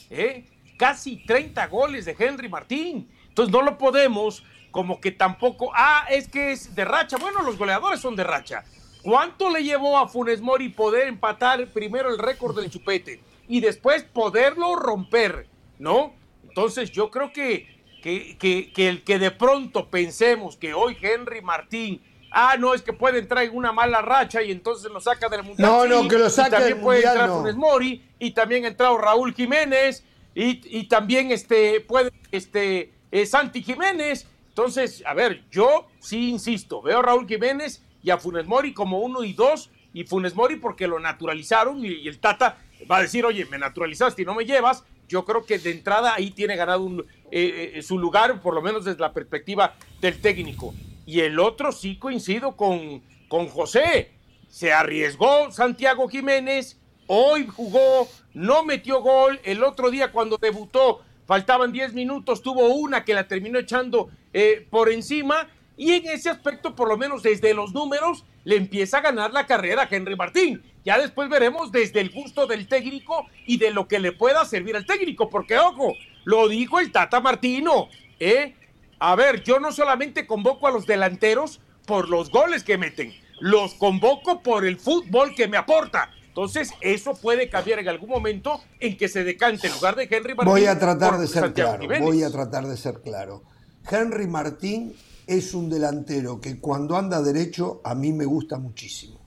[0.09, 0.45] ¿eh?
[0.77, 3.09] Casi 30 goles de Henry Martín.
[3.29, 7.17] Entonces no lo podemos como que tampoco, ah, es que es de racha.
[7.17, 8.63] Bueno, los goleadores son de racha.
[9.03, 14.03] ¿Cuánto le llevó a Funes Mori poder empatar primero el récord del chupete y después
[14.03, 15.50] poderlo romper?
[15.81, 16.13] ¿No?
[16.47, 17.67] Entonces yo creo que,
[18.03, 22.83] que, que, que el que de pronto pensemos que hoy Henry Martín, ah, no, es
[22.83, 25.67] que puede entrar en una mala racha y entonces lo saca del mundial.
[25.67, 27.39] No, no, que lo y saque también del puede Mundial, entrar no.
[27.39, 30.03] Funes Mori y también ha entrado Raúl Jiménez
[30.35, 34.27] y, y también este, puede este, eh, Santi Jiménez.
[34.49, 38.99] Entonces, a ver, yo sí insisto, veo a Raúl Jiménez y a Funes Mori como
[38.99, 43.01] uno y dos, y Funes Mori porque lo naturalizaron y, y el Tata va a
[43.01, 44.83] decir, oye, me naturalizaste y no me llevas.
[45.11, 48.61] Yo creo que de entrada ahí tiene ganado un, eh, eh, su lugar, por lo
[48.61, 50.73] menos desde la perspectiva del técnico.
[51.05, 54.11] Y el otro sí coincido con, con José.
[54.47, 61.73] Se arriesgó Santiago Jiménez, hoy jugó, no metió gol, el otro día cuando debutó faltaban
[61.73, 66.73] 10 minutos, tuvo una que la terminó echando eh, por encima y en ese aspecto,
[66.73, 70.61] por lo menos desde los números, le empieza a ganar la carrera a Henry Martín.
[70.83, 74.75] Ya después veremos desde el gusto del técnico y de lo que le pueda servir
[74.75, 75.93] al técnico, porque ojo,
[76.23, 77.87] lo dijo el Tata Martino,
[78.19, 78.55] ¿eh?
[78.99, 83.73] A ver, yo no solamente convoco a los delanteros por los goles que meten, los
[83.73, 86.11] convoco por el fútbol que me aporta.
[86.27, 90.33] Entonces, eso puede cambiar en algún momento en que se decante en lugar de Henry
[90.33, 90.53] Martín.
[90.53, 92.07] Voy a tratar de ser Santiago claro, Jiménez.
[92.07, 93.43] voy a tratar de ser claro.
[93.89, 94.95] Henry Martín
[95.27, 99.19] es un delantero que cuando anda derecho a mí me gusta muchísimo.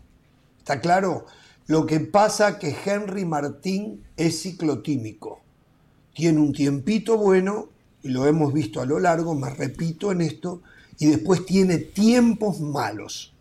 [0.59, 1.27] ¿Está claro?
[1.67, 5.41] Lo que pasa que Henry Martín es ciclotímico.
[6.15, 7.69] Tiene un tiempito bueno,
[8.03, 10.61] y lo hemos visto a lo largo, me repito en esto,
[10.99, 13.33] y después tiene tiempos malos.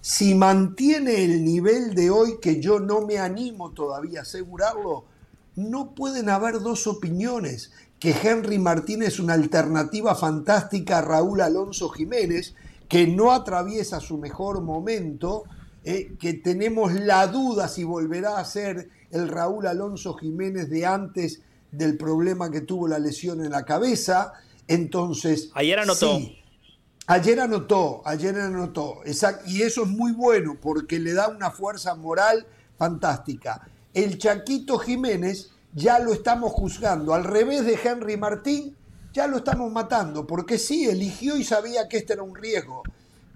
[0.00, 5.04] Si mantiene el nivel de hoy, que yo no me animo todavía a asegurarlo,
[5.56, 11.88] no pueden haber dos opiniones, que Henry Martín es una alternativa fantástica a Raúl Alonso
[11.88, 12.54] Jiménez,
[12.88, 15.44] que no atraviesa su mejor momento,
[15.84, 21.42] eh, que tenemos la duda si volverá a ser el Raúl Alonso Jiménez de antes
[21.72, 24.32] del problema que tuvo la lesión en la cabeza.
[24.68, 25.50] Entonces.
[25.54, 26.18] Ayer anotó.
[26.18, 26.38] Sí,
[27.06, 29.00] ayer anotó, ayer anotó.
[29.04, 32.46] Exacto, y eso es muy bueno porque le da una fuerza moral
[32.76, 33.66] fantástica.
[33.92, 37.14] El Chaquito Jiménez ya lo estamos juzgando.
[37.14, 38.76] Al revés de Henry Martín,
[39.12, 42.82] ya lo estamos matando, porque sí, eligió y sabía que este era un riesgo.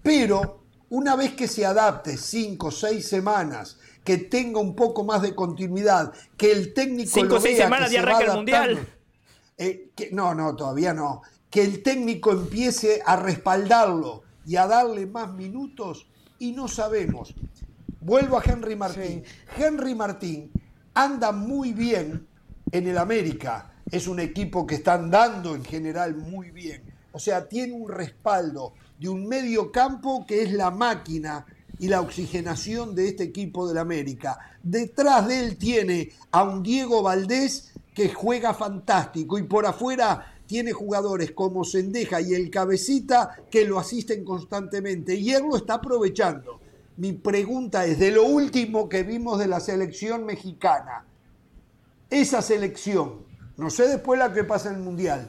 [0.02, 5.22] Pero una vez que se adapte cinco o seis semanas, que tenga un poco más
[5.22, 8.12] de continuidad, que el técnico Cinco lo o seis vea semanas que ya se va
[8.16, 8.88] arranca el Mundial.
[9.58, 11.22] eh, que- no, no, todavía no.
[11.50, 16.06] Que el técnico empiece a respaldarlo y a darle más minutos
[16.38, 17.34] y no sabemos.
[18.00, 19.24] Vuelvo a Henry Martín.
[19.56, 20.52] Henry Martín
[20.94, 22.26] anda muy bien
[22.70, 23.72] en el América.
[23.90, 26.82] Es un equipo que está andando en general muy bien.
[27.12, 31.46] O sea, tiene un respaldo de un medio campo que es la máquina
[31.78, 34.38] y la oxigenación de este equipo del América.
[34.62, 40.72] Detrás de él tiene a un Diego Valdés que juega fantástico y por afuera tiene
[40.72, 46.60] jugadores como Sendeja y el Cabecita que lo asisten constantemente y él lo está aprovechando.
[46.96, 51.04] Mi pregunta es, de lo último que vimos de la selección mexicana,
[52.08, 53.26] esa selección,
[53.56, 55.28] no sé después la que pasa en el Mundial,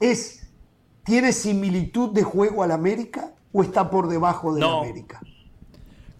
[0.00, 0.37] es,
[1.08, 4.82] ¿tiene similitud de juego al América o está por debajo del No.
[4.82, 5.20] América?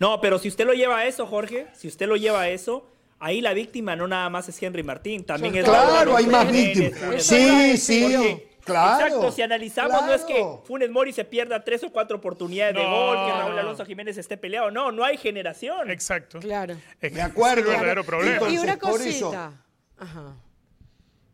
[0.00, 2.88] No, pero si usted lo lleva a eso, Jorge, si usted lo lleva a eso,
[3.18, 7.22] ahí la víctima no nada más es Henry Martín, también es Claro, hay más víctimas.
[7.22, 10.62] Sí, sí, Porque, claro, Exacto, si analizamos, no es que claro.
[10.66, 14.38] Funes Mori se pierda tres o cuatro oportunidades de gol, que Raúl Alonso Jiménez esté
[14.38, 14.70] peleado.
[14.70, 15.90] No, no hay generación.
[15.90, 16.38] Exacto.
[16.38, 16.76] Claro.
[17.00, 17.60] Es De acuerdo.
[17.62, 18.32] Es el verdadero problema.
[18.34, 19.52] Entonces, y una por eso- cosita.
[19.98, 20.34] Ajá.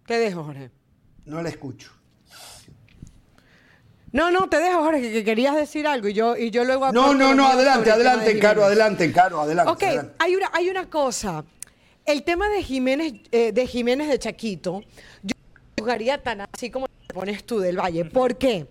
[0.07, 0.71] Te dejo, Jorge.
[1.27, 1.93] No la escucho.
[4.15, 6.93] No, no, te dejo, Jorge, que querías decir algo y yo, y yo luego...
[6.93, 9.73] No, no, no, adelante, adelante, de Caro, adelante, Caro, adelante.
[9.73, 10.15] Ok, adelante.
[10.21, 11.45] hay una, hay una cosa.
[12.07, 14.83] El tema de Jiménez, eh, de Jiménez de Chaquito,
[15.21, 18.05] yo no jugaría tan así como te pones tú del Valle.
[18.05, 18.69] ¿Por qué?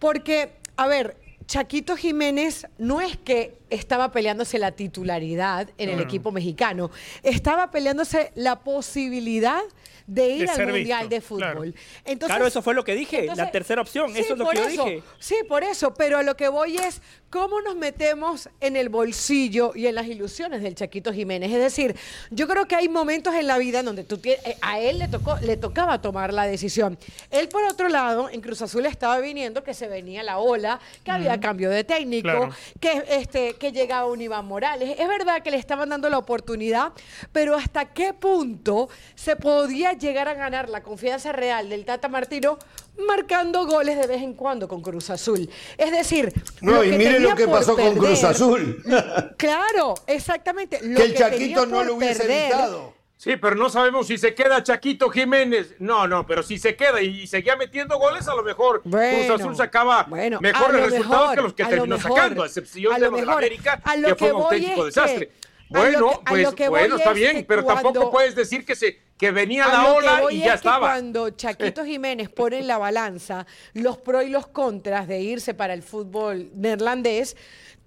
[0.00, 6.32] Porque, a ver, Chaquito Jiménez no es que estaba peleándose la titularidad en el equipo
[6.32, 6.90] mexicano,
[7.22, 9.62] estaba peleándose la posibilidad
[10.10, 11.38] de ir De al Mundial visto, de Fútbol.
[11.40, 11.64] claro.
[12.04, 14.64] Entonces, Claro, eso fue lo que dije, la tercera opción, eso es lo que yo
[14.64, 15.02] eso, dije.
[15.20, 19.70] Sí, por eso, pero a lo que voy es cómo nos metemos en el bolsillo
[19.76, 21.52] y en las ilusiones del Chaquito Jiménez.
[21.52, 21.94] Es decir,
[22.30, 24.98] yo creo que hay momentos en la vida en donde tú tie- eh, a él
[24.98, 26.98] le tocó, le tocaba tomar la decisión.
[27.30, 31.10] Él, por otro lado, en Cruz Azul estaba viniendo que se venía la ola, que
[31.12, 32.50] había cambio de técnico, Claro.
[32.80, 34.96] que, este, que llegaba un Iván Morales.
[34.98, 36.92] Es verdad que le estaban dando la oportunidad,
[37.32, 42.58] pero ¿hasta qué punto se podía llegar a ganar la confianza real del Tata Martino
[43.06, 45.48] marcando goles de vez en cuando con Cruz Azul?
[45.78, 48.82] Es decir, No, y mire tenía lo que pasó con Cruz Azul.
[49.36, 50.80] Claro, exactamente.
[50.82, 53.00] Lo que el Chaquito no lo hubiese perder- evitado.
[53.16, 55.74] Sí, pero no sabemos si se queda Chaquito Jiménez.
[55.78, 59.26] No, no, pero si se queda y, y seguía metiendo goles, a lo mejor Bueno,
[59.26, 62.42] Cruz Azul sacaba bueno, mejores lo resultados mejor, que los que lo terminó mejor, sacando,
[62.42, 63.44] a excepción a de lo lo de la mejor.
[63.44, 65.32] América, A lo que fue que un auténtico es que- desastre.
[65.70, 68.98] Bueno, que- pues que bueno, está es bien, que pero tampoco puedes decir que se
[69.16, 70.88] que venía la que ola y es ya que estaba.
[70.88, 75.74] Cuando Chaquito Jiménez pone en la balanza los pros y los contras de irse para
[75.74, 77.36] el fútbol neerlandés,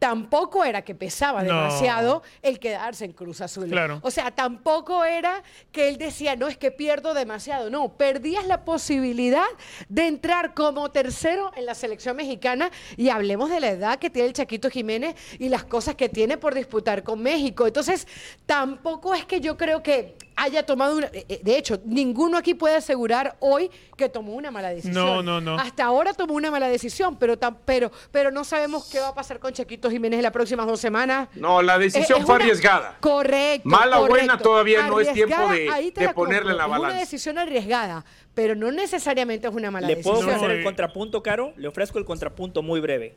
[0.04, 1.54] tampoco era que pesaba No.
[1.56, 3.70] demasiado el quedarse en Cruz Azul.
[3.70, 4.00] Claro.
[4.04, 5.42] O sea, tampoco era
[5.72, 7.70] que él decía, no, es que pierdo demasiado.
[7.70, 9.46] No, perdías la posibilidad
[9.88, 14.28] de entrar como tercero en la selección mexicana y hablemos de la edad que tiene
[14.28, 17.66] el Chaquito Jiménez y las cosas que tiene por disputar con México.
[17.66, 18.06] Entonces,
[18.46, 21.08] tampoco es que yo creo que haya tomado una...
[21.08, 24.94] eh, eh, De hecho, ninguno aquí puede asegurar hoy que tomó una mala decisión.
[24.94, 25.56] No, no, no.
[25.60, 29.14] Hasta ahora tomó una mala decisión, pero, tam- pero, pero no sabemos qué va a
[29.16, 31.30] pasar con Chaquito Jiménez en las próximas dos semanas.
[31.36, 32.98] No, la decisión Eh, es fue una- arriesgada.
[33.00, 33.68] Correcto.
[33.70, 36.66] Mala o buena todavía no es tiempo de- la ponerle la compro.
[36.66, 36.88] Es balanza.
[36.90, 40.30] una decisión arriesgada, pero no necesariamente es una mala ¿Le puedo decisión.
[40.36, 41.54] ofrecer No, el y- contrapunto, Caro?
[41.58, 43.16] Le ofrezco el contrapunto muy breve.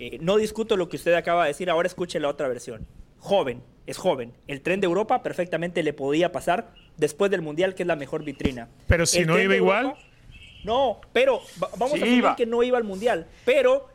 [0.00, 2.86] Eh, no discuto lo que usted acaba de decir, ahora escuche la otra versión.
[3.20, 4.32] Joven, es joven.
[4.46, 8.24] El tren de Europa perfectamente le podía pasar después del Mundial, que es la mejor
[8.24, 8.68] vitrina.
[8.86, 9.94] Pero si El no iba igual.
[10.64, 12.36] No, pero va- vamos Sí a asumir iba.
[12.36, 13.26] que no iba al Mundial.
[13.44, 13.88] Pero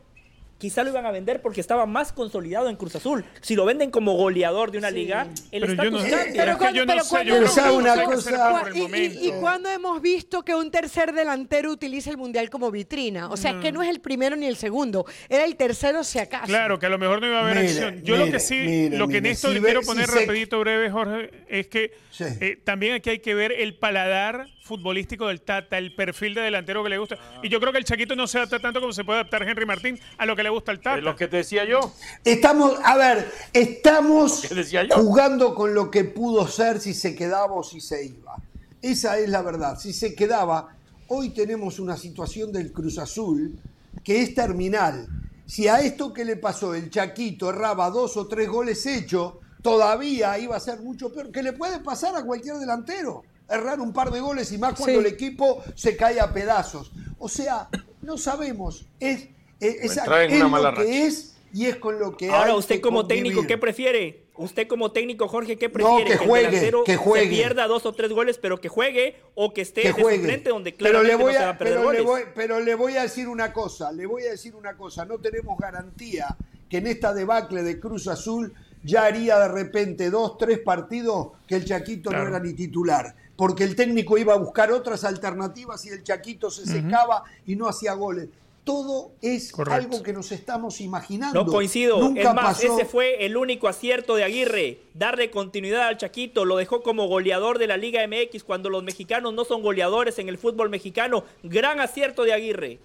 [0.64, 3.22] quizá lo iban a vender porque estaba más consolidado en Cruz Azul.
[3.42, 6.32] Si lo venden como goleador de una liga, el Pero yo estatus no cambia.
[6.34, 8.60] pero es que cuando- yo no pero sé, yo creo que una no cosa- hacer
[8.62, 9.20] por el Y, y- momento.
[9.26, 13.50] y cuando hemos visto que un tercer delantero utiliza el mundial como vitrina, o sea,
[13.50, 16.46] es que no es el primero ni el segundo, era el tercero si acaso.
[16.46, 18.00] Claro, que a lo mejor no iba a haber acción.
[18.02, 20.20] Yo lo que sí, lo que en esto si le ve- quiero si poner se-
[20.20, 22.24] rapidito breve, Jorge, es que Sí.
[22.40, 26.82] eh, también aquí hay que ver el paladar futbolístico del Tata, el perfil de delantero
[26.82, 27.18] que le gusta.
[27.42, 29.66] Y yo creo que el Chaquito no se adapta tanto como se puede adaptar Henry
[29.66, 30.98] Martín a lo que le gusta al Tata.
[30.98, 31.92] Es lo que te decía yo.
[32.24, 34.48] Estamos, a ver, estamos
[34.94, 38.36] jugando con lo que pudo ser si se quedaba o si se iba.
[38.80, 39.78] Esa es la verdad.
[39.78, 40.74] Si se quedaba,
[41.08, 43.58] hoy tenemos una situación del Cruz Azul
[44.02, 45.06] que es terminal.
[45.44, 50.38] Si a esto que le pasó el Chaquito erraba dos o tres goles hechos, todavía
[50.38, 51.30] iba a ser mucho peor.
[51.30, 53.24] Que le puede pasar a cualquier delantero.
[53.48, 55.06] Errar un par de goles y más cuando Sí.
[55.06, 56.92] el equipo se cae a pedazos.
[57.18, 57.68] O sea,
[58.02, 58.86] no sabemos.
[59.00, 59.28] Es,
[59.60, 60.92] es, es- traen es una lo mala que racha.
[61.06, 63.46] es y es con lo que Ahora, hay usted que como técnico.
[63.46, 64.24] ¿qué prefiere?
[64.36, 66.04] Usted como técnico, Jorge, ¿qué No, prefiere?
[66.06, 67.26] que el juegue, delantero que juegue.
[67.26, 70.18] se pierda dos o tres goles, pero que juegue, o que esté que de juegue.
[70.18, 72.58] suplente donde pero le voy no se a, va a perder pero le voy, pero
[72.58, 76.36] le voy a decir una cosa, le voy a decir una cosa, no tenemos garantía
[76.68, 81.54] que en esta debacle de Cruz Azul ya haría de repente dos, tres partidos que
[81.54, 82.24] el Chaquito Claro.
[82.24, 86.50] no era ni titular, porque el técnico iba a buscar otras alternativas y el Chaquito
[86.50, 88.28] se secaba y no hacía goles.
[88.62, 89.74] Todo es Correcto.
[89.74, 91.44] algo que nos estamos imaginando.
[91.44, 91.98] No coincido.
[91.98, 92.74] Nunca es más, pasó.
[92.74, 94.78] ese fue el único acierto de Aguirre.
[94.94, 96.46] Darle continuidad al Chaquito.
[96.46, 100.30] Lo dejó como goleador de la Liga MX cuando los mexicanos no son goleadores en
[100.30, 101.24] el fútbol mexicano.
[101.42, 102.78] Gran acierto de Aguirre.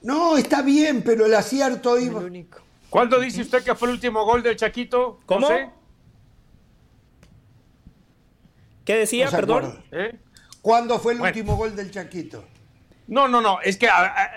[0.00, 2.20] No, está bien, pero el acierto El iba.
[2.20, 2.60] único.
[2.88, 5.18] ¿Cuándo dice usted que fue el último gol del Chaquito?
[5.26, 5.46] ¿Cómo?
[5.48, 5.68] José?
[8.88, 9.26] ¿Qué decía?
[9.26, 9.84] No Perdón.
[9.92, 10.16] ¿Eh?
[10.62, 11.30] ¿Cuándo fue el Bueno.
[11.36, 12.42] último gol del Chaquito?
[13.06, 13.60] No, no, no.
[13.60, 14.30] Es que, a- a-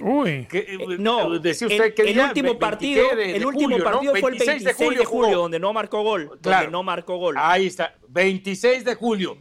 [0.00, 0.46] Uy.
[0.48, 3.46] que, Eh, eh, no, decía usted el, que el último partido, 23 de- el de
[3.46, 3.84] último julio, ¿no?
[3.84, 5.30] partido fue el 26 de julio, jugó.
[5.36, 6.38] donde no marcó gol.
[6.40, 7.34] Donde no marcó gol.
[7.36, 9.36] Ahí está, 26 de julio.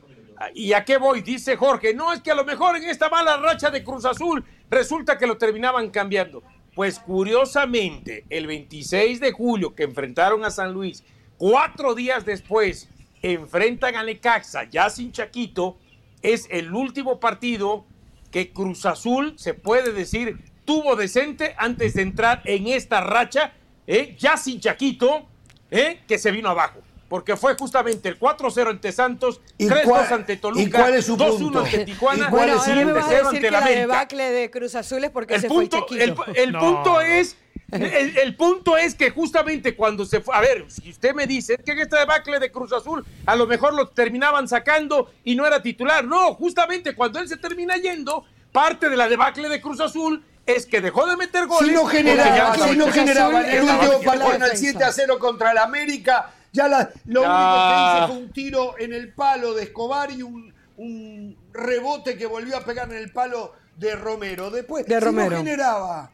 [0.56, 1.22] ¿Y a qué voy?
[1.22, 4.44] Dice Jorge, no es que a lo mejor en esta mala racha de Cruz Azul
[4.72, 6.42] resulta que lo terminaban cambiando.
[6.74, 11.04] Pues curiosamente, el 26 de julio que enfrentaron a San Luis,
[11.38, 12.90] cuatro días después
[13.22, 15.78] enfrentan a Necaxa, ya sin Chaquito,
[16.22, 17.86] es el último partido
[18.32, 23.54] que Cruz Azul, se puede decir, tuvo decente antes de entrar en esta racha,
[23.88, 24.16] ¿eh?
[24.18, 25.28] ya sin Chaquito,
[25.70, 26.02] ¿eh?
[26.08, 26.80] que se vino abajo.
[27.12, 31.06] Porque fue justamente el 4-0 ante Santos, ¿Y 3-2 cuál- ante Toluca, y cuál es
[31.06, 31.60] su 2-1 punto?
[31.60, 32.94] ante Tijuana, ¿Y cuál es su punto?
[32.94, 35.48] vas a 7-0 decir ante que la debacle de Cruz Azul es porque El se
[35.50, 36.26] punto, fue el, Chaquito.
[36.42, 36.60] el No.
[36.62, 37.36] punto es,
[37.70, 41.58] el, el punto es que justamente cuando se fue, a ver, si usted me dice
[41.58, 45.46] que en este debacle de Cruz Azul a lo mejor lo terminaban sacando y no
[45.46, 48.24] era titular, no, justamente cuando él se termina yendo,
[48.54, 51.68] parte de la debacle de Cruz Azul es que dejó de meter goles.
[51.68, 54.56] Si no generaba, si no generaba el último partido en el defensa.
[54.56, 57.30] 7 a 0 contra el América, ya la- lo Ya.
[57.30, 62.18] único que hizo fue un tiro en el palo de Escobar y un, un rebote
[62.18, 64.50] que volvió a pegar en el palo de Romero.
[64.52, 65.32] Después, De si Romero.
[65.32, 66.12] no generaba.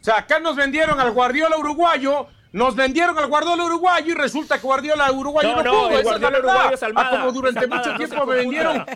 [0.00, 4.56] O sea, acá nos vendieron al Guardiola uruguayo, nos vendieron al Guardiola uruguayo y resulta
[4.58, 5.88] que Guardiola uruguayo No, no, no, pudo.
[5.90, 8.26] el esa es la Guardiola uruguayo es Almada, Ah, como durante Almada, mucho no tiempo
[8.26, 8.86] me vendieron.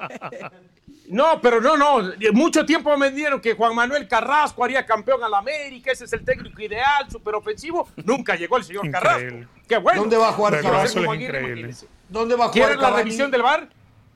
[1.09, 2.13] No, pero no, no.
[2.33, 6.25] Mucho tiempo me vendieron que Juan Manuel Carrasco haría campeón al América, ese es el
[6.25, 7.87] técnico ideal, súper ofensivo.
[8.05, 9.11] Nunca llegó el señor Increíble.
[9.11, 9.53] Carrasco.
[9.73, 10.03] Qué bueno.
[10.03, 11.89] ¿Dónde va a jugar imagínese.
[12.11, 13.71] ¿Dónde va a jugar ¿Quieren la revisión del bar?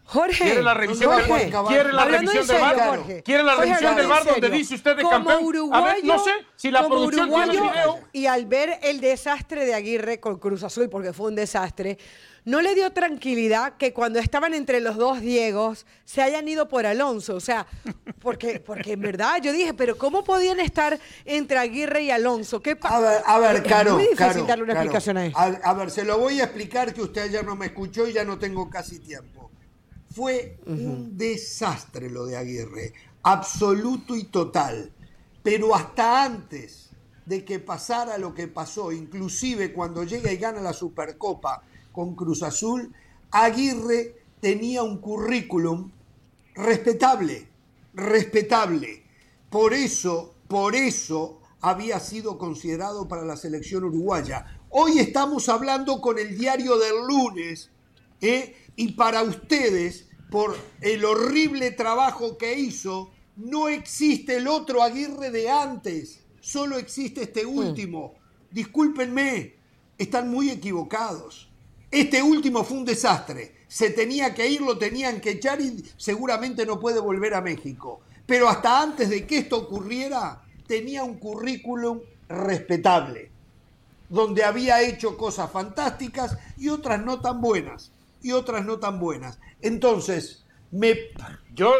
[0.08, 2.76] Jorge, ¿Quiere la revisión ¿Dónde del Jorge, jugar ¿Quiere la revisión del bar?
[2.88, 3.22] Jorge.
[3.24, 5.70] ¿Quiere la revisión del bar donde dice usted de Como campeón?
[5.72, 8.08] A ver, no sé si la como producción tiene el uruguayo, video.
[8.12, 11.98] Y al ver el desastre de Aguirre con Cruz Azul, porque fue un desastre,
[12.44, 16.86] ¿no le dio tranquilidad que cuando estaban entre los dos Diegos se hayan ido por
[16.86, 17.34] Alonso?
[17.34, 17.66] O sea,
[18.20, 22.62] porque, porque en verdad yo dije, pero ¿cómo podían estar entre Aguirre y Alonso?
[22.62, 23.94] ¿Qué A ver, a ver, es Caro.
[23.94, 24.84] muy difícil Caro, darle una Caro.
[24.84, 25.38] explicación a esto.
[25.38, 28.12] A, a ver, se lo voy a explicar que usted ayer no me escuchó y
[28.12, 29.35] ya no tengo casi tiempo.
[30.16, 34.90] Fue un desastre lo de Aguirre, absoluto y total.
[35.42, 36.88] Pero hasta antes
[37.26, 42.42] de que pasara lo que pasó, inclusive cuando llega y gana la Supercopa con Cruz
[42.42, 42.94] Azul,
[43.30, 45.92] Aguirre tenía un currículum
[46.54, 47.46] respetable,
[47.92, 49.02] respetable.
[49.50, 54.60] Por eso, por eso había sido considerado para la selección uruguaya.
[54.70, 57.68] Hoy estamos hablando con el diario del lunes,
[58.22, 58.56] ¿eh?
[58.76, 65.50] y para ustedes, por el horrible trabajo que hizo, no existe el otro Aguirre de
[65.50, 68.14] antes, solo existe este último.
[68.50, 69.54] Discúlpenme,
[69.98, 71.48] están muy equivocados.
[71.90, 73.56] Este último fue un desastre.
[73.68, 78.00] Se tenía que ir, lo tenían que echar y seguramente no puede volver a México.
[78.26, 83.30] Pero hasta antes de que esto ocurriera, tenía un currículum respetable,
[84.08, 89.38] donde había hecho cosas fantásticas y otras no tan buenas, y otras no tan buenas.
[89.60, 90.94] Entonces, me...
[91.54, 91.74] Yo,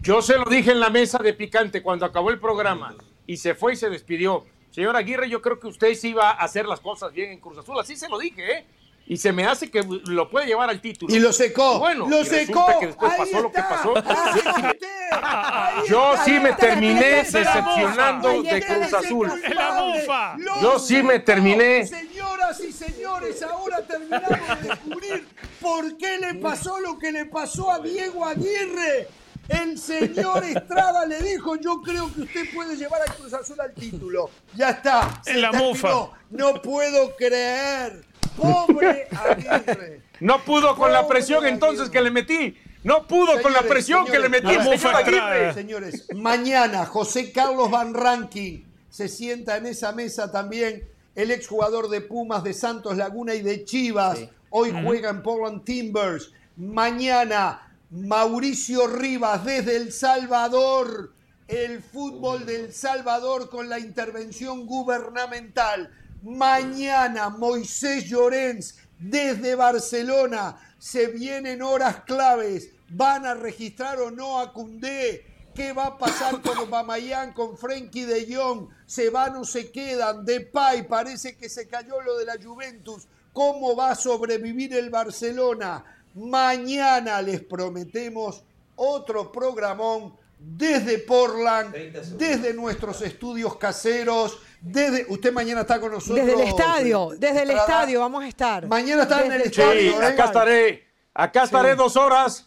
[0.00, 3.54] yo se lo dije en la mesa de picante cuando acabó el programa y se
[3.54, 4.44] fue y se despidió.
[4.70, 7.58] Señor Aguirre, yo creo que usted sí iba a hacer las cosas bien en Cruz
[7.58, 7.78] Azul.
[7.78, 8.66] Así se lo dije, ¿eh?
[9.06, 11.14] Y se me hace que lo puede llevar al título.
[11.14, 11.78] Y lo secó.
[11.78, 12.66] Bueno, lo y secó.
[12.80, 13.94] que después Ahí pasó lo que pasó.
[13.96, 15.84] Ahí está.
[15.88, 18.62] Yo sí me terminé decepcionando de.
[18.62, 19.30] Cruz Azul.
[19.44, 20.36] En la mufa.
[20.38, 21.86] Lo Yo sí me terminé.
[21.86, 25.28] Señoras y señores, ahora terminamos de descubrir
[25.62, 29.08] por qué le pasó lo que le pasó a Diego Aguirre.
[29.48, 33.72] El señor Estrada le dijo, yo creo que usted puede llevar a Cruz Azul al
[33.72, 34.30] título.
[34.54, 35.20] Ya está.
[35.24, 35.68] se En la terminó.
[35.70, 35.88] mufa.
[36.30, 38.04] No puedo creer.
[38.36, 40.02] Pobre Aguirre.
[40.20, 42.56] No pudo con la presión entonces que le metí.
[42.84, 45.52] No pudo con la Señores, presión que le metí mufa Aguirre.
[45.52, 52.02] Señores, mañana José Carlos Van Ranking se sienta en esa mesa también, el exjugador de
[52.02, 54.20] Pumas, de Santos Laguna y de Chivas.
[54.54, 56.30] Hoy juega en Portland Timbers.
[56.56, 61.14] Mañana Mauricio Rivas desde El Salvador.
[61.48, 65.90] El fútbol del Salvador con la intervención gubernamental.
[66.22, 70.58] Mañana Moisés Llorens desde Barcelona.
[70.78, 72.68] Se vienen horas claves.
[72.90, 75.24] ¿Van a registrar o no a Cundé?
[75.54, 78.68] ¿Qué va a pasar con Aubameyang, con Frenkie de Jong?
[78.84, 80.26] ¿Se van o se quedan?
[80.26, 83.08] Depay, parece que se cayó lo de la Juventus.
[83.32, 85.84] ¿Cómo va a sobrevivir el Barcelona?
[86.14, 88.42] Mañana les prometemos
[88.76, 91.72] otro programón desde Portland,
[92.16, 96.16] desde nuestros estudios caseros, desde usted mañana está con nosotros.
[96.26, 98.66] Desde el estadio, desde el estadio vamos a estar.
[98.66, 100.02] Mañana está en el Sí, estadio.
[100.02, 100.06] ¿eh?
[100.06, 100.84] acá estaré.
[101.14, 101.76] Acá estaré Sí.
[101.76, 102.46] dos horas.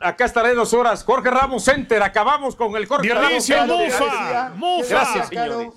[0.00, 1.04] Acá estaré dos horas.
[1.04, 2.02] Jorge Ramos Center.
[2.02, 3.66] Acabamos con el Jorge Ramos Center.
[3.68, 4.52] Mufa.
[4.56, 4.88] Mufa.
[4.88, 5.68] Gracias, señores.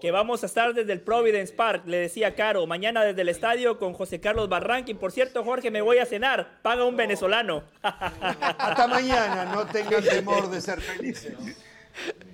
[0.00, 2.66] Que vamos a estar desde el Providence Park, le decía Caro.
[2.66, 4.94] Mañana desde el estadio con José Carlos Barranqui.
[4.94, 6.58] Por cierto, Jorge, me voy a cenar.
[6.62, 7.64] Paga un venezolano.
[7.82, 11.34] Hasta mañana, no tengan temor de ser felices.